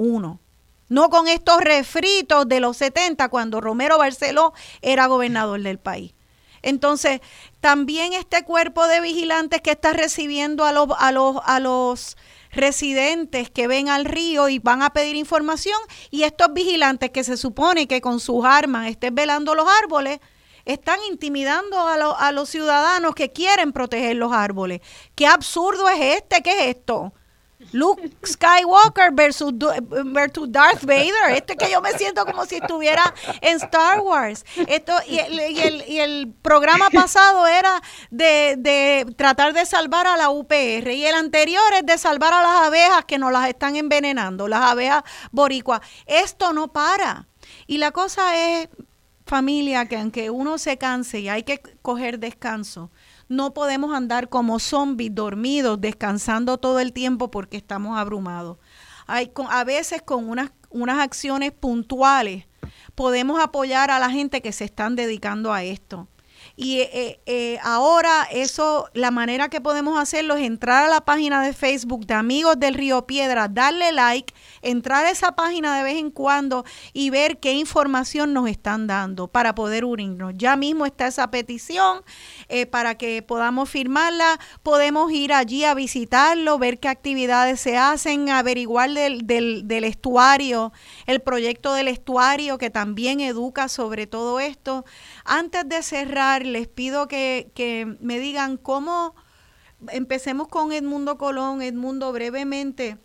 no 0.90 1.10
con 1.10 1.30
estos 1.30 1.62
refritos 1.62 2.46
de 2.50 2.60
los 2.60 2.76
70 2.76 3.30
cuando 3.30 3.62
Romero 3.62 3.98
Barceló 3.98 4.54
era 4.82 5.06
gobernador 5.06 5.62
del 5.62 5.80
país. 5.80 6.14
Entonces, 6.62 7.22
también 7.62 8.12
este 8.12 8.44
cuerpo 8.44 8.86
de 8.88 9.00
vigilantes 9.00 9.62
que 9.62 9.72
está 9.72 9.94
recibiendo 9.94 10.66
a 10.66 10.74
los, 10.74 10.90
a 10.98 11.14
los, 11.14 11.38
a 11.46 11.62
los 11.62 12.18
residentes 12.52 13.50
que 13.50 13.68
ven 13.68 13.90
al 13.90 14.06
río 14.06 14.50
y 14.50 14.60
van 14.60 14.82
a 14.82 14.92
pedir 14.92 15.16
información 15.16 15.78
y 16.10 16.24
estos 16.24 16.54
vigilantes 16.54 17.12
que 17.12 17.24
se 17.24 17.38
supone 17.38 17.88
que 17.88 18.02
con 18.02 18.20
sus 18.20 18.46
armas 18.46 18.88
estén 18.88 19.16
velando 19.16 19.56
los 19.56 19.68
árboles, 19.82 20.20
están 20.66 21.00
intimidando 21.10 21.78
a, 21.80 21.94
a 21.94 22.32
los 22.32 22.50
ciudadanos 22.50 23.16
que 23.16 23.32
quieren 23.32 23.74
proteger 23.74 24.16
los 24.16 24.32
árboles. 24.32 24.82
¿Qué 25.16 25.26
absurdo 25.26 25.90
es 25.90 26.18
este? 26.18 26.42
¿Qué 26.44 26.52
es 26.52 26.76
esto? 26.78 27.14
Luke 27.72 28.02
Skywalker 28.26 29.12
versus, 29.14 29.54
versus 30.06 30.52
Darth 30.52 30.84
Vader. 30.84 31.36
Este 31.36 31.56
que 31.56 31.70
yo 31.70 31.82
me 31.82 31.92
siento 31.94 32.26
como 32.26 32.46
si 32.46 32.56
estuviera 32.56 33.14
en 33.42 33.58
Star 33.58 34.02
Wars. 34.02 34.46
Esto, 34.68 34.94
y, 35.08 35.20
el, 35.20 35.84
y 35.88 36.00
el, 36.00 36.34
programa 36.42 36.90
pasado 36.90 37.48
era 37.48 37.82
de, 38.10 38.56
de, 38.58 39.14
tratar 39.16 39.54
de 39.54 39.66
salvar 39.66 40.08
a 40.08 40.18
la 40.18 40.30
UPR. 40.30 40.92
Y 40.92 41.06
el 41.06 41.16
anterior 41.16 41.62
es 41.78 41.86
de 41.86 41.98
salvar 41.98 42.34
a 42.34 42.42
las 42.42 42.68
abejas 42.68 43.06
que 43.06 43.18
nos 43.18 43.32
las 43.32 43.48
están 43.48 43.76
envenenando, 43.76 44.48
las 44.48 44.62
abejas 44.62 45.04
boricuas. 45.32 45.82
Esto 46.06 46.54
no 46.54 46.72
para. 46.72 47.28
Y 47.68 47.78
la 47.78 47.92
cosa 47.92 48.36
es, 48.36 48.70
familia, 49.30 49.86
que 49.86 49.96
aunque 49.96 50.30
uno 50.30 50.58
se 50.58 50.78
canse 50.78 51.20
y 51.20 51.30
hay 51.30 51.44
que 51.44 51.62
coger 51.82 52.20
descanso, 52.20 52.90
no 53.30 53.54
podemos 53.54 53.94
andar 53.96 54.28
como 54.28 54.60
zombies 54.60 55.14
dormidos, 55.14 55.80
descansando 55.80 56.58
todo 56.58 56.80
el 56.80 56.92
tiempo 56.92 57.32
porque 57.32 57.58
estamos 57.58 57.98
abrumados. 57.98 58.58
Hay, 59.06 59.32
a 59.50 59.64
veces 59.64 60.02
con 60.02 60.28
unas, 60.28 60.52
unas 60.70 61.00
acciones 61.00 61.52
puntuales 61.52 62.46
podemos 62.96 63.40
apoyar 63.42 63.92
a 63.92 64.00
la 64.00 64.10
gente 64.10 64.42
que 64.42 64.52
se 64.52 64.66
están 64.66 64.96
dedicando 64.96 65.54
a 65.54 65.64
esto. 65.64 66.08
Y 66.62 66.82
eh, 66.82 67.22
eh, 67.26 67.58
ahora 67.64 68.28
eso, 68.30 68.90
la 68.94 69.12
manera 69.12 69.48
que 69.48 69.62
podemos 69.62 69.98
hacerlo 69.98 70.36
es 70.36 70.46
entrar 70.46 70.84
a 70.84 70.90
la 70.90 71.00
página 71.00 71.42
de 71.42 71.54
Facebook 71.54 72.06
de 72.06 72.16
Amigos 72.16 72.60
del 72.60 72.74
Río 72.74 73.08
Piedra, 73.08 73.48
darle 73.48 73.94
like, 73.94 74.34
entrar 74.62 75.06
a 75.06 75.10
esa 75.10 75.38
página 75.38 75.78
de 75.78 75.84
vez 75.84 75.96
en 75.96 76.12
cuando 76.12 76.66
y 76.92 77.12
ver 77.12 77.40
qué 77.40 77.54
información 77.54 78.34
nos 78.34 78.50
están 78.50 78.88
dando 78.88 79.30
para 79.30 79.56
poder 79.56 79.86
unirnos. 79.86 80.34
Ya 80.36 80.58
mismo 80.58 80.86
está 80.86 81.08
esa 81.08 81.32
petición 81.32 82.02
eh, 82.50 82.66
para 82.66 82.96
que 82.96 83.22
podamos 83.22 83.70
firmarla. 83.70 84.38
Podemos 84.62 85.14
ir 85.14 85.32
allí 85.32 85.64
a 85.64 85.74
visitarlo, 85.74 86.60
ver 86.60 86.82
qué 86.82 86.90
actividades 86.90 87.62
se 87.62 87.78
hacen, 87.78 88.30
averiguar 88.32 88.92
del, 88.92 89.26
del, 89.26 89.66
del 89.66 89.86
estuario, 89.86 90.74
el 91.06 91.22
proyecto 91.22 91.74
del 91.74 91.88
estuario 91.88 92.58
que 92.58 92.70
también 92.70 93.22
educa 93.22 93.70
sobre 93.70 94.08
todo 94.08 94.42
esto. 94.42 94.84
Antes 95.32 95.70
de 95.70 95.84
cerrar, 95.84 96.44
les 96.44 96.68
pido 96.68 97.08
que, 97.08 97.96
me 98.00 98.18
digan 98.18 98.58
cómo, 98.58 99.14
empecemos 99.90 100.48
con 100.48 100.72
Edmundo 100.72 101.20
Colón, 101.20 101.62
Edmundo 101.62 102.12
brevemente, 102.12 102.98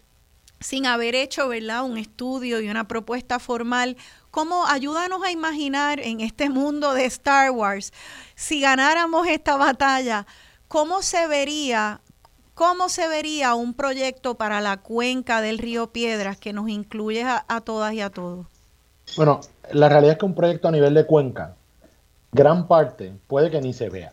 sin 0.58 0.86
haber 0.86 1.14
hecho, 1.14 1.48
¿verdad?, 1.48 1.84
un 1.84 1.98
estudio 1.98 2.62
y 2.62 2.70
una 2.70 2.88
propuesta 2.88 3.38
formal, 3.38 3.98
cómo 4.30 4.66
ayúdanos 4.66 5.22
a 5.22 5.32
imaginar 5.32 6.00
en 6.00 6.22
este 6.22 6.48
mundo 6.48 6.94
de 6.94 7.04
Star 7.04 7.50
Wars, 7.50 7.92
si 8.34 8.58
ganáramos 8.58 9.26
esta 9.26 9.58
batalla, 9.58 10.26
cómo 10.66 11.02
se 11.02 11.26
vería 11.28 12.00
¿Cómo 12.54 12.88
se 12.88 13.08
vería 13.08 13.56
un 13.56 13.74
proyecto 13.74 14.36
para 14.36 14.60
la 14.60 14.76
cuenca 14.76 15.40
del 15.40 15.58
río 15.58 15.88
Piedras 15.88 16.38
que 16.38 16.52
nos 16.52 16.68
incluye 16.68 17.24
a, 17.24 17.44
a, 17.48 17.60
todas 17.62 17.92
y 17.94 18.00
a 18.00 18.10
todos? 18.10 18.46
Bueno, 19.16 19.40
la 19.72 19.88
realidad 19.88 20.12
es 20.12 20.18
que 20.20 20.24
un 20.24 20.36
proyecto 20.36 20.68
a 20.68 20.70
nivel 20.70 20.94
de 20.94 21.04
cuenca 21.04 21.56
gran 22.34 22.66
parte 22.66 23.12
puede 23.28 23.50
que 23.50 23.60
ni 23.60 23.72
se 23.72 23.88
vea, 23.88 24.12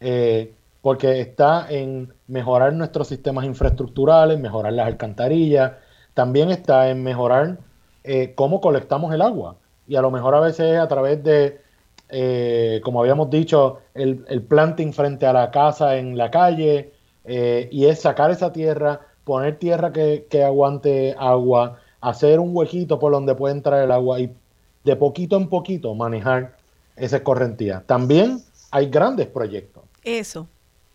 eh, 0.00 0.54
porque 0.80 1.20
está 1.20 1.66
en 1.68 2.14
mejorar 2.28 2.72
nuestros 2.72 3.08
sistemas 3.08 3.44
infraestructurales, 3.44 4.38
mejorar 4.38 4.72
las 4.72 4.86
alcantarillas, 4.86 5.72
también 6.14 6.50
está 6.50 6.88
en 6.90 7.02
mejorar 7.02 7.58
eh, 8.04 8.34
cómo 8.36 8.60
colectamos 8.60 9.12
el 9.12 9.20
agua. 9.20 9.56
Y 9.86 9.96
a 9.96 10.02
lo 10.02 10.10
mejor 10.10 10.34
a 10.34 10.40
veces 10.40 10.78
a 10.78 10.86
través 10.88 11.22
de, 11.24 11.60
eh, 12.08 12.80
como 12.84 13.00
habíamos 13.00 13.28
dicho, 13.30 13.80
el, 13.94 14.24
el, 14.28 14.42
planting 14.42 14.92
frente 14.92 15.26
a 15.26 15.32
la 15.32 15.50
casa 15.50 15.96
en 15.96 16.16
la 16.16 16.30
calle, 16.30 16.92
y 17.26 17.86
es 17.86 18.00
sacar 18.02 18.30
esa 18.30 18.52
tierra, 18.52 19.00
poner 19.24 19.58
tierra 19.58 19.92
que, 19.92 20.26
que 20.30 20.44
aguante 20.44 21.16
agua, 21.18 21.78
hacer 22.02 22.38
un 22.38 22.54
huequito 22.54 22.98
por 22.98 23.12
donde 23.12 23.34
puede 23.34 23.54
entrar 23.54 23.82
el 23.82 23.90
agua 23.90 24.20
y 24.20 24.30
de 24.84 24.96
poquito 24.96 25.38
en 25.38 25.48
poquito 25.48 25.94
manejar 25.94 26.56
esa 26.96 27.22
correntía. 27.22 27.82
También 27.86 28.40
hay 28.70 28.86
grandes 28.86 29.26
proyectos. 29.26 29.82
Eso. 30.02 30.46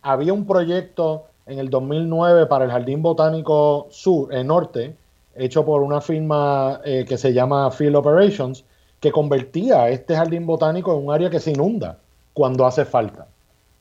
Había 0.02 0.34
un 0.34 0.46
proyecto 0.46 1.26
en 1.46 1.60
el 1.60 1.70
2009 1.70 2.46
para 2.46 2.66
el 2.66 2.72
Jardín 2.72 3.02
Botánico 3.02 3.88
Sur, 3.90 4.34
en 4.34 4.48
Norte, 4.48 4.96
hecho 5.36 5.66
por 5.66 5.82
una 5.82 6.02
firma 6.02 6.82
eh, 6.84 7.06
que 7.08 7.18
se 7.18 7.34
llama 7.34 7.72
Field 7.72 7.96
Operations, 7.96 8.64
que 9.00 9.12
convertía 9.12 9.90
este 9.90 10.16
jardín 10.16 10.46
botánico 10.46 10.94
en 10.94 11.06
un 11.06 11.14
área 11.14 11.30
que 11.30 11.40
se 11.40 11.52
inunda 11.52 11.98
cuando 12.34 12.66
hace 12.66 12.86
falta. 12.86 13.28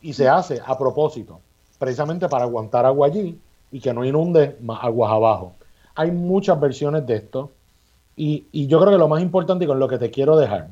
Y 0.01 0.12
se 0.12 0.28
hace 0.28 0.61
a 0.65 0.78
propósito, 0.78 1.40
precisamente 1.78 2.28
para 2.28 2.45
aguantar 2.45 2.86
agua 2.86 3.09
allí 3.09 3.39
y 3.73 3.81
que 3.81 3.93
no 3.93 4.05
inunde 4.05 4.57
más 4.61 4.78
aguas 4.82 5.11
abajo. 5.11 5.55
Hay 5.95 6.12
muchas 6.12 6.59
versiones 6.61 7.05
de 7.07 7.16
esto 7.16 7.51
y, 8.16 8.66
yo 8.66 8.81
creo 8.81 8.93
que 8.93 8.99
lo 8.99 9.09
más 9.09 9.23
importante 9.23 9.65
y 9.65 9.69
con 9.69 9.78
lo 9.78 9.89
que 9.89 9.99
te 9.99 10.11
quiero 10.11 10.36
dejar, 10.36 10.69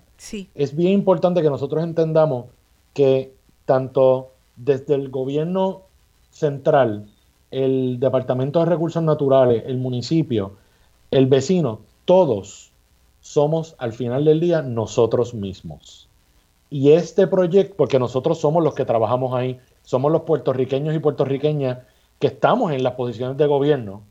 es 0.55 0.75
bien 0.75 0.93
importante 0.93 1.43
que 1.43 1.51
nosotros 1.51 1.83
entendamos 1.83 2.47
que 2.95 3.35
tanto 3.65 4.33
desde 4.57 4.95
el 4.95 5.11
gobierno 5.11 5.83
central, 6.31 7.07
el 7.51 8.01
Departamento 8.01 8.61
de 8.61 8.67
Recursos 8.67 9.03
Naturales, 9.03 9.65
el 9.67 9.79
municipio, 9.79 10.53
el 11.11 11.27
vecino, 11.27 11.81
todos 12.05 12.71
somos 13.21 13.75
al 13.79 13.93
final 13.93 14.25
del 14.25 14.41
día 14.41 14.63
nosotros 14.63 15.35
mismos. 15.35 16.09
Y 16.71 16.93
este 16.93 17.27
proyecto, 17.27 17.75
porque 17.77 17.99
nosotros 17.99 18.39
somos 18.39 18.63
los 18.63 18.75
que 18.75 18.85
trabajamos 18.85 19.35
ahí, 19.35 19.61
somos 19.83 20.11
los 20.11 20.23
puertorriqueños 20.23 20.95
y 20.95 20.99
puertorriqueñas 20.99 21.79
que 22.19 22.29
estamos 22.29 22.73
en 22.73 22.83
las 22.83 22.95
posiciones 22.95 23.37
de 23.37 23.47
gobierno 23.47 24.03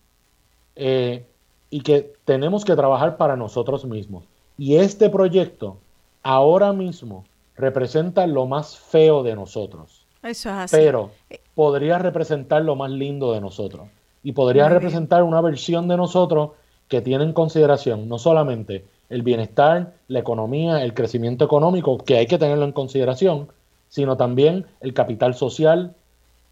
eh, 0.75 1.25
y 1.69 1.81
que 1.81 2.13
tenemos 2.23 2.63
que 2.63 2.75
trabajar 2.75 3.17
para 3.17 3.35
nosotros 3.35 3.85
mismos. 3.85 4.25
Y 4.57 4.75
este 4.75 5.09
proyecto 5.09 5.77
ahora 6.25 6.73
mismo 6.73 7.23
representa 7.55 8.25
lo 8.25 8.47
más 8.47 8.77
feo 8.77 9.21
de 9.21 9.35
nosotros. 9.35 10.05
Eso 10.23 10.49
es 10.49 10.55
así. 10.55 10.75
Pero 10.75 11.11
podría 11.53 11.99
representar 11.99 12.63
lo 12.63 12.75
más 12.75 12.89
lindo 12.89 13.31
de 13.31 13.39
nosotros. 13.39 13.87
Y 14.23 14.31
podría 14.31 14.67
representar 14.67 15.21
una 15.21 15.39
versión 15.39 15.87
de 15.87 15.97
nosotros 15.97 16.51
que 16.87 17.01
tiene 17.01 17.23
en 17.23 17.33
consideración 17.33 18.09
no 18.09 18.17
solamente 18.17 18.85
el 19.09 19.21
bienestar, 19.21 19.93
la 20.07 20.19
economía, 20.19 20.83
el 20.83 20.95
crecimiento 20.95 21.45
económico, 21.45 21.99
que 21.99 22.17
hay 22.17 22.25
que 22.25 22.39
tenerlo 22.39 22.65
en 22.65 22.71
consideración, 22.71 23.49
sino 23.87 24.17
también 24.17 24.65
el 24.81 24.95
capital 24.95 25.35
social, 25.35 25.93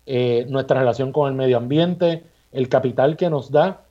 eh, 0.06 0.46
nuestra 0.50 0.80
relación 0.80 1.12
con 1.12 1.30
el 1.30 1.34
medio 1.34 1.58
ambiente, 1.58 2.24
el 2.52 2.70
capital 2.70 3.18
que 3.18 3.32
nos 3.32 3.50
da 3.50 3.82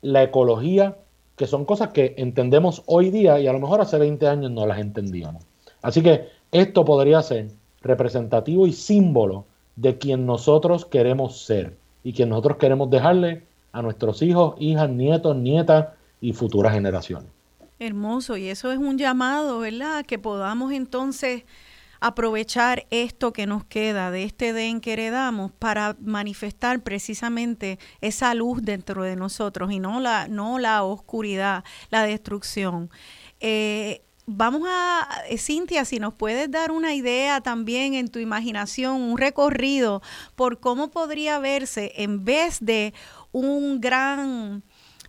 la 0.00 0.22
ecología, 0.22 0.96
que 1.40 1.46
son 1.46 1.64
cosas 1.64 1.88
que 1.88 2.12
entendemos 2.18 2.82
hoy 2.84 3.08
día 3.08 3.40
y 3.40 3.46
a 3.46 3.54
lo 3.54 3.60
mejor 3.60 3.80
hace 3.80 3.96
20 3.96 4.28
años 4.28 4.50
no 4.50 4.66
las 4.66 4.78
entendíamos. 4.78 5.42
Así 5.80 6.02
que 6.02 6.28
esto 6.52 6.84
podría 6.84 7.22
ser 7.22 7.48
representativo 7.80 8.66
y 8.66 8.74
símbolo 8.74 9.46
de 9.74 9.96
quien 9.96 10.26
nosotros 10.26 10.84
queremos 10.84 11.40
ser 11.40 11.78
y 12.04 12.12
quien 12.12 12.28
nosotros 12.28 12.58
queremos 12.58 12.90
dejarle 12.90 13.42
a 13.72 13.80
nuestros 13.80 14.20
hijos, 14.20 14.54
hijas, 14.58 14.90
nietos, 14.90 15.34
nietas 15.34 15.86
y 16.20 16.34
futuras 16.34 16.74
generaciones. 16.74 17.30
Hermoso, 17.78 18.36
y 18.36 18.48
eso 18.48 18.70
es 18.70 18.78
un 18.78 18.98
llamado, 18.98 19.60
¿verdad? 19.60 20.04
Que 20.04 20.18
podamos 20.18 20.72
entonces 20.72 21.44
aprovechar 22.00 22.86
esto 22.90 23.32
que 23.32 23.46
nos 23.46 23.64
queda 23.64 24.10
de 24.10 24.24
este 24.24 24.52
den 24.52 24.80
que 24.80 24.94
heredamos 24.94 25.52
para 25.52 25.96
manifestar 26.00 26.82
precisamente 26.82 27.78
esa 28.00 28.34
luz 28.34 28.62
dentro 28.62 29.02
de 29.04 29.16
nosotros 29.16 29.70
y 29.70 29.78
no 29.78 30.00
la, 30.00 30.26
no 30.28 30.58
la 30.58 30.82
oscuridad, 30.82 31.64
la 31.90 32.02
destrucción. 32.02 32.90
Eh, 33.40 34.02
vamos 34.26 34.62
a, 34.66 35.08
eh, 35.28 35.38
Cintia, 35.38 35.84
si 35.84 35.98
nos 35.98 36.14
puedes 36.14 36.50
dar 36.50 36.70
una 36.70 36.94
idea 36.94 37.40
también 37.40 37.94
en 37.94 38.08
tu 38.08 38.18
imaginación, 38.18 39.00
un 39.00 39.18
recorrido 39.18 40.02
por 40.36 40.60
cómo 40.60 40.90
podría 40.90 41.38
verse 41.38 41.92
en 41.96 42.24
vez 42.24 42.58
de 42.60 42.94
un 43.32 43.80
gran 43.80 44.62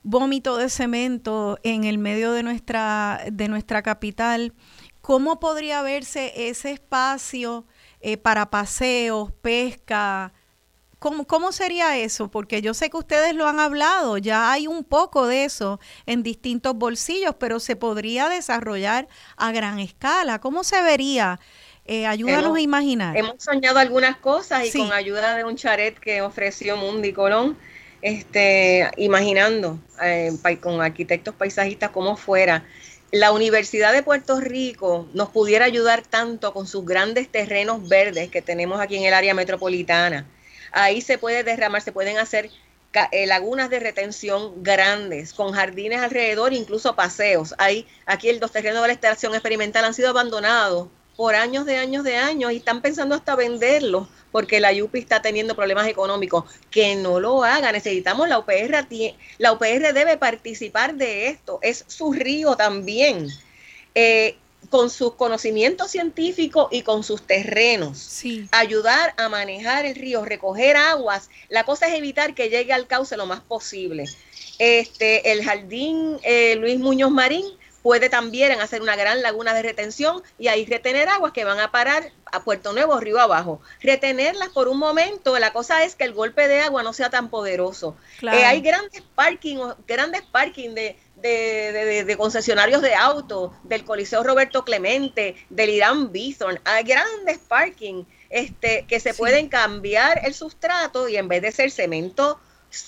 vómito 0.03 0.57
de 0.57 0.69
cemento 0.69 1.59
en 1.63 1.84
el 1.84 1.97
medio 1.97 2.31
de 2.31 2.43
nuestra, 2.43 3.22
de 3.31 3.47
nuestra 3.47 3.81
capital, 3.81 4.53
¿cómo 5.01 5.39
podría 5.39 5.81
verse 5.81 6.33
ese 6.49 6.71
espacio 6.71 7.65
eh, 7.99 8.17
para 8.17 8.49
paseos, 8.49 9.31
pesca? 9.41 10.33
¿Cómo, 10.99 11.25
¿Cómo 11.25 11.51
sería 11.51 11.97
eso? 11.97 12.29
Porque 12.29 12.61
yo 12.61 12.75
sé 12.75 12.91
que 12.91 12.97
ustedes 12.97 13.33
lo 13.33 13.47
han 13.47 13.59
hablado, 13.59 14.19
ya 14.19 14.51
hay 14.51 14.67
un 14.67 14.83
poco 14.83 15.25
de 15.25 15.45
eso 15.45 15.79
en 16.05 16.21
distintos 16.21 16.75
bolsillos, 16.75 17.35
pero 17.39 17.59
se 17.59 17.75
podría 17.75 18.29
desarrollar 18.29 19.07
a 19.35 19.51
gran 19.51 19.79
escala. 19.79 20.39
¿Cómo 20.39 20.63
se 20.63 20.81
vería? 20.83 21.39
Eh, 21.85 22.05
ayúdanos 22.05 22.55
a 22.55 22.61
imaginar. 22.61 23.17
Hemos 23.17 23.43
soñado 23.43 23.79
algunas 23.79 24.17
cosas 24.17 24.65
y 24.67 24.77
con 24.77 24.93
ayuda 24.93 25.35
de 25.35 25.43
un 25.43 25.55
charet 25.55 25.97
que 25.99 26.21
ofreció 26.21 26.77
Mundi 26.77 27.11
Colón, 27.11 27.57
este, 28.03 28.89
imaginando 28.97 29.79
eh, 30.03 30.31
con 30.61 30.81
arquitectos 30.81 31.33
paisajistas 31.33 31.89
cómo 31.89 32.15
fuera 32.15 32.63
la 33.11 33.33
Universidad 33.33 33.91
de 33.91 34.03
Puerto 34.03 34.39
Rico 34.39 35.07
nos 35.13 35.29
pudiera 35.29 35.65
ayudar 35.65 36.01
tanto 36.01 36.53
con 36.53 36.65
sus 36.65 36.85
grandes 36.85 37.29
terrenos 37.29 37.88
verdes 37.88 38.29
que 38.29 38.41
tenemos 38.41 38.79
aquí 38.79 38.95
en 38.95 39.03
el 39.03 39.13
área 39.13 39.33
metropolitana. 39.33 40.25
Ahí 40.71 41.01
se 41.01 41.17
puede 41.17 41.43
derramar, 41.43 41.81
se 41.81 41.91
pueden 41.91 42.17
hacer 42.17 42.49
eh, 43.11 43.27
lagunas 43.27 43.69
de 43.69 43.81
retención 43.81 44.63
grandes, 44.63 45.33
con 45.33 45.51
jardines 45.51 45.99
alrededor, 45.99 46.53
incluso 46.53 46.95
paseos. 46.95 47.53
Ahí, 47.57 47.85
aquí 48.05 48.31
los 48.39 48.51
terrenos 48.51 48.81
de 48.81 48.88
la 48.88 48.93
estación 48.93 49.33
experimental 49.33 49.83
han 49.83 49.93
sido 49.93 50.09
abandonados 50.09 50.88
por 51.22 51.35
años 51.35 51.68
de 51.68 51.77
años 51.77 52.03
de 52.03 52.15
años 52.18 52.52
y 52.52 52.56
están 52.56 52.81
pensando 52.81 53.14
hasta 53.14 53.35
venderlos 53.35 54.07
porque 54.31 54.60
la 54.60 54.72
UPI 54.73 54.98
está 54.98 55.22
teniendo 55.22 55.56
problemas 55.56 55.88
económicos. 55.88 56.45
Que 56.72 56.95
no 56.95 57.19
lo 57.19 57.43
haga, 57.43 57.72
necesitamos 57.72 58.27
la 58.27 58.39
UPR, 58.39 58.88
la 59.38 59.52
UPR 59.52 59.93
debe 59.93 60.18
participar 60.18 60.95
de 60.95 61.27
esto, 61.27 61.60
es 61.61 61.85
su 61.85 62.11
río 62.11 62.56
también. 62.56 63.27
Eh, 63.93 64.35
con 64.72 64.89
sus 64.89 65.14
conocimientos 65.14 65.91
científicos 65.91 66.69
y 66.72 66.81
con 66.81 67.03
sus 67.03 67.22
terrenos, 67.22 68.23
ayudar 68.49 69.14
a 69.18 69.30
manejar 69.30 69.85
el 69.85 69.93
río, 69.93 70.26
recoger 70.26 70.76
aguas. 70.76 71.30
La 71.49 71.65
cosa 71.65 71.88
es 71.88 71.93
evitar 71.93 72.34
que 72.34 72.49
llegue 72.49 72.73
al 72.73 72.88
cauce 72.88 73.15
lo 73.15 73.27
más 73.27 73.41
posible. 73.41 74.06
Este, 74.57 75.31
el 75.31 75.43
jardín 75.43 76.18
eh, 76.23 76.56
Luis 76.56 76.80
Muñoz 76.80 77.11
Marín 77.11 77.45
puede 77.81 78.09
también 78.09 78.59
hacer 78.61 78.81
una 78.81 78.95
gran 78.95 79.21
laguna 79.21 79.53
de 79.53 79.63
retención 79.63 80.21
y 80.37 80.47
ahí 80.47 80.65
retener 80.65 81.09
aguas 81.09 81.33
que 81.33 81.43
van 81.43 81.59
a 81.59 81.71
parar 81.71 82.11
a 82.31 82.43
Puerto 82.43 82.73
Nuevo, 82.73 82.99
río 82.99 83.19
abajo. 83.19 83.61
Retenerlas 83.81 84.49
por 84.49 84.67
un 84.67 84.77
momento, 84.77 85.37
la 85.39 85.51
cosa 85.53 85.83
es 85.83 85.95
que 85.95 86.03
el 86.03 86.13
golpe 86.13 86.47
de 86.47 86.61
agua 86.61 86.83
no 86.83 86.93
sea 86.93 87.09
tan 87.09 87.29
poderoso. 87.29 87.95
Eh, 88.21 88.45
hay 88.45 88.61
grandes 88.61 89.01
parking, 89.15 89.57
grandes 89.87 90.21
parking 90.23 90.69
de, 90.69 90.97
de, 91.21 92.15
concesionarios 92.17 92.81
de 92.81 92.95
autos, 92.95 93.51
del 93.63 93.83
Coliseo 93.83 94.23
Roberto 94.23 94.63
Clemente, 94.63 95.35
del 95.49 95.69
Irán 95.69 96.11
Bison, 96.11 96.59
hay 96.63 96.83
grandes 96.83 97.37
parking 97.39 98.05
este, 98.29 98.85
que 98.87 98.99
se 98.99 99.13
pueden 99.13 99.49
cambiar 99.49 100.21
el 100.25 100.33
sustrato 100.33 101.09
y 101.09 101.17
en 101.17 101.27
vez 101.27 101.41
de 101.41 101.51
ser 101.51 101.71
cemento 101.71 102.39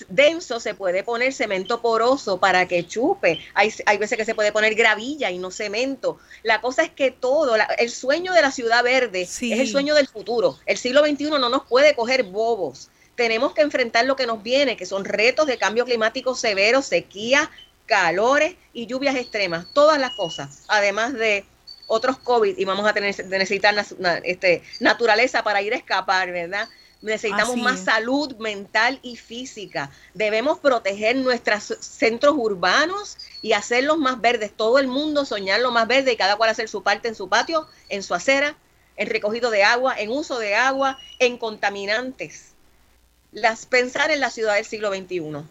denso 0.08 0.60
se 0.60 0.74
puede 0.74 1.02
poner 1.02 1.32
cemento 1.32 1.80
poroso 1.80 2.38
para 2.38 2.66
que 2.66 2.86
chupe. 2.86 3.40
Hay, 3.54 3.72
hay 3.86 3.98
veces 3.98 4.18
que 4.18 4.24
se 4.24 4.34
puede 4.34 4.52
poner 4.52 4.74
gravilla 4.74 5.30
y 5.30 5.38
no 5.38 5.50
cemento. 5.50 6.18
La 6.42 6.60
cosa 6.60 6.82
es 6.82 6.90
que 6.90 7.10
todo, 7.10 7.56
el 7.78 7.90
sueño 7.90 8.32
de 8.32 8.42
la 8.42 8.50
ciudad 8.50 8.82
verde 8.82 9.22
es 9.22 9.42
el 9.42 9.68
sueño 9.68 9.94
del 9.94 10.08
futuro. 10.08 10.58
El 10.66 10.78
siglo 10.78 11.04
XXI 11.04 11.30
no 11.30 11.48
nos 11.48 11.64
puede 11.64 11.94
coger 11.94 12.24
bobos. 12.24 12.90
Tenemos 13.14 13.54
que 13.54 13.62
enfrentar 13.62 14.06
lo 14.06 14.16
que 14.16 14.26
nos 14.26 14.42
viene, 14.42 14.76
que 14.76 14.86
son 14.86 15.04
retos 15.04 15.46
de 15.46 15.58
cambio 15.58 15.84
climático 15.84 16.34
severo, 16.34 16.82
sequía, 16.82 17.50
calores 17.86 18.56
y 18.72 18.86
lluvias 18.86 19.14
extremas. 19.14 19.66
Todas 19.72 20.00
las 20.00 20.14
cosas, 20.16 20.64
además 20.66 21.12
de 21.12 21.44
otros 21.86 22.18
COVID 22.18 22.56
y 22.56 22.64
vamos 22.64 22.86
a 22.86 22.94
tener 22.94 23.14
necesitar 23.26 23.74
este, 24.24 24.62
naturaleza 24.80 25.42
para 25.42 25.62
ir 25.62 25.74
a 25.74 25.76
escapar, 25.76 26.30
¿verdad? 26.32 26.68
Necesitamos 27.04 27.58
más 27.58 27.80
salud 27.80 28.34
mental 28.38 28.98
y 29.02 29.16
física. 29.16 29.90
Debemos 30.14 30.58
proteger 30.58 31.16
nuestros 31.16 31.64
centros 31.80 32.34
urbanos 32.34 33.18
y 33.42 33.52
hacerlos 33.52 33.98
más 33.98 34.22
verdes. 34.22 34.52
Todo 34.56 34.78
el 34.78 34.86
mundo 34.86 35.26
soñarlo 35.26 35.70
más 35.70 35.86
verde 35.86 36.14
y 36.14 36.16
cada 36.16 36.36
cual 36.36 36.48
hacer 36.48 36.66
su 36.66 36.82
parte 36.82 37.08
en 37.08 37.14
su 37.14 37.28
patio, 37.28 37.66
en 37.90 38.02
su 38.02 38.14
acera, 38.14 38.56
en 38.96 39.10
recogido 39.10 39.50
de 39.50 39.64
agua, 39.64 39.94
en 39.98 40.10
uso 40.10 40.38
de 40.38 40.54
agua, 40.54 40.98
en 41.18 41.36
contaminantes. 41.36 42.54
Las 43.32 43.66
pensar 43.66 44.10
en 44.10 44.20
la 44.20 44.30
ciudad 44.30 44.54
del 44.54 44.64
siglo 44.64 44.88
XXI. 44.88 45.44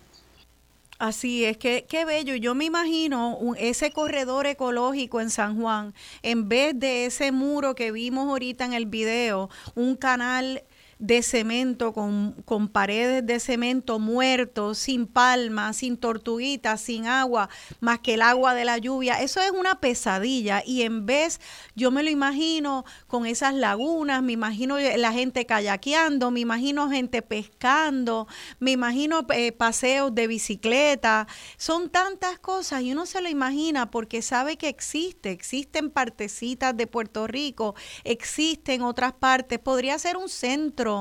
Así 0.97 1.45
es, 1.45 1.57
que 1.57 1.85
qué 1.87 2.03
bello. 2.03 2.33
Yo 2.35 2.55
me 2.55 2.65
imagino 2.65 3.37
ese 3.57 3.91
corredor 3.91 4.47
ecológico 4.47 5.21
en 5.21 5.29
San 5.29 5.61
Juan, 5.61 5.93
en 6.23 6.49
vez 6.49 6.79
de 6.79 7.05
ese 7.05 7.31
muro 7.31 7.75
que 7.75 7.91
vimos 7.91 8.27
ahorita 8.27 8.65
en 8.65 8.73
el 8.73 8.87
video, 8.87 9.51
un 9.75 9.95
canal 9.95 10.63
de 11.03 11.21
cemento, 11.21 11.91
con, 11.91 12.31
con, 12.45 12.69
paredes 12.69 13.25
de 13.25 13.41
cemento 13.41 13.99
muertos, 13.99 14.77
sin 14.77 15.05
palmas, 15.05 15.75
sin 15.75 15.97
tortuguitas, 15.97 16.79
sin 16.79 17.07
agua, 17.07 17.49
más 17.81 17.99
que 17.99 18.13
el 18.13 18.21
agua 18.21 18.53
de 18.53 18.63
la 18.63 18.77
lluvia. 18.77 19.21
Eso 19.21 19.41
es 19.41 19.51
una 19.51 19.81
pesadilla 19.81 20.63
y 20.65 20.83
en 20.83 21.05
vez, 21.05 21.41
yo 21.75 21.91
me 21.91 22.03
lo 22.03 22.09
imagino 22.09 22.85
con 23.07 23.25
esas 23.25 23.53
lagunas, 23.53 24.23
me 24.23 24.31
imagino 24.31 24.77
la 24.79 25.11
gente 25.11 25.45
kayakeando, 25.45 26.31
me 26.31 26.39
imagino 26.39 26.89
gente 26.89 27.21
pescando, 27.21 28.25
me 28.59 28.71
imagino 28.71 29.25
eh, 29.33 29.51
paseos 29.51 30.15
de 30.15 30.27
bicicleta. 30.27 31.27
Son 31.57 31.89
tantas 31.89 32.39
cosas 32.39 32.81
y 32.81 32.93
uno 32.93 33.05
se 33.05 33.19
lo 33.19 33.27
imagina 33.27 33.91
porque 33.91 34.21
sabe 34.21 34.55
que 34.55 34.69
existe, 34.69 35.31
existen 35.31 35.89
partecitas 35.89 36.77
de 36.77 36.87
Puerto 36.87 37.27
Rico, 37.27 37.75
existen 38.05 38.83
otras 38.83 39.11
partes, 39.11 39.59
podría 39.59 39.99
ser 39.99 40.15
un 40.15 40.29
centro 40.29 40.92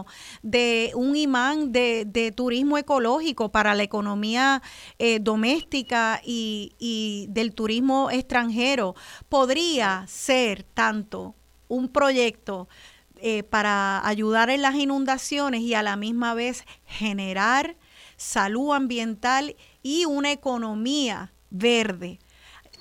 de 0.43 0.93
un 0.95 1.17
imán 1.17 1.73
de, 1.73 2.33
turismo 2.35 2.79
ecológico 2.79 3.51
para 3.51 3.75
la 3.75 3.83
economía 3.83 4.63
eh, 4.99 5.19
doméstica 5.21 6.21
y, 6.25 7.27
del 7.31 7.55
turismo 7.55 8.11
extranjero. 8.11 8.95
Podría 9.29 10.05
ser 10.09 10.63
tanto 10.63 11.35
un 11.69 11.89
proyecto 11.89 12.69
eh, 13.17 13.43
para 13.43 14.07
ayudar 14.07 14.51
en 14.51 14.63
las 14.63 14.75
inundaciones 14.75 15.61
y 15.61 15.75
a 15.75 15.83
la 15.83 15.97
misma 15.97 16.35
vez 16.35 16.65
generar 16.87 17.77
salud 18.17 18.73
ambiental 18.73 19.57
y 19.83 20.05
una 20.05 20.33
economía 20.33 21.33
verde. 21.51 22.19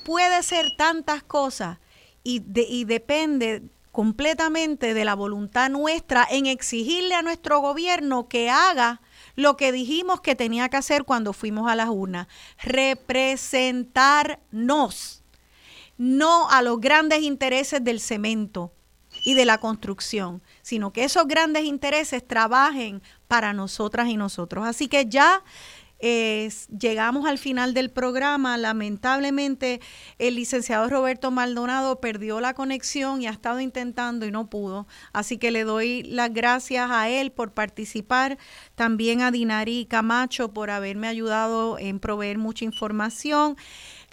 Puede 0.05 0.41
ser 0.43 0.75
tantas 0.77 1.23
cosas 1.23 1.77
y, 2.23 2.41
y 2.55 2.85
depende 2.85 3.63
completamente 3.91 4.93
de 4.93 5.05
la 5.05 5.15
voluntad 5.15 5.69
nuestra 5.69 6.27
en 6.30 6.45
exigirle 6.45 7.15
a 7.15 7.22
nuestro 7.22 7.59
gobierno 7.59 8.27
que 8.27 8.49
haga 8.49 9.01
lo 9.35 9.57
que 9.57 9.72
dijimos 9.72 10.22
que 10.22 10.35
tenía 10.35 10.69
que 10.69 10.77
hacer 10.77 11.03
cuando 11.03 11.34
fuimos 11.34 11.69
a 11.69 11.76
las 11.76 11.89
urnas, 11.89 12.27
representarnos, 12.61 15.23
no 15.97 16.49
a 16.49 16.61
los 16.61 16.80
grandes 16.80 17.22
intereses 17.22 17.84
del 17.84 17.99
cemento 17.99 18.72
y 19.26 19.34
de 19.34 19.45
la 19.45 19.59
construcción, 19.59 20.41
sino 20.61 20.93
que 20.93 21.03
esos 21.03 21.27
grandes 21.27 21.65
intereses 21.65 22.26
trabajen 22.26 23.01
para 23.27 23.53
nosotras 23.53 24.07
y 24.07 24.18
nosotros. 24.18 24.65
Así 24.65 24.88
que 24.88 25.07
ya 25.07 25.43
llegamos 26.02 27.28
al 27.28 27.38
final 27.38 27.73
del 27.73 27.91
programa. 27.91 28.57
Lamentablemente, 28.57 29.82
el 30.18 30.36
licenciado 30.36 30.90
Roberto 30.90 31.32
Maldonado 31.32 31.99
perdió 31.99 32.40
la 32.41 32.53
conexión 32.53 33.22
y 33.22 33.28
ha 33.28 33.32
estado 33.32 33.60
intentando 33.60 34.26
y 34.26 34.32
no 34.32 34.49
pudo. 34.49 34.88
Así 35.14 35.38
que 35.38 35.52
le 35.52 35.64
doy 35.64 36.03
las 36.03 36.34
gracias 36.34 36.90
a 36.90 37.10
él 37.10 37.32
por 37.32 37.53
participar, 37.53 38.38
también 38.76 39.22
a 39.22 39.32
Dinari 39.32 39.86
Camacho 39.86 40.53
por 40.53 40.69
haberme 40.69 41.07
ayudado 41.07 41.78
en 41.78 41.99
proveer 41.99 42.38
mucha 42.38 42.65
información 42.65 43.56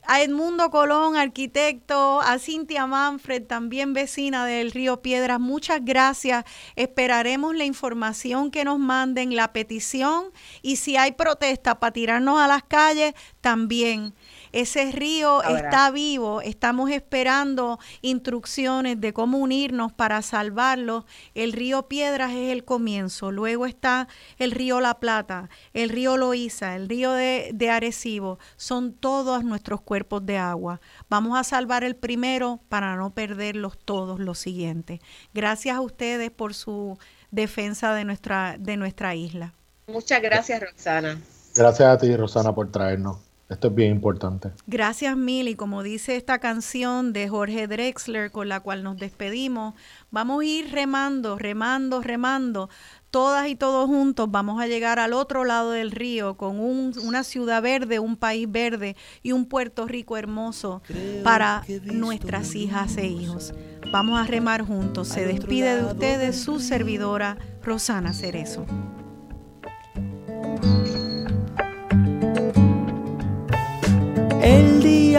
a 0.08 0.22
Edmundo 0.22 0.70
Colón, 0.70 1.16
arquitecto, 1.16 2.22
a 2.22 2.38
Cintia 2.38 2.86
Manfred, 2.86 3.44
también 3.44 3.92
vecina 3.92 4.46
del 4.46 4.70
Río 4.72 5.02
Piedras. 5.02 5.38
Muchas 5.38 5.84
gracias. 5.84 6.46
Esperaremos 6.76 7.54
la 7.54 7.66
información 7.66 8.50
que 8.50 8.64
nos 8.64 8.78
manden, 8.78 9.36
la 9.36 9.52
petición 9.52 10.32
y 10.62 10.76
si 10.76 10.96
hay 10.96 11.12
protesta 11.12 11.78
para 11.78 11.92
tirarnos 11.92 12.40
a 12.40 12.48
las 12.48 12.62
calles, 12.62 13.12
también. 13.42 14.14
Ese 14.52 14.90
río 14.92 15.42
está 15.42 15.90
vivo, 15.90 16.40
estamos 16.40 16.90
esperando 16.90 17.78
instrucciones 18.02 19.00
de 19.00 19.12
cómo 19.12 19.38
unirnos 19.38 19.92
para 19.92 20.22
salvarlo. 20.22 21.06
El 21.34 21.52
río 21.52 21.88
Piedras 21.88 22.32
es 22.32 22.50
el 22.52 22.64
comienzo, 22.64 23.30
luego 23.30 23.66
está 23.66 24.08
el 24.38 24.52
río 24.52 24.80
La 24.80 24.98
Plata, 25.00 25.48
el 25.74 25.90
río 25.90 26.16
Loíza, 26.16 26.76
el 26.76 26.88
río 26.88 27.12
de, 27.12 27.50
de 27.54 27.70
Arecibo, 27.70 28.38
son 28.56 28.92
todos 28.92 29.44
nuestros 29.44 29.80
cuerpos 29.80 30.24
de 30.24 30.38
agua. 30.38 30.80
Vamos 31.08 31.38
a 31.38 31.44
salvar 31.44 31.84
el 31.84 31.96
primero 31.96 32.60
para 32.68 32.96
no 32.96 33.10
perderlos 33.10 33.78
todos 33.78 34.20
los 34.20 34.38
siguientes. 34.38 35.00
Gracias 35.34 35.76
a 35.76 35.80
ustedes 35.80 36.30
por 36.30 36.54
su 36.54 36.98
defensa 37.30 37.92
de 37.94 38.04
nuestra, 38.04 38.56
de 38.58 38.76
nuestra 38.76 39.14
isla. 39.14 39.54
Muchas 39.86 40.20
gracias, 40.20 40.60
Roxana. 40.60 41.18
Gracias 41.54 41.88
a 41.88 41.98
ti, 41.98 42.14
Rosana, 42.16 42.54
por 42.54 42.70
traernos. 42.70 43.16
Esto 43.48 43.68
es 43.68 43.74
bien 43.74 43.92
importante. 43.92 44.50
Gracias 44.66 45.16
mil 45.16 45.48
y 45.48 45.54
como 45.54 45.82
dice 45.82 46.16
esta 46.16 46.38
canción 46.38 47.14
de 47.14 47.28
Jorge 47.30 47.66
Drexler 47.66 48.30
con 48.30 48.48
la 48.48 48.60
cual 48.60 48.82
nos 48.82 48.98
despedimos, 48.98 49.74
vamos 50.10 50.42
a 50.42 50.44
ir 50.44 50.70
remando, 50.70 51.38
remando, 51.38 52.02
remando. 52.02 52.68
Todas 53.10 53.48
y 53.48 53.56
todos 53.56 53.86
juntos 53.86 54.30
vamos 54.30 54.60
a 54.60 54.66
llegar 54.66 54.98
al 54.98 55.14
otro 55.14 55.44
lado 55.44 55.70
del 55.70 55.92
río 55.92 56.36
con 56.36 56.60
una 56.60 57.24
ciudad 57.24 57.62
verde, 57.62 57.98
un 57.98 58.16
país 58.16 58.50
verde 58.50 58.96
y 59.22 59.32
un 59.32 59.46
Puerto 59.46 59.86
Rico 59.86 60.18
hermoso 60.18 60.82
para 61.24 61.64
nuestras 61.84 62.54
hijas 62.54 62.98
e 62.98 63.06
hijos. 63.06 63.54
Vamos 63.90 64.20
a 64.20 64.24
remar 64.24 64.60
juntos. 64.60 65.08
Se 65.08 65.24
despide 65.24 65.76
de 65.76 65.84
ustedes 65.86 66.38
su 66.38 66.60
servidora 66.60 67.38
Rosana 67.62 68.12
Cerezo. 68.12 68.66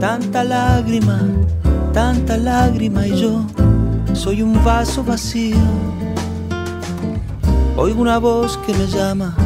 Tanta 0.00 0.42
lágrima, 0.42 1.20
tanta 1.92 2.38
lágrima 2.38 3.06
y 3.06 3.20
yo 3.20 3.44
soy 4.14 4.40
un 4.40 4.64
vaso 4.64 5.04
vacío. 5.04 5.58
Oigo 7.76 8.00
una 8.00 8.16
voz 8.16 8.56
que 8.66 8.72
me 8.72 8.86
llama, 8.86 9.36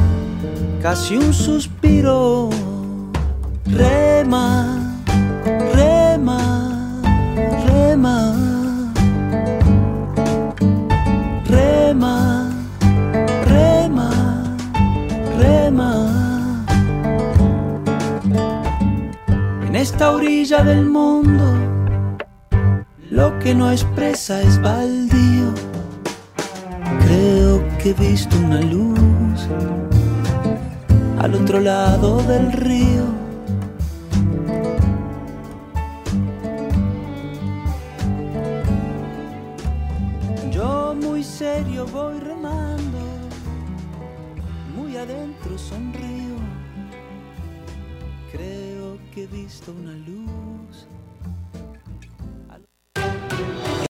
casi 0.80 1.16
un 1.16 1.34
suspiro. 1.34 2.50
Rema, 3.66 4.94
rema, 5.74 7.00
rema. 7.66 8.33
Esta 19.84 20.12
orilla 20.12 20.64
del 20.64 20.86
mundo, 20.86 21.44
lo 23.10 23.38
que 23.38 23.54
no 23.54 23.70
expresa 23.70 24.40
es 24.40 24.58
baldío. 24.62 25.52
Creo 27.04 27.62
que 27.76 27.90
he 27.90 27.92
visto 27.92 28.34
una 28.38 28.62
luz 28.62 29.46
al 31.18 31.34
otro 31.34 31.60
lado 31.60 32.22
del 32.22 32.50
río. 32.52 33.04
Yo 40.50 40.96
muy 40.98 41.22
serio 41.22 41.84
voy 41.92 42.20
remando, 42.20 43.00
muy 44.74 44.96
adentro 44.96 45.58
sonrío. 45.58 46.03
He 49.24 49.26
visto 49.26 49.72
una 49.72 49.92
luz 49.92 50.53